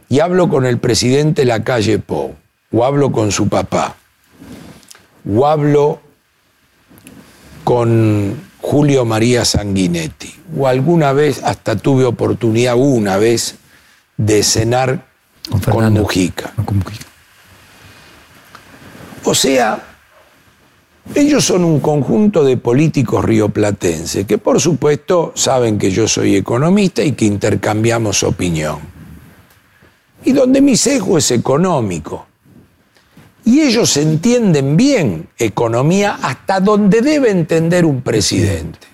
y 0.09 0.21
hablo 0.21 0.49
con 0.49 0.67
el 0.67 0.79
presidente 0.79 1.43
de 1.43 1.47
la 1.47 1.65
calle 1.65 1.99
Pou, 1.99 2.35
o 2.73 2.85
hablo 2.85 3.11
con 3.11 3.33
su 3.33 3.49
papá, 3.49 3.97
o 5.29 5.47
hablo 5.47 6.01
con 7.65 8.41
Julio 8.61 9.05
María 9.05 9.45
Sanguinetti, 9.45 10.35
o 10.57 10.67
alguna 10.67 11.13
vez 11.13 11.43
hasta 11.43 11.77
tuve 11.77 12.05
oportunidad 12.05 12.77
una 12.77 13.17
vez 13.17 13.57
de 14.17 14.43
cenar 14.43 15.07
con, 15.71 15.93
Mujica. 15.93 16.53
O 19.25 19.35
sea, 19.35 19.83
ellos 21.15 21.45
son 21.45 21.65
un 21.65 21.81
conjunto 21.81 22.45
de 22.45 22.57
políticos 22.57 23.25
rioplatenses 23.25 24.27
que 24.27 24.39
por 24.39 24.61
supuesto 24.61 25.33
saben 25.35 25.79
que 25.79 25.91
yo 25.91 26.07
soy 26.07 26.37
economista 26.37 27.03
y 27.03 27.13
que 27.13 27.25
intercambiamos 27.25 28.23
opinión. 28.23 28.79
Y 30.25 30.33
donde 30.33 30.61
mi 30.61 30.77
sesgo 30.77 31.17
es 31.19 31.31
económico. 31.31 32.27
Y 33.51 33.63
ellos 33.63 33.97
entienden 33.97 34.77
bien 34.77 35.29
economía 35.37 36.21
hasta 36.23 36.61
donde 36.61 37.01
debe 37.01 37.33
entender 37.33 37.85
un 37.85 38.01
presidente. 38.01 38.87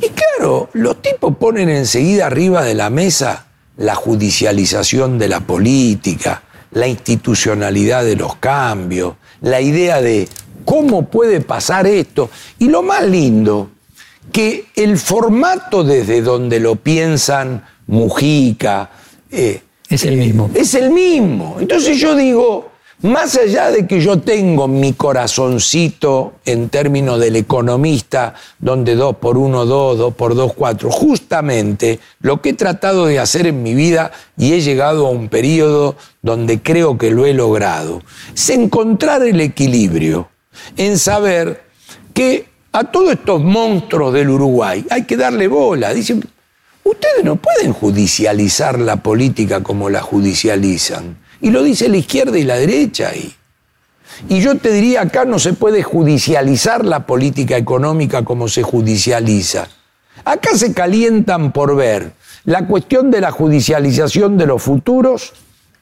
Y 0.00 0.10
claro, 0.10 0.70
los 0.72 1.02
tipos 1.02 1.36
ponen 1.36 1.68
enseguida 1.68 2.26
arriba 2.26 2.62
de 2.62 2.74
la 2.74 2.90
mesa 2.90 3.46
la 3.76 3.96
judicialización 3.96 5.18
de 5.18 5.26
la 5.26 5.40
política, 5.40 6.44
la 6.70 6.86
institucionalidad 6.86 8.04
de 8.04 8.14
los 8.14 8.36
cambios, 8.36 9.16
la 9.40 9.60
idea 9.60 10.00
de 10.00 10.28
cómo 10.64 11.10
puede 11.10 11.40
pasar 11.40 11.88
esto. 11.88 12.30
Y 12.60 12.68
lo 12.68 12.84
más 12.84 13.04
lindo, 13.04 13.68
que 14.30 14.66
el 14.76 14.96
formato 14.96 15.82
desde 15.82 16.22
donde 16.22 16.60
lo 16.60 16.76
piensan 16.76 17.64
Mujica, 17.88 18.92
eh, 19.28 19.60
es 19.88 20.04
el 20.04 20.18
mismo. 20.18 20.52
Es 20.54 20.74
el 20.74 20.90
mismo. 20.90 21.56
Entonces 21.58 21.98
yo 21.98 22.14
digo, 22.14 22.73
más 23.02 23.36
allá 23.36 23.70
de 23.70 23.86
que 23.86 24.00
yo 24.00 24.20
tengo 24.20 24.68
mi 24.68 24.92
corazoncito 24.92 26.34
en 26.44 26.68
términos 26.68 27.20
del 27.20 27.36
economista, 27.36 28.34
donde 28.58 28.94
dos 28.94 29.16
por 29.16 29.36
uno, 29.36 29.66
dos, 29.66 29.98
dos 29.98 30.14
por 30.14 30.34
dos, 30.34 30.52
cuatro, 30.54 30.90
justamente 30.90 32.00
lo 32.20 32.40
que 32.40 32.50
he 32.50 32.54
tratado 32.54 33.06
de 33.06 33.18
hacer 33.18 33.46
en 33.46 33.62
mi 33.62 33.74
vida 33.74 34.12
y 34.36 34.52
he 34.52 34.60
llegado 34.60 35.06
a 35.06 35.10
un 35.10 35.28
periodo 35.28 35.96
donde 36.22 36.62
creo 36.62 36.96
que 36.96 37.10
lo 37.10 37.26
he 37.26 37.34
logrado, 37.34 38.02
es 38.34 38.50
encontrar 38.50 39.22
el 39.22 39.40
equilibrio 39.40 40.28
en 40.76 40.98
saber 40.98 41.64
que 42.14 42.46
a 42.72 42.84
todos 42.84 43.12
estos 43.12 43.42
monstruos 43.42 44.12
del 44.12 44.30
Uruguay 44.30 44.84
hay 44.90 45.04
que 45.04 45.16
darle 45.16 45.46
bola. 45.48 45.92
Dicen, 45.92 46.24
ustedes 46.82 47.24
no 47.24 47.36
pueden 47.36 47.72
judicializar 47.72 48.78
la 48.78 48.96
política 48.96 49.62
como 49.62 49.90
la 49.90 50.00
judicializan. 50.00 51.23
Y 51.44 51.50
lo 51.50 51.62
dice 51.62 51.90
la 51.90 51.98
izquierda 51.98 52.38
y 52.38 52.42
la 52.44 52.56
derecha 52.56 53.10
ahí. 53.10 53.30
Y 54.30 54.40
yo 54.40 54.56
te 54.56 54.72
diría, 54.72 55.02
acá 55.02 55.26
no 55.26 55.38
se 55.38 55.52
puede 55.52 55.82
judicializar 55.82 56.86
la 56.86 57.04
política 57.04 57.58
económica 57.58 58.24
como 58.24 58.48
se 58.48 58.62
judicializa. 58.62 59.68
Acá 60.24 60.56
se 60.56 60.72
calientan 60.72 61.52
por 61.52 61.76
ver 61.76 62.12
la 62.44 62.66
cuestión 62.66 63.10
de 63.10 63.20
la 63.20 63.30
judicialización 63.30 64.38
de 64.38 64.46
los 64.46 64.62
futuros, 64.62 65.34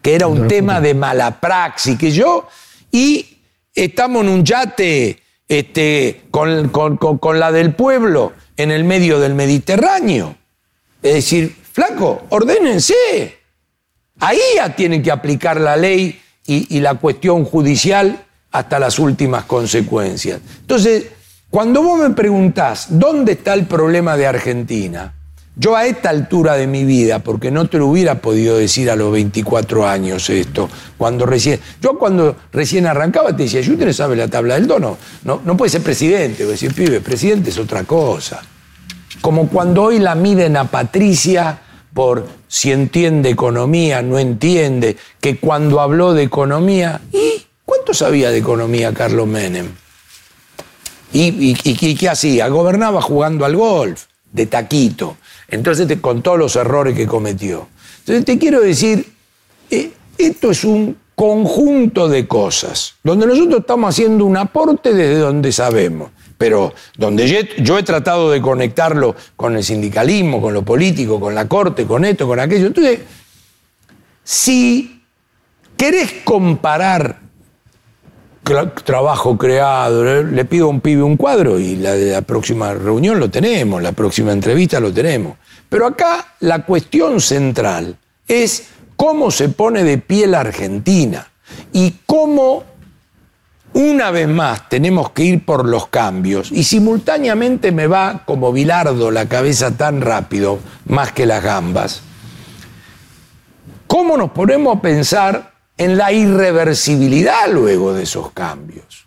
que 0.02 0.16
era 0.16 0.26
un 0.26 0.48
tema 0.48 0.80
de 0.80 0.94
mala 0.94 1.38
praxis, 1.38 1.96
que 1.96 2.10
yo, 2.10 2.48
y 2.90 3.38
estamos 3.72 4.22
en 4.24 4.30
un 4.30 4.44
yate 4.44 5.22
este, 5.46 6.22
con, 6.32 6.70
con 6.70 7.38
la 7.38 7.52
del 7.52 7.72
pueblo 7.76 8.32
en 8.56 8.72
el 8.72 8.82
medio 8.82 9.20
del 9.20 9.34
Mediterráneo. 9.34 10.34
Es 11.04 11.14
decir, 11.14 11.54
flaco, 11.72 12.22
ordénense. 12.30 13.41
Ahí 14.22 14.38
ya 14.54 14.76
tienen 14.76 15.02
que 15.02 15.10
aplicar 15.10 15.60
la 15.60 15.76
ley 15.76 16.20
y, 16.46 16.78
la 16.78 16.94
cuestión 16.94 17.44
judicial 17.44 18.24
hasta 18.52 18.78
las 18.78 19.00
últimas 19.00 19.46
consecuencias. 19.46 20.40
Entonces, 20.60 21.06
cuando 21.50 21.82
vos 21.82 21.98
me 21.98 22.14
preguntás 22.14 22.86
dónde 22.90 23.32
está 23.32 23.52
el 23.54 23.66
problema 23.66 24.16
de 24.16 24.28
Argentina, 24.28 25.12
yo 25.56 25.74
a 25.74 25.86
esta 25.86 26.10
altura 26.10 26.54
de 26.54 26.68
mi 26.68 26.84
vida, 26.84 27.18
porque 27.18 27.50
no 27.50 27.68
te 27.68 27.78
lo 27.78 27.88
hubiera 27.88 28.20
podido 28.20 28.58
decir 28.58 28.92
a 28.92 28.96
los 28.96 29.10
24 29.10 29.88
años 29.88 30.30
esto, 30.30 30.70
cuando 30.96 31.26
recién, 31.26 31.58
yo 31.80 31.98
cuando 31.98 32.36
recién 32.52 32.86
arrancaba 32.86 33.36
te 33.36 33.42
decía, 33.42 33.60
¿y 33.60 33.70
usted 33.72 33.86
no 33.86 33.92
sabe 33.92 34.14
la 34.14 34.28
tabla 34.28 34.54
del 34.54 34.68
dono? 34.68 34.98
No, 35.24 35.42
no 35.44 35.56
puede 35.56 35.70
ser 35.70 35.82
presidente, 35.82 36.44
voy 36.44 36.50
a 36.50 36.52
decir, 36.52 36.72
pibe, 36.72 37.00
presidente 37.00 37.50
es 37.50 37.58
otra 37.58 37.82
cosa. 37.82 38.40
Como 39.20 39.48
cuando 39.48 39.82
hoy 39.82 39.98
la 39.98 40.14
miden 40.14 40.56
a 40.56 40.70
Patricia 40.70 41.58
por 41.94 42.26
si 42.48 42.72
entiende 42.72 43.30
economía, 43.30 44.02
no 44.02 44.18
entiende, 44.18 44.96
que 45.20 45.36
cuando 45.36 45.80
habló 45.80 46.14
de 46.14 46.22
economía, 46.22 47.00
¿y 47.12 47.44
cuánto 47.64 47.94
sabía 47.94 48.30
de 48.30 48.38
economía 48.38 48.92
Carlos 48.92 49.26
Menem? 49.26 49.68
¿Y, 51.12 51.54
qué 51.94 52.08
hacía? 52.08 52.48
Gobernaba 52.48 53.02
jugando 53.02 53.44
al 53.44 53.56
golf, 53.56 54.04
de 54.32 54.46
taquito. 54.46 55.18
Entonces, 55.48 55.86
te, 55.86 56.00
con 56.00 56.22
todos 56.22 56.38
los 56.38 56.56
errores 56.56 56.96
que 56.96 57.06
cometió. 57.06 57.68
Entonces, 58.00 58.24
te 58.24 58.38
quiero 58.38 58.60
decir, 58.60 59.12
eh, 59.70 59.92
esto 60.16 60.50
es 60.50 60.64
un 60.64 60.96
conjunto 61.14 62.08
de 62.08 62.26
cosas, 62.26 62.94
donde 63.04 63.26
nosotros 63.26 63.60
estamos 63.60 63.90
haciendo 63.90 64.24
un 64.24 64.36
aporte 64.36 64.94
desde 64.94 65.18
donde 65.18 65.52
sabemos, 65.52 66.10
pero 66.42 66.74
donde 66.98 67.46
yo 67.58 67.78
he 67.78 67.84
tratado 67.84 68.28
de 68.32 68.40
conectarlo 68.40 69.14
con 69.36 69.54
el 69.54 69.62
sindicalismo, 69.62 70.42
con 70.42 70.52
lo 70.52 70.64
político, 70.64 71.20
con 71.20 71.36
la 71.36 71.46
corte, 71.46 71.86
con 71.86 72.04
esto, 72.04 72.26
con 72.26 72.40
aquello. 72.40 72.66
Entonces, 72.66 72.98
si 74.24 75.04
querés 75.76 76.12
comparar 76.24 77.20
trabajo 78.84 79.38
creado, 79.38 80.24
le 80.24 80.44
pido 80.44 80.66
a 80.66 80.70
un 80.70 80.80
pibe 80.80 81.04
un 81.04 81.16
cuadro 81.16 81.60
y 81.60 81.76
la, 81.76 81.94
la 81.94 82.22
próxima 82.22 82.74
reunión 82.74 83.20
lo 83.20 83.30
tenemos, 83.30 83.80
la 83.80 83.92
próxima 83.92 84.32
entrevista 84.32 84.80
lo 84.80 84.92
tenemos. 84.92 85.36
Pero 85.68 85.86
acá 85.86 86.34
la 86.40 86.64
cuestión 86.64 87.20
central 87.20 87.96
es 88.26 88.64
cómo 88.96 89.30
se 89.30 89.48
pone 89.48 89.84
de 89.84 89.98
pie 89.98 90.26
la 90.26 90.40
Argentina 90.40 91.30
y 91.72 91.94
cómo 92.04 92.64
una 93.74 94.10
vez 94.10 94.28
más 94.28 94.68
tenemos 94.68 95.10
que 95.10 95.24
ir 95.24 95.44
por 95.44 95.66
los 95.66 95.88
cambios 95.88 96.52
y 96.52 96.64
simultáneamente 96.64 97.72
me 97.72 97.86
va 97.86 98.22
como 98.26 98.52
bilardo 98.52 99.10
la 99.10 99.26
cabeza 99.26 99.70
tan 99.72 100.00
rápido, 100.00 100.58
más 100.86 101.12
que 101.12 101.26
las 101.26 101.42
gambas. 101.42 102.02
¿Cómo 103.86 104.16
nos 104.16 104.30
ponemos 104.30 104.76
a 104.76 104.80
pensar 104.80 105.52
en 105.76 105.96
la 105.96 106.12
irreversibilidad 106.12 107.50
luego 107.50 107.94
de 107.94 108.04
esos 108.04 108.30
cambios? 108.32 109.06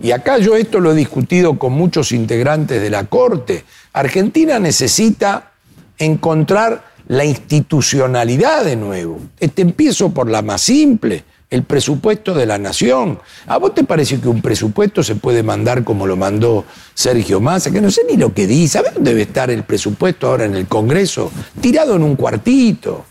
Y 0.00 0.10
acá 0.10 0.38
yo 0.38 0.56
esto 0.56 0.80
lo 0.80 0.92
he 0.92 0.94
discutido 0.94 1.58
con 1.58 1.72
muchos 1.72 2.12
integrantes 2.12 2.82
de 2.82 2.90
la 2.90 3.04
Corte. 3.04 3.64
Argentina 3.92 4.58
necesita 4.58 5.52
encontrar 5.98 6.84
la 7.08 7.24
institucionalidad 7.24 8.64
de 8.64 8.76
nuevo. 8.76 9.20
Este 9.38 9.62
empiezo 9.62 10.10
por 10.10 10.28
la 10.28 10.42
más 10.42 10.60
simple, 10.60 11.24
el 11.50 11.62
presupuesto 11.62 12.34
de 12.34 12.46
la 12.46 12.58
nación. 12.58 13.20
¿A 13.46 13.58
vos 13.58 13.74
te 13.74 13.84
parece 13.84 14.20
que 14.20 14.28
un 14.28 14.42
presupuesto 14.42 15.02
se 15.02 15.14
puede 15.14 15.42
mandar 15.42 15.84
como 15.84 16.06
lo 16.06 16.16
mandó 16.16 16.64
Sergio 16.94 17.40
Massa? 17.40 17.70
Que 17.70 17.80
no 17.80 17.90
sé 17.90 18.02
ni 18.10 18.16
lo 18.16 18.34
que 18.34 18.46
dice. 18.46 18.78
¿Sabes 18.78 18.94
dónde 18.94 19.10
debe 19.10 19.22
estar 19.22 19.50
el 19.50 19.62
presupuesto 19.62 20.28
ahora 20.28 20.44
en 20.44 20.54
el 20.54 20.66
Congreso? 20.66 21.30
Tirado 21.60 21.96
en 21.96 22.02
un 22.02 22.16
cuartito. 22.16 23.04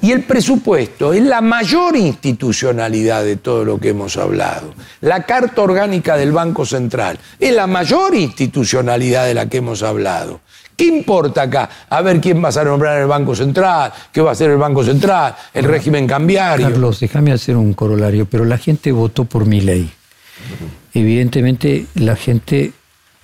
Y 0.00 0.12
el 0.12 0.22
presupuesto 0.22 1.12
es 1.12 1.22
la 1.22 1.40
mayor 1.40 1.96
institucionalidad 1.96 3.24
de 3.24 3.36
todo 3.36 3.64
lo 3.64 3.78
que 3.78 3.90
hemos 3.90 4.16
hablado. 4.16 4.72
La 5.00 5.24
Carta 5.24 5.62
Orgánica 5.62 6.16
del 6.16 6.32
Banco 6.32 6.64
Central 6.64 7.18
es 7.38 7.52
la 7.52 7.66
mayor 7.66 8.14
institucionalidad 8.14 9.26
de 9.26 9.34
la 9.34 9.48
que 9.48 9.58
hemos 9.58 9.82
hablado. 9.82 10.40
¿Qué 10.76 10.84
importa 10.84 11.42
acá? 11.42 11.68
A 11.88 12.02
ver 12.02 12.20
quién 12.20 12.42
va 12.42 12.48
a 12.48 12.64
nombrar 12.64 13.00
el 13.00 13.06
Banco 13.06 13.34
Central, 13.34 13.92
qué 14.12 14.20
va 14.20 14.30
a 14.30 14.32
hacer 14.32 14.50
el 14.50 14.56
Banco 14.56 14.82
Central, 14.84 15.34
el 15.52 15.64
régimen 15.64 16.06
cambiario. 16.06 16.68
Carlos, 16.68 17.00
déjame 17.00 17.32
hacer 17.32 17.56
un 17.56 17.74
corolario, 17.74 18.26
pero 18.26 18.44
la 18.44 18.58
gente 18.58 18.92
votó 18.92 19.24
por 19.24 19.46
mi 19.46 19.60
ley. 19.60 19.90
Evidentemente 20.94 21.86
la 21.94 22.16
gente 22.16 22.72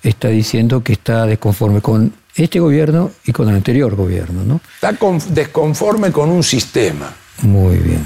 está 0.03 0.29
diciendo 0.29 0.83
que 0.83 0.93
está 0.93 1.25
desconforme 1.25 1.81
con 1.81 2.13
este 2.35 2.59
gobierno 2.59 3.11
y 3.25 3.31
con 3.31 3.49
el 3.49 3.55
anterior 3.55 3.95
gobierno, 3.95 4.43
¿no? 4.43 4.61
Está 4.75 4.95
desconforme 5.29 6.11
con 6.11 6.29
un 6.29 6.43
sistema. 6.43 7.13
Muy 7.41 7.77
bien. 7.77 8.05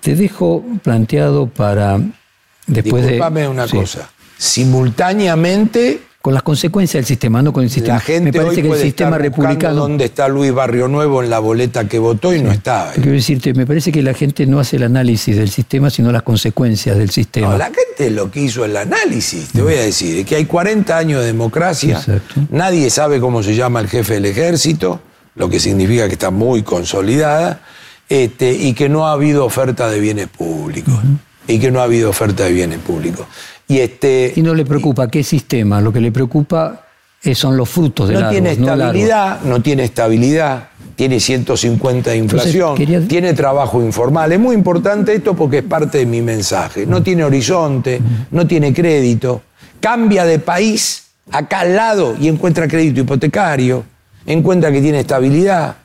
Te 0.00 0.14
dejo 0.14 0.64
planteado 0.82 1.46
para 1.48 1.98
después 2.66 3.02
Disculpame 3.04 3.48
una 3.48 3.66
cosa. 3.66 4.08
Simultáneamente 4.36 6.02
con 6.20 6.34
las 6.34 6.42
consecuencias 6.42 7.00
del 7.00 7.06
sistema, 7.06 7.42
no 7.42 7.52
con 7.52 7.62
el 7.62 7.70
sistema. 7.70 7.94
La 7.94 8.00
gente 8.00 8.32
Me 8.32 8.38
parece 8.42 8.62
que 8.62 8.68
el 8.68 8.78
sistema 8.78 9.18
republicano. 9.18 9.76
¿Dónde 9.76 10.06
está 10.06 10.28
Luis 10.28 10.52
Barrio 10.52 10.88
Nuevo 10.88 11.22
en 11.22 11.30
la 11.30 11.38
boleta 11.38 11.86
que 11.86 11.98
votó 11.98 12.34
y 12.34 12.42
no 12.42 12.50
estaba? 12.50 12.92
Quiero 12.92 13.12
decirte, 13.12 13.54
me 13.54 13.66
parece 13.66 13.92
que 13.92 14.02
la 14.02 14.14
gente 14.14 14.44
no 14.46 14.58
hace 14.58 14.76
el 14.76 14.82
análisis 14.82 15.36
del 15.36 15.48
sistema, 15.48 15.90
sino 15.90 16.10
las 16.10 16.22
consecuencias 16.22 16.98
del 16.98 17.10
sistema. 17.10 17.50
No, 17.50 17.58
la 17.58 17.66
gente 17.66 18.10
lo 18.10 18.30
que 18.30 18.40
hizo 18.40 18.64
el 18.64 18.76
análisis, 18.76 19.50
te 19.52 19.62
voy 19.62 19.74
a 19.74 19.82
decir, 19.82 20.18
es 20.18 20.26
que 20.26 20.36
hay 20.36 20.44
40 20.44 20.96
años 20.96 21.20
de 21.20 21.26
democracia, 21.26 22.00
nadie 22.50 22.90
sabe 22.90 23.20
cómo 23.20 23.42
se 23.42 23.54
llama 23.54 23.80
el 23.80 23.88
jefe 23.88 24.14
del 24.14 24.26
ejército, 24.26 25.00
lo 25.36 25.48
que 25.48 25.60
significa 25.60 26.08
que 26.08 26.14
está 26.14 26.30
muy 26.30 26.62
consolidada, 26.62 27.60
este, 28.08 28.52
y 28.52 28.72
que 28.72 28.88
no 28.88 29.06
ha 29.06 29.12
habido 29.12 29.44
oferta 29.44 29.88
de 29.88 30.00
bienes 30.00 30.28
públicos. 30.28 30.94
Y 31.46 31.58
que 31.58 31.70
no 31.70 31.80
ha 31.80 31.84
habido 31.84 32.10
oferta 32.10 32.44
de 32.44 32.52
bienes 32.52 32.78
públicos. 32.80 33.26
Y, 33.68 33.80
este, 33.80 34.32
y 34.34 34.42
no 34.42 34.54
le 34.54 34.64
preocupa 34.64 35.08
qué 35.08 35.22
sistema, 35.22 35.80
lo 35.80 35.92
que 35.92 36.00
le 36.00 36.10
preocupa 36.10 36.86
son 37.34 37.56
los 37.56 37.68
frutos 37.68 38.08
de 38.08 38.14
no 38.14 38.30
tiene 38.30 38.52
estabilidad, 38.52 39.40
no, 39.42 39.60
tiene 39.60 39.84
estabilidad, 39.84 40.68
tiene 40.94 41.20
150 41.20 42.10
de 42.10 42.16
inflación, 42.16 42.76
tiene 43.06 43.34
trabajo 43.34 43.82
informal. 43.82 44.32
Es 44.32 44.40
muy 44.40 44.54
importante 44.54 45.14
esto 45.14 45.34
porque 45.34 45.58
es 45.58 45.64
parte 45.64 45.98
de 45.98 46.06
mi 46.06 46.22
mensaje. 46.22 46.86
No 46.86 47.02
tiene 47.02 47.24
horizonte, 47.24 48.00
no 48.30 48.46
tiene 48.46 48.72
crédito, 48.72 49.42
cambia 49.80 50.24
de 50.24 50.38
país 50.38 51.04
acá 51.30 51.60
al 51.60 51.76
lado 51.76 52.16
y 52.18 52.28
encuentra 52.28 52.66
crédito 52.68 53.00
hipotecario, 53.00 53.84
encuentra 54.24 54.72
que 54.72 54.80
tiene 54.80 55.00
estabilidad 55.00 55.76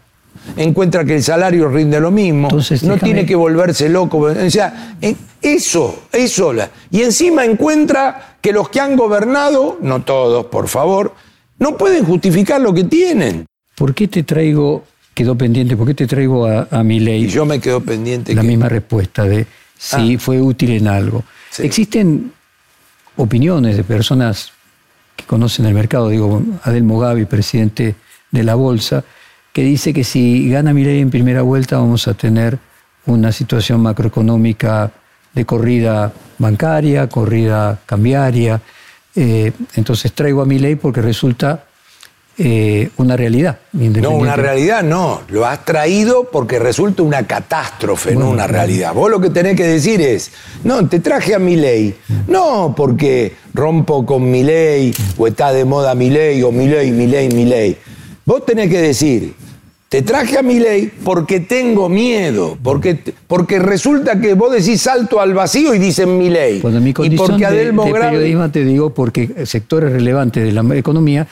encuentra 0.58 1.06
que 1.06 1.16
el 1.16 1.24
salario 1.24 1.68
rinde 1.70 2.00
lo 2.00 2.12
mismo, 2.12 2.50
no 2.84 2.98
tiene 2.98 3.26
que 3.26 3.36
volverse 3.36 3.90
loco. 3.90 4.20
O 4.20 4.50
sea, 4.50 4.98
eso, 5.42 6.04
eso. 6.12 6.54
Y 6.92 7.02
encima 7.02 7.46
encuentra 7.46 8.38
que 8.42 8.52
los 8.52 8.70
que 8.70 8.80
han 8.80 8.96
gobernado, 8.96 9.78
no 9.82 10.04
todos, 10.04 10.46
por 10.48 10.68
favor, 10.68 11.14
no 11.60 11.78
pueden 11.78 12.06
justificar 12.06 12.62
lo 12.62 12.74
que 12.74 12.84
tienen. 12.84 13.46
¿Por 13.76 13.94
qué 13.94 14.08
te 14.08 14.24
traigo, 14.24 14.84
quedó 15.14 15.38
pendiente, 15.38 15.76
por 15.76 15.88
qué 15.88 15.94
te 15.94 16.08
traigo 16.08 16.46
a, 16.46 16.84
mi 16.84 17.00
ley? 17.00 17.26
Y 17.26 17.28
yo 17.28 17.46
me 17.46 17.60
quedo 17.60 17.82
pendiente. 17.82 18.36
La 18.36 18.44
misma 18.44 18.70
respuesta 18.70 19.24
de 19.24 19.48
si 19.78 20.16
ah. 20.16 20.20
fue 20.20 20.42
útil 20.42 20.72
en 20.72 20.88
algo. 20.88 21.24
Existen 21.58 22.32
opiniones 23.16 23.78
de 23.78 23.84
personas 23.84 24.52
que 25.16 25.26
conocen 25.26 25.66
el 25.66 25.74
mercado, 25.74 26.10
digo, 26.10 26.42
Adel 26.64 26.84
Mogavi, 26.84 27.26
presidente 27.26 27.96
de 28.32 28.44
la 28.44 28.56
Bolsa, 28.56 29.04
que 29.54 29.64
dice 29.64 29.94
que 29.94 30.04
si 30.04 30.50
gana 30.50 30.74
Milei 30.74 31.00
en 31.00 31.12
primera 31.12 31.44
vuelta 31.44 31.78
vamos 31.78 32.08
a 32.08 32.16
tener 32.16 32.58
una 33.06 33.32
situación 33.32 33.82
macroeconómica 33.82 34.92
de 35.34 35.46
corrida 35.46 36.12
bancaria, 36.40 37.08
corrida 37.08 37.80
cambiaria. 37.86 38.60
Eh, 39.16 39.52
entonces 39.76 40.12
traigo 40.14 40.42
a 40.42 40.46
Milei 40.46 40.76
porque 40.76 41.02
resulta 41.02 41.66
eh, 42.36 42.90
una 42.98 43.16
realidad. 43.16 43.60
No, 43.74 44.12
una 44.12 44.36
realidad 44.36 44.82
no. 44.82 45.22
Lo 45.30 45.46
has 45.46 45.64
traído 45.64 46.32
porque 46.32 46.58
resulta 46.58 47.04
una 47.04 47.28
catástrofe, 47.28 48.16
no 48.16 48.32
una 48.32 48.48
realidad. 48.48 48.96
Vos 48.96 49.12
lo 49.12 49.22
que 49.22 49.30
tenés 49.30 49.56
que 49.56 49.68
decir 49.68 50.02
es, 50.02 50.32
no, 50.64 50.88
te 50.90 51.00
traje 51.00 51.36
a 51.36 51.40
Milei. 51.40 51.96
No 52.28 52.74
porque 52.76 53.36
rompo 53.54 54.04
con 54.04 54.32
Milei 54.32 54.96
o 55.16 55.28
está 55.28 55.54
de 55.54 55.64
moda 55.64 55.94
Milei 55.94 56.42
o 56.42 56.52
Milei, 56.52 56.90
Milei, 56.90 57.30
Milei. 57.30 57.78
Vos 58.26 58.46
tenés 58.46 58.70
que 58.70 58.82
decir, 58.82 59.36
te 59.94 60.02
traje 60.02 60.40
a 60.40 60.42
mi 60.42 60.58
ley 60.58 60.92
porque 61.04 61.40
tengo 61.40 61.88
miedo, 61.88 62.58
porque, 62.64 62.98
porque 63.28 63.60
resulta 63.60 64.20
que 64.20 64.34
vos 64.34 64.52
decís 64.52 64.82
salto 64.82 65.22
al 65.22 65.36
vacío 65.36 65.76
y 65.76 65.78
dicen 65.78 66.18
mi 66.18 66.32
ley. 66.32 66.62
Cuando 66.62 66.82
mi 66.82 66.94
condición 66.94 67.36
y 67.36 67.38
porque 67.38 67.56
de, 67.56 67.92
periodismo 67.92 68.50
te 68.50 68.66
digo 68.66 68.90
porque 68.92 69.46
sectores 69.46 69.92
relevantes 69.92 70.46
de 70.46 70.52
la 70.52 70.76
economía 70.76 71.28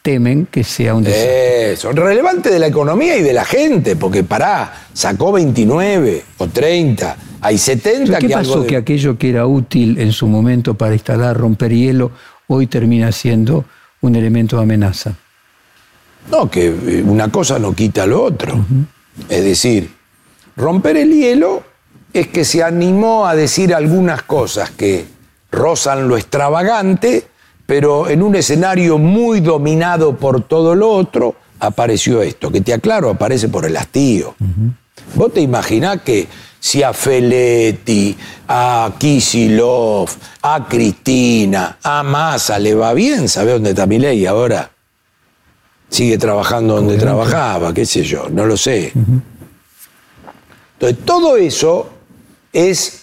temen 0.00 0.46
que 0.50 0.64
sea 0.64 0.94
un 0.94 1.04
desastre. 1.04 1.72
Eso, 1.72 1.92
relevante 1.92 2.48
de 2.48 2.58
la 2.58 2.68
economía 2.68 3.18
y 3.18 3.22
de 3.22 3.34
la 3.34 3.44
gente, 3.44 3.96
porque 3.96 4.24
pará, 4.24 4.86
sacó 4.94 5.30
29 5.32 6.22
o 6.38 6.46
30, 6.46 7.16
hay 7.42 7.58
70 7.58 8.16
¿Qué 8.16 8.30
pasó 8.30 8.66
que 8.66 8.78
aquello 8.78 9.18
que 9.18 9.28
era 9.28 9.46
útil 9.46 9.98
en 9.98 10.12
su 10.12 10.26
momento 10.26 10.72
para 10.72 10.94
instalar, 10.94 11.36
romper 11.36 11.74
hielo, 11.74 12.12
hoy 12.46 12.66
termina 12.66 13.12
siendo 13.12 13.66
un 14.00 14.16
elemento 14.16 14.56
de 14.56 14.62
amenaza? 14.62 15.16
No, 16.30 16.50
que 16.50 16.66
eh, 16.66 17.04
una 17.06 17.30
cosa 17.30 17.58
no 17.58 17.72
quita 17.74 18.06
lo 18.06 18.22
otro. 18.22 18.64
Es 19.28 19.44
decir, 19.44 19.94
romper 20.56 20.96
el 20.96 21.12
hielo 21.12 21.62
es 22.12 22.28
que 22.28 22.44
se 22.44 22.62
animó 22.62 23.26
a 23.26 23.34
decir 23.34 23.74
algunas 23.74 24.22
cosas 24.22 24.70
que 24.70 25.06
rozan 25.50 26.08
lo 26.08 26.16
extravagante, 26.16 27.26
pero 27.66 28.08
en 28.08 28.22
un 28.22 28.34
escenario 28.34 28.98
muy 28.98 29.40
dominado 29.40 30.16
por 30.16 30.42
todo 30.42 30.74
lo 30.74 30.90
otro, 30.90 31.36
apareció 31.60 32.22
esto, 32.22 32.50
que 32.50 32.60
te 32.60 32.72
aclaro, 32.72 33.10
aparece 33.10 33.48
por 33.48 33.64
el 33.64 33.76
hastío. 33.76 34.34
Vos 35.14 35.32
te 35.32 35.40
imaginás 35.40 36.02
que 36.02 36.26
si 36.58 36.82
a 36.82 36.92
Feletti, 36.92 38.16
a 38.48 38.92
Kisilov, 38.98 40.08
a 40.42 40.66
Cristina, 40.68 41.78
a 41.82 42.02
Massa 42.02 42.58
le 42.58 42.74
va 42.74 42.92
bien, 42.92 43.28
¿sabés 43.28 43.54
dónde 43.54 43.70
está 43.70 43.86
mi 43.86 43.98
ley 43.98 44.26
ahora? 44.26 44.70
Sigue 45.90 46.16
trabajando 46.16 46.76
donde 46.76 46.96
trabajaba, 46.96 47.74
qué 47.74 47.84
sé 47.84 48.02
yo, 48.04 48.28
no 48.30 48.46
lo 48.46 48.56
sé. 48.56 48.92
Entonces, 50.74 51.04
todo 51.04 51.36
eso 51.36 51.90
es 52.52 53.02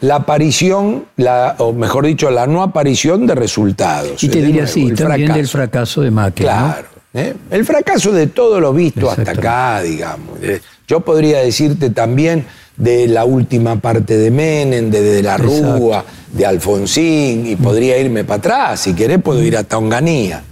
la 0.00 0.16
aparición, 0.16 1.06
la, 1.16 1.56
o 1.58 1.72
mejor 1.72 2.06
dicho, 2.06 2.30
la 2.30 2.46
no 2.46 2.62
aparición 2.62 3.26
de 3.26 3.34
resultados. 3.34 4.22
Y 4.22 4.28
te 4.28 4.42
diría 4.42 4.64
así, 4.64 4.92
también 4.92 5.32
del 5.32 5.48
fracaso 5.48 6.02
de 6.02 6.10
Macri. 6.10 6.44
Claro. 6.44 6.86
¿eh? 7.14 7.34
El 7.50 7.64
fracaso 7.64 8.12
de 8.12 8.28
todo 8.28 8.60
lo 8.60 8.72
visto 8.72 9.10
hasta 9.10 9.32
acá, 9.32 9.82
digamos. 9.82 10.38
Eh, 10.42 10.60
yo 10.86 11.00
podría 11.00 11.38
decirte 11.38 11.90
también 11.90 12.46
de 12.76 13.08
la 13.08 13.24
última 13.24 13.76
parte 13.76 14.16
de 14.16 14.30
Menem, 14.30 14.88
de, 14.90 15.02
de 15.02 15.22
la 15.22 15.36
Rúa, 15.36 16.04
de 16.32 16.46
Alfonsín, 16.46 17.46
y 17.46 17.56
podría 17.56 17.98
irme 17.98 18.22
para 18.22 18.38
atrás, 18.38 18.80
si 18.80 18.94
querés 18.94 19.20
puedo 19.20 19.42
ir 19.42 19.56
hasta 19.56 19.78
Onganía. 19.78 20.44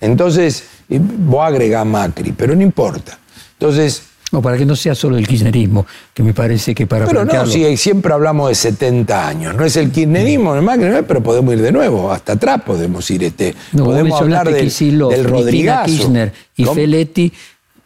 Entonces, 0.00 0.64
voy 0.88 1.40
a 1.40 1.46
agregar 1.46 1.84
Macri, 1.86 2.32
pero 2.32 2.54
no 2.54 2.62
importa. 2.62 3.18
Entonces, 3.52 4.02
no, 4.32 4.42
para 4.42 4.56
que 4.56 4.66
no 4.66 4.74
sea 4.74 4.96
solo 4.96 5.16
el 5.16 5.28
kirchnerismo, 5.28 5.86
que 6.12 6.22
me 6.22 6.34
parece 6.34 6.74
que 6.74 6.88
para 6.88 7.06
Pero 7.06 7.24
no, 7.24 7.46
siempre 7.46 8.12
hablamos 8.12 8.48
de 8.48 8.56
70 8.56 9.28
años. 9.28 9.54
No 9.54 9.64
es 9.64 9.76
el 9.76 9.92
kirchnerismo, 9.92 10.56
no 10.56 11.06
pero 11.06 11.22
podemos 11.22 11.54
ir 11.54 11.62
de 11.62 11.70
nuevo, 11.70 12.10
hasta 12.10 12.32
atrás 12.32 12.62
podemos 12.62 13.08
ir. 13.12 13.22
Este, 13.22 13.54
no, 13.72 13.84
podemos 13.84 14.20
hablar 14.20 14.50
del, 14.50 14.72
del 15.08 15.24
Rodrigazo. 15.24 15.86
Kirchner 15.86 16.32
y 16.56 16.64
Feletti 16.64 17.32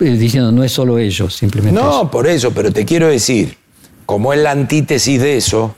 eh, 0.01 0.05
diciendo 0.05 0.53
no 0.53 0.65
es 0.65 0.73
solo 0.73 0.99
ellos, 0.99 1.35
simplemente 1.35 1.79
No, 1.79 2.11
por 2.11 2.27
eso, 2.27 2.53
pero 2.53 2.73
te 2.73 2.85
quiero 2.85 3.09
decir, 3.09 3.57
como 4.07 4.33
es 4.33 4.41
la 4.41 4.53
antítesis 4.53 5.21
de 5.21 5.37
eso, 5.37 5.75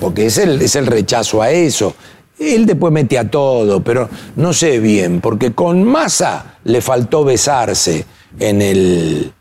porque 0.00 0.26
es 0.26 0.38
el, 0.38 0.62
es 0.62 0.74
el 0.74 0.86
rechazo 0.86 1.42
a 1.42 1.50
eso, 1.50 1.94
él 2.38 2.66
después 2.66 2.92
mete 2.92 3.18
a 3.18 3.30
todo, 3.30 3.82
pero 3.82 4.08
no 4.36 4.52
sé 4.52 4.78
bien, 4.78 5.20
porque 5.20 5.52
con 5.52 5.84
Massa 5.84 6.58
le 6.64 6.80
faltó 6.80 7.24
besarse 7.24 8.04
en 8.38 8.62
el, 8.62 9.32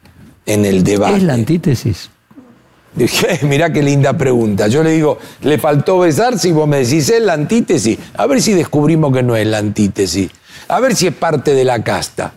en 0.45 0.65
el 0.65 0.83
debate. 0.83 1.17
Es 1.17 1.23
la 1.23 1.33
antítesis. 1.33 2.09
Dije, 2.95 3.45
mirá 3.45 3.71
qué 3.71 3.83
linda 3.83 4.17
pregunta. 4.17 4.67
Yo 4.67 4.81
le 4.81 4.91
digo, 4.91 5.19
le 5.41 5.59
faltó 5.59 5.99
besarse 5.99 6.49
y 6.49 6.51
vos 6.51 6.67
me 6.67 6.77
decís, 6.77 7.09
es 7.09 7.21
la 7.21 7.33
antítesis. 7.33 7.97
A 8.15 8.25
ver 8.25 8.41
si 8.41 8.53
descubrimos 8.53 9.13
que 9.13 9.21
no 9.21 9.35
es 9.35 9.45
la 9.45 9.59
antítesis. 9.59 10.31
A 10.67 10.79
ver 10.79 10.95
si 10.95 11.07
es 11.07 11.13
parte 11.13 11.53
de 11.53 11.63
la 11.63 11.83
casta. 11.83 12.33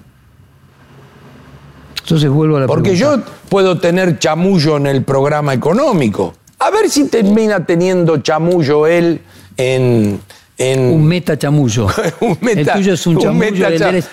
Entonces 2.02 2.28
vuelvo 2.28 2.58
a 2.58 2.60
la 2.60 2.66
Porque 2.66 2.96
yo 2.96 3.22
puedo 3.48 3.78
tener 3.78 4.18
chamullo 4.18 4.76
en 4.76 4.86
el 4.86 5.02
programa 5.04 5.54
económico. 5.54 6.34
A 6.58 6.70
ver 6.70 6.90
si 6.90 7.08
termina 7.08 7.64
teniendo 7.64 8.18
chamullo 8.18 8.86
él 8.86 9.22
en, 9.56 10.20
un 10.60 11.06
meta 11.06 11.38
chamullo. 11.38 11.86
un 12.20 12.36
meta, 12.40 12.60
el 12.60 12.72
tuyo 12.72 12.94
es 12.94 13.06
un 13.06 13.18
chamullo, 13.18 13.68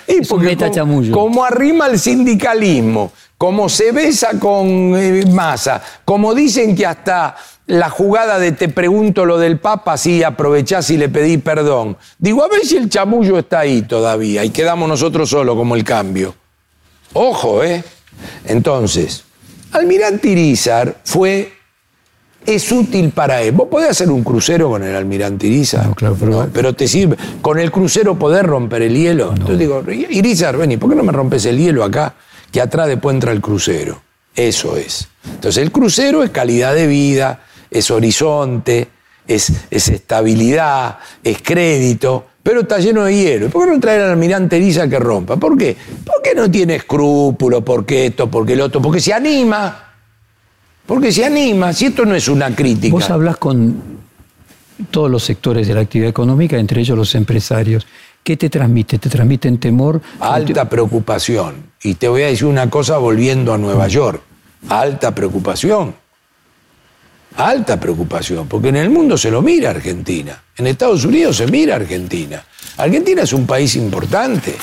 es 0.07 0.31
un 0.31 0.41
meta 0.41 0.71
chamullo. 0.71 1.11
Como 1.11 1.43
arrima 1.43 1.87
el 1.87 1.99
sindicalismo, 1.99 3.11
como 3.37 3.67
se 3.67 3.91
besa 3.91 4.39
con 4.39 4.95
eh, 4.95 5.25
masa, 5.29 5.81
como 6.05 6.33
dicen 6.33 6.75
que 6.75 6.85
hasta 6.85 7.35
la 7.67 7.89
jugada 7.89 8.39
de 8.39 8.53
te 8.53 8.69
pregunto 8.69 9.25
lo 9.25 9.37
del 9.37 9.59
Papa, 9.59 9.97
sí, 9.97 10.23
aprovechás 10.23 10.89
y 10.89 10.97
le 10.97 11.09
pedí 11.09 11.37
perdón. 11.37 11.97
Digo, 12.17 12.43
a 12.43 12.47
ver 12.47 12.65
si 12.65 12.77
el 12.77 12.89
chamullo 12.89 13.37
está 13.37 13.59
ahí 13.59 13.81
todavía 13.81 14.45
y 14.45 14.49
quedamos 14.51 14.87
nosotros 14.87 15.29
solos 15.29 15.55
como 15.55 15.75
el 15.75 15.83
cambio. 15.83 16.33
Ojo, 17.13 17.63
¿eh? 17.63 17.83
Entonces, 18.45 19.23
Almirante 19.73 20.29
Irizar 20.29 20.95
fue 21.03 21.56
es 22.45 22.71
útil 22.71 23.11
para 23.11 23.41
él. 23.41 23.51
Vos 23.51 23.67
podés 23.67 23.89
hacer 23.89 24.09
un 24.09 24.23
crucero 24.23 24.69
con 24.69 24.83
el 24.83 24.95
almirante 24.95 25.47
Irizar. 25.47 25.87
No, 25.87 25.95
claro, 25.95 26.15
pero... 26.19 26.49
pero 26.53 26.73
te 26.73 26.87
sirve. 26.87 27.17
Con 27.41 27.59
el 27.59 27.71
crucero 27.71 28.17
podés 28.17 28.43
romper 28.43 28.83
el 28.83 28.95
hielo. 28.95 29.31
Entonces 29.31 29.59
digo, 29.59 29.83
Irizar, 29.89 30.57
vení, 30.57 30.77
¿por 30.77 30.89
qué 30.89 30.95
no 30.95 31.03
me 31.03 31.11
rompes 31.11 31.45
el 31.45 31.57
hielo 31.57 31.83
acá? 31.83 32.13
Que 32.51 32.61
atrás 32.61 32.87
después 32.87 33.13
entra 33.13 33.31
el 33.31 33.41
crucero. 33.41 34.01
Eso 34.35 34.77
es. 34.77 35.07
Entonces 35.25 35.61
el 35.61 35.71
crucero 35.71 36.23
es 36.23 36.29
calidad 36.29 36.73
de 36.73 36.87
vida, 36.87 37.41
es 37.69 37.91
horizonte, 37.91 38.87
es, 39.27 39.51
es 39.69 39.89
estabilidad, 39.89 40.99
es 41.23 41.41
crédito, 41.41 42.27
pero 42.43 42.61
está 42.61 42.77
lleno 42.79 43.03
de 43.03 43.13
hielo. 43.13 43.49
¿Por 43.49 43.65
qué 43.65 43.73
no 43.73 43.79
traer 43.79 44.03
al 44.03 44.11
almirante 44.11 44.57
Irizar 44.57 44.89
que 44.89 44.99
rompa? 44.99 45.35
¿Por 45.35 45.57
qué? 45.57 45.75
Porque 46.05 46.33
no 46.33 46.49
tiene 46.49 46.75
escrúpulos, 46.75 47.61
porque 47.63 48.05
esto, 48.05 48.31
porque 48.31 48.53
el 48.53 48.61
otro, 48.61 48.81
porque 48.81 49.01
se 49.01 49.11
anima. 49.11 49.86
Porque 50.87 51.11
se 51.11 51.25
anima, 51.25 51.73
si 51.73 51.87
esto 51.87 52.05
no 52.05 52.15
es 52.15 52.29
una 52.29 52.55
crítica. 52.55 52.93
Vos 52.93 53.09
hablas 53.09 53.35
con 53.37 53.97
todos 54.89 55.11
los 55.11 55.21
sectores 55.23 55.67
de 55.67 55.73
la 55.73 55.81
actividad 55.81 56.09
económica, 56.09 56.57
entre 56.57 56.81
ellos 56.81 56.97
los 56.97 57.13
empresarios. 57.13 57.85
¿Qué 58.23 58.37
te 58.37 58.49
transmite? 58.49 58.97
¿Te 58.97 59.09
transmiten 59.09 59.57
temor? 59.57 60.01
Alta 60.19 60.67
preocupación. 60.69 61.71
Y 61.83 61.95
te 61.95 62.07
voy 62.07 62.23
a 62.23 62.27
decir 62.27 62.45
una 62.45 62.69
cosa 62.69 62.97
volviendo 62.97 63.53
a 63.53 63.57
Nueva 63.57 63.87
York. 63.87 64.21
Alta 64.69 65.13
preocupación. 65.13 65.93
Alta 67.35 67.79
preocupación, 67.79 68.47
porque 68.47 68.69
en 68.69 68.77
el 68.77 68.89
mundo 68.89 69.17
se 69.17 69.29
lo 69.29 69.41
mira 69.41 69.69
Argentina. 69.69 70.41
En 70.57 70.67
Estados 70.67 71.05
Unidos 71.05 71.37
se 71.37 71.47
mira 71.47 71.75
Argentina. 71.75 72.43
Argentina 72.77 73.23
es 73.23 73.33
un 73.33 73.45
país 73.45 73.75
importante, 73.75 74.55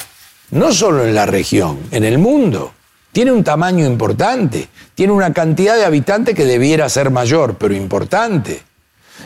no 0.50 0.72
solo 0.72 1.06
en 1.06 1.14
la 1.14 1.26
región, 1.26 1.78
en 1.90 2.02
el 2.02 2.18
mundo. 2.18 2.72
Tiene 3.14 3.30
un 3.30 3.44
tamaño 3.44 3.86
importante, 3.86 4.66
tiene 4.92 5.12
una 5.12 5.32
cantidad 5.32 5.76
de 5.76 5.84
habitantes 5.84 6.34
que 6.34 6.44
debiera 6.44 6.88
ser 6.88 7.10
mayor, 7.10 7.54
pero 7.56 7.72
importante. 7.72 8.60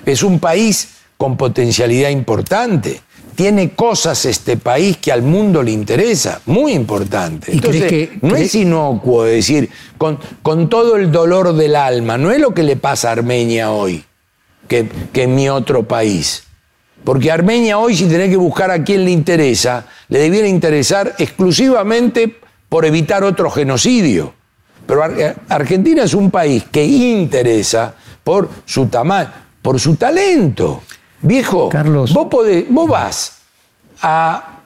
Es 0.05 0.23
un 0.23 0.41
país 0.41 0.91
con 1.17 1.39
potencialidad 1.39 2.11
importante. 2.11 3.01
Tiene 3.35 3.71
cosas 3.71 4.27
este 4.27 4.59
país 4.59 4.99
que 4.99 5.11
al 5.11 5.23
mundo 5.23 5.63
le 5.63 5.71
interesa, 5.71 6.43
muy 6.45 6.73
importante. 6.73 7.51
Entonces, 7.51 8.11
no 8.21 8.37
es 8.37 8.55
inocuo 8.55 9.25
decir, 9.25 9.71
con, 9.97 10.19
con, 10.43 10.69
todo 10.69 10.97
el 10.97 11.11
dolor 11.11 11.55
del 11.55 11.75
alma, 11.75 12.19
no 12.19 12.31
es 12.31 12.41
lo 12.41 12.53
que 12.53 12.65
le 12.65 12.77
pasa 12.77 13.09
a 13.09 13.13
Armenia 13.13 13.71
hoy, 13.71 14.05
que, 14.69 14.87
que 15.15 15.23
en 15.23 15.35
mi 15.35 15.49
otro 15.49 15.89
país. 15.89 16.43
Porque 17.05 17.33
Armenia 17.33 17.79
hoy, 17.79 17.97
si 17.97 18.05
tenés 18.05 18.29
que 18.29 18.37
buscar 18.37 18.71
a 18.71 18.85
quién 18.85 19.07
le 19.07 19.13
interesa, 19.13 19.87
le 20.11 20.19
debiera 20.19 20.47
interesar 20.47 21.15
exclusivamente 21.19 22.37
por 22.69 22.85
evitar 22.85 23.25
otro 23.25 23.51
genocidio. 23.51 24.35
Pero 24.87 25.03
Argentina 25.49 26.05
es 26.05 26.15
un 26.15 26.31
país 26.31 26.65
que 26.71 26.85
interesa 26.85 27.95
por 28.25 28.49
su 28.65 28.87
tamaño, 28.87 29.31
por 29.61 29.79
su 29.79 29.97
talento. 29.97 30.83
Viejo, 31.21 31.69
Carlos. 31.69 32.13
Vos, 32.13 32.29
vos 32.71 32.89
vas 32.89 33.39
a 34.01 34.61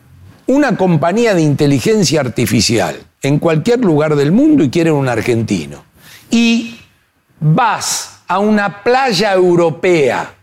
una 0.46 0.76
compañía 0.76 1.34
de 1.34 1.42
inteligencia 1.42 2.20
artificial 2.20 2.96
en 3.22 3.38
cualquier 3.38 3.80
lugar 3.80 4.16
del 4.16 4.32
mundo 4.32 4.62
y 4.64 4.70
quieren 4.70 4.94
un 4.94 5.08
argentino. 5.08 5.82
Y 6.30 6.78
vas 7.40 8.20
a 8.26 8.38
una 8.38 8.82
playa 8.82 9.32
europea, 9.32 10.34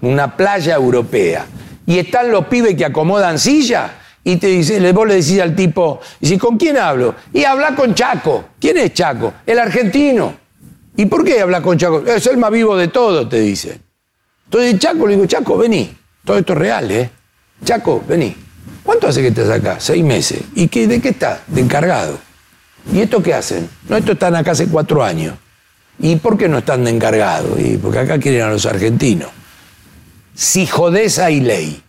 una 0.00 0.36
playa 0.36 0.74
europea, 0.74 1.46
y 1.86 1.98
están 1.98 2.30
los 2.30 2.46
pibes 2.46 2.76
que 2.76 2.84
acomodan 2.84 3.38
sillas 3.38 3.90
y 4.24 4.36
te 4.36 4.46
dice, 4.46 4.92
vos 4.92 5.06
le 5.06 5.14
decís 5.14 5.40
al 5.40 5.54
tipo, 5.54 6.00
y 6.20 6.38
¿con 6.38 6.56
quién 6.56 6.78
hablo? 6.78 7.14
Y 7.32 7.44
habla 7.44 7.74
con 7.74 7.94
Chaco. 7.94 8.44
¿Quién 8.60 8.78
es 8.78 8.94
Chaco? 8.94 9.32
El 9.44 9.58
argentino. 9.58 10.34
¿Y 10.96 11.06
por 11.06 11.24
qué 11.24 11.40
habla 11.40 11.60
con 11.60 11.76
Chaco? 11.76 12.04
Es 12.06 12.26
el 12.26 12.36
más 12.36 12.50
vivo 12.50 12.76
de 12.76 12.88
todos, 12.88 13.28
te 13.28 13.40
dice. 13.40 13.80
Entonces 14.44 14.78
Chaco 14.78 15.06
le 15.06 15.14
digo, 15.14 15.26
Chaco, 15.26 15.56
vení. 15.56 15.96
Todo 16.24 16.38
esto 16.38 16.52
es 16.52 16.58
real, 16.58 16.90
¿eh? 16.90 17.10
Chaco, 17.64 18.04
vení. 18.06 18.36
¿Cuánto 18.82 19.08
hace 19.08 19.22
que 19.22 19.28
estás 19.28 19.48
acá? 19.48 19.76
Seis 19.80 20.04
meses. 20.04 20.40
¿Y 20.54 20.68
qué, 20.68 20.86
de 20.86 21.00
qué 21.00 21.10
estás? 21.10 21.40
De 21.48 21.60
encargado. 21.60 22.18
¿Y 22.92 23.00
esto 23.00 23.22
qué 23.22 23.34
hacen? 23.34 23.68
No, 23.88 23.96
estos 23.96 24.14
están 24.14 24.34
acá 24.36 24.52
hace 24.52 24.68
cuatro 24.68 25.02
años. 25.02 25.34
¿Y 25.98 26.16
por 26.16 26.36
qué 26.36 26.48
no 26.48 26.58
están 26.58 26.84
de 26.84 26.90
encargado? 26.90 27.58
Y 27.58 27.76
porque 27.76 28.00
acá 28.00 28.18
quieren 28.18 28.42
a 28.42 28.50
los 28.50 28.66
argentinos. 28.66 29.30
Si 30.34 30.66
jodés 30.66 31.18
hay 31.18 31.40
ley. 31.40 31.82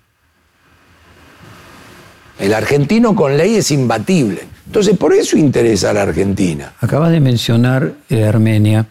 El 2.39 2.53
argentino 2.53 3.15
con 3.15 3.37
ley 3.37 3.55
es 3.55 3.71
imbatible. 3.71 4.47
Entonces, 4.65 4.97
por 4.97 5.13
eso 5.13 5.37
interesa 5.37 5.91
a 5.91 5.93
la 5.93 6.01
Argentina. 6.03 6.73
Acabas 6.79 7.11
de 7.11 7.19
mencionar 7.19 7.93
eh, 8.09 8.23
Armenia. 8.23 8.87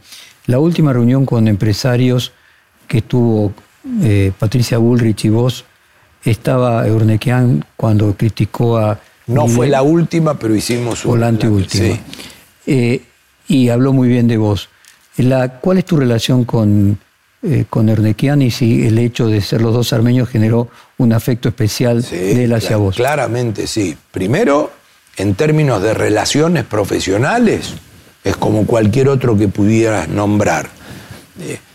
La 0.47 0.59
última 0.59 0.93
reunión 0.93 1.27
con 1.27 1.49
empresarios 1.49 2.33
que 2.87 3.03
tuvo 3.03 3.53
eh, 4.03 4.33
Patricia 4.39 4.79
Bullrich 4.79 5.25
y 5.25 5.29
vos, 5.31 5.65
estaba 6.25 6.87
Eurnequian 6.87 7.65
cuando 7.77 8.15
criticó 8.17 8.79
a... 8.79 9.01
No 9.27 9.49
fue 9.49 9.69
la 9.69 9.83
última, 9.83 10.39
pero 10.39 10.55
hicimos 10.55 11.05
una. 11.05 11.15
O 11.15 11.17
la 11.17 11.29
anteúltima. 11.29 11.99
Eh, 12.67 13.03
y 13.49 13.69
habló 13.69 13.93
muy 13.93 14.09
bien 14.09 14.29
de 14.29 14.37
vos. 14.37 14.69
La, 15.17 15.61
¿Cuál 15.61 15.79
es 15.79 15.85
tu 15.85 15.97
relación 15.97 16.45
con 16.45 16.99
eh, 17.43 17.65
con 17.69 17.89
Ernequian 17.89 18.41
y 18.41 18.51
si 18.51 18.87
el 18.87 18.99
hecho 18.99 19.27
de 19.27 19.41
ser 19.41 19.63
los 19.63 19.75
dos 19.75 19.93
armenios 19.93 20.29
generó 20.29 20.69
un 20.99 21.13
afecto 21.13 21.49
especial 21.49 22.03
de 22.03 22.45
él 22.45 22.53
hacia 22.53 22.77
vos. 22.77 22.95
Claramente 22.95 23.67
sí. 23.67 23.97
Primero, 24.13 24.71
en 25.17 25.35
términos 25.35 25.83
de 25.83 25.93
relaciones 25.93 26.65
profesionales, 26.65 27.75
es 28.23 28.37
como 28.37 28.65
cualquier 28.67 29.09
otro 29.09 29.37
que 29.37 29.49
pudieras 29.49 30.09
nombrar. 30.09 30.69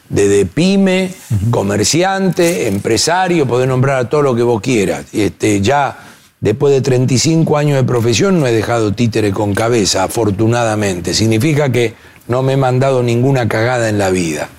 Desde 0.09 0.45
pyme, 0.45 1.11
comerciante, 1.51 2.67
empresario, 2.67 3.45
podés 3.45 3.67
nombrar 3.67 3.97
a 3.97 4.09
todo 4.09 4.21
lo 4.21 4.35
que 4.35 4.43
vos 4.43 4.61
quieras. 4.61 5.05
Este, 5.11 5.59
ya 5.59 5.97
después 6.39 6.73
de 6.73 6.81
35 6.81 7.57
años 7.57 7.75
de 7.75 7.83
profesión 7.83 8.39
no 8.39 8.47
he 8.47 8.53
dejado 8.53 8.93
títere 8.93 9.31
con 9.31 9.53
cabeza, 9.53 10.03
afortunadamente. 10.03 11.13
Significa 11.13 11.71
que 11.73 11.93
no 12.27 12.41
me 12.41 12.53
he 12.53 12.57
mandado 12.57 13.03
ninguna 13.03 13.49
cagada 13.49 13.89
en 13.89 13.97
la 13.97 14.09
vida. 14.09 14.49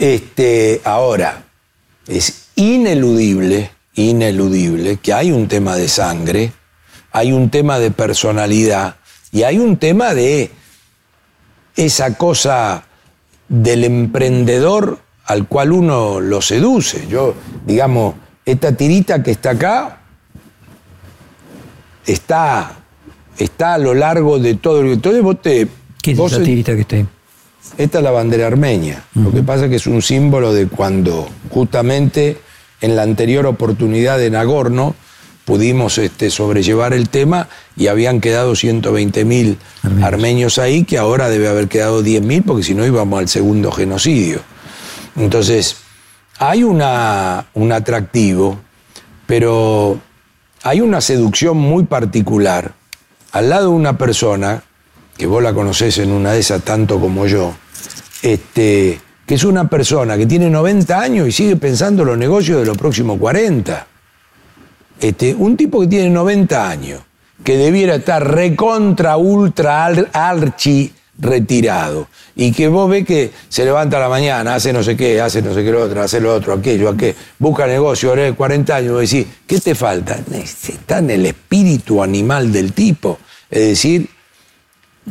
Este, 0.00 0.80
ahora, 0.84 1.44
es 2.06 2.46
ineludible, 2.56 3.70
ineludible 3.94 4.96
que 4.96 5.12
hay 5.12 5.30
un 5.30 5.46
tema 5.46 5.76
de 5.76 5.88
sangre, 5.88 6.52
hay 7.12 7.32
un 7.32 7.50
tema 7.50 7.78
de 7.78 7.90
personalidad 7.90 8.96
y 9.30 9.42
hay 9.42 9.58
un 9.58 9.76
tema 9.76 10.14
de 10.14 10.52
esa 11.76 12.16
cosa 12.16 12.84
del 13.50 13.84
emprendedor 13.84 15.00
al 15.26 15.46
cual 15.46 15.72
uno 15.72 16.18
lo 16.18 16.40
seduce. 16.40 17.06
Yo, 17.06 17.34
digamos, 17.66 18.14
esta 18.46 18.72
tirita 18.72 19.22
que 19.22 19.32
está 19.32 19.50
acá 19.50 20.00
está, 22.06 22.72
está 23.36 23.74
a 23.74 23.78
lo 23.78 23.92
largo 23.92 24.38
de 24.38 24.54
todo. 24.54 24.80
Entonces 24.80 25.22
vos 25.22 25.42
te... 25.42 25.68
¿Qué 26.00 26.12
es 26.12 26.18
esa 26.18 26.42
tirita 26.42 26.74
que 26.74 26.80
está 26.80 26.96
ahí? 26.96 27.06
Esta 27.78 27.98
es 27.98 28.04
la 28.04 28.10
bandera 28.10 28.46
armenia. 28.46 29.04
Lo 29.14 29.32
que 29.32 29.42
pasa 29.42 29.64
es 29.64 29.70
que 29.70 29.76
es 29.76 29.86
un 29.86 30.02
símbolo 30.02 30.52
de 30.52 30.66
cuando 30.66 31.28
justamente 31.50 32.38
en 32.80 32.96
la 32.96 33.02
anterior 33.02 33.46
oportunidad 33.46 34.18
de 34.18 34.30
Nagorno 34.30 34.94
pudimos 35.44 35.98
este, 35.98 36.30
sobrellevar 36.30 36.92
el 36.92 37.08
tema 37.08 37.48
y 37.76 37.88
habían 37.88 38.20
quedado 38.20 38.54
120 38.54 39.24
mil 39.24 39.58
armenios. 40.02 40.58
ahí, 40.58 40.84
que 40.84 40.98
ahora 40.98 41.28
debe 41.28 41.48
haber 41.48 41.68
quedado 41.68 42.02
10 42.02 42.22
mil, 42.22 42.42
porque 42.42 42.62
si 42.62 42.74
no 42.74 42.86
íbamos 42.86 43.18
al 43.18 43.28
segundo 43.28 43.72
genocidio. 43.72 44.40
Entonces, 45.16 45.76
hay 46.38 46.62
una, 46.62 47.46
un 47.54 47.72
atractivo, 47.72 48.58
pero 49.26 49.98
hay 50.62 50.80
una 50.80 51.00
seducción 51.00 51.56
muy 51.56 51.84
particular 51.84 52.72
al 53.32 53.48
lado 53.48 53.70
de 53.70 53.74
una 53.74 53.96
persona, 53.96 54.62
que 55.20 55.26
vos 55.26 55.42
la 55.42 55.52
conocés 55.52 55.98
en 55.98 56.12
una 56.12 56.32
de 56.32 56.38
esas 56.38 56.62
tanto 56.62 56.98
como 56.98 57.26
yo, 57.26 57.52
este, 58.22 58.98
que 59.26 59.34
es 59.34 59.44
una 59.44 59.68
persona 59.68 60.16
que 60.16 60.24
tiene 60.24 60.48
90 60.48 60.98
años 60.98 61.28
y 61.28 61.32
sigue 61.32 61.56
pensando 61.56 62.06
los 62.06 62.16
negocios 62.16 62.60
de 62.60 62.64
los 62.64 62.78
próximos 62.78 63.18
40. 63.18 63.86
Este, 64.98 65.34
un 65.34 65.58
tipo 65.58 65.82
que 65.82 65.88
tiene 65.88 66.08
90 66.08 66.70
años, 66.70 67.02
que 67.44 67.58
debiera 67.58 67.96
estar 67.96 68.26
recontra, 68.26 69.18
ultra, 69.18 69.84
archi 69.84 70.90
retirado, 71.18 72.08
y 72.34 72.50
que 72.50 72.68
vos 72.68 72.88
ves 72.88 73.04
que 73.04 73.30
se 73.46 73.66
levanta 73.66 73.98
a 73.98 74.00
la 74.00 74.08
mañana, 74.08 74.54
hace 74.54 74.72
no 74.72 74.82
sé 74.82 74.96
qué, 74.96 75.20
hace 75.20 75.42
no 75.42 75.52
sé 75.52 75.62
qué 75.62 75.70
lo 75.70 75.82
otro, 75.82 76.00
hace 76.00 76.18
lo 76.18 76.34
otro, 76.34 76.54
aquello, 76.54 76.88
aquello, 76.88 77.14
busca 77.38 77.66
negocio, 77.66 78.08
ahora 78.08 78.32
40 78.32 78.74
años, 78.74 78.92
vos 78.92 79.02
decís, 79.02 79.26
¿qué 79.46 79.60
te 79.60 79.74
falta? 79.74 80.18
Está 80.32 81.00
en 81.00 81.10
el 81.10 81.26
espíritu 81.26 82.02
animal 82.02 82.50
del 82.50 82.72
tipo. 82.72 83.18
Es 83.50 83.68
decir, 83.68 84.08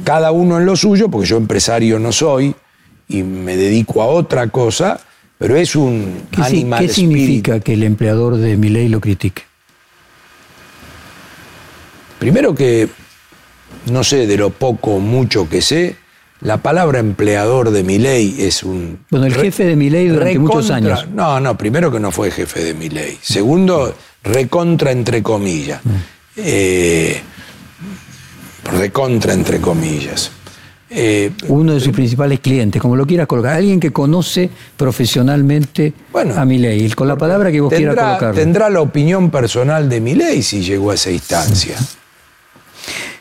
cada 0.03 0.31
uno 0.31 0.57
en 0.57 0.65
lo 0.65 0.75
suyo, 0.75 1.09
porque 1.09 1.27
yo 1.27 1.37
empresario 1.37 1.99
no 1.99 2.11
soy 2.11 2.55
y 3.07 3.23
me 3.23 3.57
dedico 3.57 4.01
a 4.01 4.07
otra 4.07 4.47
cosa, 4.47 4.99
pero 5.37 5.55
es 5.55 5.75
un 5.75 6.23
¿Qué, 6.31 6.41
animal 6.41 6.85
¿Qué 6.85 6.93
significa 6.93 7.59
que 7.59 7.73
el 7.73 7.83
empleador 7.83 8.37
de 8.37 8.57
mi 8.57 8.69
ley 8.69 8.87
lo 8.89 8.99
critique? 9.01 9.43
Primero 12.19 12.53
que, 12.53 12.89
no 13.91 14.03
sé, 14.03 14.27
de 14.27 14.37
lo 14.37 14.49
poco 14.49 14.95
o 14.95 14.99
mucho 14.99 15.47
que 15.47 15.61
sé, 15.61 15.95
la 16.41 16.57
palabra 16.57 16.99
empleador 16.99 17.71
de 17.71 17.83
mi 17.83 17.97
ley 17.97 18.35
es 18.39 18.63
un... 18.63 18.99
Bueno, 19.09 19.25
el 19.25 19.33
jefe 19.33 19.65
de 19.65 19.75
mi 19.75 19.89
ley 19.89 20.07
durante 20.07 20.37
muchos 20.39 20.69
años. 20.69 21.07
No, 21.09 21.39
no, 21.39 21.57
primero 21.57 21.91
que 21.91 21.99
no 21.99 22.11
fue 22.11 22.31
jefe 22.31 22.63
de 22.63 22.73
mi 22.73 22.89
ley. 22.89 23.17
Segundo, 23.21 23.95
recontra 24.23 24.91
entre 24.91 25.23
comillas. 25.23 25.83
Mm. 25.83 25.89
Eh, 26.37 27.21
recontra 28.71 29.33
entre 29.33 29.59
comillas. 29.59 30.31
Eh, 30.91 31.31
Uno 31.47 31.73
de 31.73 31.79
sus 31.79 31.93
principales 31.93 32.39
clientes, 32.39 32.81
como 32.81 32.95
lo 32.95 33.05
quieras 33.05 33.27
colocar, 33.27 33.53
alguien 33.53 33.79
que 33.79 33.91
conoce 33.91 34.49
profesionalmente 34.75 35.93
a 36.35 36.45
mi 36.45 36.57
ley, 36.57 36.89
con 36.91 37.07
la 37.07 37.15
palabra 37.15 37.51
que 37.51 37.61
vos 37.61 37.71
quieras 37.71 37.95
colocar. 37.95 38.33
Tendrá 38.33 38.69
la 38.69 38.81
opinión 38.81 39.29
personal 39.29 39.87
de 39.87 40.01
mi 40.01 40.15
ley 40.15 40.41
si 40.41 40.61
llegó 40.61 40.91
a 40.91 40.95
esa 40.95 41.11
instancia. 41.11 41.75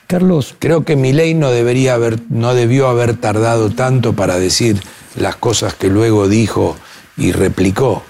Carlos. 0.07 0.55
Creo 0.59 0.87
que 0.87 0.97
mi 0.97 1.13
ley 1.13 1.35
no, 1.35 1.51
debería 1.51 1.93
haber, 1.93 2.19
no 2.31 2.55
debió 2.55 2.89
haber 2.89 3.15
tardado 3.17 3.69
tanto 3.69 4.15
para 4.15 4.39
decir 4.39 4.81
las 5.17 5.37
cosas 5.37 5.75
que 5.75 5.89
luego 5.89 6.29
dijo 6.29 6.77
y 7.19 7.33
replicó. 7.33 8.03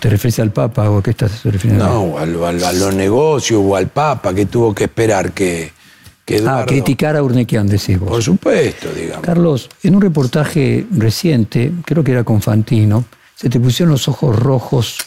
¿Te 0.00 0.08
refieres 0.08 0.38
al 0.38 0.52
Papa 0.52 0.88
o 0.88 0.98
a 0.98 1.02
qué 1.02 1.10
estás 1.10 1.42
refiriendo? 1.42 1.84
No, 1.84 2.18
a, 2.18 2.24
los 2.26 2.94
negocios 2.94 3.60
o 3.62 3.74
al 3.74 3.88
Papa 3.88 4.32
que 4.32 4.46
tuvo 4.46 4.72
que 4.72 4.84
esperar 4.84 5.32
que, 5.32 5.72
que 6.38 6.48
Ah, 6.48 6.64
criticar 6.66 7.16
a 7.16 7.22
Urnequian, 7.22 7.66
decís 7.66 7.98
vos. 7.98 8.08
Por 8.08 8.22
supuesto, 8.22 8.88
digamos. 8.92 9.24
Carlos, 9.24 9.68
en 9.82 9.96
un 9.96 10.02
reportaje 10.02 10.86
reciente, 10.96 11.72
creo 11.84 12.04
que 12.04 12.12
era 12.12 12.24
con 12.24 12.40
Fantino, 12.40 13.04
se 13.34 13.48
te 13.48 13.58
pusieron 13.58 13.92
los 13.92 14.06
ojos 14.08 14.38
rojos 14.38 14.98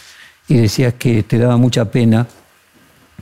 y 0.47 0.57
decías 0.57 0.95
que 0.95 1.23
te 1.23 1.37
daba 1.37 1.57
mucha 1.57 1.85
pena 1.85 2.27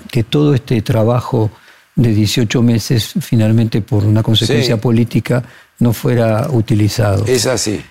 que 0.10 0.24
todo 0.24 0.54
este 0.54 0.82
trabajo 0.82 1.52
de 1.96 2.14
18 2.14 2.62
meses 2.62 3.14
finalmente 3.20 3.82
por 3.82 4.06
una 4.06 4.24
consecuencia 4.24 4.78
política 4.78 5.44
no 5.80 5.94
fuera 5.94 6.48
utilizado. 6.50 7.26
Es 7.26 7.46
así. 7.46 7.82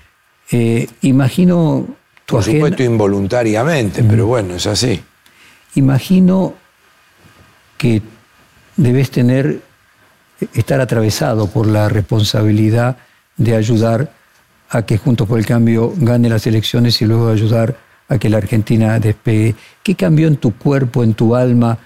Eh, 0.51 0.89
imagino 1.03 1.87
tu 2.27 2.37
Por 2.37 2.45
supuesto 2.45 2.83
involuntariamente, 2.83 4.03
pero 4.03 4.27
bueno, 4.27 4.55
es 4.55 4.67
así. 4.67 5.01
Imagino 5.75 6.55
que 7.77 8.03
debes 8.77 9.11
tener, 9.11 9.61
estar 10.55 10.81
atravesado 10.81 11.47
por 11.47 11.67
la 11.67 11.89
responsabilidad 11.89 12.97
de 13.37 13.57
ayudar 13.57 14.13
a 14.71 14.83
que 14.83 14.99
Juntos 14.99 15.27
por 15.27 15.39
el 15.39 15.47
Cambio 15.47 15.93
gane 15.97 16.29
las 16.29 16.47
elecciones 16.47 17.01
y 17.03 17.07
luego 17.07 17.29
ayudar 17.29 17.77
a 18.09 18.19
que 18.19 18.29
la 18.29 18.39
Argentina 18.39 18.99
despegue. 18.99 19.55
¿Qué 19.83 19.95
cambió 19.95 20.29
en 20.29 20.37
tu 20.37 20.57
cuerpo, 20.57 21.03
en 21.03 21.15
tu 21.15 21.35
alma? 21.35 21.79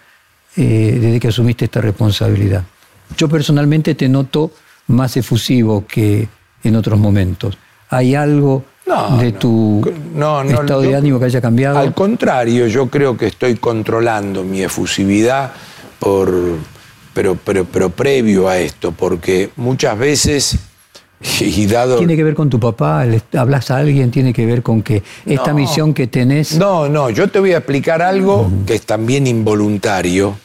Eh, 0.56 0.98
desde 1.00 1.18
que 1.18 1.28
asumiste 1.28 1.64
esta 1.64 1.80
responsabilidad. 1.80 2.62
Yo 3.16 3.28
personalmente 3.28 3.96
te 3.96 4.08
noto 4.08 4.52
más 4.86 5.16
efusivo 5.16 5.84
que 5.84 6.28
en 6.62 6.76
otros 6.76 6.96
momentos. 6.96 7.58
¿Hay 7.90 8.14
algo 8.14 8.64
de 9.18 9.32
tu 9.32 9.82
estado 10.48 10.82
de 10.82 10.94
ánimo 10.94 11.18
que 11.18 11.24
haya 11.24 11.40
cambiado? 11.40 11.78
Al 11.78 11.92
contrario, 11.92 12.68
yo 12.68 12.88
creo 12.88 13.16
que 13.16 13.26
estoy 13.26 13.56
controlando 13.56 14.44
mi 14.44 14.62
efusividad 14.62 15.52
por, 15.98 16.32
pero, 17.14 17.38
pero, 17.42 17.64
pero 17.64 17.90
previo 17.90 18.48
a 18.48 18.58
esto, 18.58 18.92
porque 18.92 19.50
muchas 19.56 19.98
veces... 19.98 20.58
Y 21.40 21.64
dado... 21.66 21.96
¿Tiene 21.96 22.16
que 22.16 22.24
ver 22.24 22.34
con 22.34 22.50
tu 22.50 22.60
papá? 22.60 23.06
¿Hablas 23.34 23.70
a 23.70 23.78
alguien? 23.78 24.10
¿Tiene 24.10 24.34
que 24.34 24.44
ver 24.44 24.62
con 24.62 24.82
que 24.82 25.02
esta 25.24 25.54
misión 25.54 25.94
que 25.94 26.06
tenés? 26.06 26.58
No, 26.58 26.86
no, 26.86 27.08
yo 27.08 27.28
te 27.28 27.38
voy 27.38 27.52
a 27.52 27.58
explicar 27.58 28.02
algo 28.02 28.50
que 28.66 28.74
es 28.74 28.82
también 28.82 29.26
involuntario, 29.26 30.36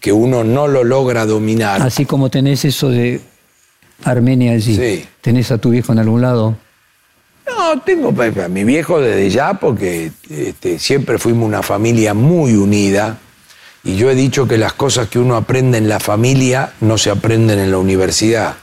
que 0.00 0.12
uno 0.12 0.42
no 0.42 0.68
lo 0.68 0.84
logra 0.84 1.26
dominar. 1.26 1.82
Así 1.82 2.06
como 2.06 2.30
tenés 2.30 2.64
eso 2.64 2.88
de 2.88 3.20
Armenia 4.04 4.52
allí. 4.52 5.04
¿Tenés 5.20 5.50
a 5.50 5.58
tu 5.58 5.70
viejo 5.70 5.92
en 5.92 5.98
algún 5.98 6.22
lado? 6.22 6.56
No, 7.46 7.80
tengo 7.82 8.14
a 8.42 8.48
mi 8.48 8.64
viejo 8.64 9.00
desde 9.00 9.28
ya 9.28 9.54
porque 9.54 10.12
este, 10.30 10.78
siempre 10.78 11.18
fuimos 11.18 11.46
una 11.46 11.62
familia 11.62 12.14
muy 12.14 12.54
unida 12.54 13.18
y 13.86 13.94
yo 13.94 14.10
he 14.10 14.16
dicho 14.16 14.48
que 14.48 14.58
las 14.58 14.72
cosas 14.72 15.08
que 15.08 15.20
uno 15.20 15.36
aprende 15.36 15.78
en 15.78 15.88
la 15.88 16.00
familia 16.00 16.72
no 16.80 16.98
se 16.98 17.08
aprenden 17.08 17.60
en 17.60 17.70
la 17.70 17.78
universidad, 17.78 18.56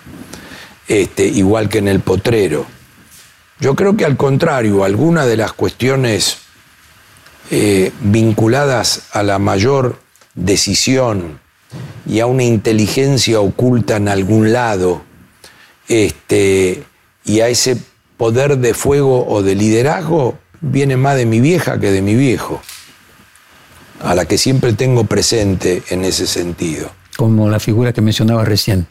este, 0.90 1.26
igual 1.26 1.70
que 1.70 1.78
en 1.78 1.88
el 1.88 2.02
potrero. 2.02 2.66
Yo 3.62 3.74
creo 3.74 3.96
que 3.96 4.04
al 4.04 4.18
contrario, 4.18 4.84
algunas 4.84 5.26
de 5.26 5.38
las 5.38 5.54
cuestiones 5.54 6.40
eh, 7.52 7.94
vinculadas 8.02 9.04
a 9.14 9.24
la 9.24 9.40
mayor 9.40 9.98
decisión 10.36 11.40
y 12.06 12.20
a 12.20 12.26
una 12.26 12.44
inteligencia 12.44 13.40
oculta 13.40 13.96
en 13.96 14.10
algún 14.10 14.52
lado, 14.52 15.04
este, 15.88 16.84
y 17.24 17.40
a 17.40 17.48
ese 17.48 17.78
poder 18.18 18.58
de 18.58 18.74
fuego 18.74 19.26
o 19.26 19.42
de 19.42 19.56
liderazgo, 19.56 20.38
viene 20.60 20.98
más 20.98 21.16
de 21.16 21.26
mi 21.26 21.40
vieja 21.40 21.80
que 21.80 21.92
de 21.92 22.02
mi 22.02 22.16
viejo, 22.16 22.62
a 24.02 24.16
la 24.16 24.26
que 24.26 24.38
siempre 24.38 24.74
tengo 24.74 25.06
presente 25.06 25.84
en 25.90 26.04
ese 26.06 26.28
sentido. 26.28 26.92
Como 27.18 27.50
la 27.50 27.60
figura 27.60 27.94
que 27.94 28.02
mencionaba 28.02 28.44
recién. 28.44 28.88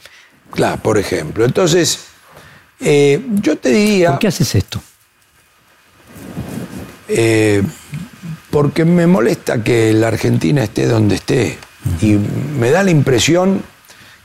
Claro, 0.51 0.83
por 0.83 0.99
ejemplo. 0.99 1.45
Entonces, 1.45 2.05
eh, 2.81 3.25
yo 3.41 3.57
te 3.57 3.71
diría... 3.71 4.11
¿Por 4.11 4.19
qué 4.19 4.29
haces 4.29 4.55
esto? 4.55 4.81
Eh, 7.09 7.63
porque 8.51 8.85
me 8.85 9.07
molesta 9.07 9.63
que 9.63 9.93
la 9.93 10.09
Argentina 10.09 10.63
esté 10.63 10.87
donde 10.87 11.17
esté. 11.17 11.59
Y 12.01 12.19
me 12.59 12.71
da 12.71 12.83
la 12.83 12.91
impresión 12.91 13.63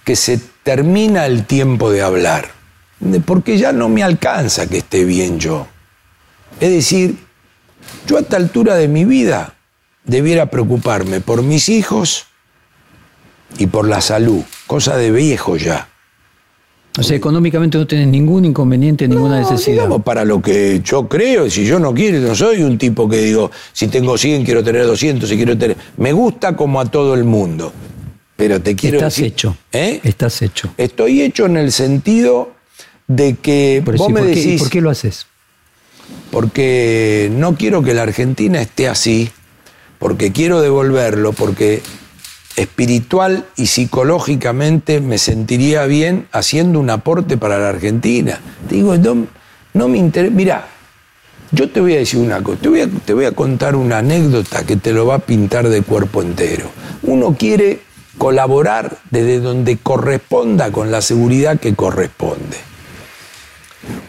que 0.03 0.15
se 0.15 0.39
termina 0.63 1.25
el 1.25 1.45
tiempo 1.45 1.91
de 1.91 2.01
hablar, 2.01 2.49
porque 3.25 3.57
ya 3.57 3.71
no 3.71 3.89
me 3.89 4.03
alcanza 4.03 4.67
que 4.67 4.77
esté 4.77 5.05
bien 5.05 5.39
yo. 5.39 5.67
Es 6.59 6.71
decir, 6.71 7.17
yo 8.05 8.17
a 8.17 8.21
esta 8.21 8.37
altura 8.37 8.75
de 8.75 8.87
mi 8.87 9.05
vida 9.05 9.56
debiera 10.07 10.47
preocuparme 10.49 11.21
por 11.21 11.43
mis 11.43 11.69
hijos 11.69 12.25
y 13.59 13.67
por 13.67 13.88
la 13.88 14.01
salud, 14.01 14.41
cosa 14.65 14.97
de 14.97 15.11
viejo 15.11 15.55
ya. 15.57 15.89
O 16.99 17.03
sea, 17.03 17.15
económicamente 17.15 17.77
no 17.77 17.85
tenés 17.85 18.07
ningún 18.07 18.43
inconveniente, 18.45 19.07
ninguna 19.07 19.39
No, 19.39 19.51
necesidad. 19.51 19.75
digamos, 19.84 20.01
para 20.01 20.25
lo 20.25 20.41
que 20.41 20.81
yo 20.84 21.07
creo, 21.07 21.47
si 21.47 21.63
yo 21.63 21.77
no 21.77 21.93
quiero, 21.93 22.17
no 22.19 22.34
soy 22.34 22.63
un 22.63 22.79
tipo 22.79 23.07
que 23.07 23.17
digo, 23.17 23.51
si 23.71 23.88
tengo 23.88 24.17
100 24.17 24.43
quiero 24.43 24.63
tener 24.63 24.84
200, 24.88 25.29
si 25.29 25.35
quiero 25.35 25.55
tener... 25.55 25.77
Me 25.97 26.11
gusta 26.11 26.55
como 26.55 26.81
a 26.81 26.85
todo 26.85 27.13
el 27.13 27.23
mundo, 27.23 27.71
pero 28.35 28.59
te 28.61 28.75
quiero 28.75 28.97
Estás 28.97 29.13
decir- 29.17 29.25
hecho. 29.27 29.55
¿Eh? 29.71 29.99
Estás 30.03 30.41
hecho. 30.41 30.73
Estoy 30.75 31.21
hecho 31.21 31.45
en 31.45 31.57
el 31.57 31.71
sentido 31.71 32.53
de 33.05 33.35
que 33.35 33.84
Pero 33.85 33.97
vos 33.99 34.07
sí, 34.07 34.13
me 34.13 34.21
¿por, 34.21 34.29
decís, 34.29 34.45
¿y 34.47 34.57
por 34.57 34.69
qué 34.71 34.81
lo 34.81 34.89
haces? 34.89 35.27
porque 36.31 37.29
no 37.34 37.55
quiero 37.55 37.84
que 37.84 37.93
la 37.93 38.03
Argentina 38.03 38.59
esté 38.61 38.88
así, 38.88 39.29
porque 39.99 40.31
quiero 40.31 40.61
devolverlo, 40.61 41.33
porque 41.33 41.81
espiritual 42.55 43.45
y 43.55 43.67
psicológicamente 43.67 44.99
me 44.99 45.17
sentiría 45.17 45.85
bien 45.85 46.27
haciendo 46.31 46.79
un 46.79 46.89
aporte 46.89 47.37
para 47.37 47.59
la 47.59 47.69
Argentina. 47.69 48.39
Te 48.67 48.75
digo, 48.75 48.95
no, 49.73 49.87
me 49.87 49.97
interesa. 49.97 50.33
Mira, 50.33 50.67
yo 51.51 51.69
te 51.69 51.79
voy 51.79 51.93
a 51.93 51.99
decir 51.99 52.19
una 52.19 52.41
cosa, 52.41 52.59
te 52.59 52.69
voy 52.69 52.81
a, 52.81 52.87
te 52.87 53.13
voy 53.13 53.25
a 53.25 53.31
contar 53.31 53.75
una 53.75 53.99
anécdota 53.99 54.65
que 54.65 54.75
te 54.75 54.91
lo 54.91 55.05
va 55.05 55.15
a 55.15 55.19
pintar 55.19 55.69
de 55.69 55.83
cuerpo 55.83 56.21
entero. 56.21 56.69
Uno 57.03 57.35
quiere 57.37 57.81
colaborar 58.17 58.97
desde 59.11 59.39
donde 59.39 59.77
corresponda 59.77 60.71
con 60.71 60.91
la 60.91 61.01
seguridad 61.01 61.59
que 61.59 61.75
corresponde. 61.75 62.57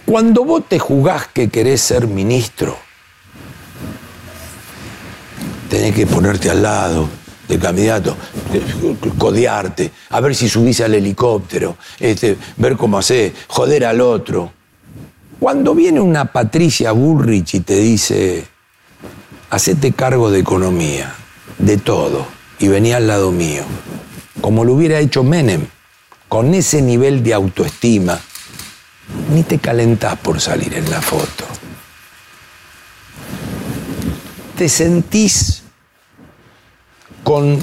Cuando 0.06 0.44
vos 0.44 0.64
te 0.66 0.78
jugás 0.78 1.28
que 1.28 1.50
querés 1.50 1.82
ser 1.82 2.06
ministro, 2.06 2.78
tenés 5.68 5.94
que 5.94 6.06
ponerte 6.06 6.50
al 6.50 6.62
lado 6.62 7.08
del 7.48 7.58
candidato, 7.58 8.16
eh, 8.52 8.62
codearte, 9.16 9.90
a 10.10 10.20
ver 10.20 10.34
si 10.34 10.48
subís 10.48 10.80
al 10.82 10.94
helicóptero, 10.94 11.76
este, 11.98 12.36
ver 12.56 12.76
cómo 12.76 12.98
hace, 12.98 13.32
joder 13.48 13.86
al 13.86 14.00
otro. 14.00 14.52
Cuando 15.40 15.74
viene 15.74 16.00
una 16.00 16.26
Patricia 16.26 16.92
Bullrich 16.92 17.54
y 17.54 17.60
te 17.60 17.76
dice, 17.76 18.46
hacete 19.50 19.92
cargo 19.92 20.30
de 20.30 20.40
economía, 20.40 21.14
de 21.58 21.78
todo, 21.78 22.26
y 22.58 22.68
vení 22.68 22.92
al 22.92 23.06
lado 23.06 23.32
mío, 23.32 23.62
como 24.40 24.64
lo 24.64 24.74
hubiera 24.74 24.98
hecho 24.98 25.22
Menem, 25.22 25.66
con 26.28 26.52
ese 26.52 26.82
nivel 26.82 27.22
de 27.22 27.32
autoestima, 27.32 28.20
ni 29.32 29.42
te 29.42 29.58
calentás 29.58 30.18
por 30.18 30.40
salir 30.40 30.74
en 30.74 30.90
la 30.90 31.00
foto. 31.00 31.44
Te 34.56 34.68
sentís 34.68 35.57
con 37.28 37.58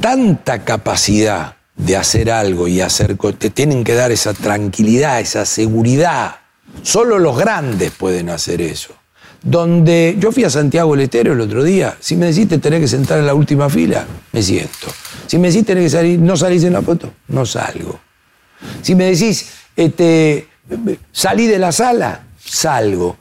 tanta 0.00 0.64
capacidad 0.64 1.54
de 1.76 1.96
hacer 1.96 2.32
algo 2.32 2.66
y 2.66 2.80
hacer 2.80 3.16
te 3.38 3.48
tienen 3.48 3.84
que 3.84 3.94
dar 3.94 4.10
esa 4.10 4.34
tranquilidad, 4.34 5.20
esa 5.20 5.46
seguridad. 5.46 6.34
Solo 6.82 7.20
los 7.20 7.38
grandes 7.38 7.92
pueden 7.92 8.28
hacer 8.28 8.60
eso. 8.60 8.92
Donde 9.40 10.16
yo 10.18 10.32
fui 10.32 10.42
a 10.42 10.50
Santiago 10.50 10.96
del 10.96 11.04
Estero 11.04 11.32
el 11.32 11.40
otro 11.40 11.62
día, 11.62 11.96
si 12.00 12.16
me 12.16 12.26
decís 12.26 12.48
te 12.48 12.58
tenés 12.58 12.80
que 12.80 12.88
sentar 12.88 13.20
en 13.20 13.26
la 13.26 13.34
última 13.34 13.70
fila, 13.70 14.04
me 14.32 14.42
siento. 14.42 14.88
Si 15.28 15.38
me 15.38 15.46
decís 15.52 15.64
tenés 15.64 15.84
que 15.84 15.90
salir, 15.90 16.18
no 16.18 16.36
salís 16.36 16.64
en 16.64 16.72
la 16.72 16.82
foto, 16.82 17.12
no 17.28 17.46
salgo. 17.46 18.00
Si 18.82 18.96
me 18.96 19.04
decís, 19.04 19.48
este, 19.76 20.48
salí 21.12 21.46
de 21.46 21.60
la 21.60 21.70
sala, 21.70 22.22
salgo. 22.54 23.16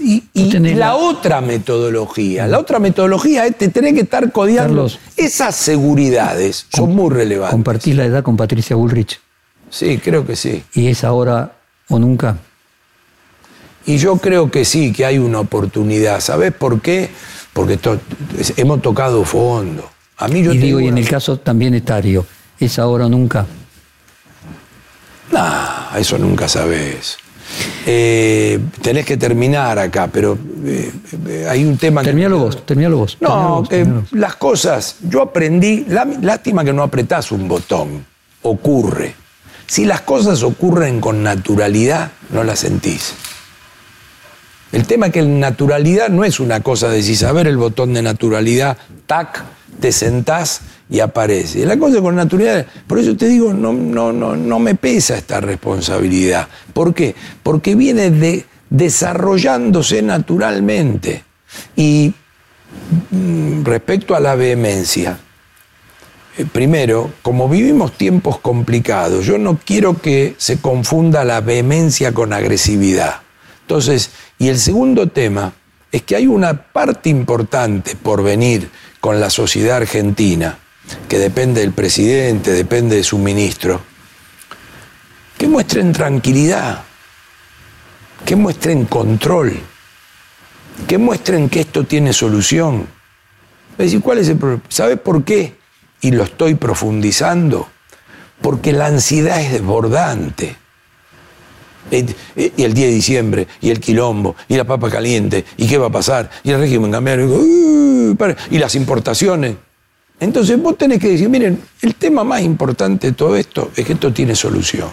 Y, 0.00 0.22
la 0.52 0.74
la- 0.76 0.96
otra 0.96 1.40
metodología, 1.40 2.46
la 2.46 2.60
otra 2.60 2.78
metodología 2.78 3.44
es 3.46 3.58
te 3.58 3.68
tenés 3.68 3.94
que 3.94 4.02
estar 4.02 4.30
codeando. 4.30 4.68
Carlos. 4.68 5.00
Esas 5.16 5.56
seguridades 5.56 6.66
son 6.72 6.94
muy 6.94 7.10
relevantes. 7.12 7.54
Compartís 7.54 7.96
la 7.96 8.04
edad 8.04 8.22
con 8.22 8.36
Patricia 8.36 8.76
Bullrich. 8.76 9.18
Sí, 9.68 9.98
creo 9.98 10.24
que 10.24 10.36
sí. 10.36 10.62
Y 10.74 10.86
es 10.86 11.02
ahora 11.02 11.54
o 11.88 11.98
nunca. 11.98 12.38
Y 13.84 13.98
yo 13.98 14.16
creo 14.18 14.48
que 14.50 14.64
sí, 14.64 14.92
que 14.92 15.04
hay 15.04 15.18
una 15.18 15.40
oportunidad. 15.40 16.20
¿Sabés 16.20 16.52
por 16.52 16.80
qué? 16.80 17.10
Porque 17.52 17.78
to- 17.78 17.98
hemos 18.56 18.80
tocado 18.80 19.24
fondo. 19.24 19.90
A 20.18 20.28
mí 20.28 20.42
yo 20.44 20.52
y 20.52 20.58
digo, 20.58 20.78
y 20.78 20.84
en 20.86 20.92
una- 20.92 21.00
el 21.00 21.08
caso 21.08 21.38
también 21.38 21.74
etario, 21.74 22.24
es 22.60 22.78
ahora 22.78 23.06
o 23.06 23.08
nunca. 23.08 23.44
Nah, 25.32 25.96
eso 25.98 26.16
nunca 26.18 26.48
sabés. 26.48 27.18
Eh, 27.86 28.58
tenés 28.82 29.04
que 29.06 29.16
terminar 29.16 29.78
acá, 29.78 30.08
pero 30.12 30.36
eh, 30.64 30.92
eh, 31.26 31.46
hay 31.48 31.64
un 31.64 31.76
tema 31.78 32.02
que- 32.02 32.06
Terminalo 32.08 32.38
vos, 32.38 32.66
terminalo 32.66 32.98
vos. 32.98 33.16
terminalo 33.18 33.48
No, 33.48 33.58
vos, 33.60 33.68
terminalo 33.68 34.00
vos. 34.02 34.12
las 34.12 34.36
cosas, 34.36 34.96
yo 35.08 35.22
aprendí, 35.22 35.86
lá- 35.88 36.06
lástima 36.20 36.64
que 36.64 36.72
no 36.72 36.82
apretás 36.82 37.32
un 37.32 37.48
botón, 37.48 38.04
ocurre. 38.42 39.14
Si 39.66 39.84
las 39.84 40.00
cosas 40.02 40.42
ocurren 40.42 41.00
con 41.00 41.22
naturalidad, 41.22 42.10
no 42.30 42.44
las 42.44 42.60
sentís. 42.60 43.14
El 44.72 44.86
tema 44.86 45.06
es 45.06 45.12
que 45.12 45.22
la 45.22 45.28
naturalidad 45.28 46.08
no 46.10 46.24
es 46.24 46.40
una 46.40 46.60
cosa 46.60 46.88
de 46.90 47.02
si 47.02 47.16
saber 47.16 47.46
el 47.46 47.56
botón 47.56 47.94
de 47.94 48.02
naturalidad, 48.02 48.76
tac, 49.06 49.42
te 49.80 49.92
sentás 49.92 50.60
y 50.90 51.00
aparece. 51.00 51.66
La 51.66 51.78
cosa 51.78 52.00
con 52.00 52.16
naturalidad, 52.16 52.66
por 52.86 52.98
eso 52.98 53.16
te 53.16 53.28
digo, 53.28 53.52
no, 53.52 53.72
no, 53.72 54.12
no, 54.12 54.36
no 54.36 54.58
me 54.58 54.74
pesa 54.74 55.16
esta 55.16 55.40
responsabilidad. 55.40 56.48
¿Por 56.72 56.94
qué? 56.94 57.14
Porque 57.42 57.74
viene 57.74 58.10
de, 58.10 58.44
desarrollándose 58.70 60.02
naturalmente. 60.02 61.24
Y 61.76 62.12
mm, 63.10 63.64
respecto 63.64 64.14
a 64.14 64.20
la 64.20 64.34
vehemencia, 64.34 65.18
eh, 66.38 66.46
primero, 66.50 67.12
como 67.22 67.48
vivimos 67.48 67.92
tiempos 67.92 68.38
complicados, 68.38 69.26
yo 69.26 69.38
no 69.38 69.58
quiero 69.64 70.00
que 70.00 70.34
se 70.38 70.58
confunda 70.58 71.24
la 71.24 71.40
vehemencia 71.40 72.12
con 72.12 72.32
agresividad. 72.32 73.22
Entonces, 73.62 74.10
y 74.38 74.48
el 74.48 74.58
segundo 74.58 75.08
tema 75.08 75.52
es 75.90 76.02
que 76.02 76.16
hay 76.16 76.26
una 76.26 76.62
parte 76.72 77.08
importante 77.08 77.96
por 77.96 78.22
venir 78.22 78.70
con 79.00 79.20
la 79.20 79.30
sociedad 79.30 79.78
argentina, 79.78 80.58
que 81.08 81.18
depende 81.18 81.60
del 81.60 81.72
presidente, 81.72 82.52
depende 82.52 82.96
de 82.96 83.04
su 83.04 83.18
ministro, 83.18 83.80
que 85.36 85.46
muestren 85.46 85.92
tranquilidad, 85.92 86.84
que 88.24 88.36
muestren 88.36 88.84
control, 88.86 89.58
que 90.86 90.98
muestren 90.98 91.48
que 91.48 91.60
esto 91.60 91.84
tiene 91.84 92.12
solución. 92.12 92.86
Es 93.72 93.86
decir, 93.86 94.00
¿cuál 94.00 94.18
es 94.18 94.28
el 94.28 94.36
problema? 94.36 94.62
¿Sabes 94.68 94.98
por 94.98 95.24
qué? 95.24 95.56
Y 96.00 96.10
lo 96.10 96.24
estoy 96.24 96.54
profundizando. 96.54 97.68
Porque 98.40 98.72
la 98.72 98.86
ansiedad 98.86 99.40
es 99.40 99.52
desbordante. 99.52 100.56
Eh, 101.90 102.06
eh, 102.36 102.52
Y 102.56 102.64
el 102.64 102.74
10 102.74 102.88
de 102.88 102.94
diciembre, 102.94 103.48
y 103.60 103.70
el 103.70 103.80
quilombo, 103.80 104.36
y 104.48 104.56
la 104.56 104.64
papa 104.64 104.90
caliente, 104.90 105.44
y 105.56 105.66
qué 105.66 105.78
va 105.78 105.86
a 105.86 105.90
pasar, 105.90 106.30
y 106.44 106.50
el 106.50 106.60
régimen 106.60 106.92
cambiario, 106.92 107.42
y 108.50 108.58
las 108.58 108.74
importaciones. 108.74 109.56
Entonces 110.20 110.60
vos 110.60 110.76
tenés 110.76 110.98
que 110.98 111.10
decir, 111.10 111.28
miren, 111.28 111.60
el 111.82 111.94
tema 111.94 112.24
más 112.24 112.42
importante 112.42 113.08
de 113.08 113.12
todo 113.12 113.36
esto 113.36 113.70
es 113.76 113.84
que 113.86 113.92
esto 113.92 114.12
tiene 114.12 114.34
solución. 114.34 114.88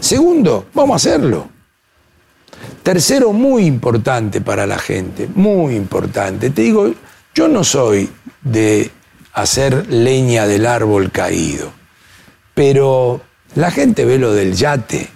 Segundo, 0.00 0.66
vamos 0.74 0.94
a 0.94 0.96
hacerlo. 0.96 1.48
Tercero, 2.82 3.32
muy 3.32 3.64
importante 3.64 4.40
para 4.40 4.66
la 4.66 4.78
gente, 4.78 5.28
muy 5.34 5.76
importante. 5.76 6.50
Te 6.50 6.62
digo, 6.62 6.92
yo 7.34 7.46
no 7.46 7.62
soy 7.62 8.10
de 8.42 8.90
hacer 9.34 9.92
leña 9.92 10.46
del 10.46 10.66
árbol 10.66 11.12
caído, 11.12 11.70
pero 12.54 13.20
la 13.54 13.70
gente 13.70 14.04
ve 14.04 14.18
lo 14.18 14.32
del 14.32 14.54
yate. 14.54 15.08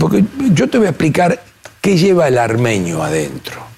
Porque 0.00 0.24
yo 0.52 0.68
te 0.68 0.78
voy 0.78 0.86
a 0.88 0.90
explicar 0.90 1.42
qué 1.80 1.96
lleva 1.96 2.28
el 2.28 2.38
armenio 2.38 3.02
adentro. 3.02 3.71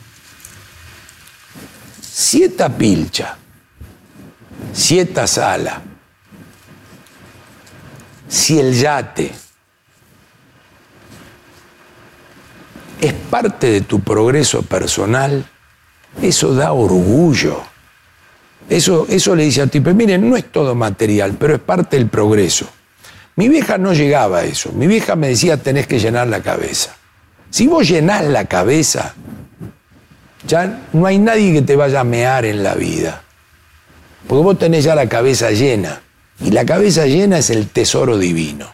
Sieta 2.17 2.69
pilcha, 2.69 3.37
sieta 4.73 5.27
sala, 5.27 5.83
si 8.29 8.61
el 8.61 8.73
yate 8.73 9.33
es 13.01 13.13
parte 13.29 13.69
de 13.69 13.81
tu 13.81 13.99
progreso 13.99 14.63
personal, 14.63 15.45
eso 16.23 16.55
da 16.55 16.73
orgullo. 16.73 17.61
Eso, 18.69 19.07
eso 19.09 19.35
le 19.35 19.43
dice 19.43 19.63
al 19.63 19.71
tipo, 19.71 19.93
miren, 19.93 20.31
no 20.31 20.37
es 20.37 20.53
todo 20.53 20.77
material, 20.77 21.37
pero 21.37 21.57
es 21.57 21.61
parte 21.61 21.97
del 21.97 22.07
progreso. 22.07 22.69
Mi 23.35 23.49
vieja 23.49 23.77
no 23.77 23.93
llegaba 23.93 24.39
a 24.39 24.45
eso. 24.45 24.71
Mi 24.71 24.87
vieja 24.87 25.17
me 25.17 25.31
decía, 25.31 25.57
tenés 25.57 25.89
que 25.89 25.99
llenar 25.99 26.29
la 26.29 26.41
cabeza. 26.41 26.95
Si 27.51 27.67
vos 27.67 27.89
llenás 27.89 28.25
la 28.27 28.45
cabeza, 28.45 29.17
ya 30.47 30.83
no 30.93 31.07
hay 31.07 31.19
nadie 31.19 31.53
que 31.53 31.63
te 31.63 31.77
vaya 31.77 32.01
a 32.01 32.05
mear 32.05 32.45
en 32.45 32.63
la 32.63 32.75
vida. 32.75 33.23
Porque 34.27 34.45
vos 34.45 34.59
tenés 34.59 34.85
ya 34.85 34.95
la 34.95 35.09
cabeza 35.09 35.51
llena. 35.51 36.01
Y 36.41 36.51
la 36.51 36.65
cabeza 36.65 37.07
llena 37.07 37.39
es 37.39 37.51
el 37.51 37.69
tesoro 37.69 38.19
divino. 38.19 38.67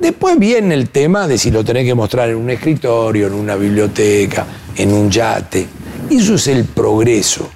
Después 0.00 0.38
viene 0.38 0.74
el 0.74 0.90
tema 0.90 1.26
de 1.26 1.38
si 1.38 1.50
lo 1.50 1.64
tenés 1.64 1.84
que 1.84 1.94
mostrar 1.94 2.28
en 2.30 2.36
un 2.36 2.50
escritorio, 2.50 3.28
en 3.28 3.34
una 3.34 3.56
biblioteca, 3.56 4.46
en 4.76 4.92
un 4.92 5.10
yate. 5.10 5.66
Eso 6.10 6.34
es 6.34 6.46
el 6.48 6.64
progreso. 6.64 7.48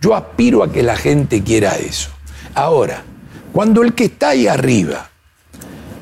Yo 0.00 0.14
aspiro 0.14 0.62
a 0.62 0.72
que 0.72 0.82
la 0.82 0.96
gente 0.96 1.42
quiera 1.42 1.76
eso. 1.76 2.10
Ahora, 2.54 3.02
cuando 3.52 3.82
el 3.82 3.94
que 3.94 4.04
está 4.04 4.30
ahí 4.30 4.46
arriba 4.46 5.10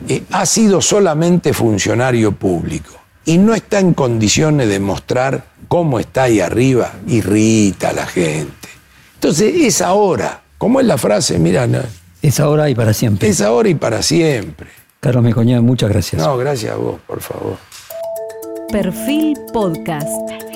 eh, 0.08 0.22
ha 0.30 0.46
sido 0.46 0.80
solamente 0.80 1.52
funcionario 1.52 2.32
público 2.32 2.94
y 3.24 3.38
no 3.38 3.54
está 3.54 3.80
en 3.80 3.92
condiciones 3.92 4.68
de 4.68 4.80
mostrar 4.80 5.49
cómo 5.70 6.00
está 6.00 6.24
ahí 6.24 6.40
arriba, 6.40 6.94
irrita 7.06 7.90
a 7.90 7.92
la 7.92 8.04
gente. 8.04 8.68
Entonces 9.14 9.54
es 9.54 9.80
ahora, 9.80 10.42
¿cómo 10.58 10.80
es 10.80 10.86
la 10.86 10.98
frase? 10.98 11.38
Mira, 11.38 11.68
es 12.20 12.40
ahora 12.40 12.68
y 12.68 12.74
para 12.74 12.92
siempre. 12.92 13.28
Es 13.28 13.40
ahora 13.40 13.68
y 13.68 13.76
para 13.76 14.02
siempre. 14.02 14.68
Carlos 14.98 15.22
Mecoña, 15.22 15.60
muchas 15.60 15.88
gracias. 15.88 16.20
No, 16.20 16.36
gracias 16.36 16.72
a 16.72 16.76
vos, 16.76 16.98
por 17.06 17.20
favor. 17.20 17.56
Perfil 18.72 19.38
Podcast. 19.52 20.49